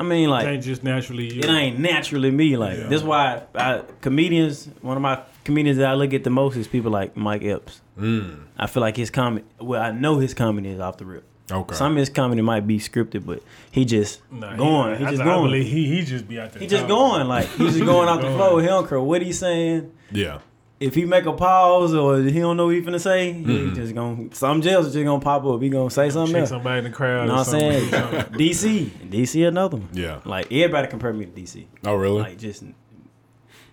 I 0.00 0.04
mean 0.04 0.28
like 0.30 0.46
It 0.46 0.50
ain't 0.50 0.64
just 0.64 0.84
naturally 0.84 1.32
you. 1.34 1.40
it 1.40 1.48
ain't 1.48 1.78
naturally 1.78 2.30
me. 2.30 2.56
Like 2.56 2.78
Yeah. 2.78 2.86
that's 2.88 3.02
why 3.02 3.42
I, 3.54 3.82
comedians. 4.00 4.68
One 4.80 4.96
of 4.96 5.02
my 5.02 5.20
comedians 5.44 5.78
that 5.78 5.88
I 5.88 5.94
look 5.94 6.14
at 6.14 6.24
the 6.24 6.30
most 6.30 6.56
is 6.56 6.68
people 6.68 6.90
like 6.90 7.16
Mike 7.16 7.42
Epps. 7.42 7.80
Mm. 7.98 8.44
I 8.56 8.66
feel 8.68 8.80
like 8.80 8.96
his 8.96 9.10
comedy. 9.10 9.44
Well, 9.60 9.82
I 9.82 9.90
know 9.90 10.18
his 10.18 10.34
comedy 10.34 10.68
is 10.70 10.80
off 10.80 10.98
the 10.98 11.04
rip. 11.04 11.24
Okay. 11.50 11.74
Some 11.74 11.92
of 11.92 11.98
his 11.98 12.10
comedy 12.10 12.42
might 12.42 12.66
be 12.66 12.78
scripted, 12.78 13.24
but 13.24 13.42
he 13.70 13.84
just 13.86 14.20
Nah, 14.30 14.54
going. 14.54 14.98
He, 14.98 15.04
I, 15.06 15.10
just 15.10 15.22
I 15.22 15.24
going. 15.24 15.44
believe 15.44 15.66
he 15.66 15.86
he 15.86 16.02
just 16.04 16.28
be 16.28 16.38
out 16.38 16.52
there. 16.52 16.60
he 16.60 16.66
just 16.68 16.86
going. 16.96 17.26
Like 17.26 17.46
he's 17.56 17.72
just 17.74 17.84
going 17.86 18.08
out 18.08 18.20
the 18.20 18.30
flow. 18.30 18.58
He 18.58 18.66
don't 18.66 18.86
care 18.88 19.00
what 19.00 19.22
he's 19.22 19.38
saying. 19.38 19.90
yeah. 20.12 20.40
If 20.80 20.94
he 20.94 21.04
make 21.04 21.26
a 21.26 21.32
pause 21.32 21.92
or 21.92 22.20
he 22.20 22.38
don't 22.38 22.56
know 22.56 22.66
what 22.66 22.74
he 22.76 22.82
finna 22.82 23.00
say, 23.00 23.32
Mm-hmm. 23.34 23.68
he 23.70 23.74
just 23.74 23.94
gonna 23.94 24.28
some 24.32 24.62
else 24.62 24.86
is 24.86 24.92
just 24.92 25.04
gonna 25.04 25.20
pop 25.20 25.44
up. 25.44 25.60
He 25.60 25.68
gonna 25.70 25.90
say 25.90 26.08
something 26.10 26.32
Shake 26.34 26.40
else. 26.42 26.50
somebody 26.50 26.78
in 26.78 26.84
the 26.84 26.90
crowd. 26.90 27.22
You 27.22 27.28
know 27.28 27.34
what 27.36 27.48
I'm 27.48 27.60
saying? 27.60 27.90
something. 27.90 28.38
DC, 28.38 28.86
DC, 29.10 29.48
another 29.48 29.78
one. 29.78 29.88
Yeah. 29.92 30.20
Like 30.24 30.46
everybody 30.52 30.86
compare 30.88 31.12
me 31.12 31.26
to 31.26 31.32
DC. 31.32 31.66
Oh 31.84 31.94
really? 31.94 32.20
Like 32.20 32.38
just 32.38 32.62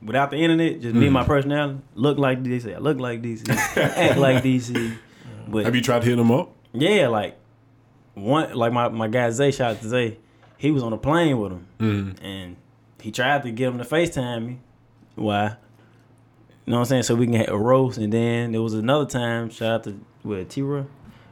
without 0.01 0.31
the 0.31 0.37
internet, 0.37 0.81
just 0.81 0.95
me 0.95 1.05
and 1.05 1.13
my 1.13 1.23
personality 1.23 1.79
look 1.93 2.17
like 2.17 2.41
DC. 2.41 2.73
I 2.75 2.79
look 2.79 2.99
like 2.99 3.21
DC. 3.21 3.47
act 3.77 4.17
like 4.17 4.43
DC. 4.43 4.97
But 5.47 5.65
have 5.65 5.75
you 5.75 5.81
tried 5.81 6.01
to 6.01 6.09
hit 6.09 6.17
him 6.17 6.31
up? 6.31 6.53
Yeah, 6.73 7.07
like 7.09 7.37
one 8.15 8.51
like 8.55 8.73
my, 8.73 8.87
my 8.89 9.07
guy 9.07 9.29
Zay, 9.29 9.51
shout 9.51 9.75
out 9.75 9.81
to 9.83 9.89
Zay, 9.89 10.17
he 10.57 10.71
was 10.71 10.81
on 10.81 10.91
a 10.91 10.97
plane 10.97 11.37
with 11.39 11.51
him. 11.51 11.67
Mm-hmm. 11.79 12.25
And 12.25 12.55
he 12.99 13.11
tried 13.11 13.43
to 13.43 13.51
get 13.51 13.67
him 13.67 13.77
to 13.77 13.83
FaceTime 13.83 14.45
me. 14.47 14.59
Why? 15.13 15.57
You 16.65 16.71
know 16.71 16.77
what 16.77 16.81
I'm 16.81 16.85
saying? 16.85 17.03
So 17.03 17.15
we 17.15 17.25
can 17.27 17.35
have 17.35 17.49
a 17.49 17.57
roast. 17.57 17.97
And 17.97 18.11
then 18.11 18.51
there 18.51 18.61
was 18.61 18.73
another 18.73 19.05
time, 19.05 19.49
shout 19.49 19.71
out 19.71 19.83
to 19.83 19.99
what, 20.23 20.49
T 20.49 20.61
Roy, 20.61 20.85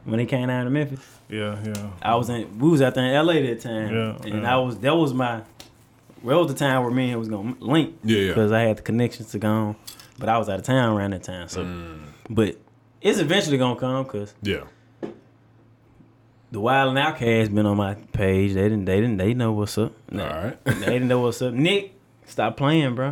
when 0.04 0.20
he 0.20 0.26
came 0.26 0.46
down 0.48 0.64
to 0.64 0.70
Memphis. 0.70 1.00
Yeah, 1.28 1.58
yeah. 1.64 1.90
I 2.02 2.14
was 2.14 2.28
in 2.28 2.58
we 2.58 2.68
was 2.68 2.82
out 2.82 2.94
there 2.94 3.04
in 3.04 3.26
LA 3.26 3.34
that 3.34 3.60
time. 3.60 3.92
Yeah, 3.94 4.16
and 4.32 4.42
yeah. 4.42 4.54
I 4.54 4.58
was 4.58 4.78
that 4.78 4.94
was 4.94 5.12
my 5.14 5.42
well, 6.22 6.36
that 6.38 6.44
was 6.44 6.52
the 6.52 6.58
time 6.58 6.82
where 6.82 6.90
me 6.92 7.04
and 7.04 7.12
him 7.14 7.18
was 7.18 7.28
gonna 7.28 7.54
link. 7.60 7.96
Yeah, 8.04 8.18
yeah. 8.18 8.28
Because 8.28 8.52
I 8.52 8.60
had 8.62 8.76
the 8.78 8.82
connections 8.82 9.30
to 9.32 9.38
go 9.38 9.48
on. 9.50 9.76
But 10.18 10.28
I 10.28 10.38
was 10.38 10.48
out 10.48 10.58
of 10.60 10.64
town 10.64 10.96
around 10.96 11.10
that 11.12 11.22
time. 11.24 11.48
So 11.48 11.64
Mm. 11.64 11.98
but 12.30 12.56
it's 13.00 13.18
eventually 13.18 13.58
gonna 13.58 13.80
come 13.80 14.04
because 14.04 14.34
Yeah. 14.42 14.64
the 16.52 16.60
Wild 16.60 16.90
'N 16.96 16.98
Out 16.98 17.18
cast 17.18 17.52
been 17.54 17.66
on 17.66 17.76
my 17.76 17.94
page. 18.12 18.52
They 18.54 18.62
didn't. 18.62 18.84
They 18.84 19.00
didn't. 19.00 19.16
They 19.16 19.34
know 19.34 19.52
what's 19.52 19.76
up. 19.76 19.92
All 20.12 20.18
right. 20.18 20.64
They 20.64 20.74
didn't 20.86 21.08
know 21.08 21.20
what's 21.20 21.42
up. 21.42 21.52
Nick, 21.52 21.93
stop 22.26 22.56
playing, 22.56 22.94
bro. 22.94 23.08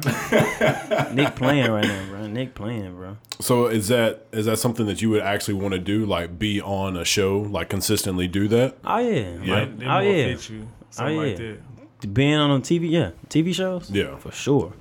Nick 1.12 1.36
playing 1.36 1.70
right 1.70 1.84
now, 1.84 2.06
bro. 2.08 2.26
Nick 2.26 2.54
playing, 2.54 2.94
bro. 2.94 3.16
So 3.40 3.66
is 3.66 3.88
that 3.88 4.26
is 4.32 4.46
that 4.46 4.58
something 4.58 4.86
that 4.86 5.02
you 5.02 5.10
would 5.10 5.22
actually 5.22 5.54
want 5.54 5.72
to 5.74 5.78
do? 5.78 6.04
Like 6.06 6.38
be 6.38 6.60
on 6.60 6.96
a 6.96 7.04
show, 7.04 7.38
like 7.40 7.68
consistently 7.68 8.28
do 8.28 8.48
that? 8.48 8.76
Oh 8.84 8.98
yeah, 8.98 9.36
Yeah. 9.42 9.54
Like, 9.54 9.78
They 9.78 9.86
oh 9.86 9.88
more 9.88 10.02
yeah. 10.02 10.36
fit 10.36 10.50
you. 10.50 10.68
Something 10.90 11.18
Oh, 11.18 11.22
like 11.22 11.38
yeah. 11.38 11.52
that. 12.00 12.14
Being 12.14 12.34
on 12.34 12.62
TV, 12.62 12.90
yeah, 12.90 13.10
TV 13.28 13.54
shows, 13.54 13.88
Yeah. 13.90 14.16
for 14.16 14.32
sure. 14.32 14.72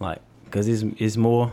Like, 0.00 0.20
cause 0.50 0.66
it's 0.66 0.82
it's 0.98 1.16
more. 1.16 1.52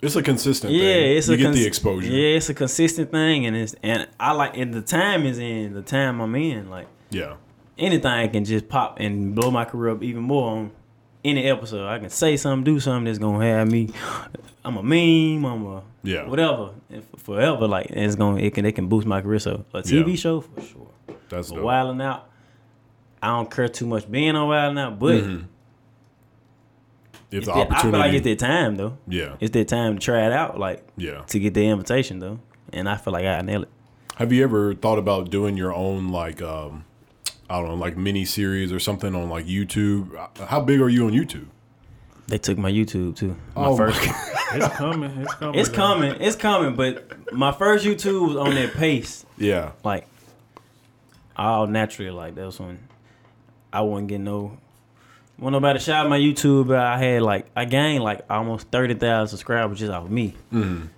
It's 0.00 0.16
a 0.16 0.22
consistent. 0.22 0.72
Yeah, 0.72 0.80
thing. 0.94 1.16
it's 1.16 1.28
you 1.28 1.34
a 1.34 1.36
get 1.36 1.44
cons- 1.44 1.56
the 1.56 1.66
exposure. 1.66 2.08
Yeah, 2.10 2.36
it's 2.36 2.48
a 2.48 2.54
consistent 2.54 3.12
thing, 3.12 3.46
and 3.46 3.54
it's 3.56 3.74
and 3.84 4.08
I 4.18 4.32
like 4.32 4.56
and 4.56 4.74
the 4.74 4.82
time 4.82 5.24
is 5.26 5.38
in 5.38 5.74
the 5.74 5.82
time 5.82 6.20
I'm 6.20 6.34
in. 6.34 6.70
Like 6.70 6.88
Yeah. 7.10 7.34
Anything 7.78 8.30
can 8.30 8.44
just 8.44 8.68
pop 8.68 8.98
and 9.00 9.34
blow 9.34 9.50
my 9.50 9.64
career 9.64 9.92
up 9.94 10.02
even 10.02 10.22
more 10.22 10.50
on 10.50 10.70
any 11.24 11.44
episode. 11.48 11.86
I 11.86 11.98
can 11.98 12.10
say 12.10 12.36
something, 12.36 12.64
do 12.64 12.80
something 12.80 13.04
that's 13.04 13.18
gonna 13.18 13.44
have 13.46 13.70
me. 13.70 13.90
I'm 14.64 14.76
a 14.76 14.82
meme. 14.82 15.44
I'm 15.44 15.66
a 15.66 15.82
Yeah. 16.04 16.26
whatever 16.28 16.70
and 16.90 17.04
forever. 17.18 17.66
Like 17.66 17.90
and 17.90 18.00
it's 18.00 18.16
gonna 18.16 18.40
it 18.40 18.54
can 18.54 18.64
it 18.64 18.72
can 18.72 18.88
boost 18.88 19.06
my 19.06 19.20
career. 19.20 19.38
So 19.38 19.64
a 19.72 19.82
TV 19.82 20.10
Yeah. 20.10 20.16
show 20.16 20.40
for 20.40 20.60
sure. 20.60 20.86
That's 21.28 21.48
But 21.50 21.56
dope. 21.56 21.64
wilding 21.64 22.00
out, 22.02 22.28
I 23.22 23.28
don't 23.28 23.50
care 23.50 23.68
too 23.68 23.86
much 23.86 24.10
being 24.10 24.34
on 24.36 24.48
wilding 24.48 24.78
out, 24.78 24.98
but 24.98 25.14
Mhm. 25.22 25.44
If 27.30 27.38
it's 27.38 27.46
the 27.46 27.52
that- 27.54 27.60
I 27.60 27.64
feel 27.64 27.72
opportunity, 27.72 27.98
like 27.98 28.12
it's 28.14 28.24
their 28.24 28.36
time 28.36 28.76
though. 28.76 28.98
yeah, 29.08 29.36
It's 29.40 29.52
their 29.52 29.64
time 29.64 29.94
to 29.94 30.00
try 30.00 30.26
it 30.26 30.32
out, 30.32 30.58
like 30.58 30.86
yeah. 30.96 31.22
to 31.28 31.38
get 31.38 31.54
the 31.54 31.66
invitation 31.66 32.18
though. 32.18 32.40
And 32.72 32.88
I 32.88 32.96
feel 32.96 33.12
like 33.12 33.24
I 33.24 33.40
nailed 33.40 33.62
it. 33.64 33.68
Have 34.16 34.32
you 34.32 34.44
ever 34.44 34.74
thought 34.74 34.98
about 34.98 35.30
doing 35.30 35.56
your 35.56 35.72
own 35.74 36.08
like 36.10 36.42
um, 36.42 36.84
I 37.52 37.60
don't 37.60 37.68
know, 37.68 37.74
like 37.74 37.98
mini 37.98 38.24
series 38.24 38.72
or 38.72 38.80
something 38.80 39.14
on 39.14 39.28
like 39.28 39.44
YouTube? 39.44 40.16
How 40.46 40.60
big 40.60 40.80
are 40.80 40.88
you 40.88 41.04
on 41.06 41.12
YouTube? 41.12 41.48
They 42.26 42.38
took 42.38 42.56
my 42.56 42.72
YouTube 42.72 43.14
too. 43.16 43.36
My 43.54 43.66
Oh 43.66 43.70
my 43.72 43.76
first. 43.76 44.00
It's 44.54 44.68
coming. 44.76 45.10
It's 45.18 45.34
coming. 45.34 45.58
It's 45.60 45.68
coming. 45.70 46.20
It's 46.20 46.36
coming. 46.36 46.74
But 46.76 47.32
my 47.32 47.52
first 47.52 47.84
YouTube 47.86 48.28
was 48.28 48.36
on 48.36 48.54
that 48.54 48.72
pace. 48.74 49.24
Yeah, 49.38 49.72
like 49.84 50.06
all 51.36 51.66
naturally 51.66 52.10
like 52.10 52.34
that 52.34 52.44
was 52.46 52.60
when 52.60 52.78
I 53.72 53.80
wasn't 53.80 54.08
getting 54.08 54.24
no 54.24 54.58
when 55.38 55.52
nobody 55.54 55.78
shot 55.78 56.08
my 56.08 56.18
YouTube 56.18 56.68
but 56.68 56.78
I 56.78 56.98
had 56.98 57.22
like 57.22 57.46
I 57.56 57.64
gained 57.64 58.04
like 58.04 58.24
almost 58.30 58.68
thirty 58.68 58.94
thousand 58.94 59.28
subscribers 59.36 59.78
just 59.78 59.90
off 59.92 60.04
of 60.04 60.10
me. 60.10 60.34
Mhm. 60.52 60.88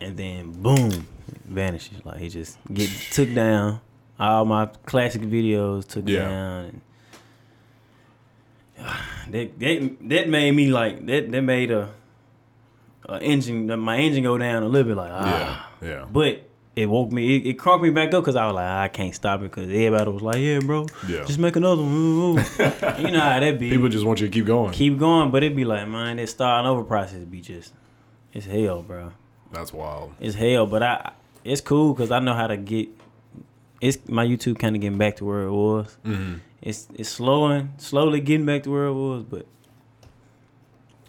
And 0.00 0.16
then 0.16 0.52
boom, 0.52 1.06
vanishes. 1.44 2.04
Like 2.04 2.18
he 2.18 2.28
just 2.28 2.56
get 2.72 2.88
took 3.12 3.32
down. 3.34 3.80
All 4.22 4.44
my 4.44 4.66
classic 4.86 5.22
videos 5.22 5.86
took 5.86 6.08
Yeah. 6.08 6.28
down 6.28 6.64
and 6.64 6.80
that, 9.34 9.58
that 9.58 9.96
that 10.08 10.28
made 10.28 10.52
me 10.52 10.70
like 10.70 11.04
that 11.06 11.30
that 11.30 11.42
made 11.42 11.70
a, 11.70 11.88
a 13.08 13.20
engine 13.22 13.66
my 13.80 13.96
engine 13.98 14.22
go 14.22 14.36
down 14.38 14.62
a 14.62 14.68
little 14.68 14.88
bit 14.88 14.96
like 14.96 15.10
ah 15.12 15.70
yeah, 15.80 15.88
yeah, 15.88 16.04
but 16.10 16.48
it 16.74 16.86
woke 16.88 17.12
me, 17.12 17.36
it, 17.36 17.46
it 17.48 17.58
crunked 17.58 17.82
me 17.82 17.90
back 17.90 18.14
up 18.14 18.22
because 18.24 18.34
I 18.34 18.46
was 18.46 18.54
like, 18.54 18.64
I 18.66 18.88
can't 18.88 19.14
stop 19.14 19.40
it 19.40 19.50
because 19.50 19.64
everybody 19.68 20.10
was 20.10 20.22
like, 20.22 20.38
yeah, 20.38 20.58
bro, 20.60 20.86
Yeah. 21.06 21.22
just 21.24 21.38
make 21.38 21.54
another 21.56 21.82
one. 21.82 21.92
Ooh, 21.92 22.22
ooh." 22.30 22.36
you 22.98 23.10
know 23.10 23.20
how 23.20 23.40
that 23.40 23.58
be. 23.58 23.68
People 23.68 23.90
just 23.90 24.06
want 24.06 24.22
you 24.22 24.26
to 24.28 24.32
keep 24.32 24.46
going. 24.46 24.72
keep 24.72 24.98
going, 24.98 25.30
but 25.30 25.42
it'd 25.42 25.54
be 25.54 25.66
like, 25.66 25.86
man, 25.86 26.16
that 26.16 26.28
starting 26.30 26.66
over 26.66 26.82
process 26.82 27.18
be 27.24 27.42
just, 27.42 27.74
it's 28.32 28.46
hell, 28.46 28.80
bro. 28.82 29.12
That's 29.52 29.70
wild. 29.70 30.14
It's 30.18 30.34
hell, 30.34 30.66
but 30.66 30.82
I, 30.82 31.12
it's 31.44 31.60
cool 31.60 31.92
because 31.92 32.10
I 32.10 32.20
know 32.20 32.32
how 32.32 32.46
to 32.46 32.56
get. 32.56 32.88
It's 33.82 33.98
my 34.08 34.24
YouTube 34.24 34.58
kind 34.58 34.74
of 34.76 34.80
getting 34.80 34.96
back 34.96 35.16
to 35.16 35.24
where 35.24 35.42
it 35.42 35.52
was. 35.52 35.98
hmm 36.04 36.34
It's 36.62 36.86
it's 36.94 37.08
slowing, 37.10 37.74
slowly 37.78 38.20
getting 38.20 38.46
back 38.46 38.62
to 38.62 38.70
where 38.70 38.86
it 38.86 38.94
was, 38.94 39.24
but 39.24 39.44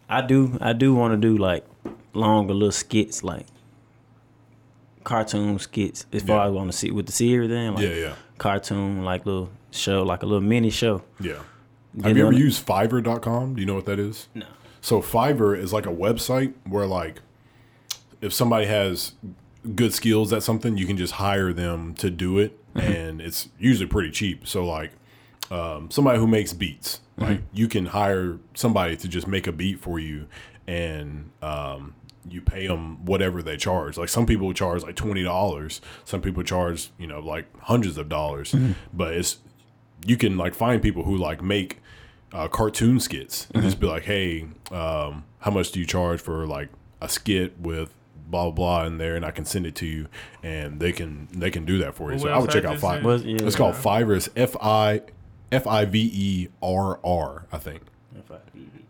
I 0.10 0.22
do 0.22 0.58
I 0.60 0.74
do 0.74 0.94
want 0.94 1.14
to 1.14 1.18
do 1.30 1.38
like 1.38 1.66
longer 2.14 2.54
little 2.54 2.72
skits, 2.72 3.24
like 3.24 3.45
cartoon 5.04 5.60
skits. 5.60 6.06
As 6.12 6.24
far 6.24 6.38
Yeah. 6.38 6.44
as 6.44 6.48
I 6.48 6.50
want 6.52 6.72
to 6.72 6.78
see 6.78 6.91
with 6.91 7.06
the 7.06 7.12
series, 7.12 7.50
then 7.50 7.76
like 7.76 7.84
Yeah, 7.84 7.94
yeah, 7.95 8.16
cartoon, 8.38 9.04
like 9.04 9.26
little 9.26 9.50
show, 9.72 10.04
like 10.04 10.24
a 10.24 10.26
little 10.26 10.41
mini 10.41 10.70
show. 10.70 11.04
yeah. 11.20 11.40
Have 12.04 12.18
you 12.18 12.24
ever 12.26 12.34
used 12.34 12.66
Fiverr.com? 12.66 13.54
Do 13.54 13.62
you 13.62 13.68
know 13.68 13.76
what 13.76 13.86
that 13.86 14.00
is? 14.00 14.28
No. 14.34 14.48
So 14.82 15.00
Fiverr 15.00 15.56
is 15.56 15.72
like 15.72 15.86
a 15.86 15.94
website 15.94 16.54
where 16.68 16.88
like 16.88 17.22
if 18.20 18.34
somebody 18.34 18.66
has 18.66 19.14
good 19.76 19.94
skills 19.94 20.34
at 20.34 20.41
something, 20.41 20.76
you 20.76 20.88
can 20.88 20.98
just 20.98 21.14
hire 21.14 21.54
them 21.54 21.94
to 21.95 22.10
do 22.10 22.40
it, 22.40 22.58
and 22.76 23.22
it's 23.22 23.50
usually 23.60 23.88
pretty 23.88 24.12
cheap. 24.12 24.48
So 24.48 24.66
like 24.66 24.91
um, 25.52 25.91
somebody 25.91 26.20
who 26.20 26.28
makes 26.28 26.54
beats, 26.54 27.02
like 27.18 27.41
you 27.54 27.68
can 27.68 27.86
hire 27.88 28.40
somebody 28.56 28.95
to 28.98 29.08
just 29.08 29.28
make 29.28 29.48
a 29.48 29.52
beat 29.52 29.80
for 29.80 30.00
you, 30.00 30.28
and 30.68 31.30
um, 31.41 31.95
you 32.28 32.41
pay 32.41 32.68
them 32.68 33.04
whatever 33.06 33.44
they 33.44 33.58
charge. 33.58 33.98
Like 33.98 34.10
some 34.10 34.26
people 34.26 34.52
charge 34.54 34.84
like 34.84 34.95
twenty 34.95 35.24
dollars, 35.24 35.82
some 36.06 36.22
people 36.22 36.44
charge 36.44 36.90
you 36.98 37.08
know 37.08 37.20
like 37.20 37.45
hundreds 37.62 37.98
of 37.98 38.10
dollars, 38.10 38.56
but 38.94 39.14
it's 39.14 39.38
you 40.06 40.18
can 40.18 40.38
like 40.38 40.54
find 40.54 40.82
people 40.82 41.04
who 41.04 41.18
like 41.18 41.41
make 41.41 41.80
uh, 42.34 42.48
cartoon 42.48 43.00
skits 43.00 43.48
and 43.54 43.64
just 43.64 43.80
be 43.80 43.88
like, 43.88 44.04
hey, 44.04 44.48
um, 44.72 45.24
how 45.40 45.52
much 45.52 45.72
do 45.72 45.80
you 45.80 45.86
charge 45.86 46.20
for 46.20 46.48
like 46.48 46.70
a 47.02 47.08
skit 47.08 47.60
with 47.60 47.94
blah 48.34 48.43
blah 48.49 48.51
blah 48.51 48.85
in 48.85 48.97
there, 48.97 49.15
and 49.15 49.23
I 49.26 49.31
can 49.31 49.45
send 49.45 49.65
it 49.65 49.76
to 49.76 49.85
you, 49.85 50.07
and 50.41 50.80
they 50.80 50.91
can 50.91 51.27
they 51.31 51.51
can 51.51 51.64
do 51.65 51.77
that 51.80 51.95
for 51.95 52.10
you. 52.11 52.18
What 52.18 52.22
so 52.23 52.30
I 52.30 52.38
would 52.39 52.49
check 52.49 52.65
out 52.65 52.76
is 52.76 52.81
Fiverr. 52.81 52.97
it? 52.97 53.03
Was- 53.03 53.23
yeah. 53.26 53.38
It's 53.41 53.55
called 53.55 53.76
Fiverr. 53.76 54.15
It's 54.18 54.30
F 54.35 54.55
I 54.61 55.01
F 55.51 55.68
I 55.68 55.85
V 55.85 56.11
E 56.14 56.47
R 56.61 56.99
R. 57.03 57.45
I 57.51 57.57
think 57.60 57.81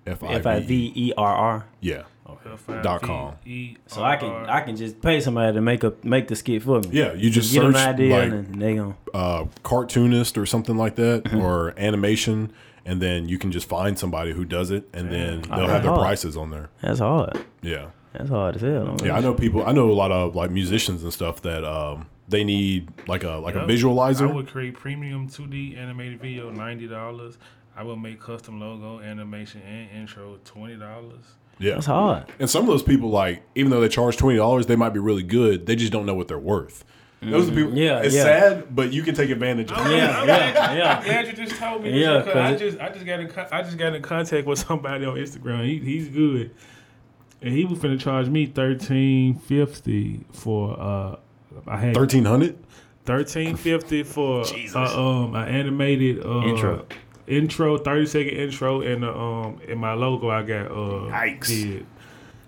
F 0.05 0.23
F 0.23 0.45
I 0.45 0.59
V 0.59 0.91
E 0.95 1.13
R 1.17 1.35
R. 1.35 1.65
Yeah. 1.81 2.03
F-I-V-E-R-R. 2.25 2.81
Dot 2.81 3.01
com. 3.01 3.35
So 3.87 4.01
I 4.03 4.15
can 4.15 4.31
I 4.49 4.61
can 4.61 4.75
just 4.75 5.01
pay 5.01 5.19
somebody 5.19 5.53
to 5.53 5.61
make 5.61 5.83
a 5.83 5.93
make 6.03 6.27
the 6.29 6.35
skit 6.35 6.63
for 6.63 6.79
me. 6.79 6.89
Yeah, 6.91 7.13
you 7.13 7.29
just 7.29 7.53
Get 7.53 7.61
them 7.63 7.73
search 7.73 7.81
an 7.81 7.89
idea 7.93 8.15
like 8.15 8.23
and 8.23 8.45
then 8.47 8.59
they 8.59 8.75
gonna 8.75 8.95
uh, 9.13 9.45
cartoonist 9.63 10.37
or 10.37 10.45
something 10.45 10.77
like 10.77 10.95
that, 10.95 11.33
or 11.33 11.73
animation, 11.77 12.51
and 12.85 13.01
then 13.01 13.27
you 13.27 13.37
can 13.37 13.51
just 13.51 13.67
find 13.67 13.99
somebody 13.99 14.31
who 14.33 14.45
does 14.45 14.71
it, 14.71 14.87
and 14.93 15.11
then 15.11 15.41
they'll 15.43 15.65
Oh, 15.65 15.67
have 15.67 15.83
their 15.83 15.91
hard. 15.91 16.01
prices 16.01 16.37
on 16.37 16.49
there. 16.49 16.69
that's 16.81 16.99
hard. 16.99 17.45
Yeah. 17.61 17.87
That's 18.13 18.29
hard 18.29 18.55
as 18.55 18.61
hell. 18.61 18.95
Yeah, 19.03 19.15
I 19.15 19.19
know 19.21 19.33
people. 19.33 19.65
I 19.65 19.71
know 19.71 19.89
a 19.89 19.93
lot 19.93 20.11
of 20.11 20.35
like 20.35 20.51
musicians 20.51 21.03
and 21.03 21.11
stuff 21.11 21.41
that 21.41 21.63
um, 21.65 22.05
they 22.29 22.43
need 22.43 22.89
like 23.07 23.23
a 23.23 23.31
like 23.37 23.55
Yep. 23.55 23.63
a 23.63 23.67
visualizer. 23.67 24.29
I 24.29 24.33
would 24.33 24.47
create 24.47 24.75
premium 24.75 25.27
2D 25.27 25.77
animated 25.77 26.21
video, 26.21 26.49
ninety 26.51 26.87
dollars. 26.87 27.37
I 27.75 27.83
would 27.83 27.97
make 27.97 28.19
custom 28.21 28.59
logo, 28.59 28.99
animation, 29.03 29.61
and 29.63 29.89
intro, 29.99 30.37
twenty 30.45 30.75
dollars. 30.75 31.25
yeah, 31.57 31.73
That's 31.73 31.87
hard. 31.87 32.25
and 32.39 32.47
some 32.47 32.61
of 32.61 32.67
those 32.67 32.83
people, 32.83 33.09
like 33.09 33.41
even 33.55 33.71
though 33.71 33.81
they 33.81 33.89
charge 33.89 34.15
twenty 34.17 34.37
dollars, 34.37 34.67
they 34.67 34.75
might 34.75 34.93
be 34.93 34.99
really 34.99 35.23
good. 35.23 35.65
They 35.65 35.75
just 35.75 35.91
don't 35.91 36.05
know 36.05 36.13
what 36.13 36.27
they're 36.27 36.37
worth. 36.37 36.85
Those 37.21 37.47
are 37.49 37.51
people. 37.53 37.69
Mm-hmm. 37.69 37.77
Yeah, 37.77 37.99
it's 38.01 38.13
yeah. 38.13 38.23
sad, 38.23 38.75
but 38.75 38.91
you 38.91 39.01
can 39.01 39.15
take 39.15 39.29
advantage 39.29 39.71
of. 39.71 39.77
it. 39.87 39.91
Yeah, 39.95 40.25
yeah, 40.25 40.73
yeah. 40.75 40.97
I'm 40.97 41.03
glad 41.05 41.25
you 41.27 41.31
just 41.33 41.55
told 41.55 41.81
me. 41.81 41.91
This 41.91 42.01
Yeah, 42.01 42.17
because 42.19 42.33
'cause 42.33 42.35
I 42.53 42.55
just 42.57 42.79
I 42.79 42.89
just 42.89 43.05
got 43.05 43.19
in 43.21 43.31
I 43.51 43.61
just 43.63 43.77
got 43.77 43.95
in 43.95 44.01
contact 44.01 44.45
with 44.45 44.59
somebody 44.59 45.05
on 45.05 45.15
Instagram. 45.15 45.65
He, 45.65 45.79
he's 45.79 46.09
good, 46.09 46.51
and 47.43 47.53
he 47.53 47.65
was 47.65 47.77
finna 47.79 47.99
charge 47.99 48.27
me 48.29 48.45
thirteen 48.47 49.35
fifty 49.35 50.25
for 50.31 50.79
uh 50.79 51.15
I 51.67 51.77
had 51.77 51.93
Thirteen 51.93 52.25
hundred. 52.25 52.57
thirteen 53.05 53.55
fifty 53.55 54.01
for 54.03 54.43
uh, 54.75 54.77
um 55.23 55.35
an 55.35 55.47
animated 55.47 56.25
uh, 56.25 56.41
Intro. 56.45 56.85
intro 57.27 57.77
thirty 57.77 58.05
second 58.07 58.33
intro 58.33 58.81
and 58.81 59.03
uh, 59.05 59.13
um 59.13 59.59
in 59.67 59.77
my 59.77 59.93
logo 59.93 60.29
I 60.29 60.41
got 60.43 60.67
uh 60.71 61.11
Yikes. 61.11 61.47
did. 61.47 61.85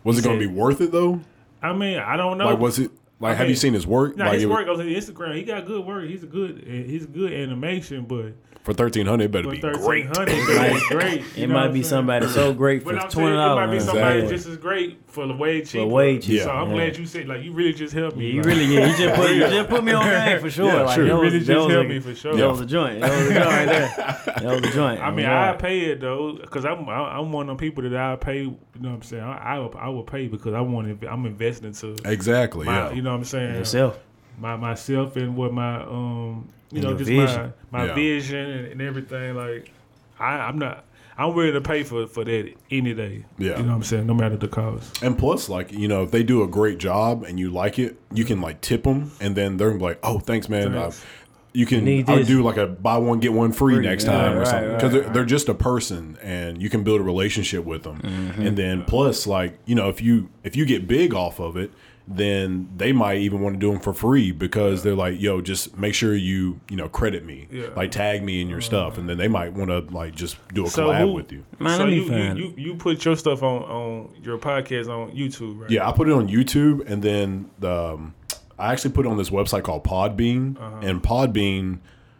Was 0.03 0.17
it 0.19 0.23
going 0.23 0.39
to 0.39 0.47
be 0.47 0.51
worth 0.53 0.81
it 0.81 0.91
though? 0.91 1.19
I 1.61 1.73
mean 1.73 1.99
I 1.99 2.15
don't 2.17 2.37
know. 2.37 2.45
Like, 2.45 2.59
was 2.59 2.79
it? 2.79 2.91
Like, 3.19 3.37
have 3.37 3.47
you 3.49 3.55
seen 3.55 3.73
his 3.73 3.87
work? 3.87 4.17
Nah, 4.17 4.25
like, 4.25 4.33
his 4.35 4.43
it 4.43 4.47
was- 4.47 4.57
work 4.57 4.67
on 4.67 4.77
Instagram, 4.85 5.35
he 5.35 5.43
got 5.43 5.65
good 5.65 5.85
work. 5.85 6.05
He's 6.07 6.23
a 6.23 6.27
good, 6.27 6.63
he's 6.67 7.05
good 7.05 7.31
animation, 7.33 8.03
but 8.05 8.33
for 8.63 8.73
thirteen 8.73 9.05
hundred, 9.05 9.25
it 9.25 9.31
better 9.31 9.49
be 9.51 9.61
thirteen 9.61 9.81
great. 9.85 10.05
hundred, 10.07 10.29
it's 10.35 10.87
great. 10.89 11.23
It 11.37 11.47
might 11.47 11.67
be 11.67 11.83
saying? 11.83 11.83
somebody 11.83 12.27
so 12.27 12.51
great 12.51 12.81
for 12.81 12.93
But 12.93 12.95
I'm 13.03 13.09
saying 13.11 13.27
twenty 13.27 13.35
it 13.35 13.37
might 13.37 13.65
be 13.67 13.71
dollars. 13.77 13.85
somebody 13.85 14.19
Yeah. 14.21 14.27
just 14.29 14.47
as 14.47 14.57
great 14.57 14.99
for 15.05 15.27
the 15.27 15.35
way 15.35 15.61
cheaper. 15.61 15.85
way 15.85 16.17
cheaper, 16.17 16.45
So 16.45 16.49
I'm 16.49 16.69
yeah. 16.69 16.73
glad 16.75 16.97
you 16.97 17.05
said 17.05 17.27
like 17.27 17.43
you 17.43 17.53
really 17.53 17.73
just 17.73 17.93
helped 17.93 18.17
me. 18.17 18.31
You 18.31 18.37
like, 18.41 18.45
really, 18.47 18.65
yeah, 18.65 18.87
you 18.87 18.97
just 18.97 19.15
put, 19.15 19.29
you 19.31 19.39
just 19.41 19.69
put 19.69 19.83
me 19.83 19.91
on 19.93 20.03
game 20.27 20.39
for 20.41 20.49
sure. 20.49 20.65
Yeah, 20.65 20.81
like, 20.81 20.95
sure. 20.95 21.03
That 21.05 21.09
You 21.11 21.13
was, 21.19 21.21
really 21.21 21.39
that 21.39 21.45
just 21.45 21.59
was 21.65 21.71
helped 21.73 21.85
a, 21.85 21.89
me 21.89 21.99
for 21.99 22.15
sure. 22.15 22.35
That 22.35 22.49
was 22.49 22.59
a 22.61 22.65
joint. 22.65 23.01
That 23.01 23.11
was 23.11 23.27
a 23.29 23.33
joint 23.33 23.45
right 23.45 23.65
there. 23.65 24.33
That 24.35 24.43
was 24.61 24.69
a 24.69 24.73
joint. 24.73 24.99
I 24.99 25.11
mean, 25.11 25.25
I 25.27 25.53
pay 25.53 25.79
it 25.81 26.01
though, 26.01 26.33
because 26.33 26.65
I'm 26.65 26.89
I- 26.89 27.19
I'm 27.19 27.31
one 27.31 27.43
of 27.43 27.47
them 27.49 27.57
people 27.57 27.83
that 27.83 27.95
I 27.95 28.15
pay. 28.15 28.39
You 28.39 28.57
know 28.81 28.89
what 28.89 28.95
I'm 28.95 29.01
saying? 29.03 29.23
I 29.23 29.37
I, 29.55 29.59
will- 29.59 29.75
I 29.77 29.89
will 29.89 30.03
pay 30.03 30.27
because 30.27 30.53
I 30.55 30.59
want 30.61 30.99
to. 31.01 31.07
I'm 31.07 31.25
investing 31.27 31.67
into 31.67 31.95
Exactly. 32.03 32.65
my. 32.65 32.89
yeah. 32.89 32.95
You 33.05 33.11
know 33.11 33.17
what 33.17 33.19
I'm 33.19 33.25
saying? 33.25 33.53
yourself. 33.53 33.99
My 34.39 34.55
myself 34.55 35.15
and 35.15 35.37
what 35.37 35.53
my 35.53 35.75
um 35.83 36.49
you 36.71 36.79
And 36.79 36.83
know 36.87 36.97
just 36.97 37.07
vision. 37.07 37.53
my 37.69 37.79
my 37.81 37.85
Yeah. 37.85 37.93
vision 37.93 38.49
and, 38.49 38.65
and 38.71 38.81
everything. 38.81 39.35
Like 39.35 39.71
I 40.19 40.39
I'm 40.39 40.57
not. 40.57 40.85
I'm 41.17 41.35
willing 41.35 41.53
to 41.53 41.61
pay 41.61 41.83
for 41.83 42.07
for 42.07 42.25
that 42.25 42.51
any 42.71 42.95
day. 42.95 43.25
Yeah. 43.37 43.57
You 43.57 43.63
know 43.63 43.69
what 43.69 43.75
I'm 43.75 43.83
saying? 43.83 44.07
No 44.07 44.15
matter 44.15 44.37
the 44.37 44.47
cost. 44.47 45.03
And 45.03 45.15
plus, 45.19 45.49
like 45.49 45.71
you 45.71 45.87
know, 45.87 46.01
if 46.01 46.09
they 46.09 46.23
do 46.23 46.41
a 46.41 46.47
great 46.47 46.79
job 46.79 47.23
and 47.23 47.39
you 47.39 47.51
like 47.51 47.77
it, 47.77 47.95
you 48.11 48.25
can 48.25 48.41
like 48.41 48.59
tip 48.61 48.83
them, 48.85 49.11
and 49.21 49.35
then 49.35 49.57
they're 49.57 49.77
like, 49.77 49.99
"Oh, 50.01 50.17
thanks, 50.17 50.49
man." 50.49 50.73
Thanks. 50.73 50.99
Uh, 50.99 51.05
you 51.53 51.65
can 51.65 51.87
I'll 52.09 52.23
do 52.23 52.43
like 52.43 52.57
a 52.57 52.67
buy 52.67 52.97
one 52.97 53.19
get 53.21 53.31
one 53.31 53.53
free, 53.53 53.75
Free, 53.75 53.85
next 53.85 54.03
yeah, 54.05 54.11
time 54.11 54.33
or 54.33 54.39
right, 54.39 54.47
something 54.47 54.69
right, 54.71 54.75
because 54.77 54.91
they're, 54.91 55.09
they're 55.13 55.25
just 55.25 55.47
a 55.47 55.53
person, 55.53 56.17
and 56.21 56.61
you 56.61 56.69
can 56.69 56.83
build 56.83 56.99
a 56.99 57.03
relationship 57.03 57.63
with 57.63 57.83
them. 57.83 58.01
Mm-hmm. 58.01 58.41
And 58.41 58.57
then 58.57 58.83
plus, 58.83 59.25
like 59.25 59.57
you 59.65 59.75
know, 59.75 59.87
if 59.87 60.01
you 60.01 60.29
if 60.43 60.57
you 60.57 60.65
get 60.65 60.85
big 60.85 61.13
off 61.13 61.39
of 61.39 61.55
it, 61.55 61.71
then 62.07 62.69
they 62.77 62.91
might 62.91 63.17
even 63.17 63.41
want 63.41 63.55
to 63.55 63.59
do 63.59 63.71
them 63.71 63.79
for 63.81 63.93
free 63.93 64.31
because 64.31 64.83
they're 64.83 64.95
like, 64.95 65.19
"Yo, 65.19 65.41
just 65.41 65.75
make 65.77 65.93
sure 65.95 66.15
you 66.15 66.59
you 66.69 66.75
know 66.77 66.87
credit 66.87 67.25
me, 67.25 67.47
Yeah. 67.51 67.67
like 67.75 67.91
tag 67.91 68.23
me 68.23 68.41
in 68.41 68.47
your 68.49 68.61
stuff," 68.61 68.97
and 68.97 69.09
then 69.09 69.17
they 69.17 69.27
might 69.27 69.53
want 69.53 69.69
to 69.71 69.79
like 69.95 70.13
just 70.15 70.37
do 70.53 70.65
a 70.65 70.69
So 70.69 70.87
collab 70.89 70.99
who- 70.99 71.13
with 71.13 71.31
you. 71.31 71.43
Man, 71.59 71.77
so 71.77 71.85
you, 71.87 72.03
you, 72.03 72.33
you 72.35 72.53
you 72.57 72.75
put 72.75 73.03
your 73.05 73.15
stuff 73.15 73.41
on 73.41 73.63
on 73.63 74.09
your 74.23 74.37
podcast 74.37 74.87
on 74.87 75.11
YouTube, 75.15 75.61
right? 75.61 75.69
Yeah, 75.71 75.87
I 75.89 75.91
put 75.93 76.07
it 76.07 76.11
on 76.13 76.27
YouTube, 76.27 76.87
and 76.89 77.01
then 77.01 77.49
the 77.59 77.71
um, 77.93 78.13
I 78.59 78.71
actually 78.71 78.91
put 78.91 79.05
it 79.05 79.09
on 79.09 79.17
this 79.17 79.31
website 79.31 79.63
called 79.63 79.83
Podbean, 79.83 80.57
Uh-huh. 80.61 80.77
and 80.83 81.01
Podbean, 81.01 81.79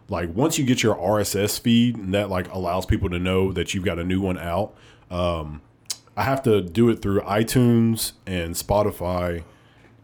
like 0.10 0.36
once 0.36 0.58
you 0.58 0.66
get 0.66 0.82
your 0.82 0.96
RSS 0.96 1.60
feed, 1.60 1.96
and 1.98 2.14
that 2.16 2.30
like 2.32 2.52
allows 2.52 2.88
people 2.88 3.10
to 3.12 3.20
know 3.20 3.52
that 3.52 3.74
you've 3.76 3.86
got 3.86 4.00
a 4.00 4.04
new 4.04 4.20
one 4.20 4.38
out. 4.40 4.74
Um, 5.12 5.62
I 6.18 6.24
have 6.24 6.42
to 6.44 6.62
do 6.62 6.90
it 6.90 7.02
through 7.02 7.22
iTunes 7.22 8.14
and 8.26 8.56
Spotify, 8.56 9.44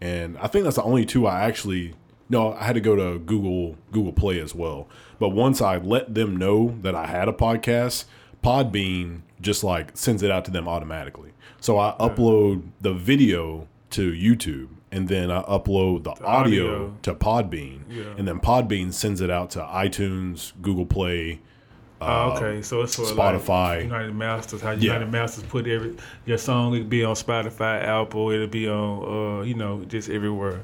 and 0.02 0.36
I 0.38 0.48
think 0.48 0.64
that's 0.64 0.76
the 0.76 0.82
only 0.82 1.06
two 1.06 1.28
I 1.28 1.44
actually. 1.44 1.94
No, 2.28 2.54
I 2.54 2.64
had 2.64 2.74
to 2.74 2.80
go 2.80 2.96
to 2.96 3.20
Google 3.20 3.76
Google 3.92 4.12
Play 4.12 4.40
as 4.40 4.52
well. 4.52 4.88
But 5.20 5.28
once 5.28 5.60
I 5.62 5.76
let 5.76 6.12
them 6.14 6.36
know 6.36 6.76
that 6.82 6.94
I 6.94 7.06
had 7.06 7.28
a 7.28 7.32
podcast, 7.32 8.06
Podbean 8.42 9.20
just 9.40 9.62
like 9.62 9.96
sends 9.96 10.24
it 10.24 10.30
out 10.30 10.44
to 10.46 10.50
them 10.50 10.66
automatically. 10.66 11.30
So 11.60 11.78
I 11.78 11.94
upload 12.00 12.70
the 12.80 12.92
video 12.92 13.68
to 13.90 14.10
YouTube 14.10 14.68
and 14.90 15.08
then 15.08 15.30
I 15.30 15.42
upload 15.42 16.02
the, 16.02 16.10
audio, 16.24 16.24
audio. 16.24 16.96
to 17.02 17.14
Podbean. 17.14 17.82
Yeah. 17.88 18.14
And 18.18 18.26
then 18.26 18.40
Podbean 18.40 18.92
sends 18.92 19.20
it 19.20 19.30
out 19.30 19.50
to 19.50 19.60
iTunes, 19.60 20.52
Google 20.60 20.86
Play. 20.86 21.40
Oh, 22.08 22.36
okay, 22.36 22.62
so 22.62 22.82
it's 22.82 22.94
for 22.96 23.02
Spotify. 23.02 23.76
like 23.76 23.82
United 23.84 24.14
Masters. 24.14 24.60
How 24.60 24.72
United 24.72 25.10
Masters 25.10 25.44
put 25.44 25.66
every 25.66 25.96
your 26.26 26.38
song 26.38 26.74
it'll 26.74 26.86
be 26.86 27.04
on 27.04 27.14
Spotify, 27.14 27.82
Apple, 27.82 28.30
it'll 28.30 28.46
be 28.46 28.68
on 28.68 29.40
uh, 29.40 29.42
you 29.42 29.54
know 29.54 29.84
just 29.84 30.08
everywhere. 30.10 30.60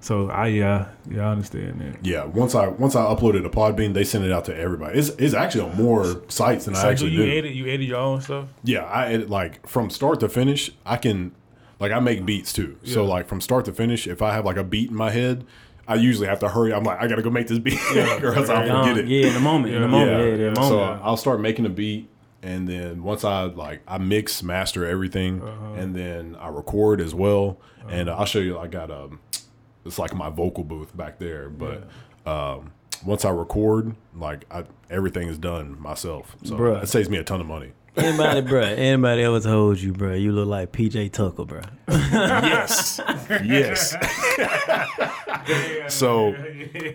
So 0.00 0.30
I 0.30 0.48
yeah 0.48 0.88
yeah 1.10 1.28
I 1.28 1.32
understand 1.32 1.80
that. 1.80 2.04
Yeah, 2.04 2.24
once 2.24 2.54
I 2.54 2.68
once 2.68 2.96
I 2.96 3.02
upload 3.02 3.34
it 3.34 3.42
to 3.42 3.50
Podbean, 3.50 3.94
they 3.94 4.04
send 4.04 4.24
it 4.24 4.32
out 4.32 4.44
to 4.46 4.56
everybody. 4.56 4.98
It's, 4.98 5.10
it's 5.10 5.34
actually 5.34 5.70
on 5.70 5.76
more 5.76 6.22
sites 6.28 6.64
than 6.64 6.74
I 6.74 6.78
So 6.78 6.82
do 6.86 6.90
actually 6.92 7.10
you 7.12 7.24
do. 7.26 7.38
edit 7.38 7.52
you 7.52 7.66
edit 7.66 7.86
your 7.86 7.98
own 7.98 8.20
stuff? 8.20 8.48
Yeah, 8.64 8.84
I 8.84 9.12
edit 9.12 9.30
like 9.30 9.66
from 9.66 9.90
start 9.90 10.20
to 10.20 10.28
finish. 10.28 10.70
I 10.84 10.96
can 10.96 11.32
like 11.78 11.92
I 11.92 12.00
make 12.00 12.24
beats 12.24 12.52
too. 12.52 12.76
So 12.84 13.04
like 13.04 13.26
from 13.28 13.40
start 13.40 13.64
to 13.66 13.72
finish, 13.72 14.06
if 14.06 14.22
I 14.22 14.32
have 14.34 14.44
like 14.44 14.56
a 14.56 14.64
beat 14.64 14.90
in 14.90 14.96
my 14.96 15.10
head, 15.10 15.44
I 15.88 15.96
usually 15.96 16.26
have 16.28 16.38
to 16.40 16.48
hurry. 16.48 16.72
I'm 16.72 16.84
like 16.84 17.00
I 17.00 17.06
gotta 17.08 17.22
go 17.22 17.30
make 17.30 17.48
this 17.48 17.58
beat, 17.58 17.78
or 18.22 18.34
else 18.34 18.48
I'll 18.48 18.70
Um, 18.70 18.88
forget 18.88 19.04
it. 19.04 19.08
yeah, 19.08 19.26
in 19.28 19.34
the 19.34 19.40
moment. 19.40 19.74
In 19.74 19.80
the 19.82 19.86
Yeah. 19.88 19.90
moment. 19.90 20.10
Yeah, 20.10 20.46
in 20.48 20.54
the 20.54 20.60
moment. 20.60 20.66
So 20.68 20.80
I'll 21.02 21.16
start 21.16 21.40
making 21.40 21.66
a 21.66 21.70
beat, 21.70 22.08
and 22.42 22.68
then 22.68 23.02
once 23.02 23.24
I 23.24 23.42
like 23.44 23.82
I 23.88 23.98
mix, 23.98 24.42
master 24.42 24.86
everything, 24.86 25.42
Uh-huh. 25.42 25.74
and 25.80 25.94
then 25.94 26.36
I 26.40 26.48
record 26.48 27.00
as 27.00 27.14
well. 27.14 27.58
And 27.88 28.08
I'll 28.08 28.24
show 28.26 28.38
you. 28.38 28.58
I 28.58 28.68
got 28.68 28.90
um, 28.90 29.18
it's 29.84 29.98
like 29.98 30.14
my 30.14 30.30
vocal 30.30 30.64
booth 30.64 30.96
back 30.96 31.18
there, 31.18 31.48
but. 31.48 31.88
Um, 32.24 32.70
once 33.04 33.24
I 33.24 33.30
record, 33.30 33.96
like 34.16 34.44
I, 34.48 34.62
everything 34.88 35.26
is 35.26 35.36
done 35.36 35.76
myself, 35.80 36.36
so 36.44 36.56
Bruh. 36.56 36.80
it 36.84 36.86
saves 36.88 37.08
me 37.10 37.16
a 37.18 37.24
ton 37.24 37.40
of 37.40 37.48
money. 37.48 37.72
Anybody, 37.96 38.40
bro? 38.48 38.62
Anybody 38.62 39.22
ever 39.22 39.40
told 39.40 39.78
you, 39.80 39.92
bro? 39.92 40.14
You 40.14 40.32
look 40.32 40.48
like 40.48 40.72
PJ 40.72 41.12
Tucker, 41.12 41.44
bro. 41.44 41.60
yes, 41.88 43.00
yes. 43.44 43.94
so 45.88 46.34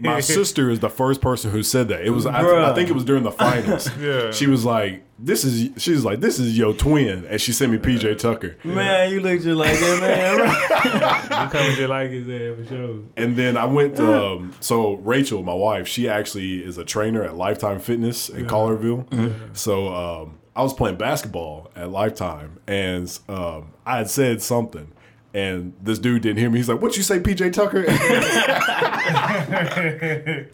my 0.02 0.20
sister 0.22 0.70
is 0.70 0.80
the 0.80 0.90
first 0.90 1.22
person 1.22 1.52
who 1.52 1.62
said 1.62 1.90
that. 1.90 2.02
It 2.04 2.10
was 2.10 2.26
I, 2.26 2.42
Bruh. 2.42 2.66
I 2.66 2.74
think 2.74 2.90
it 2.90 2.94
was 2.94 3.04
during 3.06 3.24
the 3.24 3.32
finals. 3.32 3.90
Yeah. 3.98 4.32
She 4.32 4.48
was 4.48 4.64
like, 4.64 5.04
"This 5.18 5.44
is," 5.44 5.82
she 5.82 5.92
was 5.92 6.06
like, 6.06 6.20
"This 6.20 6.40
is 6.40 6.58
your 6.58 6.74
twin," 6.74 7.26
and 7.26 7.42
she 7.42 7.52
sent 7.52 7.72
me 7.72 7.78
PJ 7.78 8.20
Tucker. 8.20 8.56
Man, 8.64 9.12
you 9.12 9.20
look 9.20 9.42
just 9.42 9.58
like 9.58 9.78
that, 9.80 10.00
man. 10.00 11.44
You 11.46 11.50
coming 11.50 11.76
just 11.76 11.90
like 11.90 12.12
his 12.12 12.30
ass 12.30 12.64
for 12.68 12.76
sure. 12.76 13.00
And 13.18 13.36
then 13.36 13.58
I 13.58 13.66
went 13.66 13.96
to, 13.98 14.14
um, 14.24 14.54
so 14.60 14.94
Rachel, 14.96 15.42
my 15.42 15.54
wife, 15.54 15.88
she 15.88 16.08
actually 16.08 16.64
is 16.64 16.78
a 16.78 16.86
trainer 16.86 17.24
at 17.24 17.36
Lifetime 17.36 17.80
Fitness 17.80 18.30
in 18.30 18.46
Collierville. 18.46 19.58
So 19.58 19.94
um, 19.94 20.38
I 20.58 20.64
was 20.64 20.74
playing 20.74 20.98
basketball 20.98 21.70
at 21.76 21.90
Lifetime, 21.92 22.60
and 22.68 23.18
um, 23.30 23.74
I 23.86 23.98
had 23.98 24.10
said 24.10 24.42
something. 24.42 24.92
And 25.34 25.74
this 25.84 26.00
dude 26.00 26.24
didn't 26.24 26.40
hear 26.40 26.50
me. 26.50 26.58
He's 26.58 26.68
like, 26.70 26.82
"What 26.82 26.98
you 26.98 27.04
say, 27.04 27.20
PJ 27.20 27.54
Tucker?" 27.54 27.84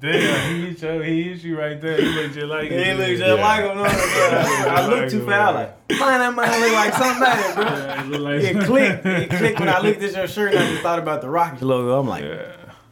Damn, 0.00 0.54
he 0.54 0.60
hit 0.66 0.82
you, 0.82 1.00
he 1.00 1.22
hit 1.22 1.42
you 1.44 1.58
right 1.58 1.80
there. 1.80 1.96
He 2.00 2.06
looked 2.08 2.34
just 2.34 2.46
like 2.46 2.68
him. 2.70 2.78
He 2.78 2.84
it. 2.90 2.98
look 2.98 3.06
just 3.08 3.20
Yeah. 3.22 3.32
like 3.34 3.64
him. 3.64 3.76
no, 3.78 3.84
I 4.70 4.86
looked 4.86 5.10
too 5.12 5.24
fast. 5.26 5.54
Like, 5.54 5.70
man, 5.98 6.18
that 6.20 6.34
man 6.34 6.60
look 6.60 6.72
like 6.72 6.92
something 6.94 7.22
like 7.22 7.38
that, 7.38 7.54
bro. 7.54 7.64
Yeah, 7.64 8.04
it 8.14 8.20
like- 8.20 8.42
It 8.42 8.64
clicked. 8.66 9.06
It 9.06 9.30
clicked 9.30 9.60
when 9.60 9.68
I 9.70 9.78
looked 9.80 10.02
at 10.02 10.12
your 10.12 10.28
shirt 10.28 10.52
and 10.54 10.62
I 10.62 10.66
just 10.70 10.82
thought 10.82 10.98
about 10.98 11.22
the 11.22 11.30
Rockets 11.30 11.62
logo. 11.62 11.98
I'm 11.98 12.06
like, 12.06 12.24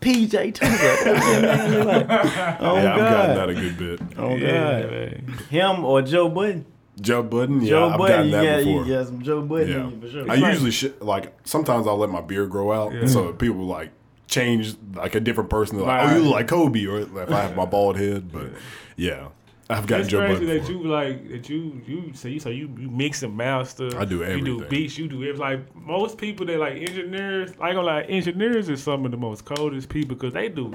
PJ 0.02 0.54
Tucker. 0.54 0.72
What 1.12 1.40
that 1.42 1.86
like? 1.86 2.60
Oh, 2.60 2.76
yeah, 2.76 2.92
I've 2.94 2.98
gotten 2.98 3.36
that 3.36 3.48
a 3.50 3.54
good 3.54 3.78
bit. 3.78 4.00
Oh, 4.18 4.34
Yeah, 4.34 4.80
God. 4.82 4.90
man. 4.90 5.34
Him 5.50 5.84
or 5.84 6.02
Joe 6.02 6.28
Budden? 6.28 6.66
Joe 7.00 7.22
Budden, 7.22 7.62
yeah, 7.62 7.68
Joe 7.70 7.88
I've 7.88 7.98
Budden, 7.98 8.16
gotten 8.16 8.30
that 8.32 8.44
got, 8.44 8.64
before. 8.64 8.84
you 8.86 8.94
got 8.94 9.06
some 9.06 9.22
Joe 9.22 9.42
Budden 9.42 9.68
Yeah. 9.94 10.00
for 10.00 10.08
sure. 10.10 10.30
I 10.30 10.34
like- 10.34 10.52
usually 10.52 10.70
sh- 10.70 10.84
like 11.00 11.32
sometimes 11.44 11.86
I'll 11.86 11.96
let 11.96 12.10
my 12.10 12.20
beard 12.20 12.50
grow 12.50 12.70
out, 12.72 12.92
Yeah. 12.92 13.06
so 13.06 13.32
people 13.32 13.64
like 13.66 13.90
change 14.28 14.74
like 14.94 15.14
a 15.14 15.20
different 15.20 15.48
person. 15.50 15.78
They're 15.78 15.86
like, 15.86 16.04
Right. 16.04 16.12
"Oh, 16.12 16.16
you 16.18 16.24
look 16.24 16.32
like 16.34 16.48
Kobe," 16.48 16.86
or 16.86 17.00
if 17.00 17.30
I 17.30 17.42
have 17.42 17.56
my 17.56 17.64
bald 17.64 17.96
head. 17.96 18.30
But 18.32 18.50
yeah, 18.96 19.28
I've 19.78 19.86
got 19.86 20.00
It's 20.00 20.08
Joe 20.08 20.18
crazy 20.20 20.40
Budden. 20.46 20.48
that 20.48 20.66
before. 20.66 20.82
you 20.82 20.88
like 20.88 21.30
that 21.30 21.48
you 21.48 21.80
you 21.86 22.12
say 22.14 22.30
you 22.30 22.40
say 22.40 22.52
you, 22.52 22.68
you 22.78 22.90
mix 22.90 23.22
and 23.22 23.36
master. 23.36 23.88
I 23.98 24.04
do 24.04 24.22
everything. 24.22 24.46
You 24.46 24.60
do 24.60 24.66
beats. 24.68 24.98
You 24.98 25.08
do 25.08 25.22
it. 25.22 25.38
Like 25.38 25.74
most 25.74 26.18
people 26.18 26.46
that 26.46 26.58
like 26.58 26.76
engineers. 26.76 27.50
I 27.60 27.68
ain't 27.68 27.76
gonna 27.76 27.82
lie, 27.82 28.02
engineers 28.02 28.68
are 28.70 28.76
some 28.76 29.04
of 29.04 29.10
the 29.10 29.16
most 29.16 29.44
coldest 29.44 29.88
people 29.88 30.14
because 30.16 30.32
they 30.34 30.48
do 30.48 30.74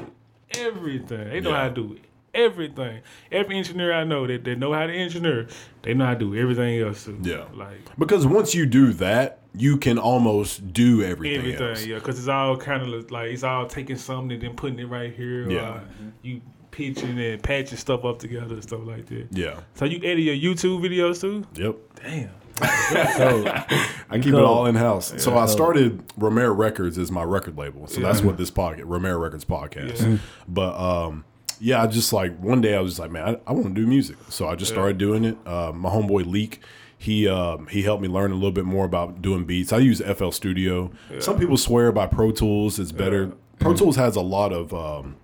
everything. 0.58 1.30
They 1.30 1.40
know 1.42 1.52
Yeah. 1.52 1.64
how 1.64 1.70
to 1.70 1.74
do 1.74 1.98
everything. 2.34 3.02
Every 3.32 3.58
engineer 3.58 3.94
I 3.94 4.04
know 4.04 4.28
that 4.28 4.44
they 4.44 4.56
know 4.56 4.74
how 4.74 4.86
to 4.86 4.94
engineer, 4.94 5.48
they 5.82 5.94
know 5.94 6.06
how 6.06 6.14
to 6.14 6.20
do 6.20 6.36
everything 6.36 6.80
else 6.82 7.06
too. 7.06 7.18
Yeah. 7.22 7.46
like 7.54 7.80
Because 7.98 8.26
once 8.28 8.54
you 8.54 8.66
do 8.66 8.94
that, 8.94 9.40
you 9.56 9.78
can 9.78 9.98
almost 9.98 10.72
do 10.72 11.02
everything, 11.04 11.40
everything. 11.40 11.68
else. 11.70 11.86
Yeah, 11.86 11.96
because 11.96 12.20
it's 12.20 12.28
all 12.28 12.56
kind 12.58 12.84
of 12.94 13.10
like 13.12 13.32
it's 13.32 13.44
all 13.44 13.66
taking 13.66 13.96
something 13.98 14.34
and 14.34 14.42
then 14.42 14.56
putting 14.56 14.78
it 14.80 14.86
right 14.86 15.12
here. 15.14 15.50
Yeah. 15.50 15.60
Or 15.78 15.82
you 16.22 16.42
pitching 16.72 17.20
and 17.20 17.42
patching 17.42 17.78
stuff 17.78 18.06
up 18.06 18.20
together 18.20 18.56
and 18.56 18.64
stuff 18.64 18.82
like 18.84 19.06
that. 19.08 19.28
Yeah. 19.32 19.60
So 19.76 19.86
you 19.86 19.98
edit 20.04 20.20
your 20.20 20.36
YouTube 20.36 20.82
videos 20.82 21.22
too? 21.22 21.46
Yep. 21.56 21.76
Damn. 22.04 22.30
I 22.62 24.20
keep 24.20 24.34
it 24.34 24.36
all 24.36 24.66
in 24.66 24.76
house. 24.76 25.14
So 25.18 25.38
I 25.38 25.46
started 25.46 26.04
Romero 26.18 26.54
Records 26.54 26.98
as 26.98 27.12
my 27.12 27.24
record 27.24 27.58
label. 27.58 27.88
So 27.88 28.02
that's 28.02 28.22
what 28.22 28.38
this 28.38 28.50
podcast, 28.50 28.84
Romero 28.86 29.20
Records 29.20 29.46
podcast. 29.46 30.02
Yeah. 30.02 30.18
But 30.48 30.76
um, 30.80 31.24
yeah, 31.60 31.84
I 31.84 31.88
just 31.88 32.14
like 32.14 32.38
one 32.40 32.62
day 32.62 32.76
I 32.76 32.82
was 32.82 32.94
just 32.94 33.00
like, 33.00 33.12
man, 33.12 33.36
I, 33.36 33.50
I 33.50 33.54
want 33.54 33.68
to 33.68 33.74
do 33.74 33.86
music. 33.86 34.18
So 34.30 34.48
I 34.48 34.56
just 34.56 34.72
started 34.72 34.98
doing 34.98 35.24
it. 35.24 35.38
Uh, 35.46 35.72
my 35.74 35.90
homeboy 35.90 36.26
Leak, 36.26 36.62
he 36.98 37.28
um, 37.28 37.68
he 37.68 37.84
helped 37.84 38.02
me 38.02 38.08
learn 38.08 38.32
a 38.32 38.36
little 38.36 38.52
bit 38.52 38.66
more 38.66 38.86
about 38.86 39.22
doing 39.22 39.46
beats. 39.46 39.72
I 39.72 39.78
use 39.78 40.02
FL 40.02 40.32
Studio. 40.32 40.92
Some 41.20 41.38
people 41.38 41.58
swear 41.58 41.92
by 41.92 42.08
Pro 42.08 42.32
Tools 42.32 42.80
It's 42.80 42.92
better. 42.92 43.34
Pro 43.60 43.76
Tools 43.76 43.96
has 43.98 44.16
a 44.16 44.22
lot 44.22 44.52
of 44.52 44.74
um, 44.74 45.16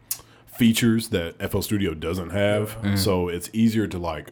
features 0.55 1.09
that 1.09 1.35
FL 1.51 1.61
Studio 1.61 1.93
doesn't 1.93 2.29
have, 2.31 2.77
so 2.95 3.27
it's 3.27 3.49
easier 3.53 3.87
to 3.87 3.97
like 3.97 4.31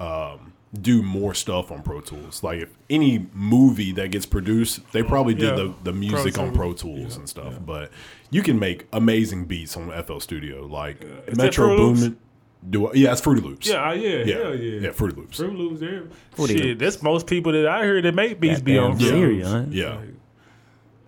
um, 0.00 0.52
do 0.78 1.02
more 1.02 1.34
stuff 1.34 1.70
on 1.72 1.82
Pro 1.82 2.00
Tools. 2.00 2.42
Like 2.42 2.60
if 2.60 2.70
any 2.90 3.26
movie 3.32 3.92
that 3.92 4.10
gets 4.10 4.26
produced, 4.26 4.80
they 4.92 5.02
probably 5.02 5.34
did 5.34 5.50
Yeah. 5.50 5.54
the, 5.56 5.74
the 5.84 5.92
music 5.92 6.34
Pro 6.34 6.44
on 6.44 6.54
Pro 6.54 6.72
Tools 6.72 7.16
and 7.16 7.28
stuff. 7.28 7.54
But 7.64 7.90
you 8.30 8.42
can 8.42 8.58
make 8.58 8.86
amazing 8.92 9.46
beats 9.46 9.76
on 9.76 9.90
FL 10.04 10.18
Studio, 10.18 10.66
like 10.66 11.02
Is 11.26 11.36
Metro 11.36 11.68
that 11.68 11.76
Fruity 11.76 11.82
Loops? 11.82 12.00
Boomin. 12.00 12.18
Do 12.68 12.88
I, 12.88 12.92
yeah, 12.94 13.12
it's 13.12 13.20
Fruity 13.20 13.42
Loops. 13.42 13.68
Yeah, 13.68 13.92
yeah, 13.92 14.24
yeah, 14.24 14.34
hell 14.34 14.54
yeah. 14.56 14.80
yeah, 14.80 14.90
Fruity 14.90 15.14
Loops. 15.16 15.36
Fruit 15.36 15.54
Loops 15.54 15.78
there. 15.80 16.02
Fruity 16.32 16.58
Shit, 16.58 16.78
that's 16.80 17.00
most 17.00 17.26
people 17.28 17.52
that 17.52 17.66
I 17.68 17.84
heard 17.84 18.04
that 18.04 18.14
make 18.14 18.40
beats 18.40 18.60
be 18.60 18.74
Goddamn 18.74 18.92
on 18.92 18.98
Yeah. 19.00 19.08
Fruit 19.08 19.42
Siri, 19.44 19.78
Yeah, 19.78 19.98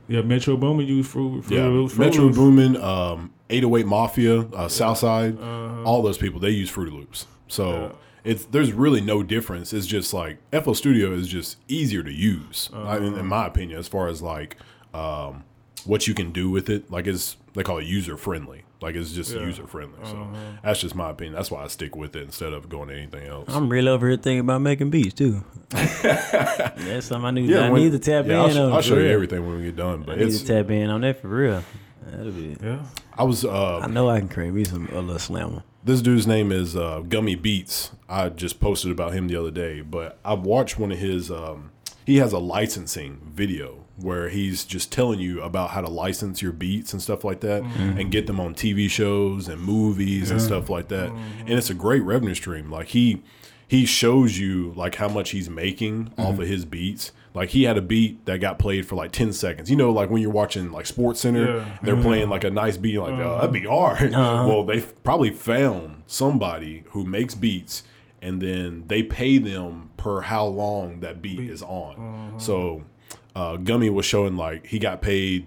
Yeah, 0.08 0.22
Metro 0.22 0.56
Boomin 0.56 0.86
use 0.86 1.08
Fruit, 1.08 1.42
Fruit 1.44 1.56
yeah. 1.56 1.64
Loops. 1.66 1.94
Fruit 1.94 2.06
Metro 2.06 2.24
Loops. 2.24 2.36
Boomin, 2.38 2.76
um, 2.76 3.32
808 3.50 3.86
Mafia, 3.86 4.40
uh, 4.40 4.68
Southside, 4.68 5.38
Uh-huh. 5.38 5.82
all 5.84 6.02
those 6.02 6.18
people 6.18 6.38
they 6.40 6.50
use 6.50 6.70
Fruity 6.70 6.92
Loops. 6.92 7.26
So. 7.48 7.70
Yeah. 7.70 7.92
It's 8.24 8.44
there's 8.46 8.72
really 8.72 9.00
no 9.00 9.22
difference. 9.22 9.72
It's 9.72 9.86
just 9.86 10.12
like 10.12 10.36
FL 10.52 10.74
Studio 10.74 11.12
is 11.12 11.28
just 11.28 11.56
easier 11.66 12.02
to 12.02 12.12
use, 12.12 12.68
I 12.74 12.98
mean, 12.98 13.14
in 13.14 13.26
my 13.26 13.46
opinion, 13.46 13.78
as 13.78 13.88
far 13.88 14.08
as 14.08 14.20
like 14.20 14.56
um, 14.92 15.44
what 15.86 16.06
you 16.06 16.12
can 16.14 16.30
do 16.32 16.50
with 16.50 16.68
it. 16.68 16.90
Like 16.90 17.06
it's 17.06 17.36
they 17.54 17.62
call 17.62 17.78
it 17.78 17.86
user 17.86 18.18
friendly. 18.18 18.64
Like 18.82 18.96
it's 18.96 19.12
just 19.12 19.32
Yeah. 19.32 19.42
user 19.42 19.66
friendly. 19.66 20.00
So 20.02 20.10
Uh-huh. 20.16 20.36
that's 20.62 20.80
just 20.80 20.94
my 20.94 21.08
opinion. 21.10 21.36
That's 21.36 21.50
why 21.50 21.62
I 21.64 21.68
stick 21.68 21.96
with 21.96 22.16
it 22.16 22.22
instead 22.24 22.52
of 22.52 22.68
going 22.68 22.88
to 22.88 22.94
anything 22.96 23.26
else. 23.28 23.48
I'm 23.48 23.68
real 23.70 23.88
over 23.88 24.06
here 24.08 24.16
thinking 24.18 24.40
about 24.40 24.60
making 24.60 24.90
beats 24.90 25.14
too. 25.14 25.44
That's 26.02 27.06
something 27.06 27.24
I 27.24 27.30
need. 27.30 27.54
I 27.54 27.70
when- 27.70 27.82
need 27.82 27.92
to 27.92 27.98
tap 27.98 28.26
yeah, 28.26 28.32
in 28.34 28.38
I'll, 28.40 28.50
sh- 28.50 28.56
on. 28.56 28.72
I'll 28.72 28.82
show 28.82 28.98
you 28.98 29.08
everything 29.08 29.46
when 29.46 29.56
we 29.58 29.64
get 29.66 29.76
done. 29.76 30.02
I 30.02 30.06
But 30.06 30.18
need 30.18 30.26
it's 30.26 30.40
to 30.42 30.46
tap 30.62 30.70
in 30.70 30.90
on 30.90 31.00
that 31.02 31.20
for 31.22 31.28
real. 31.28 31.62
That'll 32.10 32.32
be. 32.32 32.56
Yeah. 32.62 32.84
I 33.16 33.24
was 33.24 33.44
I 33.44 33.48
uh, 33.82 33.86
know 33.86 34.08
I 34.08 34.18
can 34.20 34.28
create 34.28 34.52
me 34.52 34.64
some 34.64 34.86
a 34.88 35.00
little 35.00 35.18
slammer. 35.18 35.62
this 35.84 36.00
dude's 36.02 36.26
name 36.26 36.52
is 36.52 36.76
uh, 36.76 37.00
Gummy 37.08 37.34
Beats. 37.34 37.90
I 38.08 38.28
just 38.28 38.60
posted 38.60 38.90
about 38.90 39.12
him 39.12 39.28
the 39.28 39.36
other 39.36 39.50
day, 39.50 39.80
but 39.80 40.18
I've 40.24 40.40
watched 40.40 40.78
one 40.78 40.92
of 40.92 40.98
his. 40.98 41.30
Um, 41.30 41.72
he 42.06 42.16
has 42.16 42.32
a 42.32 42.38
licensing 42.38 43.20
video 43.34 43.84
where 43.96 44.28
he's 44.30 44.64
just 44.64 44.90
telling 44.92 45.18
you 45.20 45.42
about 45.42 45.70
how 45.70 45.80
to 45.82 45.90
license 45.90 46.40
your 46.40 46.52
beats 46.52 46.92
and 46.92 47.02
stuff 47.02 47.22
like 47.24 47.40
that, 47.40 47.62
and 47.62 48.10
get 48.10 48.26
them 48.26 48.40
on 48.40 48.54
TV 48.54 48.88
shows 48.88 49.48
and 49.48 49.60
movies 49.60 50.30
and 50.30 50.40
stuff 50.40 50.70
like 50.70 50.88
that. 50.88 51.10
And 51.10 51.50
it's 51.50 51.68
a 51.70 51.74
great 51.74 52.02
revenue 52.02 52.34
stream. 52.34 52.70
Like 52.70 52.88
he 52.88 53.22
he 53.66 53.84
shows 53.84 54.38
you 54.38 54.72
like 54.76 54.94
how 54.94 55.08
much 55.08 55.30
he's 55.30 55.50
making 55.50 56.12
off 56.16 56.38
of 56.38 56.48
his 56.48 56.64
beats. 56.64 57.12
Like 57.38 57.50
he 57.50 57.62
had 57.62 57.78
a 57.78 57.82
beat 57.82 58.26
that 58.26 58.40
got 58.40 58.58
played 58.58 58.84
for 58.84 58.96
like 58.96 59.12
ten 59.12 59.32
seconds. 59.32 59.70
You 59.70 59.76
know, 59.76 59.92
like 59.92 60.10
when 60.10 60.20
you're 60.20 60.32
watching 60.32 60.72
like 60.72 60.86
Sports 60.86 61.20
Center, 61.20 61.58
Yeah. 61.58 61.78
they're 61.84 61.94
mm-hmm. 61.94 62.02
playing 62.02 62.28
like 62.30 62.42
a 62.42 62.50
nice 62.50 62.76
beat. 62.76 62.98
Like 62.98 63.12
oh, 63.12 63.36
that'd 63.36 63.52
be 63.52 63.64
hard. 63.64 64.12
Uh-huh. 64.18 64.48
Well, 64.48 64.64
they 64.64 64.80
probably 64.80 65.30
found 65.30 66.02
somebody 66.08 66.82
who 66.88 67.04
makes 67.04 67.36
beats, 67.36 67.84
and 68.20 68.42
then 68.42 68.84
they 68.88 69.04
pay 69.04 69.38
them 69.38 69.90
per 69.96 70.22
how 70.22 70.46
long 70.46 70.98
that 71.00 71.22
beat 71.22 71.38
is 71.38 71.62
on. 71.62 71.94
Uh-huh. 71.94 72.38
So, 72.38 72.84
uh, 73.36 73.56
Gummy 73.58 73.90
was 73.90 74.04
showing 74.04 74.36
like 74.36 74.66
he 74.66 74.80
got 74.80 75.00
paid 75.00 75.46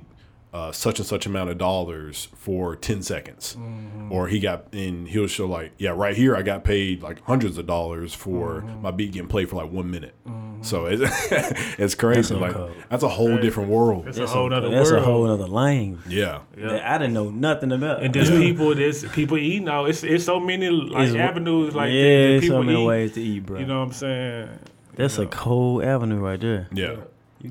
uh, 0.54 0.72
such 0.72 1.00
and 1.00 1.08
such 1.08 1.26
amount 1.26 1.50
of 1.50 1.58
dollars 1.58 2.28
for 2.36 2.76
10 2.76 3.02
seconds 3.02 3.56
mm-hmm. 3.58 4.12
or 4.12 4.28
he 4.28 4.40
got 4.40 4.66
and 4.74 5.08
he'll 5.08 5.28
show 5.28 5.48
like 5.48 5.72
yeah 5.78 5.92
right 5.92 6.18
here 6.18 6.36
i 6.36 6.42
got 6.42 6.64
paid 6.66 7.02
like 7.02 7.22
hundreds 7.24 7.58
of 7.58 7.66
dollars 7.66 8.14
for 8.14 8.56
mm-hmm. 8.62 8.82
my 8.82 8.92
beat 8.92 9.14
getting 9.14 9.30
played 9.30 9.50
for 9.50 9.56
like 9.56 9.72
one 9.72 9.90
minute 9.90 10.14
mm-hmm. 10.28 10.62
so 10.62 10.88
it's, 10.88 11.02
it's 11.80 11.96
crazy 11.96 12.24
so 12.24 12.38
like 12.38 12.54
cold. 12.54 12.72
that's 12.90 13.04
a 13.04 13.08
whole 13.08 13.38
different 13.38 13.70
world 13.70 14.04
That's, 14.06 14.18
a 14.18 14.28
whole 14.28 14.54
other 14.54 14.70
That's 14.70 14.92
world. 14.92 15.04
a 15.04 15.06
whole 15.06 15.30
other 15.30 15.48
lane. 15.48 16.00
yeah 16.08 16.42
Yeah. 16.58 16.68
that 16.68 16.86
I 16.86 16.98
didn't 16.98 17.14
know 17.14 17.30
nothing 17.30 17.72
about. 17.72 18.04
And 18.04 18.14
there's 18.14 18.30
people, 18.30 18.76
there's 18.76 19.06
people 19.06 19.38
eating 19.38 19.66
now. 19.66 19.86
It's 19.86 20.04
it's 20.04 20.26
so 20.26 20.40
many 20.40 20.70
like 20.70 21.10
It's- 21.10 21.30
avenues 21.30 21.74
like 21.74 21.92
yeah, 21.92 22.02
that, 22.02 22.08
that 22.08 22.28
there's 22.28 22.42
people 22.42 22.58
so 22.58 22.64
many 22.64 22.84
eat. 22.84 22.88
ways 22.88 23.12
to 23.14 23.22
eat, 23.22 23.46
bro. 23.46 23.60
You 23.60 23.66
know 23.66 23.80
what 23.80 23.86
I'm 23.86 23.94
saying? 23.94 24.50
That's 24.96 25.18
a 25.18 25.26
cold 25.26 25.84
avenue 25.84 26.20
right 26.20 26.40
there. 26.40 26.68
Yeah. 26.74 26.98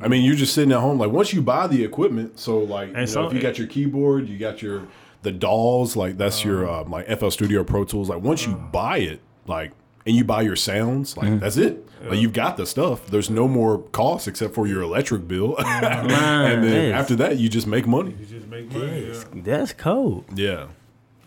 I 0.03 0.09
mean, 0.09 0.25
you're 0.25 0.37
just 0.37 0.55
sitting 0.55 0.73
at 0.73 0.81
home. 0.81 0.99
Like 0.99 1.11
once 1.11 1.33
you 1.33 1.43
buy 1.43 1.67
the 1.67 1.85
equipment, 1.85 2.39
so 2.39 2.59
like 2.59 2.89
you 2.89 2.95
know, 2.95 3.27
if 3.27 3.33
you 3.33 3.41
got 3.41 3.59
your 3.59 3.67
keyboard, 3.67 4.29
you 4.29 4.39
got 4.39 4.63
your 4.63 4.87
the 5.23 5.33
DAWs, 5.33 5.97
like 5.97 6.17
that's 6.17 6.45
your 6.45 6.69
uh, 6.69 6.85
like 6.85 7.07
FL 7.19 7.31
Studio 7.31 7.65
Pro 7.65 7.85
Tools. 7.85 8.09
Like 8.09 8.23
once 8.23 8.47
you 8.47 8.53
uh-huh. 8.53 8.67
buy 8.73 8.99
it, 8.99 9.21
like 9.47 9.73
and 10.07 10.17
you 10.17 10.25
buy 10.25 10.43
your 10.43 10.57
sounds, 10.57 11.17
like 11.17 11.27
mm-hmm. 11.27 11.39
that's 11.39 11.57
it. 11.57 11.87
Like 12.03 12.19
you've 12.19 12.33
got 12.33 12.57
the 12.57 12.65
stuff. 12.65 13.07
There's 13.09 13.29
no 13.29 13.47
more 13.47 13.79
cost 13.79 14.27
except 14.27 14.55
for 14.55 14.67
your 14.67 14.81
electric 14.81 15.29
bill, 15.29 15.57
and 15.59 16.65
then 16.65 16.91
yes. 16.91 16.95
after 16.95 17.15
that, 17.17 17.37
you 17.37 17.49
just 17.51 17.67
make 17.67 17.87
money. 17.87 18.17
You 18.19 18.25
just 18.25 18.47
make 18.47 18.73
money. 18.73 19.07
Yeah. 19.07 19.23
That's 19.35 19.75
cold. 19.75 20.25
Yeah. 20.35 20.69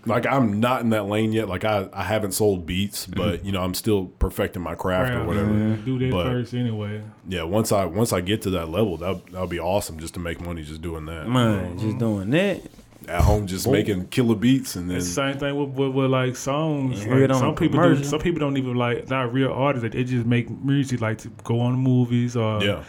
Like 0.06 0.26
I'm 0.26 0.60
not 0.60 0.82
in 0.82 0.90
that 0.90 1.06
lane 1.06 1.32
yet. 1.32 1.48
Like 1.48 1.64
I, 1.64 1.88
I 1.94 2.04
haven't 2.04 2.34
sold 2.34 2.66
beats, 2.66 3.06
but 3.08 3.46
you 3.46 3.52
know 3.52 3.62
I'm 3.64 3.74
still 3.74 4.06
perfecting 4.20 4.62
my 4.62 4.76
craft 4.76 5.12
or 5.14 5.26
whatever. 5.26 5.48
man. 5.48 5.84
Do 5.86 5.98
that 6.00 6.12
But- 6.12 6.26
first 6.26 6.54
anyway. 6.54 7.02
Yeah, 7.28 7.44
once 7.44 7.72
I 7.72 7.86
once 7.86 8.12
I 8.14 8.22
get 8.22 8.42
to 8.44 8.50
that 8.52 8.70
level, 8.70 8.98
that 8.98 9.26
that'll 9.28 9.48
be 9.48 9.60
awesome 9.60 10.00
just 10.00 10.14
to 10.16 10.20
make 10.20 10.42
money 10.42 10.64
just 10.64 10.82
doing 10.82 11.06
that. 11.06 11.28
Man, 11.28 11.78
just 11.80 11.98
doing 11.98 12.30
that. 12.32 12.62
At 13.06 13.20
home, 13.22 13.48
just 13.48 13.68
making 13.68 14.08
killer 14.08 14.34
beats 14.36 14.78
and 14.78 14.90
then 14.90 14.96
It's 14.96 15.08
the 15.08 15.12
same 15.14 15.38
thing 15.38 15.58
with, 15.58 15.72
with, 15.78 15.94
with 15.94 16.10
like 16.10 16.38
songs. 16.38 17.06
Like, 17.06 17.34
some 17.36 17.54
people 17.54 17.82
do, 17.82 18.02
some 18.02 18.20
people 18.22 18.40
don't 18.40 18.56
even 18.56 18.76
like 18.76 19.10
not 19.10 19.34
real 19.34 19.52
artists. 19.52 19.90
They 19.94 20.06
just 20.06 20.26
make 20.26 20.50
music 20.50 21.02
like 21.02 21.18
to 21.20 21.30
go 21.44 21.60
on 21.60 21.76
movies 21.76 22.38
or 22.38 22.64
yeah, 22.64 22.84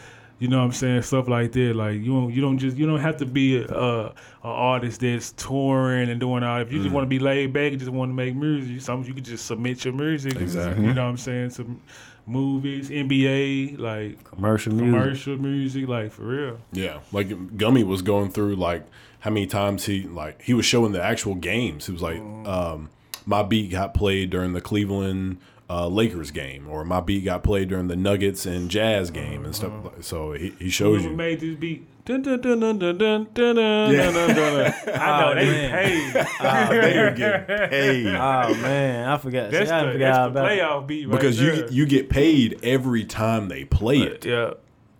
you 0.44 0.50
know 0.50 0.58
what 0.58 0.64
I'm 0.66 0.72
saying 0.72 1.02
stuff 1.02 1.26
like 1.28 1.52
that. 1.52 1.74
Like 1.74 1.94
you 1.94 2.12
don't 2.12 2.30
you 2.34 2.42
don't 2.42 2.58
just 2.58 2.76
you 2.76 2.86
don't 2.86 3.00
have 3.00 3.16
to 3.18 3.26
be 3.26 3.56
a, 3.62 3.66
a, 3.66 4.06
a 4.44 4.48
artist 4.70 5.00
that's 5.00 5.32
touring 5.32 6.10
and 6.10 6.20
doing 6.20 6.42
all. 6.42 6.60
If 6.60 6.70
you 6.72 6.78
just 6.80 6.90
Mm. 6.90 6.94
want 6.96 7.04
to 7.06 7.08
be 7.08 7.18
laid 7.18 7.52
back 7.52 7.70
and 7.72 7.78
just 7.78 7.90
want 7.90 8.10
to 8.10 8.14
make 8.14 8.34
music, 8.36 8.80
sometimes 8.82 9.08
you 9.08 9.14
can 9.14 9.24
just 9.24 9.46
submit 9.46 9.84
your 9.84 9.94
music. 9.94 10.36
Exactly. 10.36 10.84
You 10.86 10.92
know 10.94 11.04
what 11.04 11.10
I'm 11.10 11.16
saying? 11.16 11.50
Some 11.50 11.80
movies, 12.26 12.90
NBA, 12.90 13.78
like 13.78 14.22
Commercial 14.24 14.72
music. 14.74 14.92
commercial 14.92 15.36
music, 15.38 15.88
like 15.88 16.12
for 16.12 16.22
real. 16.22 16.58
yeah. 16.72 16.98
Like 17.12 17.56
Gummy 17.56 17.84
was 17.84 18.02
going 18.02 18.30
through 18.30 18.56
like 18.56 18.84
how 19.20 19.30
many 19.30 19.46
times 19.46 19.86
he 19.86 20.02
like 20.02 20.42
he 20.42 20.52
was 20.54 20.66
showing 20.66 20.92
the 20.92 21.02
actual 21.02 21.34
games. 21.34 21.86
He 21.86 21.92
was 21.92 22.02
like, 22.02 22.18
um, 22.46 22.90
my 23.26 23.42
beat 23.42 23.70
got 23.70 23.94
played 23.94 24.30
during 24.30 24.52
the 24.52 24.60
Cleveland 24.60 25.38
uh, 25.68 25.88
Lakers 25.88 26.30
game, 26.30 26.68
or 26.68 26.84
my 26.84 27.00
beat 27.00 27.24
got 27.24 27.42
played 27.42 27.68
during 27.68 27.88
the 27.88 27.96
Nuggets 27.96 28.44
and 28.46 28.70
Jazz 28.70 29.10
game 29.10 29.44
and 29.44 29.54
stuff. 29.54 29.72
Uh-huh. 29.72 29.90
Like, 29.94 30.02
so 30.02 30.32
he, 30.32 30.54
he 30.58 30.70
shows 30.70 31.02
Who 31.02 31.10
you 31.10 31.16
made 31.16 31.40
this 31.40 31.56
beat. 31.56 31.86
Dun, 32.04 32.20
dun, 32.20 32.38
dun, 32.42 32.60
dun, 32.60 32.78
dun, 32.78 32.98
dun, 32.98 33.28
dun, 33.32 33.56
yeah. 33.56 34.10
dun, 34.10 34.12
dun, 34.12 34.36
dun. 34.36 34.74
I 34.94 35.20
know 35.20 35.30
oh, 35.30 35.34
they 35.34 35.46
man. 35.46 35.70
paid. 35.70 36.26
oh, 36.40 36.68
they 36.80 37.14
get 37.16 37.46
paid. 37.46 38.06
Oh 38.08 38.54
man, 38.56 39.08
I 39.08 39.16
forgot. 39.16 39.50
That's 39.50 39.70
See, 39.70 39.74
I 39.74 39.84
the, 39.84 39.92
forgot 39.92 40.12
that's 40.12 40.28
about 40.28 40.42
the 40.42 40.48
playoff 40.48 40.86
beat 40.86 41.08
right 41.08 41.18
because 41.18 41.40
you 41.40 41.66
you 41.70 41.86
get 41.86 42.10
paid 42.10 42.60
every 42.62 43.04
time 43.04 43.48
they 43.48 43.64
play 43.64 44.00
it. 44.00 44.26
Yeah. 44.26 44.54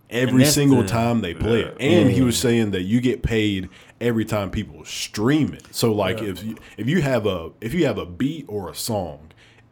Every 0.09 0.45
single 0.45 0.83
the, 0.83 0.87
time 0.87 1.21
they 1.21 1.33
play 1.33 1.61
yeah. 1.61 1.67
it, 1.67 1.77
and 1.79 2.09
yeah. 2.09 2.15
he 2.15 2.21
was 2.21 2.37
saying 2.37 2.71
that 2.71 2.83
you 2.83 3.01
get 3.01 3.23
paid 3.23 3.69
every 3.99 4.23
time 4.23 4.49
people 4.49 4.83
stream 4.85 5.53
it. 5.53 5.63
So 5.71 5.91
like 5.91 6.21
yeah. 6.21 6.29
if 6.29 6.43
you, 6.43 6.57
if 6.77 6.87
you 6.87 7.01
have 7.01 7.25
a 7.25 7.51
if 7.61 7.73
you 7.73 7.85
have 7.85 7.97
a 7.97 8.05
beat 8.05 8.45
or 8.47 8.69
a 8.69 8.75
song 8.75 9.24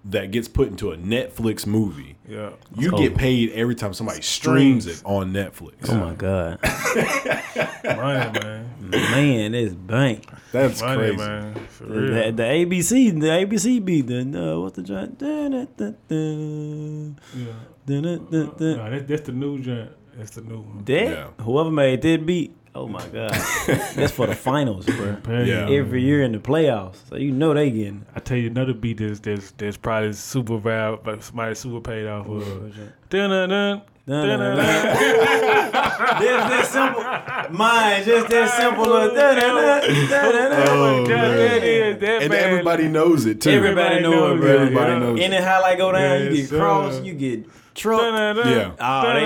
that 0.05 0.31
gets 0.31 0.47
put 0.49 0.67
into 0.67 0.91
a 0.91 0.97
Netflix 0.97 1.65
movie, 1.65 2.17
Yeah. 2.27 2.49
you 2.77 2.91
Oh. 2.93 2.97
get 2.97 3.15
paid 3.15 3.51
every 3.51 3.75
time 3.75 3.93
somebody 3.93 4.21
streams 4.21 4.85
it 4.85 5.01
on 5.05 5.31
Netflix. 5.31 5.89
Oh 5.89 5.95
my 5.97 6.13
god, 6.13 6.59
Money, 7.83 8.39
man. 8.39 8.69
man, 8.91 9.53
it's 9.55 9.73
bank. 9.73 10.25
That's 10.51 10.81
Money, 10.81 10.97
crazy. 10.97 11.17
man. 11.17 11.53
For 11.69 11.85
The, 11.85 11.93
real. 12.01 12.13
the, 12.25 12.31
the 12.31 12.43
ABC, 12.43 13.19
the 13.19 13.27
ABC 13.27 13.83
beat 13.83 14.07
the 14.07 14.21
uh, 14.21 14.59
what's 14.59 14.75
the 14.75 14.83
joint? 14.83 15.17
Dun, 15.17 15.51
dun, 15.51 15.67
dun, 15.77 15.95
dun. 16.07 17.19
yeah. 17.35 17.45
Dun, 17.85 18.03
dun, 18.03 18.27
dun, 18.31 18.51
dun. 18.57 18.77
Nah, 18.77 18.89
that, 18.89 19.07
that's 19.07 19.21
the 19.21 19.31
new 19.31 19.59
joint. 19.59 19.91
That's 20.17 20.31
the 20.31 20.41
new 20.41 20.59
one. 20.61 20.83
That 20.85 20.91
Yeah. 21.03 21.27
whoever 21.43 21.71
made 21.71 22.01
that 22.01 22.25
beat, 22.25 22.55
oh 22.75 22.87
my 22.87 23.05
god, 23.07 23.31
that's 23.95 24.11
for 24.11 24.27
the 24.27 24.35
finals, 24.35 24.85
bro. 24.85 25.17
Yeah. 25.43 25.69
Every 25.69 26.01
year 26.01 26.23
in 26.23 26.31
the 26.31 26.39
playoffs, 26.39 26.97
so 27.09 27.15
you 27.15 27.31
know 27.31 27.53
they 27.53 27.71
getting. 27.71 28.05
I 28.15 28.19
tell 28.19 28.37
you 28.37 28.47
another 28.47 28.73
beat 28.73 28.97
that's 28.97 29.19
that's, 29.19 29.51
that's 29.51 29.77
probably 29.77 30.13
super 30.13 30.59
vibe, 30.59 31.03
but 31.03 31.23
somebody 31.23 31.55
super 31.55 31.81
paid 31.81 32.07
off 32.07 32.27
of. 32.27 32.75
Dun 33.09 33.29
dun 33.29 33.49
dun. 33.49 33.81
Dun, 34.05 34.27
dun, 34.27 34.39
dun, 34.39 34.57
dun. 34.57 34.63
Just 35.73 36.49
that 36.49 36.65
simple, 36.67 37.57
mine, 37.57 38.03
just 38.03 38.27
that 38.27 38.49
simple. 38.59 38.83
Dun, 38.83 39.15
dun, 39.15 39.35
dun, 39.37 39.55
dun, 39.55 40.09
dun, 40.09 40.31
dun. 40.33 40.51
Oh, 40.51 40.65
oh, 40.67 41.03
oh 41.05 41.07
man. 41.07 41.37
that 41.37 41.63
is- 41.63 41.99
that 42.01 42.21
And 42.23 42.33
everybody 42.33 42.87
knows 42.89 43.25
it 43.25 43.39
too. 43.39 43.51
Everybody 43.51 44.01
know 44.01 44.33
it, 44.35 44.39
bro. 44.41 44.49
Everybody 44.57 44.99
knows 44.99 45.19
Any 45.21 45.37
it. 45.37 45.43
highlight 45.43 45.77
go 45.77 45.91
down, 45.93 46.21
you 46.23 46.29
get 46.35 46.49
sir. 46.49 46.59
cross, 46.59 47.01
you 47.01 47.13
get 47.13 47.45
truck. 47.75 48.01
Yeah. 48.45 48.71
Oh, 48.79 49.13
they 49.13 49.23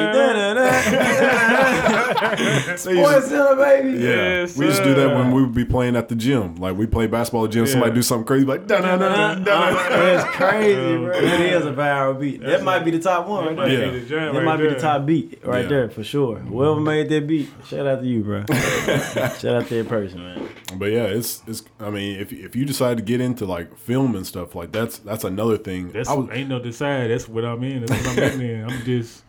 Sports 2.78 3.28
Center, 3.28 3.56
baby. 3.56 3.98
yeah, 4.00 4.10
Yes, 4.10 4.58
we 4.58 4.66
used 4.66 4.80
to 4.80 4.84
do 4.86 4.94
that 4.96 5.16
when 5.16 5.32
we 5.32 5.42
would 5.44 5.54
be 5.54 5.66
playing 5.66 5.96
at 5.96 6.10
the 6.10 6.16
gym. 6.16 6.56
Like 6.56 6.78
we 6.78 6.86
play 6.86 7.08
basketball 7.08 7.46
at 7.46 7.52
the 7.52 7.56
gym, 7.56 7.68
somebody 7.68 7.94
do 7.94 8.02
something 8.02 8.26
crazy, 8.26 8.46
like 8.46 8.68
dun 8.68 8.82
dun 8.82 9.00
dun 9.00 9.12
dun 9.12 9.44
dun. 9.44 9.74
That's 9.74 10.30
crazy, 10.36 10.98
bro. 10.98 11.22
That 11.22 11.42
is 11.42 11.66
a 11.66 11.74
viral 11.74 12.20
beat. 12.20 12.42
That 12.42 12.64
might 12.64 12.84
be 12.86 12.92
the 12.92 13.00
top 13.00 13.28
one. 13.28 13.46
Right 13.46 13.56
might 13.56 13.70
there. 13.70 13.86
Yeah. 13.86 13.92
be 13.92 14.00
That 14.06 14.34
right 14.34 14.44
might 14.44 14.58
be 14.58 14.70
the 14.70 14.80
top 14.80 15.06
beat 15.06 15.40
right 15.46 15.64
Yeah. 15.64 15.70
there 15.70 15.90
for 15.90 16.04
sure. 16.04 16.40
Whoever 16.40 16.80
made 16.80 17.10
that 17.10 17.28
beat, 17.28 17.50
shout 17.66 17.88
out 17.88 18.02
to 18.02 18.08
you, 18.08 18.24
bro. 18.24 18.46
shout 18.48 19.46
out 19.46 19.68
to 19.68 19.76
that 19.84 19.88
person, 19.88 20.22
man. 20.24 20.50
But 20.76 20.92
yeah, 20.92 21.04
it's 21.06 21.42
it's. 21.48 21.64
I 21.80 21.90
mean, 21.90 22.20
if 22.20 22.34
if 22.34 22.56
you 22.56 22.66
decide 22.66 22.98
to 22.98 23.04
get 23.04 23.22
into 23.22 23.46
like 23.46 23.76
film 23.78 24.16
and 24.16 24.28
stuff 24.28 24.54
like 24.54 24.72
that's 24.72 25.00
that's 25.00 25.24
another 25.24 25.58
thing. 25.58 25.92
That's 25.92 26.10
I 26.10 26.14
was, 26.14 26.30
ain't 26.32 26.50
no 26.50 26.60
decide. 26.60 27.10
That's 27.10 27.28
what 27.30 27.46
I'm 27.46 27.64
in. 27.64 27.86
That's 27.86 28.06
what 28.06 28.24
I'm 28.24 28.34
in. 28.34 28.37
I'm 28.42 28.84
just 28.86 29.24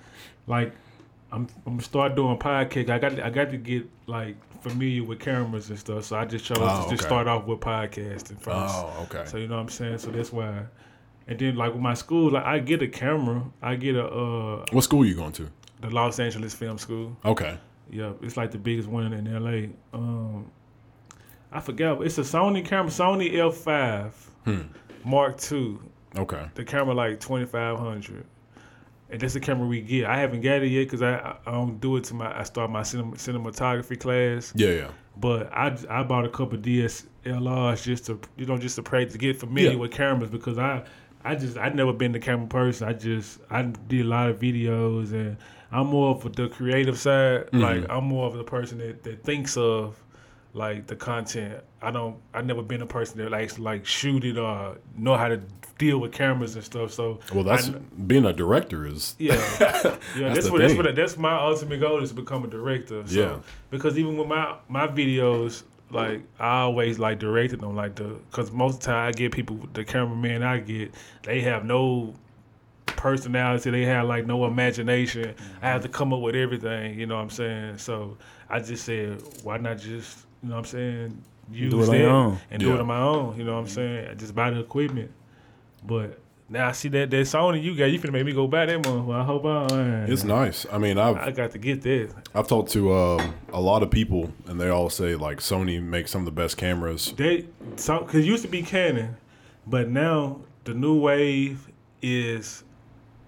like 0.47 0.73
I'm. 1.33 1.47
I'm 1.67 1.73
gonna 1.75 1.83
start 1.83 2.15
doing 2.17 2.39
podcast. 2.39 2.91
I 2.91 2.99
got. 2.99 3.21
I 3.21 3.31
got 3.31 3.51
to 3.51 3.57
get 3.57 3.89
like 4.07 4.37
familiar 4.63 5.05
with 5.05 5.21
cameras 5.21 5.71
and 5.71 5.79
stuff. 5.79 6.05
So 6.05 6.17
I 6.17 6.25
just 6.25 6.45
chose 6.45 6.59
Oh, 6.61 6.85
to 6.85 6.91
just 6.91 7.03
start 7.05 7.27
off 7.29 7.47
with 7.47 7.61
podcasting 7.61 8.41
first. 8.41 8.75
oh, 8.75 9.07
okay. 9.11 9.25
So 9.27 9.37
you 9.37 9.47
know 9.49 9.57
what 9.57 9.63
I'm 9.63 9.69
saying. 9.69 9.99
So 9.99 10.11
that's 10.11 10.33
why. 10.33 10.63
And 11.27 11.39
then 11.39 11.57
like 11.57 11.73
with 11.73 11.83
my 11.83 11.95
school, 11.95 12.33
like 12.33 12.45
I 12.45 12.59
get 12.59 12.81
a 12.83 12.89
camera. 12.89 13.43
I 13.63 13.77
get 13.77 13.95
a 13.97 14.07
uh 14.07 14.65
what 14.73 14.83
school 14.85 15.05
you 15.05 15.15
going 15.15 15.33
to? 15.33 15.49
the 15.81 15.91
Los 15.91 16.19
Angeles 16.19 16.55
Film 16.55 16.77
School. 16.79 17.17
Okay. 17.25 17.57
Yeah, 17.91 18.13
it's 18.23 18.37
like 18.37 18.51
the 18.51 18.59
biggest 18.59 18.89
one 18.89 19.13
in 19.13 19.33
LA. 19.33 19.69
Um, 19.97 20.51
I 21.53 21.61
forgot. 21.61 22.03
It's 22.05 22.19
a 22.19 22.23
Sony 22.23 22.65
camera, 22.65 22.91
Sony 22.91 23.33
F5 23.33 24.11
Hmm. 24.45 24.61
Mark 25.09 25.41
II. 25.53 25.79
Okay. 26.17 26.47
The 26.55 26.65
camera 26.65 26.95
like 26.95 27.21
twenty 27.21 27.45
five 27.47 27.79
hundred, 27.79 28.25
and 29.11 29.21
that's 29.21 29.35
the 29.35 29.41
camera 29.41 29.67
we 29.67 29.81
get. 29.81 30.05
I 30.07 30.19
haven't 30.19 30.43
got 30.43 30.63
it 30.63 30.69
yet 30.69 30.85
because 30.85 31.03
I 31.03 31.37
I 31.47 31.51
don't 31.51 31.81
do 31.81 31.97
it 31.97 32.05
to 32.05 32.15
my 32.15 32.39
I 32.39 32.43
start 32.45 32.71
my 32.71 32.83
cinema, 32.83 33.17
cinematography 33.17 33.99
class. 33.99 34.53
Yeah, 34.55 34.71
yeah. 34.71 34.89
But 35.17 35.53
I 35.53 35.77
I 35.89 36.03
bought 36.03 36.25
a 36.25 36.29
couple 36.29 36.59
DSLRs 36.59 37.83
just 37.83 38.07
to 38.07 38.21
you 38.37 38.47
know 38.47 38.59
just 38.59 38.77
to 38.77 38.83
pray 38.83 39.05
to 39.07 39.19
get 39.19 39.37
familiar 39.39 39.73
Yeah. 39.73 39.77
with 39.77 39.91
cameras 39.93 40.31
because 40.31 40.59
I 40.59 40.85
I 41.25 41.35
just 41.35 41.57
I 41.57 41.69
never 41.71 41.93
been 41.93 42.13
the 42.13 42.21
camera 42.21 42.47
person. 42.47 42.89
I 42.89 42.93
just 42.93 43.41
I 43.51 43.63
did 43.63 44.07
a 44.07 44.09
lot 44.09 44.31
of 44.31 44.39
videos 44.39 45.13
and 45.13 45.37
I'm 45.71 45.89
more 45.89 46.15
of 46.15 46.33
the 46.35 46.49
creative 46.49 46.99
side. 46.99 47.47
Mm-hmm. 47.47 47.61
Like 47.61 47.87
I'm 47.91 48.05
more 48.05 48.27
of 48.27 48.35
the 48.35 48.45
person 48.45 48.79
that, 48.79 49.03
that 49.05 49.25
thinks 49.25 49.57
of 49.57 50.03
like 50.59 50.87
the 50.87 50.97
content. 50.97 51.63
I 51.81 51.91
don't 51.91 52.17
I 52.35 52.43
never 52.43 52.63
been 52.63 52.83
a 52.83 52.87
person 52.87 53.19
that 53.19 53.31
likes 53.31 53.59
like 53.59 53.87
shoot 53.87 54.25
it 54.25 54.37
or 54.37 54.77
know 54.97 55.17
how 55.17 55.29
to 55.29 55.41
deal 55.79 55.99
with 55.99 56.13
cameras 56.13 56.57
and 56.57 56.65
stuff. 56.65 56.93
So 56.93 57.21
Well, 57.33 57.45
that's 57.45 57.69
I, 57.69 57.79
being 58.07 58.27
a 58.27 58.33
director 58.33 58.85
is 58.87 59.15
yeah, 59.19 59.35
yeah. 59.61 60.35
that's 60.35 60.47
the 60.47 60.53
what 60.53 60.61
that's 60.61 60.75
what 60.75 60.95
that's 60.95 61.17
my 61.17 61.35
ultimate 61.35 61.81
goal 61.81 62.03
is 62.03 62.11
to 62.11 62.17
become 62.17 62.45
a 62.45 62.49
director. 62.49 63.07
So, 63.07 63.21
Yeah. 63.21 63.39
Because 63.71 63.97
even 63.97 64.17
with 64.17 64.29
my 64.29 64.57
my 64.69 64.87
videos, 64.89 65.63
like 65.91 66.23
I 66.39 66.61
always 66.61 66.99
like 66.99 67.19
directed 67.21 67.61
them 67.61 67.75
like 67.75 67.95
the 67.95 68.19
because 68.31 68.51
most 68.51 68.75
of 68.75 68.81
the 68.81 68.87
time 68.87 69.09
I 69.09 69.13
get 69.13 69.33
people 69.33 69.59
the 69.73 69.85
cameraman 69.85 70.43
I 70.43 70.59
get 70.59 70.95
they 71.23 71.41
have 71.43 71.65
no 71.65 72.15
personality 72.97 73.71
they 73.71 73.85
have 73.85 74.09
like 74.09 74.27
no 74.27 74.45
imagination 74.45 75.33
i 75.63 75.69
have 75.69 75.83
to 75.83 75.89
come 75.89 76.13
up 76.13 76.21
with 76.21 76.35
everything 76.35 76.99
you 76.99 77.07
know 77.07 77.15
what 77.15 77.23
i'm 77.23 77.31
saying 77.31 77.79
so 77.79 78.17
i 78.49 78.59
just 78.59 78.85
said 78.85 79.23
why 79.45 79.57
not 79.57 79.79
just 79.79 80.27
you 80.43 80.49
know 80.49 80.55
what 80.57 80.59
i'm 80.61 80.65
saying 80.65 81.23
use 81.51 81.71
Do 81.73 81.81
it 81.81 81.85
on 81.85 81.91
that 81.91 81.99
your 81.99 82.11
own. 82.11 82.39
and 82.51 82.61
do 82.61 82.75
it 82.75 82.81
on 82.81 82.87
my 82.87 83.01
own 83.01 83.37
you 83.39 83.45
know 83.45 83.55
what 83.55 83.61
i'm 83.61 83.69
saying 83.69 84.09
I 84.09 84.15
just 84.15 84.35
buy 84.35 84.51
the 84.51 84.61
equipment 84.61 85.11
but 85.85 86.19
now 86.51 86.69
I 86.69 86.73
see 86.73 86.89
that 86.89 87.11
that 87.11 87.17
Sony 87.27 87.63
you 87.63 87.77
got, 87.77 87.87
you 87.87 88.01
finna 88.01 88.13
make 88.13 88.25
me 88.25 88.33
go 88.33 88.47
buy 88.47 88.65
that 88.65 88.87
one. 88.87 89.07
Well, 89.07 89.21
I 89.21 89.23
hope 89.23 89.45
I. 89.45 90.05
it's 90.05 90.25
nice. 90.25 90.65
I 90.73 90.79
mean, 90.79 90.97
I've 90.97 91.17
I 91.17 91.31
got 91.31 91.51
to 91.51 91.59
get 91.59 91.83
that. 91.83 92.11
I've 92.35 92.49
talked 92.49 92.71
to 92.73 92.91
um, 92.95 93.35
a 93.53 93.61
lot 93.61 93.83
of 93.83 93.91
people, 93.91 94.33
and 94.47 94.59
they 94.59 94.71
all 94.71 94.89
say 94.89 95.15
like 95.15 95.41
Sony 95.41 95.83
makes 95.83 96.11
some 96.11 96.23
of 96.23 96.25
the 96.25 96.31
best 96.33 96.57
cameras. 96.57 97.13
They 97.19 97.45
so 97.77 97.99
because 97.99 98.25
it 98.25 98.25
used 98.25 98.43
to 98.45 98.49
be 98.49 98.63
Canon, 98.63 99.19
but 99.67 99.91
now 99.91 100.41
the 100.65 100.73
new 100.73 100.99
wave 100.99 101.69
is 102.01 102.65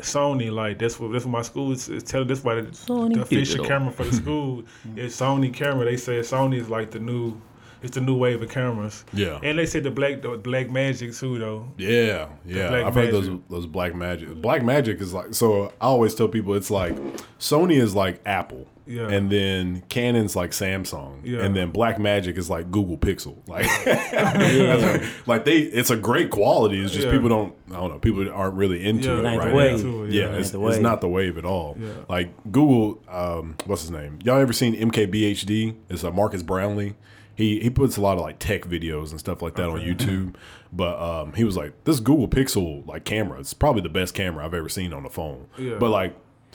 Sony. 0.02 0.51
Like 0.52 0.78
that's 0.78 0.98
what 0.98 1.12
that's 1.12 1.24
what 1.24 1.32
my 1.32 1.43
school 1.43 1.72
is, 1.72 1.89
is 1.89 2.02
telling. 2.02 2.28
That's 2.28 2.43
why 2.44 2.56
the, 2.56 2.62
Sony 2.68 3.14
the 3.14 3.22
official 3.22 3.59
digital. 3.59 3.66
camera 3.66 3.93
for 3.93 4.05
the 4.05 4.12
school 4.12 4.64
is 4.97 5.14
Sony 5.14 5.52
camera. 5.52 5.85
They 5.85 5.97
say 5.97 6.20
Sony 6.20 6.56
is 6.59 6.68
like 6.68 6.90
the 6.90 7.01
new. 7.01 7.40
It's 7.82 7.94
the 7.94 8.01
new 8.01 8.15
wave 8.16 8.43
of 8.43 8.51
cameras. 8.51 9.05
Yeah. 9.12 9.39
And 9.43 9.59
they 9.59 9.66
said 9.66 9.85
the 9.85 9.90
black 9.90 10.23
the 10.23 10.36
black 10.36 10.70
magic 10.70 11.15
too 11.15 11.39
though. 11.39 11.69
Yeah, 11.78 12.28
yeah. 12.44 12.69
Black 12.69 12.85
I've 12.85 12.94
heard 12.94 13.12
those 13.12 13.31
those 13.48 13.66
Black 13.66 13.94
Magic. 13.94 14.35
Black 14.40 14.62
Magic 14.62 15.01
is 15.01 15.12
like 15.15 15.35
so. 15.35 15.66
I 15.81 15.86
always 15.86 16.15
tell 16.15 16.28
people 16.28 16.55
it's 16.55 16.70
like 16.70 16.94
Sony 17.39 17.81
is 17.81 17.94
like 17.94 18.20
Apple, 18.27 18.66
Yeah. 18.86 19.09
and 19.09 19.31
then 19.31 19.82
Canon's 19.89 20.36
like 20.36 20.51
Samsung, 20.51 21.20
Yeah. 21.24 21.40
and 21.40 21.57
then 21.57 21.70
Black 21.70 21.98
Magic 21.98 22.36
is 22.36 22.51
like 22.51 22.70
Google 22.70 22.98
Pixel. 22.98 23.36
Like, 23.48 23.66
Yeah. 23.86 25.07
like 25.27 25.44
they, 25.44 25.59
it's 25.59 25.90
a 25.90 25.97
great 25.97 26.31
quality. 26.31 26.81
It's 26.82 26.93
just 26.93 27.07
Yeah. 27.07 27.12
people 27.12 27.28
don't. 27.28 27.55
I 27.70 27.74
don't 27.77 27.90
know. 27.90 27.98
People 27.98 28.31
aren't 28.32 28.55
really 28.57 28.85
into 28.85 29.09
Yeah, 29.09 29.15
it 29.20 29.20
It 29.20 29.24
right 29.24 29.39
the 29.40 29.47
now. 29.51 29.57
wave. 29.57 29.85
It, 29.85 30.12
Yeah, 30.15 30.20
yeah. 30.23 30.36
it's, 30.36 30.55
Ain't 30.55 30.62
the 30.62 30.69
it's 30.69 30.78
not 30.78 31.01
the 31.01 31.09
wave 31.09 31.39
at 31.39 31.44
all. 31.44 31.77
Yeah. 31.81 31.89
Like 32.09 32.28
Google, 32.52 33.01
um, 33.09 33.57
what's 33.66 33.82
his 33.82 33.90
name? 33.90 34.19
Y'all 34.24 34.39
ever 34.40 34.52
seen 34.52 34.74
MKBHD? 34.74 35.74
It's 35.89 36.02
a 36.05 36.11
Marques 36.11 36.43
Brownlee. 36.43 36.94
He 37.41 37.61
he 37.61 37.71
puts 37.71 37.97
a 37.97 38.01
lot 38.01 38.17
of 38.19 38.23
like 38.23 38.39
tech 38.39 38.62
videos 38.62 39.11
and 39.11 39.19
stuff 39.19 39.41
like 39.43 39.55
that 39.57 39.69
on 39.69 39.81
YouTube. 39.89 40.35
But 40.73 41.01
um, 41.01 41.33
he 41.33 41.45
was 41.45 41.57
like, 41.57 41.73
this 41.85 41.99
Google 42.01 42.29
Pixel 42.29 42.87
like 42.87 43.05
camera, 43.05 43.41
it's 43.41 43.55
probably 43.55 43.83
the 43.83 43.89
best 43.89 44.15
camera 44.15 44.45
I've 44.45 44.55
ever 44.55 44.69
seen 44.69 44.93
on 44.93 45.05
a 45.07 45.11
phone. 45.11 45.47
Yeah. 45.59 45.77
But 45.81 45.91
like, 45.91 46.15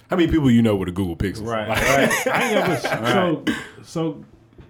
how 0.09 0.15
many 0.15 0.31
people 0.31 0.49
you 0.51 0.61
know 0.61 0.75
with 0.75 0.87
a 0.87 0.91
Google 0.91 1.15
Pixel? 1.17 1.47
Right, 1.47 1.67
Like, 1.67 1.81
right. 1.81 2.27
I 2.33 2.43
ain't 2.43 2.53
never 2.67 2.77
so 2.79 3.43
so. 3.83 4.25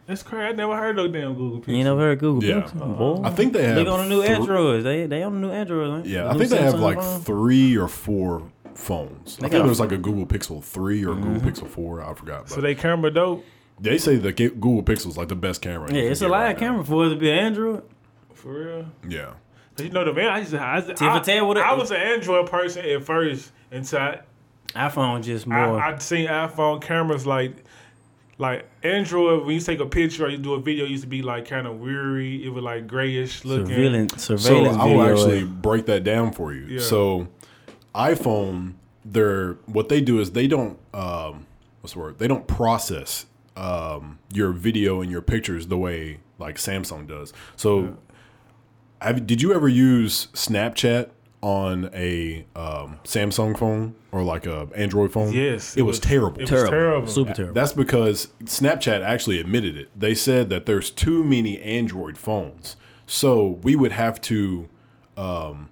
That's 0.08 0.22
crazy. 0.22 0.46
I 0.46 0.52
never 0.52 0.78
heard 0.78 1.00
of 1.00 1.12
damn 1.12 1.34
Google 1.34 1.62
Pixel. 1.62 1.68
You 1.70 1.76
ain't 1.78 1.86
never 1.86 2.00
heard 2.00 2.20
Google 2.20 2.44
Yeah. 2.48 2.62
Pixel? 2.62 2.98
Boy. 2.98 3.22
I 3.24 3.32
think 3.32 3.54
they 3.54 3.64
have. 3.66 3.76
They 3.76 3.88
on 3.88 4.08
the 4.08 4.16
new 4.16 4.24
thr- 4.24 4.32
Androids. 4.34 4.84
They 4.84 5.08
they 5.08 5.24
on 5.24 5.34
the 5.34 5.48
new 5.48 5.52
Androids. 5.52 5.92
Right? 5.92 6.06
Yeah, 6.06 6.24
The 6.26 6.30
I 6.30 6.38
think 6.38 6.50
they 6.52 6.62
have 6.62 6.80
like 6.80 7.00
phone. 7.02 7.22
three 7.22 7.76
or 7.76 7.88
four 7.88 8.44
phones. 8.76 9.38
I 9.38 9.42
think 9.42 9.52
got 9.54 9.62
a- 9.62 9.64
there's 9.66 9.80
like 9.80 9.92
a 9.92 9.98
Google 9.98 10.26
Pixel 10.28 10.64
three 10.64 11.04
or 11.04 11.16
Mm-hmm. 11.16 11.34
Google 11.34 11.52
Pixel 11.52 11.68
four. 11.68 12.02
I 12.04 12.14
forgot. 12.14 12.50
So 12.50 12.62
they 12.62 12.76
camera 12.76 13.10
dope 13.12 13.44
they 13.80 13.98
say 13.98 14.16
the 14.16 14.32
Ga- 14.32 14.50
Google 14.50 14.84
Pixel 14.84 15.08
is 15.08 15.18
like 15.18 15.28
the 15.28 15.36
best 15.36 15.62
camera. 15.62 15.90
you 15.92 15.96
Yeah, 15.98 16.04
can 16.04 16.12
it's 16.12 16.22
a 16.22 16.26
get 16.26 16.32
live 16.32 16.42
right 16.48 16.54
now. 16.54 16.60
camera 16.68 16.86
for 16.86 17.06
it 17.06 17.10
to 17.10 17.16
be 17.16 17.32
Android. 17.32 17.84
for 18.34 18.54
real. 18.54 18.86
Yeah. 19.08 19.34
'Cause 19.76 19.86
You 19.88 19.92
know 19.92 20.06
the 20.06 20.14
man. 20.14 20.28
I 20.30 20.40
just 20.42 20.54
I, 20.54 20.82
for 20.82 20.92
I, 21.10 21.20
tat 21.20 21.46
with 21.48 21.58
it- 21.58 21.64
I 21.66 21.74
was 21.74 21.92
an 21.92 21.98
Android 21.98 22.50
person 22.50 22.86
at 22.86 23.04
first 23.04 23.52
until 23.72 24.00
I, 24.00 24.20
iPhone 24.74 25.24
just 25.24 25.46
more. 25.48 25.58
I 25.80 25.90
I'd 25.92 26.02
seen 26.02 26.28
iPhone 26.28 26.82
cameras 26.82 27.26
like 27.26 27.56
like 28.38 28.66
Android, 28.84 29.46
when 29.46 29.56
you 29.56 29.62
take 29.62 29.80
a 29.80 29.86
picture 29.86 30.26
or 30.26 30.30
you 30.30 30.38
do 30.38 30.54
a 30.56 30.60
video, 30.62 30.84
it 30.86 30.92
used 30.92 31.04
to 31.04 31.10
be 31.10 31.22
like 31.22 31.48
kind 31.48 31.66
of 31.68 31.80
weary. 31.80 32.46
It 32.46 32.50
was 32.50 32.64
like 32.64 32.86
grayish 32.88 33.46
looking. 33.46 33.68
Surveillance, 33.68 34.24
So 34.24 34.36
surveillance 34.36 34.78
I 34.78 34.86
will 34.86 35.00
video. 35.04 35.14
actually 35.14 35.44
break 35.46 35.86
that 35.86 36.04
down 36.04 36.32
for 36.34 36.54
you. 36.54 36.66
Yeah. 36.68 36.80
So 36.82 37.28
iPhone, 37.94 38.74
they're 39.04 39.54
what 39.66 39.90
they 39.90 40.02
do 40.02 40.20
is 40.20 40.32
they 40.32 40.48
don't 40.48 40.78
um, 40.94 41.46
what's 41.82 41.94
the 41.94 42.00
word? 42.00 42.18
They 42.20 42.28
don't 42.28 42.48
process 42.48 43.26
um, 43.56 44.20
your 44.34 44.52
video 44.52 45.02
and 45.02 45.12
your 45.12 45.22
pictures 45.22 45.68
the 45.68 45.78
way 45.78 46.20
like 46.38 46.58
Samsung 46.58 47.08
does. 47.08 47.34
So 47.56 47.98
have, 49.02 49.28
did 49.28 49.42
you 49.42 49.54
ever 49.54 49.68
use 49.68 50.28
Snapchat 50.34 51.10
on 51.42 51.92
a 51.94 52.46
um, 52.56 53.00
Samsung 53.04 53.58
phone 53.58 53.96
or 54.12 54.24
like 54.24 54.46
a 54.46 54.68
Android 54.76 55.12
phone? 55.12 55.32
Yes, 55.32 55.78
it, 55.78 55.84
was, 55.84 56.00
terrible. 56.00 56.38
It 56.38 56.42
was 56.42 56.50
terrible, 56.50 56.72
terrible. 56.72 57.08
super 57.08 57.34
terrible. 57.34 57.54
That's 57.54 57.74
because 57.74 58.30
Snapchat 58.44 59.02
actually 59.02 59.40
admitted 59.40 59.78
it. 59.78 59.90
They 59.98 60.16
said 60.16 60.50
that 60.50 60.66
there's 60.66 60.90
too 60.90 61.24
many 61.24 61.62
Android 61.62 62.18
phones, 62.18 62.76
so 63.06 63.60
we 63.62 63.76
would 63.76 63.92
have 63.92 64.20
to 64.22 64.68
um, 65.18 65.70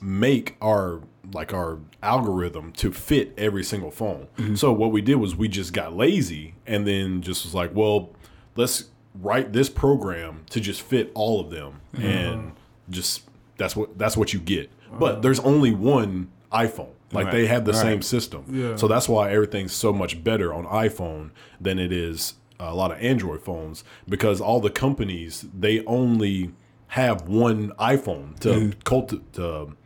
make 0.00 0.56
our 0.60 1.02
like 1.32 1.52
our 1.52 1.78
algorithm 2.02 2.72
to 2.72 2.92
fit 2.92 3.32
every 3.36 3.64
single 3.64 3.90
phone. 3.90 4.28
So 4.56 4.72
what 4.72 4.92
we 4.92 5.00
did 5.02 5.16
was 5.16 5.34
we 5.36 5.48
just 5.48 5.72
got 5.72 5.96
lazy 5.96 6.54
and 6.66 6.86
then 6.86 7.22
just 7.22 7.44
was 7.44 7.54
like, 7.54 7.74
well, 7.74 8.10
let's 8.56 8.84
write 9.14 9.52
this 9.52 9.68
program 9.68 10.44
to 10.50 10.60
just 10.60 10.82
fit 10.82 11.10
all 11.14 11.40
of 11.40 11.50
them, 11.50 11.80
and 11.94 12.52
just 12.90 13.22
that's 13.56 13.74
what 13.74 13.98
that's 13.98 14.16
what 14.16 14.32
you 14.32 14.40
get. 14.40 14.70
But 14.98 15.22
there's 15.22 15.40
only 15.40 15.72
one 15.72 16.28
iPhone. 16.52 16.90
Like 17.12 17.26
Right. 17.26 17.32
they 17.32 17.46
have 17.46 17.64
the 17.64 17.72
Right. 17.72 17.80
same 17.82 18.02
system. 18.02 18.44
Yeah. 18.50 18.76
So 18.76 18.88
that's 18.88 19.08
why 19.08 19.30
everything's 19.30 19.72
so 19.72 19.92
much 19.92 20.22
better 20.24 20.52
on 20.52 20.64
iPhone 20.66 21.30
than 21.60 21.78
it 21.78 21.92
is 21.92 22.34
a 22.58 22.74
lot 22.74 22.90
of 22.90 22.98
Android 23.00 23.42
phones 23.42 23.84
because 24.08 24.40
all 24.40 24.60
the 24.60 24.70
companies 24.70 25.46
they 25.58 25.84
only 25.84 26.52
have 26.88 27.28
one 27.28 27.70
iPhone 27.78 28.38
to 28.40 28.48
Mm-hmm. 28.48 28.80
cult 28.84 29.32
to 29.34 29.76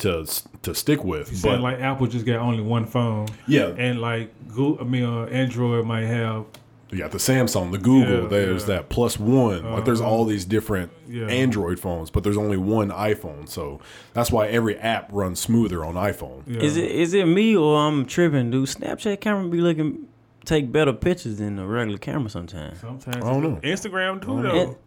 to 0.00 0.26
to 0.62 0.74
stick 0.74 1.02
with. 1.04 1.34
Saying 1.34 1.56
But 1.56 1.60
like 1.62 1.80
Apple 1.80 2.06
just 2.06 2.26
got 2.26 2.36
only 2.36 2.62
one 2.62 2.84
phone. 2.86 3.28
yeah, 3.46 3.66
And 3.78 4.00
like 4.00 4.32
Google, 4.48 4.78
I 4.80 4.84
mean, 4.84 5.04
uh, 5.04 5.24
Android 5.26 5.86
might 5.86 6.04
have 6.04 6.44
you 6.92 6.98
got 6.98 7.12
the 7.12 7.18
Samsung, 7.18 7.70
the 7.70 7.78
Google. 7.78 8.22
Yeah, 8.24 8.28
there's 8.28 8.62
yeah. 8.62 8.74
that 8.76 8.88
plus 8.88 9.16
one. 9.16 9.62
like 9.72 9.84
there's 9.84 10.00
Uh-huh. 10.00 10.10
all 10.10 10.24
these 10.24 10.44
different 10.44 10.90
Yeah. 11.08 11.26
Android 11.26 11.78
phones, 11.78 12.10
but 12.10 12.24
there's 12.24 12.36
only 12.36 12.56
one 12.56 12.90
iPhone. 12.90 13.48
So 13.48 13.78
that's 14.12 14.32
why 14.32 14.48
every 14.48 14.76
app 14.76 15.08
runs 15.12 15.38
smoother 15.38 15.84
on 15.84 15.94
iPhone. 15.94 16.42
yeah. 16.48 16.60
Is 16.60 16.76
it 16.76 16.90
is 16.90 17.14
it 17.14 17.26
me 17.26 17.56
or 17.56 17.78
I'm 17.78 18.06
tripping? 18.06 18.50
Do 18.50 18.66
Snapchat 18.66 19.20
camera 19.20 19.48
be 19.48 19.60
looking 19.60 20.08
take 20.44 20.72
better 20.72 20.92
pictures 20.92 21.36
than 21.38 21.56
the 21.56 21.64
regular 21.66 21.98
camera 21.98 22.28
sometimes? 22.28 22.80
sometimes 22.80 23.16
I 23.24 23.30
don't 23.32 23.42
know. 23.44 23.60
Instagram 23.62 24.20
too 24.20 24.26
don't 24.28 24.42
though. 24.42 24.52
know. 24.64 24.78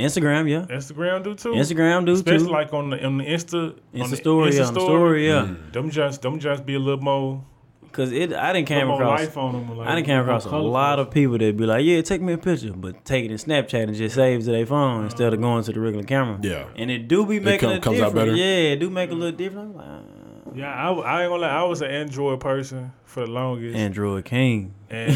Instagram, 0.00 0.48
yeah. 0.48 0.66
Instagram 0.76 1.22
do 1.24 1.34
too. 1.34 1.50
Instagram 1.52 2.06
do 2.06 2.12
especially 2.12 2.38
too. 2.38 2.44
Especially 2.44 2.52
like 2.52 2.72
on 2.72 2.90
the 2.90 3.04
on 3.04 3.18
the 3.18 3.24
Insta 3.24 3.72
on 3.72 3.74
Insta 3.94 4.10
the 4.10 4.16
story, 4.16 4.56
yeah, 4.56 4.64
on 4.66 4.74
the 4.74 4.80
story, 4.80 5.26
yeah. 5.28 5.46
Mm. 5.46 5.72
Them 5.72 5.90
just 5.90 6.22
them 6.22 6.38
just 6.38 6.64
be 6.66 6.74
a 6.74 6.78
little 6.78 7.00
more, 7.00 7.44
Cause 7.92 8.12
it, 8.12 8.32
I 8.32 8.52
didn't 8.52 8.68
little 8.70 8.86
came 8.86 8.90
across, 8.90 9.20
life 9.20 9.36
on 9.36 9.52
them. 9.52 9.76
Like, 9.76 9.88
I 9.88 9.94
didn't 9.96 10.06
came 10.06 10.20
across 10.20 10.44
a 10.44 10.56
lot 10.56 11.00
of 11.00 11.10
people 11.10 11.38
that 11.38 11.56
be 11.56 11.66
like, 11.66 11.84
yeah, 11.84 12.00
take 12.02 12.22
me 12.22 12.32
a 12.34 12.38
picture, 12.38 12.72
but 12.72 13.04
take 13.04 13.24
it 13.24 13.32
in 13.32 13.36
Snapchat 13.36 13.82
and 13.84 13.94
just 13.96 14.14
save 14.14 14.44
to 14.44 14.50
their 14.52 14.64
phone 14.66 15.04
instead 15.06 15.34
of 15.34 15.40
going 15.40 15.64
to 15.64 15.72
the 15.72 15.80
regular 15.80 16.04
camera. 16.04 16.38
Yeah. 16.40 16.66
and 16.76 16.88
it 16.90 17.08
do 17.08 17.26
be 17.26 17.40
making 17.40 17.68
come- 17.68 17.78
a 17.78 17.80
comes 17.80 18.00
out 18.00 18.14
difference. 18.14 18.30
better? 18.30 18.36
Yeah, 18.36 18.72
it 18.72 18.76
do 18.80 18.90
make 18.90 19.10
a 19.10 19.14
little 19.14 19.36
difference. 19.36 19.74
Like, 19.76 19.86
ah, 19.88 20.00
Yeah, 20.54 20.72
I, 20.72 20.92
I 20.92 21.22
ain't 21.22 21.30
gonna 21.30 21.42
lie. 21.42 21.48
I 21.48 21.62
was 21.64 21.82
an 21.82 21.90
Android 21.90 22.38
person 22.38 22.92
for 23.10 23.26
the 23.26 23.30
longest, 23.30 23.76
Android 23.76 24.24
King. 24.24 24.74
and 24.88 25.14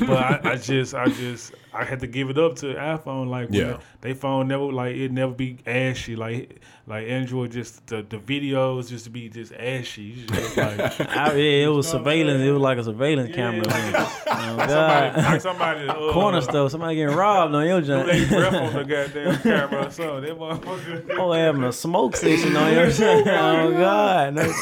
but 0.06 0.10
I, 0.16 0.40
I 0.52 0.56
just 0.56 0.94
I 0.94 1.06
just 1.08 1.52
I 1.72 1.84
had 1.84 2.00
to 2.00 2.06
give 2.06 2.30
it 2.30 2.38
up 2.38 2.56
to 2.56 2.66
iPhone. 2.74 3.28
Like 3.28 3.50
when 3.50 3.58
Yeah. 3.60 3.78
they 4.00 4.14
phone 4.14 4.48
never 4.48 4.64
like 4.72 4.96
it 4.96 5.12
never 5.12 5.32
be 5.32 5.58
ashy. 5.66 6.16
Like 6.16 6.60
like 6.86 7.06
Android 7.06 7.52
just 7.52 7.86
the, 7.88 8.02
the 8.08 8.16
videos 8.18 8.88
just 8.88 9.04
to 9.04 9.10
be 9.10 9.28
just 9.28 9.52
ashy. 9.52 10.02
You 10.02 10.26
just 10.26 10.56
like 10.56 10.80
I, 11.16 11.34
yeah, 11.34 11.64
it 11.66 11.68
was 11.68 11.88
surveillance. 11.88 12.40
It 12.42 12.50
was 12.50 12.62
like 12.62 12.78
a 12.78 12.84
surveillance 12.84 13.34
camera. 13.34 13.66
man. 13.68 13.92
Oh 13.96 14.04
somebody 14.26 14.72
God. 14.72 15.16
like 15.16 15.40
somebody 15.40 15.88
uh, 15.88 16.12
Corner 16.12 16.40
store, 16.40 16.70
somebody 16.70 16.96
getting 16.96 17.14
robbed 17.16 17.54
on 17.54 17.66
your 17.66 17.80
do 17.80 17.86
They 18.04 18.18
joint. 18.24 18.28
breath 18.30 18.54
on 18.54 18.72
the 18.74 18.84
goddamn 18.84 19.36
camera 19.42 19.86
or 19.86 19.90
something. 19.90 20.20
That 20.22 20.38
motherfucker. 20.38 21.16
Oh, 21.18 21.32
having 21.32 21.64
a 21.64 21.72
smoke 21.72 22.16
section 22.16 22.56
on 22.56 22.72
your 22.72 22.90
joint. 22.90 23.26
Oh 23.28 23.72
God, 23.72 24.34
no 24.34 24.44
joke. 24.44 24.54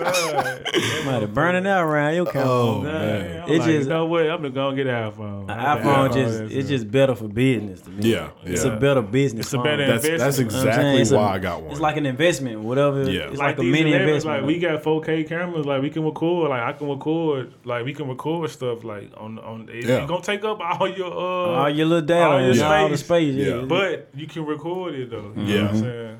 God. 0.00 0.66
Somebody 0.96 1.26
burning 1.26 1.66
out 1.66 1.84
around 1.84 2.01
your 2.10 2.26
camera. 2.26 2.48
Oh, 2.50 2.80
man. 2.80 3.42
I'm 3.42 3.48
It 3.50 3.58
like, 3.58 3.68
just 3.68 3.82
you 3.84 3.88
know 3.88 4.06
what? 4.06 4.30
I'm 4.30 4.42
just 4.42 4.54
gonna 4.54 4.76
get 4.76 4.86
an 4.86 5.12
iPhone. 5.12 5.44
An 5.44 5.50
I 5.50 5.82
got 5.82 6.10
iPhone 6.10 6.14
just 6.14 6.40
it's 6.52 6.66
a- 6.66 6.68
just 6.68 6.90
better 6.90 7.14
for 7.14 7.28
business 7.28 7.80
to 7.82 7.90
me. 7.90 8.12
Yeah, 8.12 8.30
It's 8.44 8.64
a 8.64 8.76
better 8.76 9.02
business. 9.02 9.46
It's 9.46 9.54
a 9.54 9.58
better 9.58 9.86
That's 9.86 10.02
that's 10.08 10.38
investment. 10.38 10.52
You 10.52 10.58
know 10.58 10.64
what 10.64 10.74
I'm 10.74 10.82
saying? 10.82 10.98
exactly 11.00 11.18
why 11.18 11.34
I 11.34 11.38
got 11.38 11.62
one. 11.62 11.70
It's 11.72 11.80
like 11.80 11.96
an 11.96 12.06
investment, 12.06 12.60
whatever. 12.60 13.10
Yeah. 13.10 13.22
It's 13.30 13.38
like, 13.38 13.58
a 13.58 13.62
these 13.62 13.72
mini 13.72 13.92
investment. 13.92 14.38
Like 14.42 14.46
we 14.46 14.58
got 14.58 14.82
4K 14.82 15.28
cameras, 15.28 15.66
like 15.66 15.82
we 15.82 15.90
can 15.90 16.04
record, 16.04 16.50
like 16.50 16.62
I 16.62 16.72
can 16.72 16.88
record, 16.88 17.52
like 17.64 17.84
we 17.84 17.92
can 17.94 18.08
record 18.08 18.50
stuff, 18.50 18.84
like 18.84 19.10
on 19.16 19.38
on. 19.38 19.68
It, 19.72 19.84
Yeah. 19.86 20.06
Gonna 20.06 20.22
take 20.22 20.44
up 20.44 20.60
all 20.60 20.88
your 20.88 21.12
uh, 21.12 21.62
all 21.62 21.70
your 21.70 21.86
little 21.86 22.06
data, 22.06 22.24
all 22.26 22.40
your 22.40 22.50
and 22.52 22.62
all 22.62 22.88
the 22.88 22.96
space. 22.96 23.06
space. 23.06 23.34
Yeah. 23.34 23.56
Yeah. 23.56 23.64
but 23.66 24.08
you 24.14 24.26
can 24.26 24.44
record 24.46 24.94
it 24.94 25.10
though. 25.10 25.32
You 25.36 25.42
Yeah. 25.44 25.56
know 25.56 25.62
what 25.66 25.70
I'm 25.74 25.80
saying? 25.80 26.18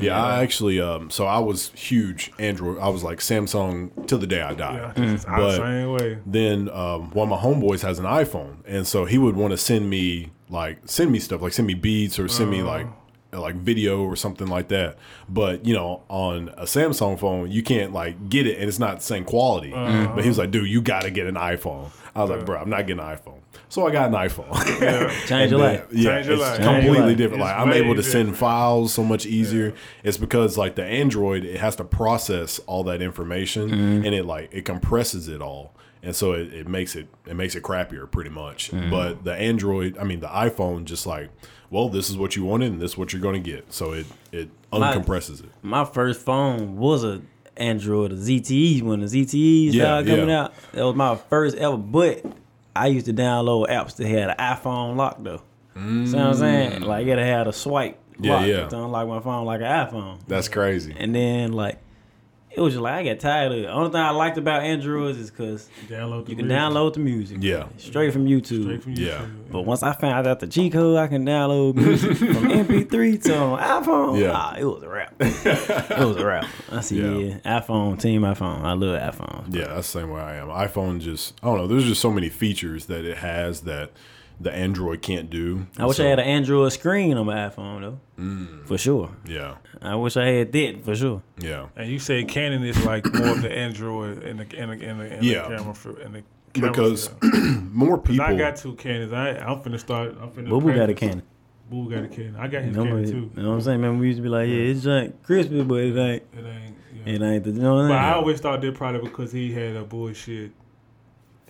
Yeah, 0.00 0.22
I 0.22 0.42
actually 0.42 0.80
um 0.80 1.10
so 1.10 1.26
I 1.26 1.38
was 1.38 1.70
huge 1.74 2.32
Android. 2.38 2.78
I 2.78 2.88
was 2.88 3.02
like 3.02 3.18
Samsung 3.18 4.06
till 4.06 4.18
the 4.18 4.26
day 4.26 4.40
I 4.40 4.54
died. 4.54 4.92
Yeah, 4.96 5.12
it's 5.12 5.24
But- 5.24 5.36
the 5.50 5.56
same 5.56 5.92
way. 5.92 6.18
Then 6.26 6.68
um 6.70 7.10
one 7.10 7.30
of 7.30 7.38
my 7.38 7.44
homeboys 7.44 7.82
has 7.82 7.98
an 7.98 8.06
iPhone 8.06 8.56
and 8.66 8.86
so 8.86 9.04
he 9.04 9.18
would 9.18 9.36
want 9.36 9.50
to 9.52 9.58
send 9.58 9.90
me 9.90 10.30
like 10.48 10.78
send 10.86 11.10
me 11.12 11.18
stuff 11.18 11.42
like 11.42 11.52
send 11.52 11.66
me 11.66 11.74
beats 11.74 12.18
or 12.18 12.28
send 12.28 12.50
me 12.50 12.62
like 12.62 12.86
like 13.34 13.54
video 13.56 14.02
or 14.02 14.14
something 14.16 14.46
like 14.46 14.68
that. 14.68 14.96
But 15.28 15.64
you 15.66 15.72
know, 15.74 16.02
on 16.08 16.48
a 16.58 16.64
Samsung 16.64 17.18
phone, 17.18 17.50
you 17.50 17.62
can't 17.62 17.92
like 17.92 18.28
get 18.28 18.46
it 18.46 18.58
and 18.58 18.68
it's 18.68 18.78
not 18.78 18.96
the 18.98 19.02
same 19.02 19.24
quality. 19.24 19.70
But 19.72 20.22
he 20.22 20.28
was 20.28 20.36
like, 20.38 20.50
"Dude, 20.50 20.68
you 20.68 20.82
got 20.82 21.02
to 21.02 21.10
get 21.10 21.26
an 21.26 21.36
iPhone." 21.36 21.90
I 22.14 22.20
was 22.22 22.30
like, 22.30 22.44
"Bro, 22.44 22.60
I'm 22.60 22.68
not 22.70 22.86
getting 22.86 23.02
an 23.02 23.16
iPhone." 23.16 23.40
So 23.72 23.86
I 23.86 23.90
got 23.90 24.08
an 24.08 24.14
iPhone. 24.14 25.26
Change 25.26 25.50
your 25.50 25.60
life. 25.60 25.86
Yeah, 25.90 26.16
Change 26.16 26.26
your 26.26 26.34
it's 26.34 26.42
life. 26.42 26.58
Change 26.58 26.60
your 26.60 26.74
completely 26.94 27.00
life. 27.08 27.16
different. 27.16 27.40
Like 27.42 27.54
It's 27.56 27.62
I'm 27.62 27.72
able 27.72 27.94
to 27.94 28.02
send 28.02 28.36
files 28.36 28.92
so 28.92 29.02
much 29.02 29.24
easier. 29.24 29.72
It's 30.04 30.18
because 30.18 30.58
like 30.58 30.74
the 30.74 30.84
Android, 30.84 31.46
it 31.46 31.58
has 31.58 31.76
to 31.76 31.84
process 31.84 32.58
all 32.66 32.84
that 32.84 33.00
information 33.00 33.70
Mm-hmm. 33.70 34.04
and 34.04 34.14
it 34.14 34.26
like 34.26 34.50
it 34.52 34.66
compresses 34.66 35.28
it 35.28 35.40
all. 35.40 35.74
And 36.02 36.14
so 36.14 36.32
it, 36.32 36.52
it 36.52 36.68
makes 36.68 36.96
it 36.96 37.08
it 37.26 37.34
makes 37.34 37.54
it 37.54 37.62
crappier 37.62 38.10
pretty 38.10 38.28
much. 38.28 38.70
Mm-hmm. 38.72 38.90
But 38.90 39.24
the 39.24 39.32
Android, 39.34 39.96
I 39.96 40.04
mean 40.04 40.20
the 40.20 40.28
iPhone 40.28 40.84
just 40.84 41.06
like, 41.06 41.30
well, 41.70 41.88
this 41.88 42.10
is 42.10 42.18
what 42.18 42.36
you 42.36 42.44
wanted 42.44 42.72
and 42.72 42.80
this 42.82 42.90
is 42.90 42.98
what 42.98 43.14
you're 43.14 43.22
gonna 43.22 43.38
get. 43.40 43.72
So 43.72 43.92
it 43.92 44.04
it 44.32 44.50
My- 44.70 44.94
uncompresses 44.94 45.42
it. 45.42 45.48
My 45.62 45.86
first 45.86 46.20
phone 46.20 46.76
was 46.76 47.04
a 47.04 47.22
Android, 47.56 48.12
a 48.12 48.16
ZTE 48.16 48.82
when 48.82 49.00
the 49.00 49.06
ZTE 49.06 49.72
Yeah, 49.72 50.02
coming 50.02 50.28
yeah. 50.28 50.42
out. 50.44 50.54
That 50.72 50.84
was 50.84 50.94
my 50.94 51.16
first 51.16 51.56
ever. 51.56 51.78
But 51.78 52.22
I 52.74 52.86
used 52.88 53.06
to 53.06 53.12
download 53.12 53.68
apps 53.68 53.96
that 53.96 54.06
had 54.06 54.30
an 54.30 54.36
iPhone 54.38 54.96
lock 54.96 55.18
though. 55.22 55.42
See 55.74 55.80
what 56.16 56.26
I'm 56.26 56.34
saying? 56.34 56.82
Like 56.82 57.06
it 57.06 57.18
had 57.18 57.46
a 57.48 57.52
swipe 57.52 57.98
Mm. 58.18 58.24
Yeah, 58.26 58.34
lock 58.34 58.46
yeah. 58.46 58.68
to 58.68 58.76
unlock 58.84 59.08
my 59.08 59.20
phone 59.20 59.46
like 59.46 59.60
an 59.62 59.66
iPhone. 59.66 60.18
That's 60.28 60.46
crazy. 60.48 60.94
And 60.98 61.14
then 61.14 61.52
like 61.52 61.78
it 62.54 62.60
was 62.60 62.74
just 62.74 62.82
like 62.82 62.94
I 62.94 63.04
got 63.04 63.20
tired 63.20 63.52
of 63.52 63.58
it. 63.58 63.66
Only 63.66 63.90
thing 63.90 64.00
I 64.00 64.10
liked 64.10 64.36
about 64.38 64.62
Androids 64.62 65.18
is 65.18 65.30
because 65.30 65.68
Download. 65.88 66.28
you 66.28 66.36
can 66.36 66.46
download 66.48 66.94
the 66.94 67.00
music. 67.00 67.38
Yeah. 67.40 67.66
Straight 67.78 68.12
from 68.12 68.26
YouTube. 68.26 68.64
Straight 68.64 68.82
from 68.82 68.92
Yeah. 68.94 69.24
But 69.50 69.62
once 69.62 69.82
I 69.82 69.92
found 69.92 70.26
out 70.26 70.40
the 70.40 70.46
G 70.46 70.70
code, 70.70 70.96
I 70.98 71.06
can 71.06 71.24
download 71.26 71.74
music 71.76 72.16
from 72.18 72.48
MP3 72.48 73.22
to 73.24 73.36
on 73.38 73.58
iPhone. 73.84 74.20
Yeah. 74.20 74.32
Ah, 74.34 74.56
it 74.58 74.64
was 74.64 74.82
a 74.82 74.88
wrap. 74.88 75.14
it 75.20 75.98
was 76.06 76.16
a 76.16 76.24
wrap. 76.26 76.46
I 76.70 76.80
see, 76.80 77.00
Yeah. 77.00 77.38
yeah. 77.44 77.60
iPhone, 77.60 78.00
team 78.00 78.22
iPhone. 78.22 78.62
I 78.62 78.72
love 78.74 79.14
iPhone. 79.14 79.54
Yeah, 79.54 79.68
that's 79.68 79.92
the 79.92 80.00
same 80.00 80.10
way 80.10 80.20
I 80.20 80.36
am. 80.36 80.48
iPhone 80.48 81.00
just 81.00 81.34
I 81.42 81.46
don't 81.46 81.58
know. 81.58 81.66
There's 81.66 81.84
just 81.84 82.00
so 82.00 82.10
many 82.10 82.28
features 82.28 82.86
that 82.86 83.04
it 83.04 83.18
has 83.18 83.62
that 83.62 83.90
the 84.42 84.52
Android 84.52 85.02
can't 85.02 85.30
do. 85.30 85.66
I 85.78 85.86
wish 85.86 85.96
So, 85.98 86.04
I 86.04 86.08
had 86.08 86.18
an 86.18 86.26
Android 86.26 86.72
screen 86.72 87.16
on 87.16 87.26
my 87.26 87.36
iPhone 87.48 87.80
though. 87.80 87.98
Mm. 88.22 88.66
For 88.66 88.76
sure. 88.76 89.10
Yeah, 89.26 89.56
I 89.80 89.94
wish 89.94 90.16
I 90.16 90.26
had 90.26 90.52
that 90.52 90.84
for 90.84 90.94
sure. 90.96 91.22
yeah. 91.38 91.66
And 91.76 91.90
you 91.90 91.98
say 91.98 92.24
Canon 92.24 92.62
is 92.64 92.84
like 92.84 93.04
more 93.14 93.28
of 93.28 93.42
the 93.42 93.50
Android 93.52 94.22
in 94.22 94.36
the 94.38 94.56
in 94.56 94.68
the, 94.70 94.74
in 94.88 94.98
the, 94.98 95.16
in 95.18 95.24
Yeah. 95.24 95.48
the 95.48 95.56
camera 95.56 95.74
for 95.74 96.00
in 96.00 96.12
the 96.12 96.22
camera 96.54 96.70
Because 96.70 97.10
more 97.72 97.98
people. 97.98 98.24
I 98.24 98.36
got 98.36 98.56
two 98.56 98.74
Canons. 98.74 99.12
I 99.12 99.30
I'm 99.30 99.62
finna 99.62 99.78
start. 99.80 100.16
I'm 100.20 100.30
finna. 100.30 100.48
Boo 100.48 100.60
Boo 100.60 100.74
got 100.74 100.90
a. 100.90 100.94
Canon. 100.94 101.22
Boo 101.70 101.88
got 101.90 102.04
a 102.04 102.08
Canon. 102.08 102.36
I 102.36 102.48
got 102.48 102.62
his 102.62 102.76
You 102.76 102.84
know, 102.84 102.90
Canon 102.90 103.06
you 103.06 103.42
know 103.42 103.48
what 103.50 103.54
I'm 103.54 103.60
saying? 103.62 103.80
Man, 103.80 103.98
we 103.98 104.08
used 104.08 104.18
to 104.18 104.22
be 104.22 104.28
like, 104.28 104.48
yeah, 104.48 104.54
it's 104.56 104.84
like 104.84 105.22
crispy, 105.22 105.62
but 105.62 105.76
it 105.76 105.96
ain't. 105.96 106.22
It 106.36 106.44
ain't. 106.44 106.76
Yeah. 107.06 107.12
It 107.14 107.22
ain't 107.22 107.44
the, 107.44 107.50
you 107.50 107.62
know 107.62 107.76
what 107.76 107.88
But 107.88 107.92
I'm 107.94 107.98
I 107.98 108.02
saying? 108.02 108.14
always 108.14 108.40
thought 108.40 108.60
that 108.60 108.74
probably 108.74 109.00
because 109.00 109.32
he 109.32 109.52
had 109.52 109.74
a 109.76 109.82
bullshit 109.84 110.52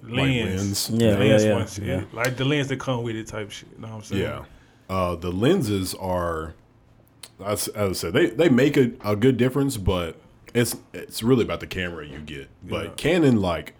like 0.02 0.12
lens. 0.16 0.90
lens. 0.90 1.02
Yeah, 1.02 1.14
The 1.16 1.24
yeah, 1.24 1.30
lens 1.30 1.44
yeah, 1.44 1.54
one 1.54 1.66
shit. 1.68 1.84
yeah. 1.84 2.04
Like 2.12 2.36
the 2.36 2.44
lens 2.44 2.68
that 2.68 2.78
come 2.80 3.02
with 3.02 3.16
it 3.16 3.26
type 3.26 3.50
shit. 3.50 3.68
You 3.76 3.82
know 3.82 3.88
what 3.88 3.94
I'm 3.96 4.02
saying? 4.02 4.22
Yeah. 4.22 4.44
Uh, 4.90 5.14
the 5.16 5.30
lenses 5.32 5.94
are, 5.94 6.54
as, 7.44 7.68
as 7.68 7.90
I 7.90 7.92
said, 7.92 8.12
they, 8.12 8.26
they 8.26 8.48
make 8.48 8.76
a, 8.76 8.92
a 9.04 9.16
good 9.16 9.36
difference, 9.36 9.76
but 9.76 10.16
it's 10.54 10.76
it's 10.92 11.22
really 11.22 11.44
about 11.44 11.60
the 11.60 11.66
camera 11.66 12.06
you 12.06 12.18
get. 12.18 12.48
But 12.62 12.84
Yeah. 12.84 12.90
Canon, 12.96 13.40
like, 13.40 13.74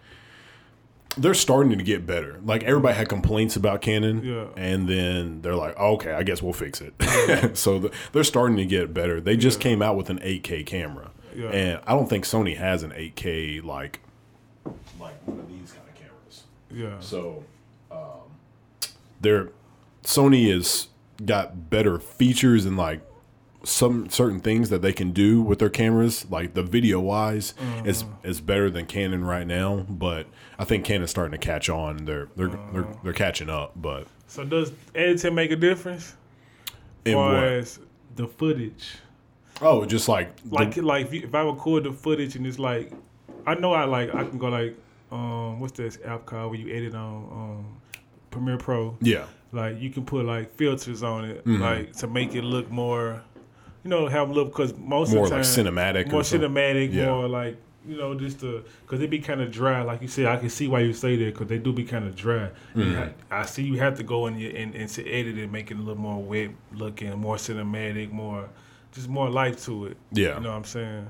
they're 1.15 1.35
starting 1.35 1.77
to 1.77 1.83
get 1.83 2.07
better. 2.07 2.39
Like 2.43 2.63
everybody 2.63 2.95
had 2.95 3.07
complaints 3.09 3.55
about 3.55 3.81
Canon, 3.83 4.23
Yeah. 4.23 4.45
and 4.57 4.87
then 4.89 5.41
they're 5.43 5.55
like, 5.55 5.77
okay, 5.77 6.13
I 6.13 6.23
guess 6.23 6.41
we'll 6.41 6.53
fix 6.53 6.81
it. 6.81 7.55
so 7.57 7.77
the, 7.77 7.91
they're 8.13 8.23
starting 8.23 8.57
to 8.57 8.65
get 8.65 8.91
better. 8.95 9.21
They 9.21 9.37
just 9.37 9.59
came 9.59 9.83
out 9.83 9.95
with 9.95 10.09
an 10.09 10.17
8K 10.19 10.65
camera, 10.65 11.11
Yeah. 11.35 11.49
and 11.49 11.81
I 11.85 11.91
don't 11.91 12.09
think 12.09 12.25
Sony 12.25 12.57
has 12.57 12.81
an 12.81 12.89
8K 12.91 13.63
like 13.63 13.99
like 14.99 15.13
one 15.27 15.39
of 15.39 15.47
these 15.49 15.71
kind 15.73 15.82
of 15.82 15.82
cameras. 15.82 15.82
Yeah. 16.73 16.99
So 16.99 17.43
um, 17.91 17.99
they're 19.21 19.49
Sony 20.03 20.53
has 20.53 20.87
got 21.25 21.69
better 21.69 21.99
features 21.99 22.65
and 22.65 22.75
like 22.77 23.01
some 23.65 24.09
certain 24.09 24.41
things 24.41 24.69
that 24.69 24.81
they 24.81 24.91
can 24.91 25.11
do 25.11 25.41
with 25.41 25.59
their 25.59 25.69
cameras, 25.69 26.25
like 26.29 26.53
the 26.53 26.63
video 26.63 26.99
wise, 26.99 27.53
is 27.85 28.03
is 28.23 28.41
better 28.41 28.69
than 28.69 28.85
Canon 28.85 29.23
right 29.23 29.47
now. 29.47 29.85
But 29.87 30.27
I 30.59 30.65
think 30.65 30.83
Canon's 30.83 31.11
starting 31.11 31.31
to 31.31 31.37
catch 31.37 31.69
on. 31.69 32.03
They're 32.05 32.27
they're 32.35 32.51
they're, 32.73 32.87
they're 33.03 33.13
catching 33.13 33.49
up. 33.49 33.71
But 33.75 34.07
So 34.27 34.43
does 34.43 34.73
editing 34.95 35.35
make 35.35 35.51
a 35.51 35.55
difference? 35.55 36.15
in 37.05 37.17
what? 37.17 37.35
as 37.35 37.79
the 38.15 38.27
footage? 38.27 38.95
Oh, 39.61 39.85
just 39.85 40.07
like 40.09 40.35
the- 40.43 40.55
Like 40.55 40.77
like 40.77 41.05
if, 41.07 41.13
you, 41.13 41.21
if 41.23 41.35
I 41.35 41.41
record 41.43 41.83
the 41.85 41.93
footage 41.93 42.35
and 42.35 42.45
it's 42.47 42.59
like, 42.59 42.91
I 43.45 43.55
know 43.55 43.73
I 43.73 43.85
like 43.85 44.13
I 44.13 44.23
can 44.25 44.37
go 44.39 44.47
like 44.49 44.75
um 45.13 45.59
what's 45.59 45.73
this 45.77 45.97
app 46.03 46.25
called 46.25 46.51
where 46.51 46.59
you 46.59 46.73
edit 46.75 46.95
on 46.95 47.15
um 47.31 47.77
Premiere 48.31 48.57
Pro. 48.57 48.97
yeah, 49.01 49.25
Like 49.51 49.79
you 49.79 49.91
can 49.91 50.05
put 50.05 50.25
like 50.25 50.51
filters 50.55 51.03
on 51.03 51.25
it, 51.25 51.45
Mm-hmm. 51.45 51.61
like 51.61 51.93
to 51.97 52.07
make 52.07 52.33
it 52.33 52.43
look 52.43 52.71
more, 52.71 53.21
you 53.83 53.89
know, 53.91 54.07
have 54.07 54.29
a 54.31 54.33
look 54.33 54.47
because 54.51 54.73
most 54.77 55.13
more 55.13 55.25
of 55.25 55.29
the 55.29 55.35
time, 55.35 55.41
like 55.43 55.47
cinematic. 56.05 56.11
more 56.11 56.21
or 56.21 56.23
cinematic, 56.23 56.91
Yeah. 56.93 57.05
more 57.11 57.27
like 57.27 57.57
you 57.87 57.97
know, 57.97 58.15
just 58.17 58.39
to 58.39 58.63
because 58.81 58.99
they 59.01 59.07
be 59.07 59.19
kind 59.19 59.39
of 59.41 59.51
dry. 59.51 59.83
Like 59.83 60.01
you 60.01 60.07
said, 60.07 60.25
I 60.25 60.37
can 60.37 60.49
see 60.49 60.67
why 60.67 60.79
you 60.79 60.93
say 60.93 61.15
that 61.17 61.25
because 61.33 61.47
they 61.47 61.57
do 61.59 61.71
be 61.73 61.83
kind 61.83 62.07
of 62.07 62.15
dry. 62.15 62.49
Mm-hmm. 62.75 62.95
Ha- 62.95 63.09
I 63.29 63.45
see 63.45 63.61
you 63.63 63.77
have 63.77 63.97
to 63.97 64.03
go 64.03 64.25
in 64.27 64.39
your, 64.39 64.55
and, 64.55 64.73
and 64.73 64.89
to 64.89 65.07
edit 65.07 65.37
it, 65.37 65.51
make 65.51 65.69
it 65.69 65.75
a 65.77 65.81
little 65.81 66.01
more 66.01 66.19
wet 66.23 66.49
looking, 66.73 67.11
more 67.19 67.35
cinematic, 67.35 68.09
more 68.11 68.49
just 68.93 69.09
more 69.09 69.29
life 69.29 69.63
to 69.65 69.87
it. 69.87 69.97
Yeah. 70.11 70.35
you 70.37 70.41
know 70.41 70.49
what 70.51 70.55
I'm 70.57 70.63
saying. 70.63 71.07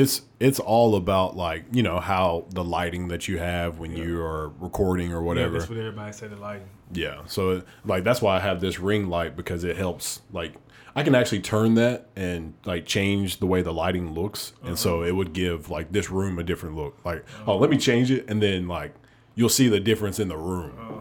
It's 0.00 0.22
it's 0.38 0.58
all 0.58 0.96
about 0.96 1.36
like 1.36 1.64
you 1.72 1.82
know 1.82 2.00
how 2.00 2.46
the 2.50 2.64
lighting 2.64 3.08
that 3.08 3.28
you 3.28 3.38
have 3.38 3.78
when 3.78 3.94
you 3.94 4.20
are 4.22 4.48
recording 4.58 5.12
or 5.12 5.20
Yeah, 5.20 5.26
whatever. 5.26 5.58
that's 5.58 5.68
what 5.68 5.78
everybody 5.78 6.12
said. 6.12 6.30
The 6.30 6.36
lighting. 6.36 6.68
Yeah. 6.92 7.20
So 7.26 7.50
it- 7.50 7.66
like 7.84 8.02
that's 8.02 8.22
why 8.22 8.36
I 8.36 8.40
have 8.40 8.60
this 8.60 8.78
ring 8.78 9.08
light 9.08 9.36
because 9.36 9.62
it 9.62 9.76
helps 9.76 10.22
like 10.32 10.54
I 10.96 11.02
can 11.02 11.14
actually 11.14 11.40
turn 11.40 11.74
that 11.74 12.08
and 12.16 12.54
like 12.64 12.86
change 12.86 13.38
the 13.38 13.46
way 13.46 13.62
the 13.62 13.72
lighting 13.72 14.12
looks. 14.14 14.54
And 14.64 14.78
so 14.78 15.00
uh-huh. 15.00 15.08
it 15.08 15.16
would 15.16 15.32
give 15.34 15.70
like 15.70 15.92
this 15.92 16.10
room 16.10 16.38
a 16.38 16.42
different 16.42 16.76
look. 16.76 16.98
Like, 17.04 17.24
oh, 17.46 17.56
let 17.58 17.70
me 17.70 17.76
uh-huh. 17.76 17.82
change 17.82 18.10
it 18.10 18.24
and 18.28 18.42
then 18.42 18.66
like 18.66 18.94
you'll 19.34 19.48
see 19.50 19.68
the 19.68 19.80
difference 19.80 20.18
in 20.18 20.28
the 20.28 20.36
room. 20.36 20.72
Uh-huh. 20.78 20.96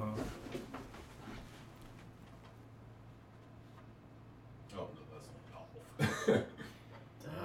Oh, 4.76 4.76
no, 4.76 4.88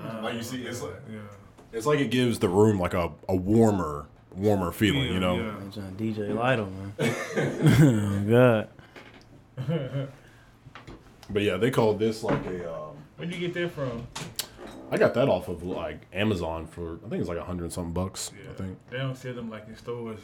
that's 0.05 0.23
like 0.25 0.35
you 0.35 0.43
see 0.43 0.63
it's 0.67 0.83
like 0.83 0.95
Yeah. 1.11 1.21
It's 1.75 1.87
like 1.87 1.99
it 2.01 2.11
gives 2.11 2.39
the 2.39 2.49
room 2.49 2.79
like 2.79 2.95
a, 2.95 3.11
a 3.29 3.37
warmer 3.37 4.07
warmer 4.37 4.73
feeling, 4.73 5.13
you 5.13 5.21
know. 5.21 5.37
Yeah. 5.37 5.51
I'm 5.57 5.71
trying 5.73 5.95
DJ 5.97 6.29
Lido, 6.31 6.67
man. 6.67 6.93
oh 8.29 8.69
God. 9.67 10.09
But 11.31 11.43
yeah, 11.43 11.57
they 11.57 11.71
call 11.71 11.95
this 11.95 12.23
like 12.23 12.45
a 12.47 12.73
um 12.73 12.97
Where'd 13.17 13.33
you 13.33 13.39
get 13.39 13.55
that 13.55 13.71
from? 13.71 14.07
I 14.91 14.99
got 14.99 15.15
that 15.15 15.29
off 15.29 15.49
of 15.49 15.63
like 15.63 16.07
Amazon 16.13 16.67
for 16.67 16.99
I 17.07 17.09
think 17.09 17.21
it's 17.21 17.29
like 17.29 17.39
a 17.39 17.45
hundred 17.45 17.73
something 17.73 17.93
bucks. 17.93 18.31
I 18.51 18.53
think. 18.55 18.79
They 18.91 18.99
don't 18.99 19.17
sell 19.17 19.35
them 19.35 19.51
like 19.51 19.67
in 19.69 19.77
stores. 19.77 20.21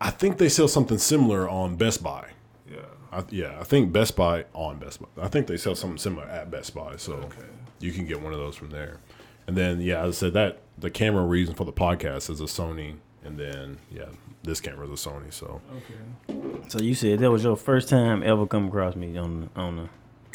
I 0.00 0.10
think 0.10 0.38
they 0.38 0.48
sell 0.48 0.66
something 0.68 0.96
similar 0.98 1.48
on 1.48 1.76
Best 1.76 2.02
Buy. 2.02 2.30
Yeah. 2.70 2.78
I, 3.12 3.24
yeah, 3.30 3.58
I 3.60 3.64
think 3.64 3.92
Best 3.92 4.16
Buy 4.16 4.46
on 4.54 4.78
Best 4.78 5.00
Buy. 5.02 5.24
I 5.24 5.28
think 5.28 5.46
they 5.46 5.58
sell 5.58 5.74
something 5.74 5.98
similar 5.98 6.24
at 6.26 6.50
Best 6.50 6.74
Buy, 6.74 6.96
so 6.96 7.14
Okay. 7.14 7.42
you 7.80 7.92
can 7.92 8.06
get 8.06 8.20
one 8.22 8.32
of 8.32 8.38
those 8.38 8.56
from 8.56 8.70
there. 8.70 8.98
And 9.50 9.56
then 9.58 9.80
yeah, 9.80 10.02
as 10.04 10.16
I 10.16 10.26
said 10.26 10.32
that 10.34 10.58
the 10.78 10.90
camera 10.92 11.24
reason 11.24 11.56
for 11.56 11.64
the 11.64 11.72
podcast 11.72 12.30
is 12.30 12.40
a 12.40 12.44
Sony, 12.44 12.94
and 13.24 13.36
then 13.36 13.78
yeah, 13.90 14.04
this 14.44 14.60
camera 14.60 14.88
is 14.88 15.04
a 15.04 15.08
Sony. 15.08 15.32
So 15.32 15.60
Okay. 16.28 16.40
So 16.68 16.78
you 16.78 16.94
said 16.94 17.18
that 17.18 17.32
was 17.32 17.42
your 17.42 17.56
first 17.56 17.88
time 17.88 18.22
ever 18.22 18.46
come 18.46 18.68
across 18.68 18.94
me 18.94 19.18
on 19.18 19.50
on 19.56 19.76
the 19.76 19.88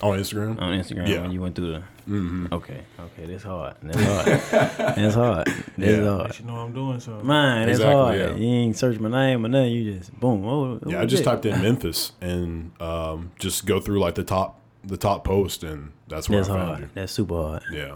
on 0.06 0.20
Instagram, 0.20 0.60
on 0.62 0.78
Instagram 0.78 1.08
Yeah. 1.08 1.22
when 1.22 1.32
you 1.32 1.40
went 1.40 1.56
through 1.56 1.72
the. 1.72 1.84
Mm-hmm. 2.10 2.48
Okay, 2.52 2.82
okay, 3.00 3.26
that's 3.26 3.44
hard. 3.44 3.76
That's 3.82 4.04
hard. 4.04 4.26
that's 4.98 5.16
hard. 5.16 5.48
That's 5.48 5.78
Yeah. 5.78 6.04
hard. 6.10 6.22
Let 6.28 6.40
you 6.42 6.46
know 6.46 6.56
I'm 6.58 6.74
doing 6.74 7.00
something. 7.00 7.26
Mine. 7.26 7.68
that's 7.68 7.80
Exactly, 7.80 7.96
hard. 7.96 8.18
yeah. 8.20 8.36
You 8.36 8.48
ain't 8.54 8.76
search 8.78 9.00
my 9.00 9.10
name 9.10 9.46
or 9.46 9.48
nothing. 9.48 9.72
You 9.72 9.94
just 9.94 10.20
boom. 10.20 10.46
Oh, 10.46 10.78
yeah, 10.86 11.00
I 11.00 11.06
just 11.06 11.24
that? 11.24 11.42
typed 11.42 11.46
in 11.46 11.62
Memphis 11.62 12.12
and 12.20 12.74
um, 12.82 13.32
just 13.40 13.66
go 13.66 13.80
through 13.80 14.02
like 14.02 14.16
the 14.16 14.26
top 14.26 14.60
the 14.84 14.98
top 14.98 15.24
post, 15.24 15.64
and 15.64 15.94
that's 16.10 16.28
where 16.30 16.40
That's 16.40 16.50
I 16.50 16.54
found 16.58 16.68
hard. 16.68 16.80
you. 16.82 16.90
That's 16.94 17.14
super 17.14 17.34
hard. 17.36 17.64
Yeah. 17.72 17.96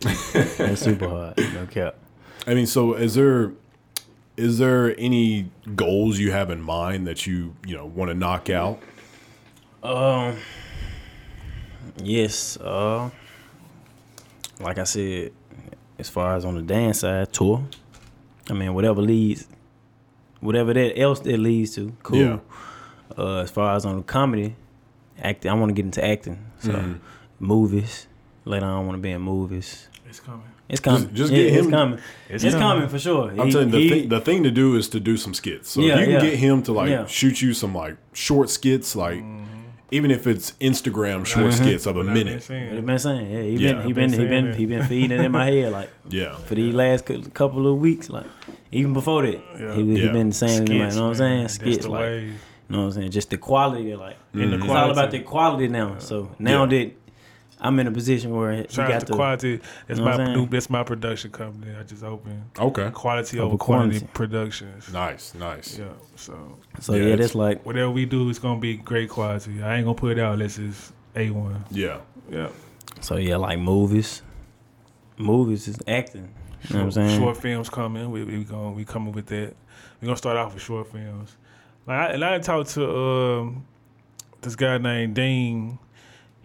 That's 0.32 0.80
super 0.80 1.08
hard. 1.08 1.38
No 1.54 1.66
cap. 1.70 1.96
I 2.46 2.54
mean, 2.54 2.66
so 2.66 2.94
is 2.94 3.14
there 3.14 3.52
is 4.36 4.58
there 4.58 4.94
any 4.98 5.50
goals 5.76 6.18
you 6.18 6.32
have 6.32 6.50
in 6.50 6.60
mind 6.62 7.06
that 7.06 7.26
you 7.26 7.54
you 7.66 7.76
know 7.76 7.86
want 7.86 8.10
to 8.10 8.14
knock 8.14 8.48
out? 8.50 8.80
Um. 9.82 10.36
Yes. 12.02 12.56
Uh. 12.58 13.10
Like 14.60 14.78
I 14.78 14.84
said, 14.84 15.32
as 15.98 16.08
far 16.08 16.36
as 16.36 16.44
on 16.44 16.54
the 16.54 16.62
dance 16.62 17.00
side, 17.00 17.32
tour. 17.32 17.64
I 18.48 18.52
mean, 18.52 18.74
whatever 18.74 19.00
leads, 19.00 19.46
whatever 20.40 20.74
that 20.74 20.98
else 20.98 21.20
that 21.20 21.38
leads 21.38 21.74
to, 21.76 21.94
cool. 22.02 22.18
Yeah. 22.18 22.38
Uh, 23.16 23.38
as 23.38 23.50
far 23.50 23.74
as 23.76 23.84
on 23.86 23.96
the 23.98 24.02
comedy, 24.02 24.54
acting, 25.20 25.50
I 25.50 25.54
want 25.54 25.70
to 25.70 25.74
get 25.74 25.84
into 25.84 26.04
acting. 26.04 26.44
So, 26.60 26.72
Mm-hmm. 26.72 26.94
movies. 27.38 28.06
Later 28.44 28.66
on, 28.66 28.82
I 28.82 28.86
want 28.86 28.96
to 28.98 29.02
be 29.02 29.10
in 29.10 29.20
movies. 29.22 29.88
It's 30.08 30.20
coming. 30.20 30.42
It's 30.68 30.80
coming. 30.80 31.12
just 31.14 31.32
Yeah, 31.32 31.38
get 31.38 31.46
It's 31.54 31.64
him- 31.66 31.70
coming. 31.70 31.98
It's 32.28 32.44
It's, 32.44 32.54
coming. 32.54 32.68
coming 32.68 32.88
for 32.88 32.98
sure. 32.98 33.30
I'm 33.30 33.46
He- 33.46 33.52
telling 33.52 33.68
you, 33.68 33.72
the, 33.72 33.78
he- 33.82 33.88
thing, 33.90 34.08
the 34.08 34.20
thing 34.20 34.42
to 34.44 34.50
do 34.50 34.76
is 34.76 34.88
to 34.90 35.00
do 35.00 35.16
some 35.16 35.34
skits. 35.34 35.70
So 35.70 35.80
Yeah, 35.80 35.94
if 35.94 36.00
you 36.00 36.04
can 36.06 36.12
yeah. 36.24 36.30
get 36.30 36.38
him 36.38 36.62
to 36.64 36.72
like 36.72 36.90
Yeah. 36.90 37.06
shoot 37.06 37.42
you 37.42 37.52
some 37.54 37.74
like 37.74 37.96
short 38.12 38.50
skits, 38.50 38.94
like 38.96 39.22
even 39.92 40.10
if 40.12 40.26
it's 40.28 40.52
Instagram 40.60 41.24
short 41.26 41.46
Mm-hmm. 41.52 41.64
skits 41.64 41.86
of 41.86 41.96
a 41.96 41.98
What 41.98 42.08
I've 42.08 42.14
been 42.14 42.26
minute. 42.26 42.42
saying. 42.44 42.86
Been 42.86 42.98
saying? 42.98 43.30
Yeah, 43.30 43.42
he 43.42 43.50
Yeah, 43.56 43.72
been 43.72 43.82
he 43.86 43.92
been, 43.92 44.10
been 44.10 44.20
he 44.20 44.26
been 44.26 44.46
it. 44.46 44.56
he 44.56 44.66
been 44.66 44.84
feeding 44.84 45.22
in 45.24 45.32
my 45.32 45.46
head 45.46 45.72
like 45.72 45.90
Yeah. 46.08 46.36
for 46.36 46.54
these 46.54 46.74
last 46.74 47.04
couple 47.34 47.66
of 47.66 47.78
weeks, 47.78 48.08
like 48.10 48.26
even 48.72 48.92
before 48.92 49.22
that, 49.26 49.40
Yeah. 49.60 49.74
he, 49.74 49.82
he 49.84 50.04
Yeah. 50.04 50.12
been 50.12 50.30
saying 50.32 50.62
it 50.62 50.70
in 50.70 50.78
my, 50.78 50.88
you 50.88 50.94
know 50.94 51.02
what 51.02 51.08
I'm 51.10 51.14
saying? 51.16 51.48
Skits, 51.48 51.86
like, 51.88 52.00
way. 52.00 52.24
you 52.26 52.32
know 52.68 52.78
what 52.78 52.84
I'm 52.84 52.92
saying? 52.92 53.10
Just 53.10 53.30
the 53.30 53.38
quality, 53.38 53.94
like 53.96 54.16
And 54.32 54.52
the 54.52 54.56
it's 54.58 54.68
all 54.68 54.90
about 54.92 55.10
the 55.10 55.18
quality 55.20 55.66
now. 55.66 55.96
So 55.98 56.30
now 56.38 56.66
that 56.66 56.92
I'm 57.62 57.78
in 57.78 57.86
a 57.86 57.90
position 57.92 58.34
where 58.34 58.52
you 58.52 58.66
Shout 58.70 58.88
got 58.88 58.92
out 58.94 59.00
to 59.00 59.06
to, 59.06 59.12
Quality. 59.12 59.60
That's 59.86 59.98
know 60.00 60.04
my 60.06 60.16
new. 60.16 60.34
saying? 60.34 60.46
That's 60.50 60.70
my 60.70 60.82
production 60.82 61.30
company. 61.30 61.74
I 61.78 61.82
just 61.82 62.02
opened. 62.02 62.42
Okay. 62.58 62.90
Quality 62.90 63.38
Over 63.38 63.46
over 63.48 63.58
quantity, 63.58 63.98
quantity. 64.00 64.12
productions. 64.14 64.92
Nice. 64.92 65.34
Nice. 65.34 65.78
Yeah. 65.78 65.86
So 66.16 66.58
so 66.80 66.94
Yeah, 66.94 66.98
yeah, 67.00 67.04
it's- 67.14 67.20
that's 67.20 67.34
like 67.34 67.64
whatever 67.66 67.90
we 67.90 68.06
do 68.06 68.28
is 68.30 68.38
gonna 68.38 68.60
be 68.60 68.76
great 68.76 69.10
quality. 69.10 69.62
I 69.62 69.76
ain't 69.76 69.84
gonna 69.84 69.94
put 69.94 70.12
it 70.16 70.18
out 70.20 70.32
unless 70.34 70.58
it's 70.58 70.92
a 71.16 71.30
one. 71.30 71.64
Yeah. 71.70 71.98
Yeah. 72.30 72.48
so 73.00 73.16
yeah, 73.16 73.36
like 73.36 73.58
movies, 73.58 74.22
movies 75.18 75.68
is 75.68 75.78
acting. 75.86 76.28
You 76.68 76.74
know 76.76 76.80
what 76.80 76.96
I'm 76.96 77.08
saying? 77.08 77.18
Short 77.20 77.36
films 77.36 77.68
coming. 77.70 78.10
We 78.10 78.24
we 78.24 78.44
going 78.44 78.74
we 78.74 78.84
coming 78.84 79.12
with 79.12 79.26
that. 79.26 79.54
We 80.00 80.06
gonna 80.06 80.16
start 80.16 80.36
off 80.36 80.54
with 80.54 80.62
short 80.62 80.90
films. 80.92 81.36
Like 81.86 81.98
I, 81.98 82.06
and 82.12 82.24
I 82.24 82.38
talked 82.38 82.70
to 82.70 82.90
um 82.90 83.64
this 84.42 84.56
guy 84.56 84.78
named 84.78 85.14
Dean. 85.14 85.78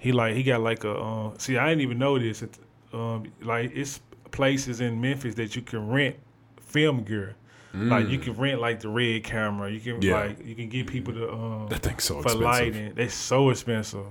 He 0.06 0.12
like 0.12 0.36
he 0.36 0.44
got 0.44 0.62
like 0.62 0.84
a 0.84 1.02
um, 1.02 1.34
see 1.40 1.58
I 1.58 1.68
didn't 1.70 1.82
even 1.82 1.98
know 1.98 2.20
this. 2.20 2.44
It, 2.44 2.60
um, 2.94 3.24
like 3.42 3.72
it's 3.74 4.00
places 4.30 4.80
in 4.80 5.02
Memphis 5.02 5.34
that 5.36 5.56
you 5.56 5.64
can 5.64 5.88
rent 5.88 6.16
film 6.62 7.04
gear. 7.04 7.36
Like 7.74 8.08
you 8.08 8.20
can 8.20 8.34
rent 8.38 8.62
like 8.62 8.80
the 8.82 8.88
red 8.90 9.24
camera. 9.24 9.70
You 9.70 9.80
can 9.80 9.96
Mm. 10.00 10.04
Yeah. 10.04 10.20
like 10.28 10.46
you 10.46 10.54
can 10.56 10.70
get 10.70 10.86
people 10.88 11.12
to 11.14 11.34
um 11.34 11.68
That 11.70 11.80
thing's 11.82 12.04
so 12.04 12.14
for 12.22 12.30
expensive. 12.30 12.42
lighting. 12.42 12.94
They're 12.94 13.10
so 13.10 13.50
expensive. 13.50 14.06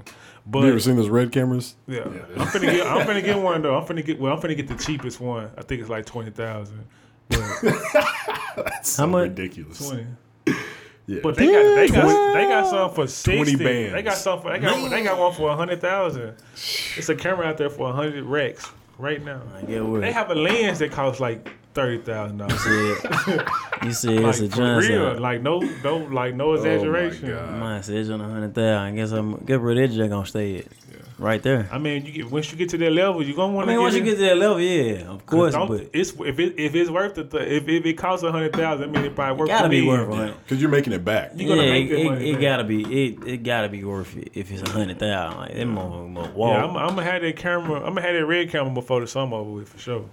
But 0.44 0.64
you 0.64 0.68
ever 0.70 0.80
seen 0.80 0.96
those 0.96 1.08
red 1.08 1.30
cameras? 1.30 1.76
yeah, 1.86 2.00
I'm 2.02 2.48
finna 2.48 2.72
get. 2.72 2.86
I'm 2.88 3.06
finna 3.06 3.24
get 3.24 3.38
one 3.50 3.62
though. 3.62 3.76
I'm 3.78 3.86
finna 3.86 4.04
get. 4.04 4.18
Well, 4.20 4.32
I'm 4.34 4.40
finna 4.40 4.56
get 4.56 4.66
the 4.68 4.74
cheapest 4.74 5.20
one. 5.20 5.48
I 5.56 5.62
think 5.62 5.80
it's 5.80 5.88
like 5.88 6.04
twenty 6.06 6.32
thousand. 6.32 6.84
That's 7.30 8.90
so 8.90 9.02
How 9.04 9.06
much? 9.08 9.28
ridiculous. 9.28 9.78
Twenty. 9.88 10.06
Yeah. 11.06 11.20
But 11.22 11.36
they 11.36 11.46
got 11.46 11.74
they 11.74 11.88
got 11.88 12.32
they 12.34 12.44
got 12.44 12.66
some 12.66 12.88
for 12.90 13.06
20 13.06 13.08
sixty. 13.08 13.56
bands. 13.64 13.92
They 13.92 14.02
got 14.02 14.16
some 14.16 14.40
for 14.40 14.50
they 14.52 14.58
got 14.58 14.90
they 14.90 15.02
got 15.02 15.18
one 15.18 15.32
for 15.34 15.50
a 15.50 15.56
hundred 15.56 15.80
thousand. 15.80 16.34
It's 16.96 17.08
a 17.08 17.14
camera 17.14 17.46
out 17.46 17.58
there 17.58 17.68
for 17.70 17.90
a 17.90 17.92
hundred 17.92 18.24
racks 18.24 18.70
right 18.98 19.22
now. 19.22 19.42
I 19.54 19.62
get 19.62 19.84
what 19.84 20.00
They 20.00 20.12
have 20.12 20.30
a 20.30 20.34
lens 20.34 20.78
that 20.78 20.92
costs 20.92 21.20
like 21.20 21.50
thirty 21.74 21.98
thousand 21.98 22.38
dollars. 22.38 22.60
Said, 22.62 23.46
you 23.84 23.92
said 23.92 24.20
Like 24.20 24.28
it's 24.30 24.40
a 24.40 24.48
for 24.48 24.56
Johnson. 24.56 24.92
real, 24.92 25.20
like 25.20 25.42
no, 25.42 25.58
no, 25.60 25.96
like 25.96 26.34
no 26.34 26.50
oh 26.50 26.54
exaggeration. 26.54 27.30
God. 27.30 27.58
Mine 27.58 27.82
says 27.82 28.10
on 28.10 28.20
a 28.20 28.28
hundred 28.28 28.54
thousand. 28.54 28.92
I 28.94 28.96
guess 28.96 29.10
I'm 29.10 29.36
get 29.44 29.60
rid 29.60 29.78
of 29.78 29.90
that 29.90 29.96
just 29.96 30.10
gonna 30.10 30.26
stay 30.26 30.54
it. 30.54 30.72
Right 31.16 31.40
there. 31.44 31.68
I 31.70 31.78
mean, 31.78 32.04
you 32.04 32.10
get 32.10 32.30
once 32.30 32.50
you 32.50 32.58
get 32.58 32.70
to 32.70 32.78
that 32.78 32.90
level, 32.90 33.22
you're 33.22 33.36
gonna 33.36 33.52
want 33.52 33.68
to. 33.68 33.72
I 33.72 33.76
mean, 33.76 33.78
to. 33.78 33.82
once 33.82 33.94
you 33.94 34.02
get 34.02 34.16
to 34.16 34.22
that 34.22 34.36
level, 34.36 34.60
yeah, 34.60 35.02
of 35.06 35.24
course, 35.24 35.54
but 35.54 35.88
it's 35.92 36.10
if 36.18 36.40
it 36.40 36.58
if 36.58 36.74
it's 36.74 36.90
worth 36.90 37.16
it, 37.18 37.32
if, 37.32 37.68
if 37.68 37.86
it 37.86 37.92
costs 37.94 38.24
a 38.24 38.32
hundred 38.32 38.52
thousand, 38.52 38.88
I 38.88 38.92
mean 38.92 39.04
it 39.04 39.14
probably 39.14 39.38
worth. 39.38 39.48
gotta 39.48 39.68
be 39.68 39.86
million. 39.86 40.10
worth 40.10 40.30
it. 40.30 40.36
Because 40.42 40.60
you're 40.60 40.70
making 40.72 40.92
it 40.92 41.04
back. 41.04 41.30
You're 41.36 41.54
gonna 41.54 41.70
make 41.70 41.88
that 41.88 42.00
it, 42.00 42.04
money 42.04 42.30
it, 42.30 42.40
gotta 42.40 42.64
be 42.64 42.82
it, 43.06 43.24
it 43.28 43.36
gotta 43.44 43.68
be 43.68 43.84
worth 43.84 44.16
it 44.16 44.32
if 44.34 44.50
it's 44.50 44.68
a 44.68 44.72
hundred 44.72 44.98
thousand. 44.98 45.38
Like 45.38 45.54
that 45.54 45.66
motherfucker, 45.68 46.32
wall. 46.34 46.48
Yeah, 46.52 46.64
I'm, 46.64 46.76
I'm 46.76 46.88
gonna 46.88 47.04
have 47.04 47.22
that 47.22 47.36
camera. 47.36 47.76
I'm 47.76 47.94
gonna 47.94 48.02
have 48.02 48.14
that 48.14 48.26
red 48.26 48.50
camera 48.50 48.74
before 48.74 49.00
the 49.00 49.06
summer 49.06 49.36
over 49.36 49.50
with 49.52 49.68
for 49.68 49.78
sure. 49.78 50.04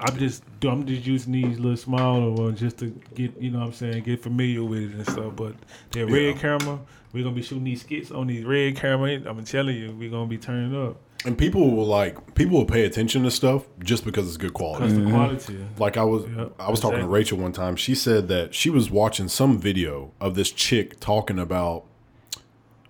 I'm 0.00 0.16
just 0.18 0.42
I'm 0.62 0.86
just 0.86 1.06
using 1.06 1.32
these 1.32 1.58
little 1.58 1.76
smaller 1.76 2.30
ones 2.30 2.60
just 2.60 2.78
to 2.78 2.86
get 3.14 3.40
you 3.40 3.50
know 3.50 3.60
what 3.60 3.66
I'm 3.66 3.72
saying 3.72 4.02
get 4.04 4.22
familiar 4.22 4.64
with 4.64 4.82
it 4.82 4.92
and 4.92 5.08
stuff. 5.08 5.36
But 5.36 5.54
that 5.92 6.06
red 6.06 6.38
camera, 6.38 6.78
we're 7.12 7.24
gonna 7.24 7.34
be 7.34 7.42
shooting 7.42 7.64
these 7.64 7.82
skits 7.82 8.10
on 8.10 8.26
these 8.26 8.44
red 8.44 8.76
camera. 8.76 9.20
I'm 9.26 9.44
telling 9.44 9.76
you, 9.76 9.94
we're 9.98 10.10
gonna 10.10 10.26
be 10.26 10.38
turning 10.38 10.76
up 10.76 10.96
And 11.24 11.36
people 11.36 11.70
will 11.70 11.86
like 11.86 12.34
people 12.34 12.58
will 12.58 12.66
pay 12.66 12.84
attention 12.84 13.22
to 13.24 13.30
stuff 13.30 13.66
just 13.82 14.04
because 14.04 14.28
it's 14.28 14.36
good 14.36 14.54
quality. 14.54 14.84
because 14.84 14.94
the 14.94 15.00
mm-hmm. 15.00 15.14
quality. 15.14 15.66
Like 15.78 15.96
I 15.96 16.04
was, 16.04 16.24
Yep, 16.24 16.52
I 16.58 16.70
was 16.70 16.80
talking 16.80 17.00
to. 17.00 17.06
Rachel 17.06 17.38
one 17.38 17.52
time. 17.52 17.76
She 17.76 17.94
said 17.94 18.28
that 18.28 18.54
she 18.54 18.70
was 18.70 18.90
watching 18.90 19.28
some 19.28 19.58
video 19.58 20.12
of 20.20 20.34
this 20.34 20.50
chick 20.50 21.00
talking 21.00 21.38
about. 21.38 21.84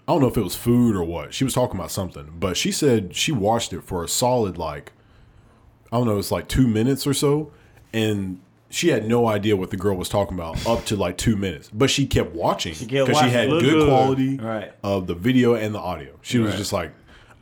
I 0.08 0.12
don't 0.12 0.20
know 0.20 0.28
if 0.28 0.36
it 0.36 0.44
was 0.44 0.54
food 0.54 0.94
or 0.94 1.02
what. 1.02 1.34
She 1.34 1.42
was 1.42 1.52
talking 1.52 1.76
about 1.76 1.90
something, 1.90 2.32
but 2.38 2.56
she 2.56 2.70
said 2.70 3.16
she 3.16 3.32
watched 3.32 3.72
it 3.72 3.82
for 3.82 4.04
a 4.04 4.08
solid 4.08 4.56
like, 4.56 4.92
I 5.96 5.98
don't 6.00 6.06
know, 6.08 6.18
it's 6.18 6.30
like 6.30 6.46
two 6.48 6.66
minutes 6.66 7.06
or 7.06 7.14
so, 7.14 7.50
and 7.92 8.40
she 8.68 8.88
had 8.88 9.06
no 9.08 9.26
idea 9.26 9.56
what 9.56 9.70
the 9.70 9.76
girl 9.76 9.96
was 9.96 10.08
talking 10.08 10.34
about 10.36 10.66
up 10.68 10.84
to 10.86 10.96
like 10.96 11.16
two 11.16 11.36
minutes. 11.36 11.70
But 11.72 11.88
she 11.90 12.06
kept 12.06 12.34
watching 12.34 12.74
because 12.78 13.06
she 13.08 13.12
watching. 13.12 13.30
had 13.30 13.48
good, 13.48 13.62
good. 13.62 13.88
quality 13.88 14.36
Right. 14.36 14.72
of 14.82 15.06
the 15.06 15.14
video 15.14 15.54
and 15.54 15.74
the 15.74 15.78
audio. 15.78 16.12
She 16.22 16.38
was 16.38 16.54
just 16.56 16.72
like, 16.72 16.92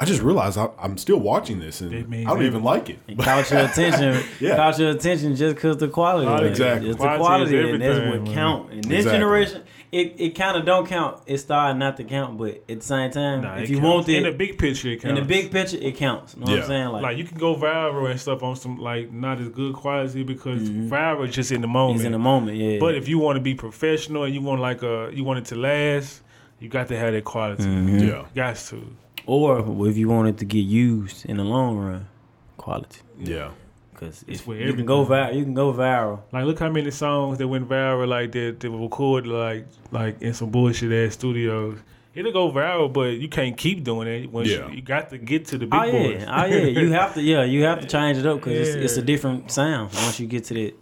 I 0.00 0.04
just 0.04 0.22
realized 0.22 0.58
I, 0.58 0.68
I'm 0.78 0.98
still 0.98 1.18
watching 1.18 1.60
this 1.60 1.80
and 1.80 1.92
It 1.92 2.06
I 2.26 2.34
don't 2.34 2.42
even 2.44 2.62
like 2.62 2.90
it. 2.90 2.98
It 3.08 3.18
caught 3.18 3.50
your 3.50 3.60
attention. 3.64 4.22
Yeah. 4.40 4.56
Caught 4.56 4.78
your 4.78 4.90
attention 4.90 5.34
just 5.36 5.54
because 5.56 5.78
the 5.78 5.88
quality. 5.88 6.26
Quality. 6.26 6.48
Exactly. 6.48 6.88
Just 6.88 6.98
the 6.98 7.04
Quality 7.04 7.20
quality, 7.24 7.58
is 7.58 7.72
and 7.74 7.82
that's 7.82 8.26
what 8.26 8.34
count. 8.34 8.72
In 8.72 8.80
this 8.82 8.86
Exactly. 8.98 9.12
generation, 9.12 9.62
it, 9.94 10.14
it 10.18 10.30
kind 10.30 10.56
of 10.56 10.64
don't 10.64 10.86
count. 10.86 11.22
It's 11.26 11.42
starting 11.44 11.78
not 11.78 11.96
to 11.98 12.04
count, 12.04 12.36
but 12.36 12.62
at 12.68 12.80
the 12.80 12.80
same 12.80 13.10
time, 13.10 13.42
Nah, 13.42 13.56
if 13.58 13.70
you 13.70 13.78
counts. 13.78 13.94
want 13.94 14.08
it 14.08 14.16
in 14.16 14.22
the 14.24 14.32
big 14.32 14.58
picture, 14.58 14.88
it 14.90 15.04
in 15.04 15.14
the 15.14 15.20
counts. 15.20 15.28
big 15.28 15.50
picture, 15.52 15.78
it 15.80 15.96
counts. 15.96 16.34
You 16.34 16.40
know 16.40 16.44
what 16.46 16.54
Yeah. 16.56 16.62
I'm 16.62 16.68
saying? 16.68 16.88
Like, 16.88 17.02
like 17.02 17.16
you 17.18 17.24
can 17.24 17.38
go 17.38 17.54
viral 17.54 18.10
and 18.10 18.20
stuff 18.20 18.42
on 18.42 18.56
some 18.56 18.78
like 18.78 19.12
not 19.12 19.40
as 19.40 19.48
good 19.50 19.74
quality 19.74 20.22
because 20.24 20.68
viral 20.68 21.28
is 21.28 21.34
just 21.34 21.52
in 21.52 21.60
the 21.60 21.68
moment. 21.68 21.96
it's 22.00 22.06
in 22.06 22.12
the 22.12 22.18
moment, 22.18 22.56
yeah. 22.56 22.78
But 22.78 22.94
if 22.96 23.08
you 23.08 23.18
want 23.18 23.36
to 23.36 23.40
be 23.40 23.54
professional 23.54 24.24
and 24.24 24.34
you 24.34 24.42
want 24.42 24.60
like 24.60 24.82
a 24.82 25.10
you 25.12 25.24
want 25.24 25.38
it 25.38 25.44
to 25.46 25.56
last, 25.56 26.22
you 26.60 26.68
got 26.68 26.88
to 26.88 26.96
have 26.98 27.12
that 27.12 27.24
quality. 27.24 27.62
Mm-hmm. 27.64 27.98
Yeah, 28.08 28.24
Got 28.34 28.56
to. 28.56 28.82
or 29.26 29.86
if 29.88 29.96
you 29.96 30.08
want 30.08 30.28
it 30.28 30.38
to 30.38 30.44
get 30.44 30.58
used 30.64 31.24
in 31.26 31.36
the 31.36 31.44
long 31.44 31.76
run, 31.78 32.08
quality. 32.56 33.00
yeah. 33.18 33.50
Because 33.94 34.24
if 34.28 34.46
with 34.46 34.60
you 34.60 34.74
can 34.74 34.84
go 34.86 35.04
viral, 35.06 35.34
you 35.36 35.44
can 35.44 35.54
go 35.54 35.72
viral. 35.72 36.20
Like 36.32 36.44
look 36.44 36.58
how 36.58 36.68
many 36.70 36.90
songs 36.90 37.38
that 37.38 37.48
went 37.48 37.68
viral 37.68 38.06
like 38.08 38.32
that 38.32 38.60
they 38.60 38.68
were 38.68 38.78
recorded 38.80 39.28
like 39.30 39.66
like 39.90 40.20
in 40.20 40.34
some 40.34 40.50
bullshit 40.50 40.92
ass 40.92 41.14
studios. 41.14 41.78
It'll 42.14 42.30
go 42.32 42.52
viral, 42.52 42.92
but 42.92 43.18
you 43.18 43.28
can't 43.28 43.56
keep 43.56 43.82
doing 43.82 44.06
it. 44.06 44.30
Once 44.30 44.48
Yeah. 44.48 44.68
you, 44.68 44.76
you 44.76 44.82
got 44.82 45.10
to 45.10 45.18
get 45.18 45.46
to 45.46 45.58
the 45.58 45.66
oh, 45.72 45.80
big 45.82 45.94
Oh 45.94 46.02
boys. 46.02 46.22
yeah, 46.22 46.42
oh 46.42 46.46
yeah. 46.46 46.64
You 46.80 46.92
have 46.92 47.14
to, 47.14 47.22
yeah, 47.22 47.42
you 47.44 47.64
have 47.64 47.80
to 47.80 47.86
change 47.96 48.18
it 48.18 48.26
up 48.26 48.36
because 48.38 48.68
it's, 48.68 48.76
it's 48.76 48.96
a 48.96 49.02
different 49.02 49.50
sound 49.50 49.92
once 49.94 50.20
you 50.20 50.26
get 50.28 50.44
to 50.44 50.54
that. 50.54 50.74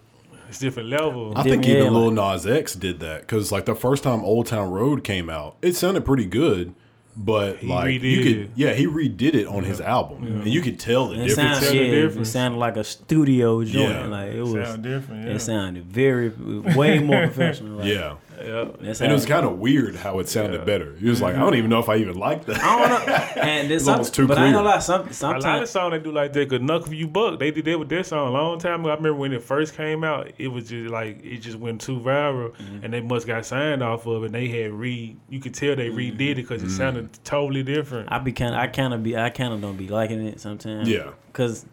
It's 0.50 0.58
different 0.58 0.90
level. 0.90 1.32
I 1.34 1.42
think 1.44 1.64
Yeah, 1.66 1.76
even 1.76 1.94
like- 1.94 2.02
Lil 2.02 2.10
Nas 2.10 2.46
X 2.46 2.74
did 2.74 3.00
that 3.00 3.22
because 3.22 3.50
like 3.50 3.64
the 3.64 3.74
first 3.74 4.02
time 4.04 4.22
Old 4.22 4.46
Town 4.48 4.70
Road 4.70 5.04
came 5.04 5.30
out, 5.30 5.56
it 5.62 5.74
sounded 5.74 6.04
pretty 6.04 6.26
good, 6.26 6.74
but 7.16 7.58
He 7.58 7.66
like 7.66 7.86
redid 7.86 8.02
you 8.02 8.22
could, 8.22 8.50
yeah, 8.56 8.72
he 8.72 8.86
redid 8.86 9.34
it 9.34 9.46
on 9.46 9.64
his 9.64 9.80
album, 9.80 10.24
and 10.24 10.46
you 10.46 10.60
could 10.62 10.78
tell 10.80 11.08
the 11.08 11.14
It 11.22 11.28
difference. 11.28 11.34
sounded, 11.36 11.60
Tell 11.60 11.72
the 11.72 12.16
yeah, 12.16 12.20
it 12.22 12.24
sounded 12.26 12.58
like 12.58 12.76
a 12.76 12.84
studio 12.84 13.62
joint. 13.64 13.90
Yeah. 13.90 14.06
Like 14.06 14.32
it 14.32 14.42
was, 14.42 14.68
Sound 14.68 14.82
different. 14.82 15.26
Yeah. 15.26 15.34
it 15.34 15.38
sounded 15.40 15.84
very, 15.84 16.28
way 16.74 16.98
more 17.00 17.20
professional. 17.26 17.78
Like, 17.78 17.86
Yeah, 17.88 18.14
yeah. 18.44 18.68
that's 18.80 19.00
and 19.00 19.10
it 19.10 19.14
was 19.14 19.26
kind 19.26 19.44
of 19.46 19.58
weird 19.58 19.96
how 19.96 20.18
it 20.18 20.28
sounded 20.28 20.58
Yeah. 20.60 20.64
better. 20.64 20.94
He 20.96 21.08
was 21.08 21.20
like, 21.22 21.34
I 21.36 21.38
don't 21.40 21.54
even 21.54 21.70
know 21.70 21.78
if 21.80 21.88
I 21.88 21.96
even 21.96 22.16
like 22.16 22.44
that. 22.46 22.60
I 22.62 22.88
don't 22.88 23.06
know. 23.06 23.42
And 23.42 23.70
there's 23.70 23.82
It's 23.82 23.84
some, 23.86 23.94
almost 23.94 24.14
too 24.14 24.26
but 24.26 24.38
I 24.38 24.46
ain't 24.46 24.54
clear. 24.54 24.62
gonna 24.62 24.74
lie. 24.74 24.78
Some, 24.80 25.00
A 25.00 25.02
lot 25.02 25.08
of 25.10 25.14
sometimes 25.16 25.70
songs 25.70 25.92
they 25.92 25.98
do 25.98 26.12
like 26.12 26.32
that. 26.34 26.48
Cause 26.48 26.60
Knuck 26.60 26.86
If 26.86 26.92
You 26.94 27.08
Buck, 27.08 27.38
they 27.38 27.50
did 27.50 27.64
that 27.64 27.78
with 27.78 27.88
their 27.88 28.02
song 28.04 28.28
a 28.28 28.30
long 28.30 28.58
time 28.58 28.80
ago. 28.80 28.90
I 28.90 28.94
remember 28.94 29.14
when 29.18 29.32
it 29.32 29.42
first 29.42 29.74
came 29.76 30.04
out, 30.04 30.30
it 30.38 30.48
was 30.48 30.68
just 30.68 30.90
like 30.90 31.24
it 31.24 31.38
just 31.38 31.58
went 31.58 31.80
too 31.80 31.98
viral, 31.98 32.52
Mm-hmm. 32.52 32.84
and 32.84 32.92
they 32.94 33.00
must 33.00 33.26
got 33.26 33.44
signed 33.46 33.82
off 33.82 34.06
of 34.06 34.22
it. 34.22 34.26
And 34.26 34.34
they 34.34 34.48
had 34.48 34.72
re, 34.72 35.16
you 35.28 35.40
could 35.40 35.54
tell 35.54 35.74
they 35.76 35.88
redid 35.88 36.32
it 36.32 36.34
because 36.36 36.62
it 36.62 36.70
sounded 36.70 37.08
totally 37.24 37.62
different. 37.62 38.10
I 38.12 38.18
be 38.18 38.32
kind. 38.32 38.54
I 38.54 38.66
kind 38.66 38.92
of 38.94 39.02
be. 39.02 39.16
I 39.16 39.30
kind 39.30 39.52
of 39.54 39.60
don't 39.60 39.76
be 39.76 39.88
liking 39.88 40.26
it 40.26 40.40
sometimes. 40.40 40.88
Yeah. 40.88 41.10
Because 41.26 41.64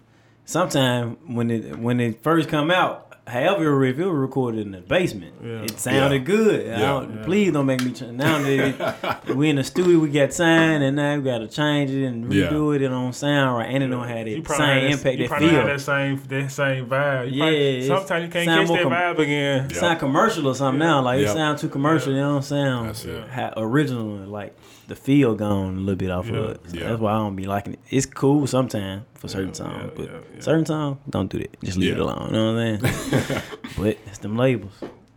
sometimes 0.46 1.18
when 1.28 1.52
it 1.52 1.78
when 1.78 2.00
it 2.00 2.24
first 2.24 2.50
come 2.50 2.72
out. 2.72 3.06
However, 3.30 3.84
if 3.86 4.00
it 4.00 4.06
was 4.06 4.14
recorded 4.16 4.66
in 4.66 4.72
the 4.72 4.80
basement, 4.80 5.34
Yeah. 5.44 5.62
it 5.62 5.80
sounded 5.80 6.22
Yeah. 6.22 6.26
good. 6.36 6.66
I 6.68 6.70
Yeah. 6.72 6.80
don't, 6.80 7.16
Yeah. 7.18 7.24
Please 7.26 7.52
don't 7.54 7.66
make 7.66 7.84
me 7.84 7.92
change. 7.92 8.14
Now 8.18 8.40
that 8.40 9.26
it- 9.28 9.36
we 9.36 9.50
in 9.50 9.58
the 9.58 9.64
studio, 9.64 10.00
we 10.00 10.10
got 10.10 10.34
signed, 10.34 10.84
and 10.84 10.96
now 10.96 11.16
we 11.16 11.22
got 11.22 11.38
to 11.40 11.48
change 11.48 11.92
it 11.92 12.06
and 12.06 12.34
Yeah. 12.34 12.48
redo 12.48 12.76
it. 12.76 12.82
It 12.82 12.90
don't 12.90 13.14
sound 13.14 13.58
right, 13.58 13.70
and 13.74 13.84
it 13.84 13.88
don't 13.88 14.08
have 14.08 14.28
You 14.28 14.42
that 14.42 14.48
same 14.58 14.66
had 14.68 14.84
impact, 14.84 15.06
you 15.18 15.24
that 15.24 15.30
probably 15.30 15.50
feel. 15.50 15.58
had 15.62 15.68
that 15.70 15.82
same 15.82 16.22
that 16.28 16.52
same 16.52 16.86
vibe. 16.88 17.32
You 17.32 17.38
Yeah, 17.38 17.44
probably- 17.44 17.88
sometimes 17.88 18.24
you 18.26 18.30
can't 18.32 18.46
sound 18.46 18.60
catch 18.60 18.68
more 18.68 18.78
that 18.78 18.84
com- 18.84 19.16
vibe 19.16 19.20
again. 19.20 19.68
Yeah. 19.72 19.78
sound 19.80 20.00
commercial 20.00 20.48
or 20.48 20.56
something 20.56 20.80
now. 20.80 21.02
Like 21.02 21.20
Yep. 21.22 21.30
it 21.30 21.34
sound 21.34 21.58
too 21.60 21.70
commercial. 21.70 22.14
It 22.14 22.20
don't 22.20 22.44
sound 22.44 22.90
That's 22.90 23.06
it. 23.06 23.24
ha- 23.34 23.54
original. 23.58 24.26
Like 24.28 24.56
the 24.90 24.96
feel 24.96 25.36
gone 25.36 25.78
a 25.78 25.80
little 25.80 25.96
bit 25.96 26.12
off 26.12 26.28
Yeah. 26.28 26.38
of 26.38 26.50
it. 26.50 26.62
So 26.68 26.78
Yeah. 26.78 26.90
That's 26.90 27.00
why 27.00 27.14
I 27.14 27.18
don't 27.18 27.36
be 27.36 27.46
liking 27.46 27.74
it. 27.74 27.80
It's 27.90 28.06
cool 28.06 28.46
sometimes 28.48 29.04
for 29.14 29.28
certain 29.28 29.50
Yeah, 29.50 29.54
songs, 29.54 29.92
but 29.96 30.44
certain 30.44 30.66
songs 30.66 30.98
don't 31.10 31.32
do 31.32 31.40
that. 31.40 31.62
Just 31.64 31.78
leave 31.78 31.94
it 31.94 32.00
alone. 32.00 32.28
You 32.28 32.34
know 32.34 32.54
what 32.54 32.62
I'm 32.62 32.82
saying? 32.82 33.42
but 33.78 33.98
it's 34.08 34.18
them 34.18 34.36
labels. 34.36 34.74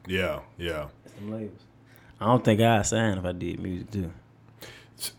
Yeah, 0.06 0.40
yeah. 0.58 0.86
It's 1.04 1.14
them 1.14 1.32
labels. 1.32 1.60
I 2.20 2.26
don't 2.26 2.44
think 2.44 2.60
I'd 2.60 2.86
sign 2.86 3.18
if 3.18 3.24
I 3.24 3.32
did 3.32 3.60
music 3.60 3.90
too. 3.90 4.12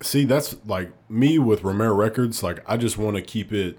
See, 0.01 0.23
that's 0.23 0.55
like 0.65 0.91
me 1.09 1.39
with 1.39 1.63
Romero 1.63 1.93
Records. 1.93 2.41
Like, 2.41 2.63
I 2.65 2.77
just 2.77 2.97
want 2.97 3.17
to 3.17 3.21
keep 3.21 3.51
it, 3.51 3.77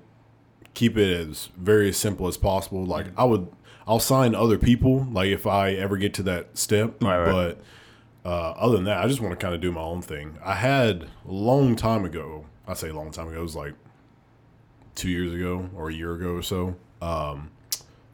keep 0.75 0.99
it 0.99 1.29
as 1.29 1.49
very 1.57 1.93
simple 1.93 2.27
as 2.29 2.37
possible. 2.37 2.85
Like, 2.85 3.07
mm. 3.07 3.15
I 3.17 3.25
would, 3.25 3.49
I'll 3.87 4.01
sign 4.01 4.35
other 4.35 4.59
people. 4.59 5.07
Like, 5.11 5.29
if 5.29 5.47
I 5.47 5.71
ever 5.73 5.97
get 5.97 6.13
to 6.15 6.23
that 6.25 6.59
step. 6.59 7.03
Right, 7.03 7.27
right. 7.33 7.59
Uh, 8.25 8.53
other 8.53 8.77
than 8.77 8.85
that, 8.85 9.05
I 9.05 9.09
just 9.09 9.21
want 9.21 9.39
to 9.39 9.43
kind 9.43 9.55
of 9.55 9.61
do 9.61 9.71
my 9.71 9.83
own 9.83 10.01
thing. 10.01 10.39
I 10.43 10.55
had 10.55 11.09
a 11.29 11.33
long 11.33 11.77
time 11.77 12.05
ago. 12.05 12.47
I 12.67 12.75
say 12.75 12.89
a 12.89 12.95
long 12.95 13.11
time 13.11 13.29
ago. 13.29 13.39
It 13.39 13.43
was 13.43 13.57
like 13.57 13.75
two 14.95 15.11
years 15.11 15.35
ago 15.35 15.69
or 15.77 15.91
a 15.91 15.93
year 15.93 16.15
ago 16.15 16.35
or 16.35 16.43
so. 16.43 16.77
Um, 17.03 17.51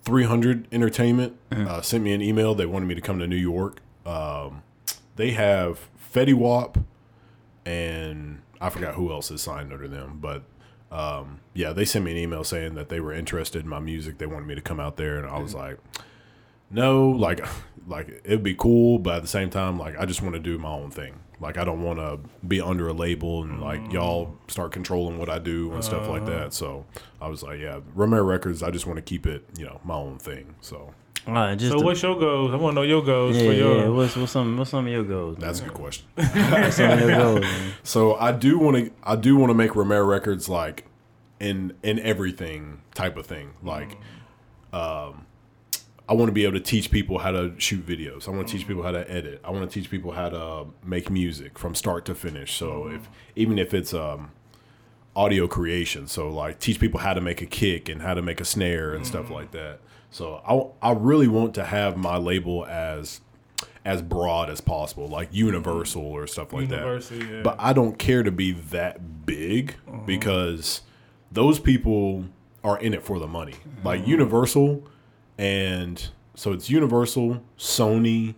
300 0.02 0.66
Entertainment 0.72 1.38
uh, 1.52 1.80
sent 1.82 2.02
me 2.02 2.12
an 2.12 2.22
email. 2.22 2.54
They 2.54 2.66
wanted 2.66 2.86
me 2.86 2.94
to 2.96 3.00
come 3.00 3.18
to 3.20 3.26
New 3.26 3.36
York. 3.36 3.80
Um, 4.04 4.62
they 5.16 5.30
have 5.32 5.88
Fetty 6.12 6.34
Wap 6.34 6.78
and 7.64 8.42
I 8.60 8.70
forgot 8.70 8.94
who 8.94 9.10
else 9.10 9.30
is 9.30 9.42
signed 9.42 9.72
under 9.72 9.88
them, 9.88 10.18
but 10.20 10.42
um, 10.90 11.40
yeah, 11.54 11.72
they 11.72 11.84
sent 11.84 12.04
me 12.04 12.12
an 12.12 12.18
email 12.18 12.44
saying 12.44 12.74
that 12.74 12.88
they 12.88 13.00
were 13.00 13.12
interested 13.12 13.62
in 13.62 13.68
my 13.68 13.78
music. 13.78 14.18
They 14.18 14.26
wanted 14.26 14.46
me 14.46 14.54
to 14.56 14.60
come 14.60 14.80
out 14.80 14.96
there, 14.96 15.18
and 15.18 15.26
I 15.26 15.38
was 15.38 15.54
like, 15.54 15.78
no, 16.70 17.08
like, 17.08 17.44
like 17.86 18.08
it'd 18.24 18.42
be 18.42 18.54
cool, 18.54 18.98
but 18.98 19.16
at 19.16 19.22
the 19.22 19.28
same 19.28 19.50
time, 19.50 19.78
like, 19.78 19.98
I 19.98 20.06
just 20.06 20.22
want 20.22 20.34
to 20.34 20.40
do 20.40 20.58
my 20.58 20.70
own 20.70 20.90
thing. 20.90 21.20
Like, 21.40 21.56
I 21.56 21.64
don't 21.64 21.82
want 21.82 21.98
to 21.98 22.18
be 22.46 22.60
under 22.60 22.88
a 22.88 22.92
label 22.92 23.42
and 23.42 23.60
like 23.60 23.80
mm. 23.80 23.92
y'all 23.92 24.36
start 24.48 24.72
controlling 24.72 25.18
what 25.18 25.30
I 25.30 25.38
do 25.38 25.72
and 25.72 25.82
stuff 25.82 26.06
like 26.06 26.22
uh-huh. 26.22 26.30
that. 26.30 26.54
So 26.54 26.84
I 27.20 27.28
was 27.28 27.42
like, 27.42 27.60
yeah, 27.60 27.80
Romero 27.94 28.22
Records. 28.22 28.62
I 28.62 28.70
just 28.70 28.86
want 28.86 28.98
to 28.98 29.02
keep 29.02 29.26
it, 29.26 29.44
you 29.56 29.64
know, 29.64 29.80
my 29.82 29.94
own 29.94 30.18
thing. 30.18 30.54
So 30.60 30.92
All 31.26 31.32
right, 31.32 31.56
just 31.56 31.72
So 31.72 31.78
to- 31.78 31.84
what's 31.84 32.02
your 32.02 32.18
goals? 32.18 32.52
I 32.52 32.56
want 32.56 32.74
to 32.74 32.80
know 32.80 32.86
your 32.86 33.02
goals 33.02 33.36
yeah, 33.36 33.46
for 33.46 33.52
your. 33.52 33.76
yeah. 33.78 33.88
What's 33.88 34.16
what's 34.16 34.32
some 34.32 34.58
what's 34.58 34.70
some 34.70 34.86
of 34.86 34.92
your 34.92 35.04
goals? 35.04 35.38
man? 35.38 35.46
that's 35.46 35.60
a 35.60 35.64
good 35.64 35.74
question. 35.74 36.06
What's 36.14 36.76
some 36.76 36.90
of 36.90 37.00
your 37.00 37.16
goals? 37.16 37.46
So 37.84 38.14
I 38.16 38.32
do 38.32 38.58
want 38.58 38.76
to 38.76 38.92
I 39.02 39.16
do 39.16 39.36
want 39.36 39.48
to 39.50 39.54
make 39.54 39.74
Romero 39.74 40.04
Records 40.04 40.48
like 40.48 40.84
in 41.40 41.72
in 41.82 41.98
everything 42.00 42.82
type 42.94 43.16
of 43.16 43.24
thing. 43.24 43.54
Like 43.62 43.96
mm. 44.72 44.76
um 45.08 45.26
I 46.10 46.14
want 46.14 46.28
to 46.28 46.32
be 46.32 46.42
able 46.42 46.54
to 46.54 46.60
teach 46.60 46.90
people 46.90 47.18
how 47.18 47.30
to 47.30 47.54
shoot 47.58 47.86
videos. 47.86 48.26
I 48.26 48.32
want 48.32 48.48
to 48.48 48.52
teach 48.52 48.66
people 48.66 48.82
how 48.82 48.90
to 48.90 49.08
edit. 49.08 49.40
I 49.44 49.50
want 49.50 49.70
to 49.70 49.80
teach 49.80 49.88
people 49.88 50.10
how 50.10 50.28
to 50.28 50.44
um, 50.44 50.74
make 50.84 51.08
music 51.08 51.56
from 51.56 51.76
start 51.76 52.04
to 52.06 52.16
finish. 52.16 52.52
So 52.52 52.70
mm-hmm. 52.70 52.96
if 52.96 53.08
even 53.36 53.58
if 53.60 53.72
it's 53.72 53.94
um 53.94 54.32
audio 55.14 55.46
creation, 55.46 56.08
so 56.08 56.28
like 56.28 56.58
teach 56.58 56.80
people 56.80 56.98
how 56.98 57.14
to 57.14 57.20
make 57.20 57.40
a 57.40 57.46
kick 57.46 57.88
and 57.88 58.02
how 58.02 58.14
to 58.14 58.22
make 58.22 58.40
a 58.40 58.44
snare 58.44 58.92
and 58.92 59.06
stuff 59.06 59.26
mm-hmm. 59.26 59.34
like 59.34 59.52
that. 59.52 59.78
So 60.10 60.42
I 60.82 60.90
I 60.90 60.92
really 60.94 61.28
want 61.28 61.54
to 61.54 61.64
have 61.64 61.96
my 61.96 62.16
label 62.16 62.66
as 62.66 63.20
as 63.84 64.02
broad 64.02 64.50
as 64.50 64.60
possible, 64.60 65.06
like 65.06 65.28
mm-hmm. 65.28 65.46
universal 65.46 66.02
or 66.02 66.26
stuff 66.26 66.52
like 66.52 66.70
that. 66.70 67.08
Yeah. 67.12 67.42
But 67.42 67.54
I 67.60 67.72
don't 67.72 68.00
care 68.00 68.24
to 68.24 68.32
be 68.32 68.50
that 68.50 69.26
big 69.26 69.76
uh-huh. 69.86 69.98
because 70.06 70.80
those 71.30 71.60
people 71.60 72.24
are 72.64 72.78
in 72.78 72.94
it 72.94 73.04
for 73.04 73.20
the 73.20 73.28
money. 73.28 73.54
Like 73.84 74.06
Universal, 74.06 74.82
and 75.40 76.08
so 76.34 76.52
it's 76.52 76.68
Universal, 76.68 77.42
Sony, 77.58 78.34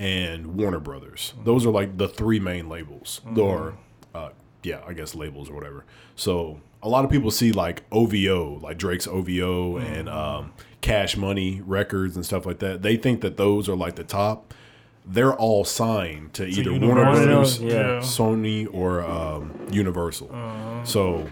and 0.00 0.56
Warner 0.56 0.80
Brothers. 0.80 1.32
Those 1.44 1.64
are 1.64 1.70
like 1.70 1.96
the 1.96 2.08
three 2.08 2.40
main 2.40 2.68
labels, 2.68 3.20
or 3.36 3.78
uh, 4.12 4.30
yeah, 4.64 4.80
I 4.84 4.92
guess 4.92 5.14
labels 5.14 5.48
or 5.48 5.54
whatever. 5.54 5.84
So 6.16 6.60
a 6.82 6.88
lot 6.88 7.04
of 7.04 7.10
people 7.10 7.30
see 7.30 7.52
like 7.52 7.84
OVO, 7.92 8.58
like 8.62 8.78
Drake's 8.78 9.06
OVO 9.06 9.76
and 9.76 10.08
um, 10.08 10.52
Cash 10.80 11.16
Money 11.16 11.62
Records 11.64 12.16
and 12.16 12.26
stuff 12.26 12.44
like 12.46 12.58
that. 12.58 12.82
They 12.82 12.96
think 12.96 13.20
that 13.20 13.36
those 13.36 13.68
are 13.68 13.76
like 13.76 13.94
the 13.94 14.04
top. 14.04 14.52
They're 15.06 15.34
all 15.34 15.64
signed 15.64 16.32
to 16.34 16.46
either 16.46 16.72
Warner 16.72 17.04
Brothers, 17.04 17.60
yeah. 17.60 18.00
Sony, 18.00 18.66
or 18.72 19.02
um, 19.02 19.68
Universal. 19.70 20.28
So 20.82 21.28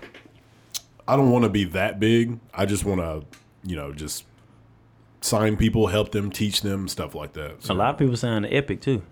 I 1.08 1.16
don't 1.16 1.32
want 1.32 1.42
to 1.42 1.48
be 1.50 1.64
that 1.64 1.98
big. 1.98 2.38
I 2.54 2.66
just 2.66 2.84
want 2.84 3.00
to, 3.00 3.24
you 3.68 3.74
know, 3.74 3.92
just 3.92 4.24
sign 5.20 5.56
people, 5.56 5.88
help 5.88 6.12
them, 6.12 6.30
teach 6.30 6.62
them, 6.62 6.88
stuff 6.88 7.14
like 7.14 7.32
that. 7.34 7.62
So, 7.64 7.72
A 7.72 7.76
lot 7.76 7.90
of 7.94 7.98
people 7.98 8.16
signed 8.16 8.44
to 8.44 8.50
Epic 8.52 8.80
too. 8.80 9.02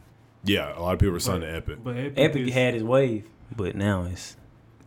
yeah, 0.45 0.77
a 0.77 0.81
lot 0.81 0.95
of 0.95 0.99
people 1.01 1.17
are 1.17 1.21
signed 1.21 1.43
to 1.43 1.55
Epic. 1.55 1.79
But 1.83 1.97
Epic, 1.97 2.13
Epic 2.17 2.43
is- 2.49 2.55
had 2.55 2.75
his 2.75 2.83
wave, 2.85 3.25
but 3.57 3.75
now 3.77 4.05
it's 4.05 4.37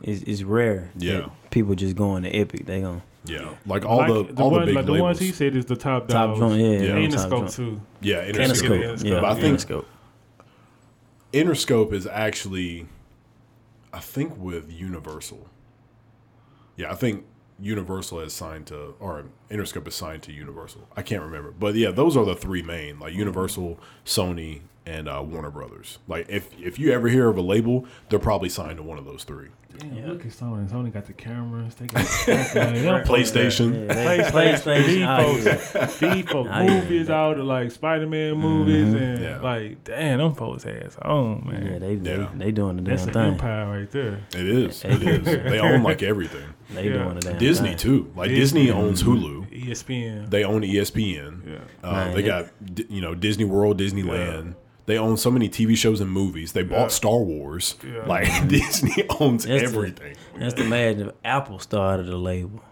it's, 0.02 0.22
it's 0.24 0.44
rare. 0.44 0.91
Yeah. 0.98 1.14
that 1.22 1.52
people 1.52 1.76
just 1.76 1.96
going 1.96 2.24
to 2.24 2.30
Epic. 2.30 2.66
They 2.66 2.80
going 2.82 3.02
Yeah, 3.26 3.54
like 3.66 3.84
all 3.86 3.98
like, 3.98 4.08
the 4.36 4.41
all 4.41 4.52
one- 4.52 4.62
the 4.62 4.66
big 4.68 4.76
like 4.76 4.86
the 4.86 4.94
ones 5.02 5.20
he 5.20 5.32
said 5.34 5.56
is 5.58 5.66
the 5.66 5.76
top 5.76 6.08
top 6.08 6.38
dogs. 6.38 6.40
joint. 6.40 6.62
Yeah, 6.62 6.68
Yeah. 6.70 6.98
yeah. 6.98 7.08
Interscope 7.08 7.30
joint. 7.30 7.52
too. 7.52 7.82
yeah, 8.02 8.24
Interscope. 8.32 8.36
Interscope. 8.46 8.84
Interscope. 8.84 9.04
Yeah, 9.04 9.14
Yeah, 9.16 9.22
But 9.22 9.26
I 9.38 9.41
think- 9.41 9.60
Interscope. 9.60 9.86
Interscope 11.34 11.94
is 11.94 12.08
actually, 12.08 12.88
I 13.94 14.00
think, 14.00 14.36
with 14.38 14.72
Universal. 14.72 15.48
Yeah, 16.76 16.91
I 16.91 16.96
think 16.96 17.26
Universal 17.61 18.22
is 18.22 18.34
signed 18.34 18.68
to, 18.68 18.95
or 18.99 19.26
Interscope 19.52 19.88
is 19.88 19.95
signed 19.95 20.23
to 20.23 20.31
Universal. 20.31 20.88
I 20.95 21.02
can't 21.02 21.23
remember, 21.23 21.52
but 21.52 21.76
yeah, 21.76 21.91
those 21.91 22.15
are 22.15 22.26
the 22.26 22.36
three 22.36 22.61
main, 22.61 22.99
like 22.99 23.14
Universal, 23.14 23.80
Sony, 24.06 24.61
and 24.90 25.07
uh, 25.07 25.22
Warner 25.26 25.52
Brothers. 25.52 25.99
Like, 26.07 26.28
if 26.30 26.49
if 26.60 26.80
you 26.80 26.91
ever 26.91 27.07
hear 27.07 27.30
of 27.30 27.38
a 27.38 27.41
label, 27.41 27.86
they're 28.10 28.20
probably 28.20 28.49
signed 28.49 28.78
to 28.78 28.84
one 28.84 28.98
of 28.98 29.06
those 29.06 29.24
three. 29.24 29.49
Damn, 29.78 30.07
look 30.10 30.22
at 30.26 30.32
Sony. 30.32 30.68
Sony 30.70 30.91
got 30.91 31.06
the 31.06 31.14
cameras. 31.14 31.76
They 31.76 31.86
got 31.86 32.02
the 32.26 33.03
PlayStation. 33.06 33.88
Yeah, 33.88 33.94
they, 33.94 34.18
PlayStation. 34.24 35.06
PlayStation. 35.06 35.20
oh, 35.20 35.34
These 35.36 35.45
folks, 35.45 35.99
these 35.99 36.26
folks 36.26 36.49
Oh, 36.52 36.64
movies 36.68 37.10
out 37.10 37.40
of 37.40 37.45
like 37.45 37.72
Spider 37.72 38.07
Man 38.07 38.34
movies 38.38 38.94
and 38.94 39.22
Yeah. 39.22 39.40
like 39.41 39.84
damn 39.84 40.18
them 40.20 40.34
folks 40.34 40.66
ass 40.66 40.98
on 41.03 41.48
man. 41.48 41.66
Yeah, 41.74 41.80
they, 41.80 41.95
they 41.95 42.18
Yeah. 42.18 42.30
they 42.36 42.52
doing 42.52 42.78
the 42.78 42.82
That's 42.82 43.06
damn 43.06 43.10
an 43.10 43.14
thing. 43.14 43.34
empire 43.34 43.80
right 43.80 43.91
there. 43.91 44.20
It 44.36 44.48
is. 44.49 44.84
It 44.90 45.03
is. 45.03 45.26
They 45.26 45.60
own 45.60 45.84
like 45.84 46.02
everything. 46.03 46.45
They 46.72 46.86
Yeah. 46.90 47.03
doing 47.03 47.16
the 47.16 47.22
damn 47.22 47.38
Disney 47.40 47.70
thing. 47.70 47.78
too. 47.78 48.11
Like 48.16 48.30
Disney 48.30 48.70
owns 48.72 49.02
Hulu. 49.03 49.49
ESPN. 49.68 50.30
They 50.30 50.44
own 50.44 50.61
ESPN. 50.64 51.41
Yeah. 51.48 51.57
Uh, 51.88 51.91
Man, 51.94 52.16
they 52.16 52.22
got 52.24 52.48
you 52.90 53.02
know 53.02 53.14
Disney 53.16 53.45
World, 53.45 53.80
Disneyland. 53.80 54.56
They 54.90 54.98
own 54.98 55.18
so 55.18 55.30
many 55.30 55.48
TV 55.49 55.78
shows 55.78 56.02
and 56.02 56.10
movies. 56.10 56.53
They 56.53 56.64
bought 56.64 56.91
Star 56.91 57.20
Wars. 57.20 57.76
Yeah. 57.86 58.07
Like 58.07 58.26
Disney 58.48 59.06
owns 59.20 59.45
That's 59.45 59.61
the- 59.61 59.68
everything. 59.68 60.16
That's 60.36 60.56
the 60.56 60.64
imagine 60.64 61.10
if 61.10 61.16
Apple 61.24 61.60
started 61.60 62.10
a 62.10 62.18
label. 62.18 62.64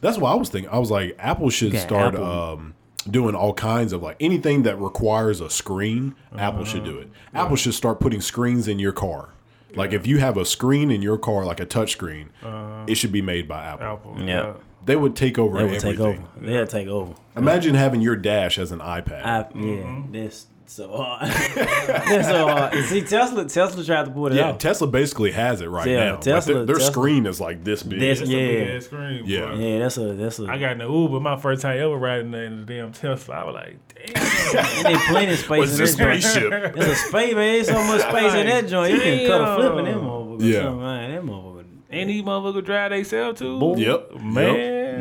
That's 0.00 0.18
what 0.18 0.32
I 0.32 0.34
was 0.34 0.48
thinking. 0.48 0.72
I 0.72 0.78
was 0.78 0.90
like, 0.90 1.14
Apple 1.20 1.50
should 1.50 1.68
Okay, 1.68 1.78
start 1.78 2.14
Apple. 2.14 2.26
um, 2.26 2.74
doing 3.08 3.36
all 3.36 3.54
kinds 3.54 3.92
of 3.92 4.02
like 4.02 4.16
anything 4.18 4.64
that 4.64 4.80
requires 4.80 5.40
a 5.40 5.48
screen. 5.48 6.16
Apple 6.36 6.64
should 6.64 6.82
do 6.84 6.98
it. 6.98 7.06
Uh-huh. 7.06 7.44
Apple 7.44 7.54
should 7.54 7.74
start 7.74 8.00
putting 8.00 8.20
screens 8.20 8.66
in 8.66 8.80
your 8.80 8.92
car. 8.92 9.28
Like 9.76 9.92
if 9.92 10.04
you 10.04 10.18
have 10.18 10.36
a 10.36 10.44
screen 10.44 10.90
in 10.90 11.00
your 11.00 11.16
car, 11.16 11.44
like 11.44 11.60
a 11.60 11.64
touch 11.64 11.92
screen, 11.92 12.30
uh-huh. 12.42 12.86
it 12.88 12.96
should 12.96 13.12
be 13.12 13.22
made 13.22 13.46
by 13.46 13.64
Apple. 13.64 13.86
Apple. 13.86 14.16
Yeah. 14.20 14.54
They 14.84 14.96
would 14.96 15.14
take 15.14 15.38
over 15.38 15.58
They 15.58 15.64
would 15.64 15.74
everything. 15.76 15.92
take 15.92 16.00
over. 16.00 16.28
They'll 16.40 16.66
take 16.66 16.88
over. 16.88 17.14
Imagine 17.36 17.76
having 17.76 18.00
your 18.00 18.16
dash 18.16 18.58
as 18.58 18.72
an 18.72 18.80
iPad. 18.80 19.24
I, 19.24 19.38
yeah, 19.38 19.44
mm-hmm. 19.54 20.12
that's 20.12 20.46
so 20.74 20.88
hard. 20.96 21.22
that's 21.54 22.28
so 22.28 22.46
hard. 22.48 22.74
See, 22.86 23.02
Tesla, 23.02 23.44
Tesla 23.46 23.84
tried 23.84 24.04
to 24.06 24.10
pull 24.10 24.26
it 24.26 24.32
out. 24.32 24.36
yeah, 24.36 24.48
out. 24.50 24.60
Tesla 24.60 24.86
basically 24.86 25.30
has 25.32 25.60
it 25.60 25.66
right 25.68 25.86
Yeah, 25.88 26.04
now. 26.04 26.10
Like, 26.12 26.20
Tesla- 26.22 26.54
their 26.54 26.64
their 26.66 26.76
Tesla- 26.76 26.90
screen 26.92 27.26
is 27.26 27.40
like 27.40 27.64
this 27.64 27.82
big. 27.82 28.00
This- 28.00 28.18
That's 28.20 28.30
a 28.30 28.32
Yeah. 28.34 28.46
big 28.46 28.68
ass 28.76 28.84
screen. 28.86 29.22
Yeah. 29.26 29.46
boy. 29.46 29.54
yeah, 29.54 29.78
that's 29.80 29.96
a 29.98 30.12
that's 30.14 30.38
a. 30.38 30.46
I 30.46 30.58
got 30.58 30.72
in 30.72 30.78
the 30.78 30.88
Uber 30.90 31.20
my 31.20 31.36
first 31.36 31.62
time 31.62 31.78
ever 31.78 31.96
riding 31.96 32.34
in 32.34 32.60
the 32.60 32.72
damn 32.74 32.92
Tesla. 32.92 33.34
I 33.36 33.44
was 33.44 33.54
like, 33.54 33.76
damn. 34.14 34.24
and 34.66 34.86
they 34.86 35.00
plenty 35.06 35.32
of 35.32 35.38
space 35.38 35.48
What's 35.58 35.72
in 35.72 35.78
this 35.78 35.94
that 35.96 36.02
joint. 36.04 36.22
spaceship? 36.22 36.74
There's 36.74 36.86
a 36.88 36.94
space, 36.96 37.34
man. 37.34 37.36
There's 37.36 37.68
so 37.68 37.82
much 37.84 38.00
space 38.02 38.34
in 38.34 38.46
that 38.46 38.66
joint. 38.68 38.92
You 38.94 39.00
can 39.00 39.26
cut 39.28 39.40
a 39.40 39.56
flip 39.56 39.72
in 39.78 39.84
them 39.84 39.94
Damn. 40.00 40.04
motherfuckers. 40.04 40.42
Yeah. 40.42 40.62
Yeah, 40.62 40.70
man, 40.74 41.10
that 41.14 41.22
motherfucker. 41.22 41.64
and 41.90 42.10
these 42.10 42.22
motherfuckers 42.22 42.64
drive 42.64 43.06
sell 43.06 43.34
too. 43.34 43.58
Boy. 43.58 43.76
Yep. 43.76 44.10
Yep. 44.12 44.20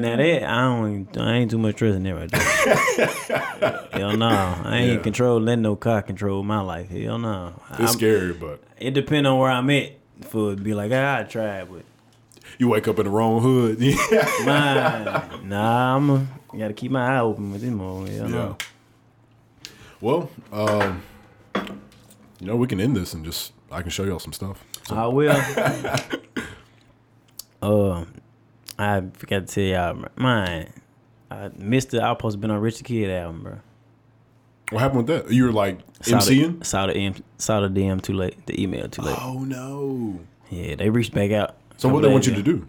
Now 0.01 0.15
that 0.17 0.43
I 0.43 0.61
don't, 0.61 1.17
I 1.17 1.33
ain't 1.35 1.51
too 1.51 1.57
much 1.57 1.75
trust 1.77 1.95
in 1.95 2.03
that 2.03 2.15
right 2.15 2.31
there. 2.31 3.87
Hell 3.93 4.17
no, 4.17 4.27
I 4.27 4.77
ain't 4.77 4.93
Yeah. 4.97 5.01
control 5.03 5.39
letting 5.39 5.61
no 5.63 5.75
car 5.75 6.01
control 6.01 6.43
my 6.43 6.61
life. 6.61 6.89
Hell 6.89 7.17
no. 7.17 7.53
It's 7.71 7.79
I'm- 7.79 7.87
scary, 7.89 8.33
but 8.33 8.61
It 8.77 8.91
depend 8.91 9.27
on 9.27 9.39
where 9.39 9.51
I'm 9.51 9.69
at 9.69 9.93
for 10.21 10.53
it 10.53 10.57
to 10.57 10.61
be 10.61 10.73
like 10.73 10.91
I 10.91 11.19
gotta 11.19 11.25
try 11.25 11.63
but 11.65 11.83
you 12.57 12.69
wake 12.69 12.87
up 12.87 12.97
in 12.99 13.05
the 13.05 13.11
wrong 13.11 13.41
hood. 13.41 13.79
Man, 14.45 15.49
nah, 15.49 15.95
I'm 15.97 16.09
a, 16.09 16.27
gotta 16.57 16.73
keep 16.73 16.91
my 16.91 17.17
eye 17.17 17.19
open 17.19 17.51
with 17.51 17.61
this. 17.61 17.69
Hell 17.69 18.05
Yeah. 18.29 18.35
no. 18.35 18.57
Well, 20.01 20.29
um, 20.51 21.01
you 22.39 22.47
know, 22.47 22.55
we 22.55 22.67
can 22.67 22.79
end 22.79 22.95
this 22.95 23.13
and 23.13 23.25
just 23.25 23.51
I 23.71 23.81
can 23.81 23.91
show 23.91 24.03
y'all 24.03 24.19
some 24.19 24.33
stuff. 24.33 24.63
So. 24.87 24.95
I 24.95 25.07
will. 25.07 25.31
uh, 27.61 28.05
I 28.77 29.03
forgot 29.13 29.47
to 29.47 29.53
tell 29.53 29.63
y'all, 29.95 30.05
man. 30.17 30.71
I 31.31 31.49
missed 31.57 31.91
the. 31.91 32.01
I 32.03 32.09
was 32.11 32.17
supposed 32.17 32.33
to 32.35 32.39
been 32.39 32.51
on 32.51 32.59
Rich 32.61 32.79
the 32.79 32.83
Kid 32.83 33.09
album, 33.09 33.43
bro. 33.43 33.57
What 34.71 34.79
happened 34.81 35.07
with 35.07 35.07
that? 35.07 35.31
You 35.31 35.45
were 35.45 35.51
like 35.51 35.79
Saw 36.01 36.19
the- 36.19 36.39
MCing? 36.41 36.65
Saw 36.65 36.87
the 36.87 36.93
M, 36.95 37.15
saw 37.37 37.61
the 37.61 37.67
DM 37.69 38.01
too 38.01 38.13
late. 38.13 38.45
The 38.47 38.61
email 38.61 38.87
too 38.87 39.01
late. 39.03 39.17
Oh 39.21 39.39
no! 39.43 40.19
Yeah, 40.49 40.75
they 40.75 40.89
reached 40.89 41.13
back 41.13 41.31
out. 41.31 41.55
So 41.77 41.89
what 41.89 42.01
they 42.01 42.09
want 42.11 42.25
you 42.27 42.33
to 42.35 42.43
do? 42.43 42.67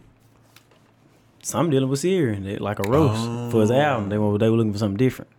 So 1.43 1.59
I'm 1.59 1.71
dealing 1.71 1.89
with 1.89 2.01
Siri, 2.01 2.39
they, 2.41 2.57
like 2.57 2.81
a 2.81 2.83
roast 2.91 3.53
for 3.53 3.61
his 3.61 3.71
album. 3.71 4.09
They 4.09 4.19
were 4.19 4.37
they 4.39 4.49
were 4.51 4.57
looking 4.57 4.73
for 4.73 4.79
something 4.79 4.97
different. 4.97 5.31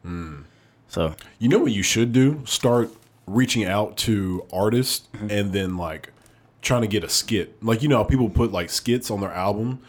So 0.88 1.16
You 1.40 1.50
know 1.50 1.60
what 1.60 1.72
you 1.74 1.84
should 1.84 2.14
do? 2.14 2.42
Start 2.46 2.90
reaching 3.26 3.66
out 3.66 3.98
to 3.98 4.46
artists 4.54 5.08
Mm-hmm. 5.14 5.30
and 5.32 5.52
then 5.54 5.78
like 5.78 6.14
trying 6.62 6.82
to 6.82 6.88
get 6.88 7.04
a 7.04 7.10
skit. 7.10 7.62
Like 7.62 7.82
you 7.84 7.90
know, 7.90 8.04
people 8.06 8.30
put 8.30 8.52
like 8.52 8.70
skits 8.70 9.12
on 9.12 9.20
their 9.22 9.34
album. 9.34 9.80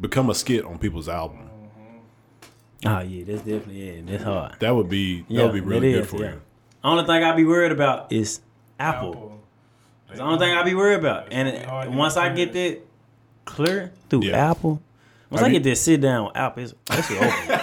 Become 0.00 0.30
a 0.30 0.34
skit 0.34 0.64
on 0.64 0.78
people's 0.78 1.08
album. 1.08 1.38
oh 2.86 3.00
yeah, 3.00 3.24
that's 3.24 3.40
definitely 3.42 3.96
yeah, 3.96 4.00
that's 4.04 4.24
hard. 4.24 4.56
That 4.60 4.74
would 4.74 4.88
be 4.88 5.20
that 5.22 5.30
Yeah, 5.30 5.44
would 5.44 5.52
be 5.54 5.60
really 5.60 5.92
good 5.92 6.02
is, 6.04 6.10
for 6.10 6.22
yeah. 6.22 6.32
you. 6.32 6.42
Only 6.82 7.04
thing 7.06 7.22
I'd 7.22 7.36
be 7.36 7.44
worried 7.44 7.72
about 7.72 8.12
is 8.12 8.40
Apple. 8.78 9.10
Apple. 9.10 9.40
It's 10.10 10.18
the 10.18 10.24
only 10.24 10.38
thing 10.38 10.54
I'd 10.54 10.64
be 10.64 10.74
worried 10.74 10.98
about. 10.98 11.26
It's 11.26 11.34
gonna 11.34 11.50
be 11.52 11.56
And 11.58 11.92
it- 11.94 11.96
once 11.96 12.16
I 12.16 12.28
get 12.34 12.52
get 12.52 12.52
that 12.54 12.80
clear 13.44 13.92
through 14.10 14.24
Yeah. 14.24 14.50
Apple, 14.50 14.82
once 15.30 15.42
I 15.42 15.46
I, 15.46 15.50
get 15.50 15.62
this 15.62 15.80
sit 15.80 16.00
down 16.00 16.26
with 16.26 16.36
Apple, 16.36 16.62
it's, 16.64 16.74
it's 16.90 17.10
over. 17.10 17.62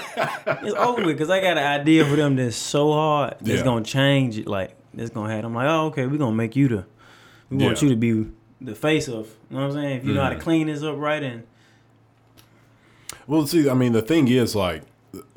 it's 0.65 0.75
over 0.75 1.05
because 1.05 1.29
I 1.29 1.39
got 1.41 1.57
an 1.57 1.81
idea 1.81 2.05
for 2.05 2.15
them 2.15 2.35
that's 2.37 2.55
so 2.55 2.91
hard. 2.93 3.35
It's 3.41 3.49
Yeah. 3.49 3.63
gonna 3.63 3.83
change 3.85 4.37
it. 4.37 4.47
Like 4.47 4.75
it's 4.97 5.09
gonna 5.11 5.33
have. 5.33 5.43
I'm 5.45 5.53
like, 5.53 5.67
oh 5.67 5.87
okay, 5.87 6.07
we're 6.07 6.17
gonna 6.17 6.35
make 6.35 6.55
you 6.55 6.67
the. 6.69 6.85
We 7.49 7.57
want 7.57 7.61
Yeah. 7.61 7.67
Mm-hmm. 7.73 7.85
you 7.85 7.89
to 7.91 7.95
be 7.97 8.31
the 8.61 8.75
face 8.75 9.07
of. 9.09 9.27
You 9.49 9.57
know 9.57 9.67
what 9.67 9.75
I'm 9.77 9.81
saying? 9.83 9.97
If 9.97 10.05
you 10.05 10.13
know 10.13 10.23
how 10.23 10.29
to 10.29 10.39
clean 10.39 10.67
this 10.67 10.81
up 10.81 10.97
right 10.97 11.21
and 11.21 11.43
Well, 13.31 13.47
see, 13.47 13.69
I 13.69 13.73
mean, 13.75 13.93
the 13.93 14.01
thing 14.01 14.27
is, 14.27 14.57
like, 14.57 14.81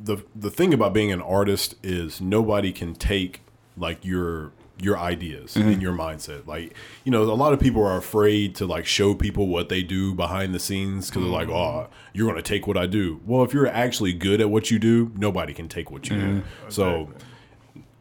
the 0.01 0.17
the 0.35 0.51
thing 0.51 0.75
about 0.75 0.93
being 0.93 1.13
an 1.13 1.21
artist 1.21 1.77
is 1.81 2.21
nobody 2.21 2.73
can 2.73 2.97
take 2.97 3.43
like 3.77 4.05
your 4.05 4.51
your 4.81 4.99
ideas 4.99 5.55
and 5.55 5.67
mm-hmm. 5.67 5.81
your 5.81 5.93
mindset. 5.93 6.45
Like, 6.45 6.75
you 7.05 7.13
know, 7.13 7.23
a 7.23 7.35
lot 7.35 7.53
of 7.53 7.61
people 7.61 7.85
are 7.85 7.97
afraid 7.97 8.57
to 8.57 8.67
like 8.67 8.85
show 8.85 9.15
people 9.15 9.47
what 9.47 9.69
they 9.69 9.85
do 9.85 10.13
behind 10.13 10.53
the 10.53 10.59
scenes 10.59 11.09
because 11.09 11.23
they're 11.23 11.31
like, 11.31 11.49
"Oh, 11.49 11.87
you're 12.13 12.27
going 12.27 12.35
to 12.35 12.43
take 12.43 12.67
what 12.67 12.77
I 12.77 12.87
do." 12.87 13.21
Well, 13.25 13.45
if 13.45 13.55
you're 13.55 13.69
actually 13.69 14.13
good 14.13 14.41
at 14.41 14.51
what 14.51 14.73
you 14.73 14.81
do, 14.81 15.13
nobody 15.15 15.55
can 15.55 15.69
take 15.69 15.93
what 15.93 16.11
you 16.11 16.17
do. 16.17 16.27
Mm-hmm. 16.41 16.71
So, 16.71 17.13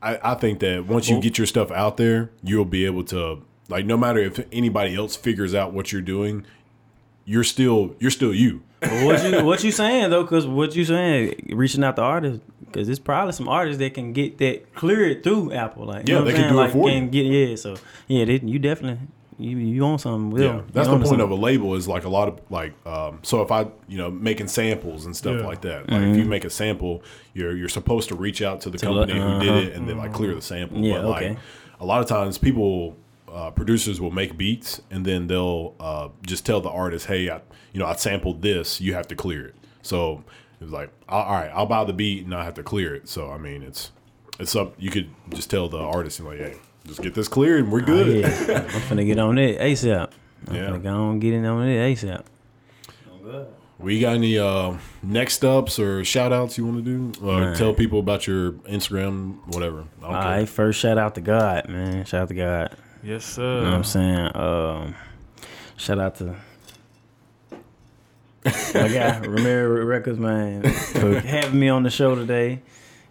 I, 0.01 0.31
I 0.31 0.33
think 0.33 0.59
that 0.61 0.87
once 0.87 1.07
you 1.07 1.21
get 1.21 1.37
your 1.37 1.45
stuff 1.45 1.69
out 1.69 1.97
there, 1.97 2.31
you'll 2.41 2.65
be 2.65 2.87
able 2.87 3.03
to 3.05 3.43
like, 3.69 3.85
no 3.85 3.97
matter 3.97 4.21
if 4.21 4.43
anybody 4.51 4.95
else 4.95 5.15
figures 5.15 5.53
out 5.53 5.71
what 5.71 5.91
you're 5.91 6.01
doing, 6.01 6.47
you're 7.25 7.43
still 7.43 7.95
you're 7.99 8.09
still 8.09 8.33
you. 8.33 8.63
But 8.83 9.05
what 9.05 9.23
you 9.23 9.43
what 9.45 9.63
you 9.63 9.71
saying 9.71 10.09
though? 10.09 10.23
Because 10.23 10.45
what 10.47 10.75
you 10.75 10.85
saying, 10.85 11.51
reaching 11.53 11.83
out 11.83 11.95
to 11.97 12.01
artists, 12.01 12.43
because 12.65 12.87
there's 12.87 12.99
probably 12.99 13.33
some 13.33 13.47
artists 13.47 13.79
that 13.79 13.93
can 13.93 14.13
get 14.13 14.37
that 14.39 14.73
cleared 14.75 15.23
through 15.23 15.53
Apple. 15.53 15.85
Like 15.85 16.07
you 16.07 16.15
Yeah, 16.15 16.19
know 16.19 16.25
they 16.25 16.31
I'm 16.31 16.35
can 16.35 16.43
saying? 16.43 16.53
do 16.53 16.59
it 16.59 16.63
like, 16.63 16.71
for 16.71 16.89
can 16.89 17.03
you. 17.03 17.09
Get 17.09 17.25
yeah. 17.49 17.55
So 17.55 17.75
yeah, 18.07 18.25
they, 18.25 18.39
you 18.43 18.59
definitely 18.59 18.99
you 19.39 19.57
you 19.57 19.83
on 19.83 19.97
something. 19.99 20.29
Will. 20.29 20.41
Yeah, 20.43 20.61
that's 20.71 20.87
You 20.87 20.91
the 20.91 20.97
onto 20.97 21.09
point 21.09 21.21
of 21.21 21.31
a 21.31 21.35
label 21.35 21.73
is 21.75 21.87
like 21.87 22.03
a 22.03 22.09
lot 22.09 22.27
of 22.27 22.39
like 22.51 22.73
um, 22.85 23.19
so 23.23 23.41
if 23.41 23.51
I 23.51 23.67
you 23.87 23.97
know 23.97 24.11
making 24.11 24.47
samples 24.47 25.05
and 25.05 25.15
stuff 25.15 25.39
Yeah. 25.39 25.47
like 25.47 25.61
that 25.61 25.89
like 25.89 26.01
if 26.03 26.17
you 26.17 26.25
make 26.25 26.45
a 26.45 26.49
sample 26.51 27.03
you're 27.33 27.55
you're 27.55 27.69
supposed 27.69 28.09
to 28.09 28.15
reach 28.15 28.41
out 28.43 28.61
to 28.61 28.69
the 28.69 28.77
look- 28.89 29.07
company 29.09 29.19
who 29.19 29.25
uh-huh. 29.27 29.39
did 29.39 29.67
it 29.69 29.73
and 29.75 29.89
then 29.89 29.97
like 29.97 30.13
clear 30.13 30.35
the 30.35 30.41
sample 30.41 30.77
Yeah, 30.79 31.01
but 31.01 31.05
like 31.09 31.23
okay. 31.23 31.37
a 31.79 31.85
lot 31.85 32.01
of 32.01 32.07
times 32.07 32.37
people 32.37 32.95
uh, 33.33 33.49
producers 33.51 33.99
will 33.99 34.11
make 34.11 34.37
beats 34.37 34.81
and 34.91 35.05
then 35.05 35.27
they'll 35.27 35.73
uh, 35.79 36.09
just 36.25 36.45
tell 36.45 36.61
the 36.61 36.69
artist 36.69 37.07
hey 37.07 37.29
I 37.29 37.41
you 37.73 37.79
know 37.79 37.85
I 37.87 37.95
sampled 37.95 38.41
this 38.43 38.79
you 38.79 38.93
have 38.93 39.07
to 39.07 39.15
clear 39.15 39.47
it 39.47 39.55
so 39.81 40.23
He 40.59 40.65
was 40.65 40.71
like, 40.71 40.91
all 41.09 41.33
right, 41.33 41.49
I'll 41.53 41.65
buy 41.65 41.83
the 41.83 41.93
beat 41.93 42.23
and 42.25 42.33
I 42.33 42.45
have 42.45 42.53
to 42.53 42.63
clear 42.63 42.95
it. 42.95 43.09
So 43.09 43.29
I 43.31 43.37
mean, 43.37 43.63
it's 43.63 43.91
it's 44.39 44.55
up. 44.55 44.75
You 44.79 44.89
could 44.91 45.09
just 45.33 45.49
tell 45.49 45.67
the 45.67 45.77
artist, 45.77 46.19
like, 46.21 46.37
hey, 46.39 46.55
just 46.87 47.01
get 47.01 47.13
this 47.15 47.27
cleared 47.27 47.63
and 47.65 47.71
we're 47.71 47.81
Oh, 47.81 47.85
good. 47.85 48.21
yeah. 48.21 48.27
I'm 48.73 48.81
finna 48.87 49.05
get 49.05 49.19
on 49.19 49.37
it 49.37 49.59
ASAP. 49.59 50.09
I'm 50.47 50.55
Yeah. 50.55 50.69
finna 50.69 50.81
go 50.83 50.89
on 50.95 51.19
get 51.19 51.33
in 51.33 51.45
on 51.45 51.67
it 51.67 51.77
ASAP. 51.97 52.23
We 53.79 53.99
got 53.99 54.13
any 54.15 54.37
uh, 54.39 54.77
next 55.01 55.43
ups 55.43 55.77
or 55.79 56.05
shout 56.05 56.31
outs 56.31 56.57
you 56.57 56.65
want 56.65 56.85
to 56.85 57.11
do? 57.11 57.11
Or 57.25 57.39
Man. 57.41 57.55
tell 57.57 57.73
people 57.73 57.99
about 57.99 58.25
your 58.27 58.53
Instagram, 58.69 59.39
whatever. 59.53 59.83
All 60.01 60.11
right, 60.13 60.47
first 60.47 60.79
shout 60.79 60.97
out 60.97 61.15
to 61.15 61.21
God, 61.21 61.67
man. 61.67 62.05
Shout 62.05 62.21
out 62.23 62.27
to 62.29 62.35
God. 62.35 62.75
Yes, 63.03 63.25
sir. 63.25 63.57
You 63.57 63.61
know 63.63 63.69
what 63.71 63.73
I'm 63.75 63.83
saying? 63.83 64.35
Um, 64.35 64.95
shout 65.77 65.99
out 65.99 66.15
to 66.15 66.35
my 68.41 68.87
guy 68.87 69.19
Romero 69.25 69.83
Records, 69.85 70.19
man, 70.19 70.63
for 70.63 71.19
having 71.25 71.59
me 71.59 71.69
on 71.69 71.83
the 71.83 71.89
show 71.89 72.15
today. 72.15 72.61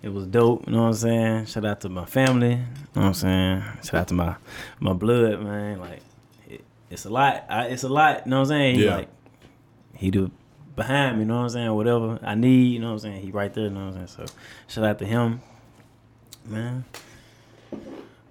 It 0.02 0.08
was 0.12 0.26
dope. 0.26 0.66
You 0.66 0.72
know 0.72 0.82
what 0.82 0.88
I'm 0.88 0.94
saying? 0.94 1.46
Shout 1.46 1.64
out 1.64 1.80
to 1.82 1.88
my 1.88 2.04
family. 2.06 2.50
You 2.52 2.56
know 2.56 2.64
what 2.94 3.04
I'm 3.04 3.14
saying? 3.14 3.62
Shout 3.84 3.94
out 4.00 4.08
to 4.08 4.14
my 4.14 4.34
my 4.80 4.92
blood, 4.94 5.40
man. 5.42 5.78
Like 5.78 6.00
it, 6.48 6.64
it's 6.90 7.04
a 7.04 7.10
lot. 7.10 7.44
I, 7.48 7.66
it's 7.66 7.84
a 7.84 7.88
lot. 7.88 8.24
You 8.24 8.30
know 8.30 8.36
what 8.38 8.42
I'm 8.42 8.48
saying? 8.48 8.74
He 8.76 8.84
Yeah. 8.86 8.96
like 8.96 9.08
he 9.94 10.10
do 10.10 10.30
behind 10.74 11.16
me. 11.18 11.22
You 11.22 11.28
know 11.28 11.36
what 11.36 11.42
I'm 11.42 11.48
saying? 11.50 11.72
Whatever 11.74 12.18
I 12.22 12.34
need. 12.34 12.72
You 12.72 12.78
know 12.80 12.86
what 12.88 12.92
I'm 12.94 12.98
saying? 12.98 13.22
He 13.22 13.30
right 13.30 13.52
there. 13.54 13.64
You 13.64 13.70
know 13.70 13.86
what 13.90 13.96
I'm 13.96 14.06
saying? 14.08 14.26
So 14.28 14.34
shout 14.68 14.84
out 14.84 14.98
to 14.98 15.04
him, 15.06 15.40
man. 16.46 16.84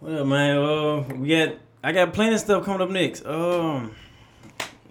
What 0.01 0.13
up, 0.13 0.25
man? 0.25 0.57
Uh, 0.57 1.15
we 1.15 1.29
got 1.29 1.57
I 1.83 1.91
got 1.91 2.11
plenty 2.11 2.33
of 2.33 2.39
stuff 2.39 2.65
coming 2.65 2.81
up 2.81 2.89
next. 2.89 3.23
Um, 3.23 3.93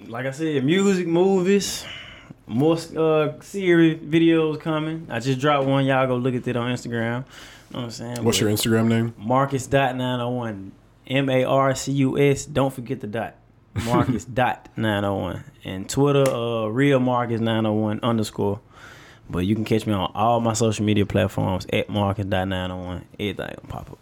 like 0.07 0.25
I 0.25 0.31
said, 0.31 0.65
music, 0.65 1.09
movies, 1.09 1.85
more 2.47 2.77
uh 2.97 3.33
series 3.41 3.99
videos 3.99 4.61
coming. 4.61 5.09
I 5.11 5.19
just 5.19 5.41
dropped 5.41 5.67
one. 5.67 5.85
Y'all 5.85 6.07
go 6.07 6.15
look 6.15 6.37
at 6.37 6.47
it 6.47 6.55
on 6.57 6.73
Instagram. 6.73 6.93
You 6.93 7.01
know 7.01 7.25
what 7.71 7.83
I'm 7.87 7.91
saying? 7.91 8.23
What's 8.23 8.39
your 8.39 8.51
Instagram 8.51 8.87
name? 8.87 9.15
Marcus 9.19 9.67
dot 9.67 9.97
nine 9.97 10.21
oh 10.21 10.31
one. 10.31 10.71
M 11.09 11.29
A 11.29 11.43
R 11.43 11.75
C 11.75 11.91
U 11.91 12.17
S. 12.17 12.45
Don't 12.45 12.73
forget 12.73 13.01
the 13.01 13.09
dot. 13.09 13.35
Marcus 13.85 14.25
dot 14.43 14.69
nine 14.77 15.05
oh 15.05 15.17
one. 15.17 15.45
And 15.65 15.91
Twitter, 15.91 16.31
uh, 16.31 16.67
real 16.67 17.01
Marcus 17.01 17.41
nine 17.41 17.67
oh 17.67 17.73
one 17.73 17.99
underscore. 18.05 18.61
But 19.29 19.41
you 19.41 19.57
can 19.57 19.65
catch 19.65 19.89
me 19.89 19.93
on 19.93 20.13
all 20.15 20.39
my 20.39 20.53
social 20.53 20.85
media 20.85 21.05
platforms 21.05 21.67
at 21.73 21.91
Marcus 21.91 22.27
dot 22.27 22.47
nine 22.47 22.71
oh 22.71 22.77
one. 22.77 23.07
Everything 23.19 23.57
gonna 23.57 23.69
pop 23.69 23.91
up. 23.91 23.99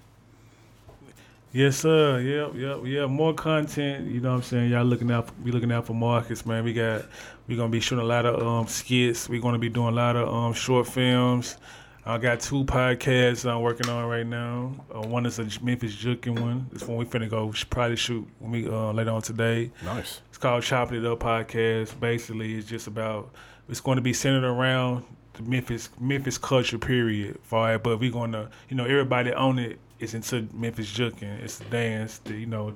Yes, 1.52 1.78
sir. 1.78 2.20
Yep, 2.20 2.54
yep, 2.56 2.78
yeah. 2.84 3.06
More 3.06 3.32
content. 3.32 4.10
You 4.10 4.20
know 4.20 4.30
what 4.30 4.36
I'm 4.36 4.42
saying? 4.42 4.70
Y'all 4.70 4.84
looking 4.84 5.10
out. 5.10 5.30
We 5.42 5.50
looking 5.50 5.72
out 5.72 5.86
for 5.86 5.94
Marcus, 5.94 6.44
man. 6.44 6.62
We 6.62 6.74
got. 6.74 7.06
we're 7.46 7.56
gonna 7.56 7.70
be 7.70 7.80
shooting 7.80 8.04
a 8.04 8.06
lot 8.06 8.26
of 8.26 8.46
um 8.46 8.66
skits. 8.66 9.28
We're 9.28 9.40
gonna 9.40 9.58
be 9.58 9.70
doing 9.70 9.88
a 9.88 9.96
lot 9.96 10.16
of 10.16 10.28
um 10.28 10.52
short 10.52 10.86
films. 10.86 11.56
I 12.04 12.16
got 12.16 12.40
two 12.40 12.64
podcasts 12.64 13.48
I'm 13.48 13.60
working 13.60 13.88
on 13.90 14.06
right 14.06 14.26
now. 14.26 14.72
Uh, 14.94 15.02
one 15.02 15.26
is 15.26 15.38
a 15.38 15.44
Memphis 15.62 15.94
Jukin 15.94 16.38
one. 16.40 16.66
This 16.72 16.86
one 16.86 16.96
we 16.96 17.04
finna 17.04 17.28
go 17.28 17.52
probably 17.68 17.96
shoot 17.96 18.26
when 18.38 18.50
we 18.50 18.66
uh, 18.66 18.92
later 18.92 19.10
on 19.10 19.20
today. 19.20 19.70
Nice. 19.84 20.22
It's 20.28 20.38
called 20.38 20.62
Chopping 20.62 21.04
It 21.04 21.06
Up 21.06 21.20
Podcast. 21.20 21.98
Basically, 22.00 22.54
it's 22.54 22.66
just 22.66 22.86
about. 22.86 23.30
It's 23.68 23.80
going 23.80 23.96
to 23.96 24.02
be 24.02 24.14
centered 24.14 24.44
around 24.44 25.04
the 25.34 25.42
Memphis 25.42 25.90
Memphis 26.00 26.38
culture 26.38 26.78
period. 26.78 27.38
For 27.42 27.74
it, 27.74 27.82
but 27.82 28.00
we're 28.00 28.10
going 28.10 28.32
to, 28.32 28.48
you 28.70 28.76
know, 28.76 28.84
everybody 28.84 29.32
on 29.34 29.58
it 29.58 29.78
is 29.98 30.14
into 30.14 30.48
Memphis 30.52 30.92
juking. 30.92 31.42
It's 31.42 31.58
the 31.58 31.64
dance, 31.66 32.18
the 32.18 32.34
you 32.34 32.46
know, 32.46 32.74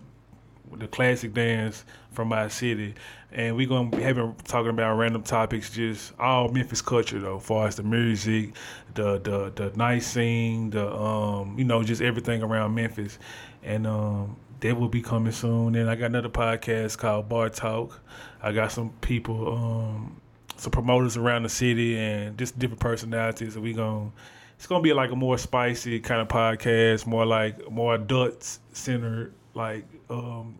the 0.76 0.88
classic 0.88 1.34
dance 1.34 1.84
from 2.12 2.28
my 2.28 2.48
city, 2.48 2.94
and 3.30 3.56
we're 3.56 3.68
gonna 3.68 3.90
be 3.90 4.02
having 4.02 4.34
talking 4.44 4.70
about 4.70 4.96
random 4.96 5.22
topics, 5.22 5.70
just 5.70 6.12
all 6.18 6.48
Memphis 6.48 6.82
culture 6.82 7.18
though, 7.18 7.38
far 7.38 7.68
as 7.68 7.76
the 7.76 7.82
music, 7.82 8.54
the 8.94 9.18
the 9.18 9.52
the 9.54 9.76
night 9.76 10.02
scene, 10.02 10.70
the 10.70 10.92
um, 10.92 11.58
you 11.58 11.64
know, 11.64 11.82
just 11.82 12.02
everything 12.02 12.42
around 12.42 12.74
Memphis, 12.74 13.18
and 13.62 13.86
um, 13.86 14.36
that 14.60 14.78
will 14.78 14.88
be 14.88 15.02
coming 15.02 15.32
soon. 15.32 15.74
And 15.74 15.90
I 15.90 15.94
got 15.94 16.06
another 16.06 16.28
podcast 16.28 16.98
called 16.98 17.28
Bar 17.28 17.50
Talk. 17.50 18.00
I 18.42 18.52
got 18.52 18.72
some 18.72 18.90
people, 19.00 19.52
um, 19.54 20.20
some 20.56 20.70
promoters 20.70 21.16
around 21.16 21.42
the 21.44 21.48
city, 21.48 21.98
and 21.98 22.38
just 22.38 22.58
different 22.58 22.80
personalities, 22.80 23.54
and 23.54 23.62
we 23.64 23.72
gonna. 23.72 24.10
It's 24.62 24.68
gonna 24.68 24.80
be 24.80 24.92
like 24.92 25.10
a 25.10 25.16
more 25.16 25.38
spicy 25.38 25.98
kind 25.98 26.20
of 26.20 26.28
podcast, 26.28 27.04
more 27.04 27.26
like 27.26 27.68
more 27.68 27.96
adult 27.96 28.58
centered, 28.72 29.34
like 29.54 29.84
um, 30.08 30.56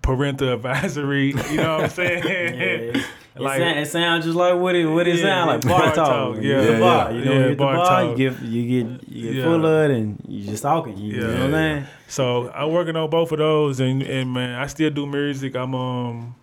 parental 0.00 0.50
advisory. 0.54 1.26
You 1.50 1.56
know 1.58 1.74
what 1.74 1.84
I'm 1.84 1.90
saying? 1.90 2.22
It, 2.96 3.04
Like- 3.36 3.58
sound, 3.60 3.78
it 3.80 3.86
sounds 3.88 4.24
just 4.24 4.34
like 4.36 4.58
what 4.58 4.74
it 4.74 4.86
what 4.86 5.06
it 5.06 5.16
Yeah, 5.16 5.22
sound 5.22 5.50
like 5.50 5.60
bar 5.60 5.78
bar 5.80 5.94
talk. 5.94 6.08
talk, 6.08 6.36
You 6.42 6.52
yeah. 6.52 6.62
get 6.64 6.70
Yeah, 6.72 6.78
bar, 6.80 7.12
you 7.12 7.24
know, 7.24 7.32
Yeah, 7.32 7.36
you 7.38 7.42
get 7.42 7.48
the 7.50 7.54
bar 7.56 7.74
bar, 7.76 8.04
you 8.04 8.16
get 8.16 8.42
you 8.42 8.62
get 8.84 9.08
you 9.10 9.22
get 9.24 9.34
Yeah. 9.34 9.44
full 9.44 9.66
of 9.66 9.90
it, 9.90 9.94
and 9.94 10.22
you 10.26 10.44
just 10.46 10.62
talking. 10.62 10.96
You, 10.96 11.12
Yeah. 11.12 11.20
you 11.20 11.26
know 11.26 11.32
what 11.34 11.42
I'm 11.42 11.50
saying? 11.52 11.84
So 12.08 12.50
I'm 12.50 12.72
working 12.72 12.96
on 12.96 13.10
both 13.10 13.30
of 13.32 13.38
those, 13.38 13.78
and, 13.80 14.02
and 14.04 14.32
man, 14.32 14.54
I 14.58 14.66
still 14.68 14.88
do 14.88 15.04
music. 15.06 15.54
I'm 15.54 15.74
um, 15.74 16.34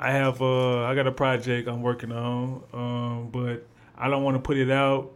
I 0.00 0.10
have 0.10 0.42
uh, 0.42 0.82
I 0.84 0.96
got 0.96 1.06
a 1.06 1.12
project 1.12 1.68
I'm 1.68 1.80
working 1.82 2.10
on, 2.10 2.60
um, 2.72 3.28
but 3.30 3.64
I 3.96 4.08
don't 4.08 4.24
want 4.24 4.34
to 4.34 4.40
put 4.42 4.56
it 4.56 4.68
out 4.68 5.12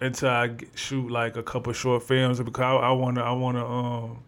until 0.00 0.30
I 0.30 0.56
shoot 0.74 1.10
like 1.10 1.36
a 1.36 1.42
couple 1.42 1.72
short 1.72 2.02
films 2.02 2.40
because 2.40 2.62
I, 2.62 2.88
I 2.88 2.92
wanna 2.92 3.22
I 3.22 3.32
wanna 3.32 3.66
um, 3.66 4.22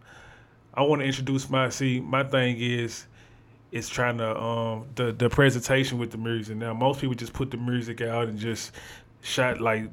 I 0.73 0.81
wanna 0.83 1.03
introduce 1.03 1.49
my 1.49 1.69
see 1.69 1.99
my 1.99 2.23
thing 2.23 2.57
is. 2.59 3.05
It's 3.71 3.89
trying 3.89 4.19
to 4.19 4.39
um 4.39 4.85
the 4.93 5.11
the 5.11 5.29
presentation 5.29 5.97
with 5.97 6.11
the 6.11 6.17
music. 6.19 6.57
Now 6.57 6.75
most 6.75 7.01
people 7.01 7.15
just 7.15 7.33
put 7.33 7.49
the 7.49 7.57
music 7.57 8.01
out 8.01 8.27
and 8.27 8.37
just 8.37 8.71
shot 9.21 9.59
like 9.59 9.89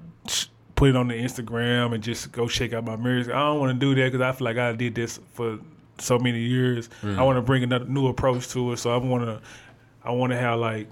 put 0.75 0.91
it 0.91 0.97
on 0.97 1.09
the 1.09 1.15
Instagram 1.15 1.95
and 1.95 2.03
just 2.03 2.31
go 2.31 2.47
check 2.47 2.75
out 2.75 2.85
my 2.85 2.97
music. 2.97 3.33
I 3.33 3.39
don't 3.39 3.59
want 3.59 3.73
to 3.73 3.79
do 3.79 3.95
that 3.95 4.13
because 4.13 4.21
I 4.21 4.33
feel 4.33 4.45
like 4.45 4.59
I 4.59 4.73
did 4.73 4.95
this 4.95 5.19
for 5.33 5.59
so 5.99 6.19
many 6.19 6.41
years. 6.41 6.91
I 7.03 7.23
want 7.23 7.37
to 7.39 7.43
bring 7.43 7.63
another 7.63 7.87
new 7.87 8.07
approach 8.09 8.49
to 8.49 8.73
it. 8.73 8.79
So 8.79 8.93
I 8.93 8.99
want 8.99 9.25
to 9.25 9.41
I 10.05 10.11
want 10.11 10.33
to 10.33 10.39
have 10.39 10.59
like 10.59 10.89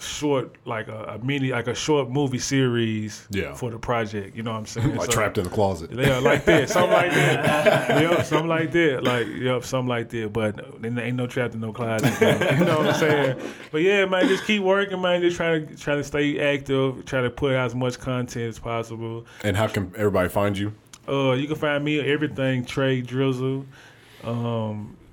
short 0.00 0.56
like 0.66 0.88
a, 0.88 1.04
a 1.20 1.24
mini 1.24 1.50
like 1.50 1.66
a 1.68 1.74
short 1.74 2.10
movie 2.10 2.38
series 2.38 3.26
Yeah. 3.30 3.54
for 3.54 3.70
the 3.70 3.78
project. 3.78 4.36
You 4.36 4.42
know 4.42 4.52
what 4.52 4.58
I'm 4.58 4.66
saying? 4.66 4.96
Like 4.96 5.06
So- 5.06 5.12
trapped 5.12 5.38
in 5.38 5.44
the 5.44 5.50
closet. 5.50 5.92
yeah, 5.92 6.18
like 6.18 6.44
that, 6.46 6.68
something 6.68 6.90
like 6.92 7.12
that. 7.12 8.00
yep, 8.02 8.24
something 8.26 8.48
like 8.48 8.72
that. 8.72 9.04
Like, 9.04 9.26
yep, 9.28 9.64
something 9.64 9.88
like 9.88 10.08
that. 10.10 10.32
But 10.32 10.56
there 10.82 10.98
ain't 11.04 11.16
no 11.16 11.26
trapped 11.26 11.54
in 11.54 11.60
no 11.60 11.72
closet. 11.72 12.12
you 12.58 12.64
know 12.64 12.78
what 12.78 12.88
I'm 12.88 12.94
saying? 12.94 13.38
But 13.70 13.82
yeah, 13.82 14.04
man, 14.04 14.26
just 14.28 14.44
keep 14.44 14.62
working, 14.62 15.00
man. 15.00 15.22
Just 15.22 15.36
trying 15.36 15.66
to 15.68 15.76
try 15.76 15.94
to 15.94 16.04
stay 16.04 16.38
active. 16.54 17.04
Try 17.06 17.22
to 17.22 17.30
put 17.30 17.54
out 17.54 17.66
as 17.66 17.74
much 17.74 17.98
content 17.98 18.48
as 18.48 18.58
possible. 18.58 19.24
And 19.42 19.56
how 19.56 19.68
can 19.68 19.92
everybody 19.96 20.28
find 20.28 20.58
you? 20.58 20.72
Uh, 21.08 21.32
you 21.32 21.46
can 21.46 21.56
find 21.56 21.84
me 21.84 22.00
everything 22.00 22.64
Trey 22.64 23.00
Drizzle. 23.00 23.64
Um, 24.24 24.96
s- 24.96 25.03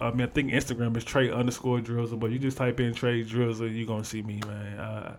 I 0.00 0.10
mean, 0.10 0.22
I 0.22 0.26
think 0.26 0.52
Instagram 0.52 0.96
is 0.96 1.04
Trey 1.04 1.30
underscore 1.30 1.80
Drizzle, 1.80 2.18
but 2.18 2.30
you 2.30 2.38
just 2.38 2.56
type 2.56 2.80
in 2.80 2.94
Trey 2.94 3.22
Drizzle, 3.22 3.68
you're 3.68 3.86
gonna 3.86 4.04
see 4.04 4.22
me, 4.22 4.40
man. 4.46 4.80
I, 4.80 5.12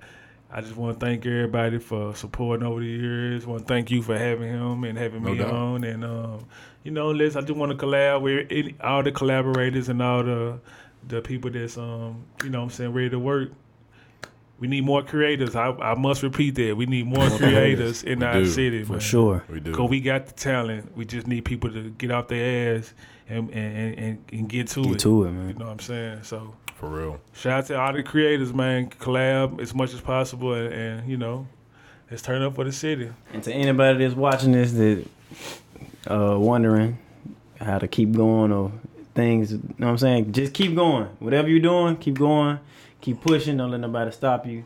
I 0.52 0.62
just 0.62 0.76
want 0.76 1.00
to 1.00 1.06
thank 1.06 1.26
everybody 1.26 1.80
for 1.80 2.14
supporting 2.16 2.66
over 2.66 2.80
the 2.80 2.86
years. 2.86 3.46
Want 3.46 3.62
to 3.64 3.68
thank 3.68 3.90
you 3.92 4.02
for 4.02 4.18
having 4.18 4.50
him 4.50 4.84
and 4.84 4.98
having 4.98 5.24
No 5.24 5.32
me 5.32 5.38
doubt. 5.40 5.52
on, 5.52 5.84
and 5.84 6.04
um, 6.06 6.46
you 6.84 6.92
know, 6.92 7.12
let's. 7.12 7.36
I 7.36 7.42
just 7.42 7.54
want 7.58 7.72
to 7.72 7.78
collab 7.86 8.22
with 8.22 8.48
any, 8.52 8.76
all 8.82 9.02
the 9.04 9.12
collaborators 9.12 9.90
and 9.90 10.02
all 10.02 10.24
the 10.24 10.60
the 11.08 11.22
people 11.22 11.50
that's 11.52 11.78
um, 11.78 12.24
you 12.44 12.50
know, 12.50 12.60
what 12.60 12.66
I'm 12.66 12.70
saying 12.72 12.94
ready 12.94 13.10
to 13.12 13.20
work. 13.20 13.52
We 14.58 14.70
need 14.70 14.86
more 14.86 15.04
creators. 15.04 15.54
I, 15.56 15.72
I 15.72 15.96
must 15.96 16.24
repeat 16.24 16.56
that. 16.56 16.78
We 16.78 16.86
need 16.86 17.06
more 17.08 17.30
creators 17.38 18.04
in 18.04 18.20
We 18.20 18.26
our 18.26 18.34
do, 18.36 18.46
city, 18.46 18.84
For 18.86 18.94
man. 18.94 19.02
sure. 19.02 19.44
We 19.50 19.60
do. 19.60 19.74
Cause 19.74 19.90
we 19.90 20.00
got 20.00 20.28
the 20.28 20.32
talent. 20.34 20.96
We 20.96 21.04
just 21.04 21.28
need 21.28 21.44
people 21.44 21.70
to 21.74 21.90
get 21.90 22.12
off 22.12 22.30
their 22.30 22.78
ass 22.78 22.94
and 23.30 23.50
and, 23.52 23.98
and, 24.00 24.26
and 24.32 24.50
get 24.50 24.68
to 24.70 24.84
Get 24.84 24.92
it. 24.94 25.00
to 25.00 25.24
it, 25.26 25.28
You 25.32 25.34
know 25.54 25.66
what 25.66 25.72
I'm 25.72 25.80
saying? 25.80 26.20
So 26.24 26.54
For 26.76 26.90
real. 26.90 27.20
shout 27.34 27.54
out 27.60 27.66
to 27.68 27.80
all 27.80 27.94
the 27.94 28.04
creators, 28.04 28.54
man. 28.54 28.90
Collab 28.90 29.60
as 29.62 29.74
much 29.74 29.94
as 29.94 30.02
possible, 30.02 30.54
and, 30.54 30.74
and 30.74 31.10
you 31.10 31.18
know, 31.18 31.48
let's 32.10 32.22
turn 32.22 32.42
up 32.42 32.56
for 32.56 32.64
the 32.64 32.72
city. 32.72 33.10
And 33.34 33.44
to 33.44 33.54
anybody 33.54 34.00
that's 34.00 34.16
watching 34.16 34.52
this 34.52 34.72
that 34.74 35.06
uh 36.08 36.38
wondering 36.40 36.98
how 37.60 37.80
to 37.80 37.88
keep 37.88 38.12
going 38.12 38.52
or 38.52 38.72
things, 39.16 39.54
you 39.54 39.58
know 39.80 39.88
what 39.88 39.92
I'm 39.92 39.98
saying? 39.98 40.32
Just 40.34 40.54
keep 40.54 40.76
going. 40.76 41.06
Whatever 41.20 41.48
you're 41.50 41.60
doing, 41.60 41.96
keep 41.98 42.18
going. 42.20 42.60
Keep 43.02 43.22
pushing. 43.22 43.58
Don't 43.58 43.72
let 43.72 43.80
nobody 43.80 44.12
stop 44.12 44.46
you. 44.46 44.64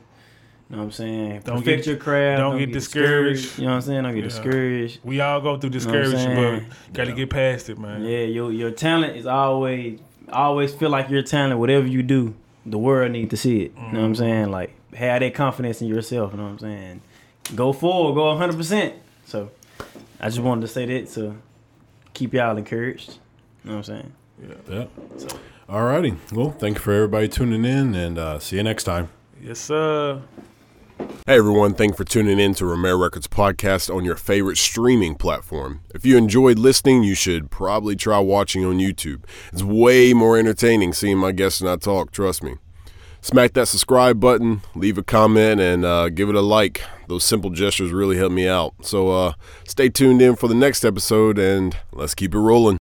You 0.70 0.76
know 0.76 0.82
what 0.84 0.86
I'm 0.86 0.92
saying? 0.92 1.42
Don't 1.46 1.58
Perfect 1.60 1.66
get- 1.78 1.86
your 1.88 1.96
craft. 1.98 2.40
don't 2.40 2.58
get 2.60 2.72
discouraged. 2.72 3.58
You 3.58 3.64
know 3.66 3.72
what 3.72 3.76
I'm 3.78 3.82
saying? 3.82 4.04
Don't 4.04 4.14
get 4.14 4.20
Yeah. 4.20 4.30
discouraged. 4.30 5.00
We 5.04 5.20
all 5.20 5.42
go 5.42 5.58
through 5.58 5.72
know 5.72 5.78
what 5.78 5.86
I'm 5.88 6.02
discouragement, 6.02 6.36
saying? 6.60 6.66
but 6.70 6.94
got 6.94 7.04
to 7.06 7.10
Yeah. 7.10 7.16
get 7.16 7.30
past 7.32 7.70
it, 7.70 7.80
man. 7.80 8.04
Yeah, 8.04 8.20
your 8.20 8.52
your 8.52 8.70
talent 8.72 9.18
is 9.18 9.26
always 9.26 10.00
always 10.32 10.72
feel 10.74 10.90
like 10.92 11.10
your 11.10 11.24
talent. 11.24 11.60
Whatever 11.60 11.88
you 11.88 12.04
do, 12.04 12.36
the 12.68 12.78
world 12.78 13.12
need 13.12 13.32
to 13.32 13.38
see 13.38 13.62
it. 13.62 13.72
You 13.76 13.82
know 13.82 13.84
what 13.84 13.94
Mm-hmm. 13.94 14.04
I'm 14.06 14.16
saying? 14.16 14.52
Like 14.52 14.76
have 14.94 15.22
that 15.22 15.34
confidence 15.34 15.82
in 15.82 15.88
yourself. 15.88 16.34
You 16.34 16.38
know 16.38 16.44
what 16.44 16.50
I'm 16.52 16.60
saying? 16.60 17.02
Go 17.56 17.74
forward. 17.74 18.14
Go 18.14 18.28
100. 18.30 18.56
percent 18.56 18.94
So 19.26 19.50
I 20.22 20.26
just 20.28 20.40
wanted 20.40 20.62
to 20.62 20.68
say 20.68 20.86
that 20.86 21.10
to 21.14 21.36
keep 22.14 22.32
y'all 22.36 22.56
encouraged. 22.58 23.18
You 23.64 23.72
know 23.72 23.78
what 23.78 23.90
I'm 23.90 23.96
saying? 23.96 24.12
Yeah. 24.70 24.86
Alrighty. 25.68 26.16
Well, 26.32 26.52
thank 26.52 26.78
you 26.78 26.82
for 26.84 26.94
everybody 26.94 27.28
tuning 27.28 27.66
in 27.66 27.96
and 27.96 28.18
uh, 28.20 28.38
see 28.40 28.58
you 28.58 28.64
next 28.64 28.84
time. 28.84 29.10
Yes, 29.42 29.60
sir. 29.60 30.22
Hey 31.00 31.38
everyone, 31.38 31.76
thank 31.76 31.96
for 31.96 32.04
tuning 32.04 32.40
in 32.40 32.54
to 32.56 32.66
Romero 32.66 32.98
Records 32.98 33.28
podcast 33.28 33.94
on 33.94 34.04
your 34.04 34.18
favorite 34.18 34.58
streaming 34.58 35.16
platform. 35.16 35.80
If 35.96 36.06
you 36.06 36.18
enjoyed 36.18 36.60
listening, 36.60 37.04
you 37.04 37.16
should 37.16 37.50
probably 37.50 37.96
try 37.96 38.20
watching 38.20 38.66
on 38.66 38.80
YouTube. 38.80 39.24
It's 39.54 39.64
way 39.64 40.14
more 40.14 40.38
entertaining 40.38 40.92
seeing 40.92 41.18
my 41.18 41.32
guests 41.32 41.62
and 41.62 41.70
I 41.70 41.78
talk, 41.78 42.12
trust 42.12 42.44
me. 42.44 42.56
Smack 43.22 43.54
that 43.54 43.68
subscribe 43.68 44.20
button, 44.20 44.62
leave 44.76 44.98
a 44.98 45.04
comment, 45.04 45.62
and 45.62 45.86
uh, 45.86 46.10
give 46.10 46.30
it 46.30 46.36
a 46.36 46.42
like. 46.42 46.82
Those 47.08 47.24
simple 47.24 47.50
gestures 47.50 47.92
really 47.92 48.18
help 48.18 48.32
me 48.32 48.48
out. 48.48 48.74
So 48.82 49.10
uh, 49.10 49.34
stay 49.66 49.90
tuned 49.90 50.22
in 50.22 50.36
for 50.36 50.48
the 50.48 50.56
next 50.56 50.84
episode 50.84 51.38
and 51.40 51.78
let's 51.94 52.14
keep 52.14 52.34
it 52.34 52.40
rolling. 52.40 52.78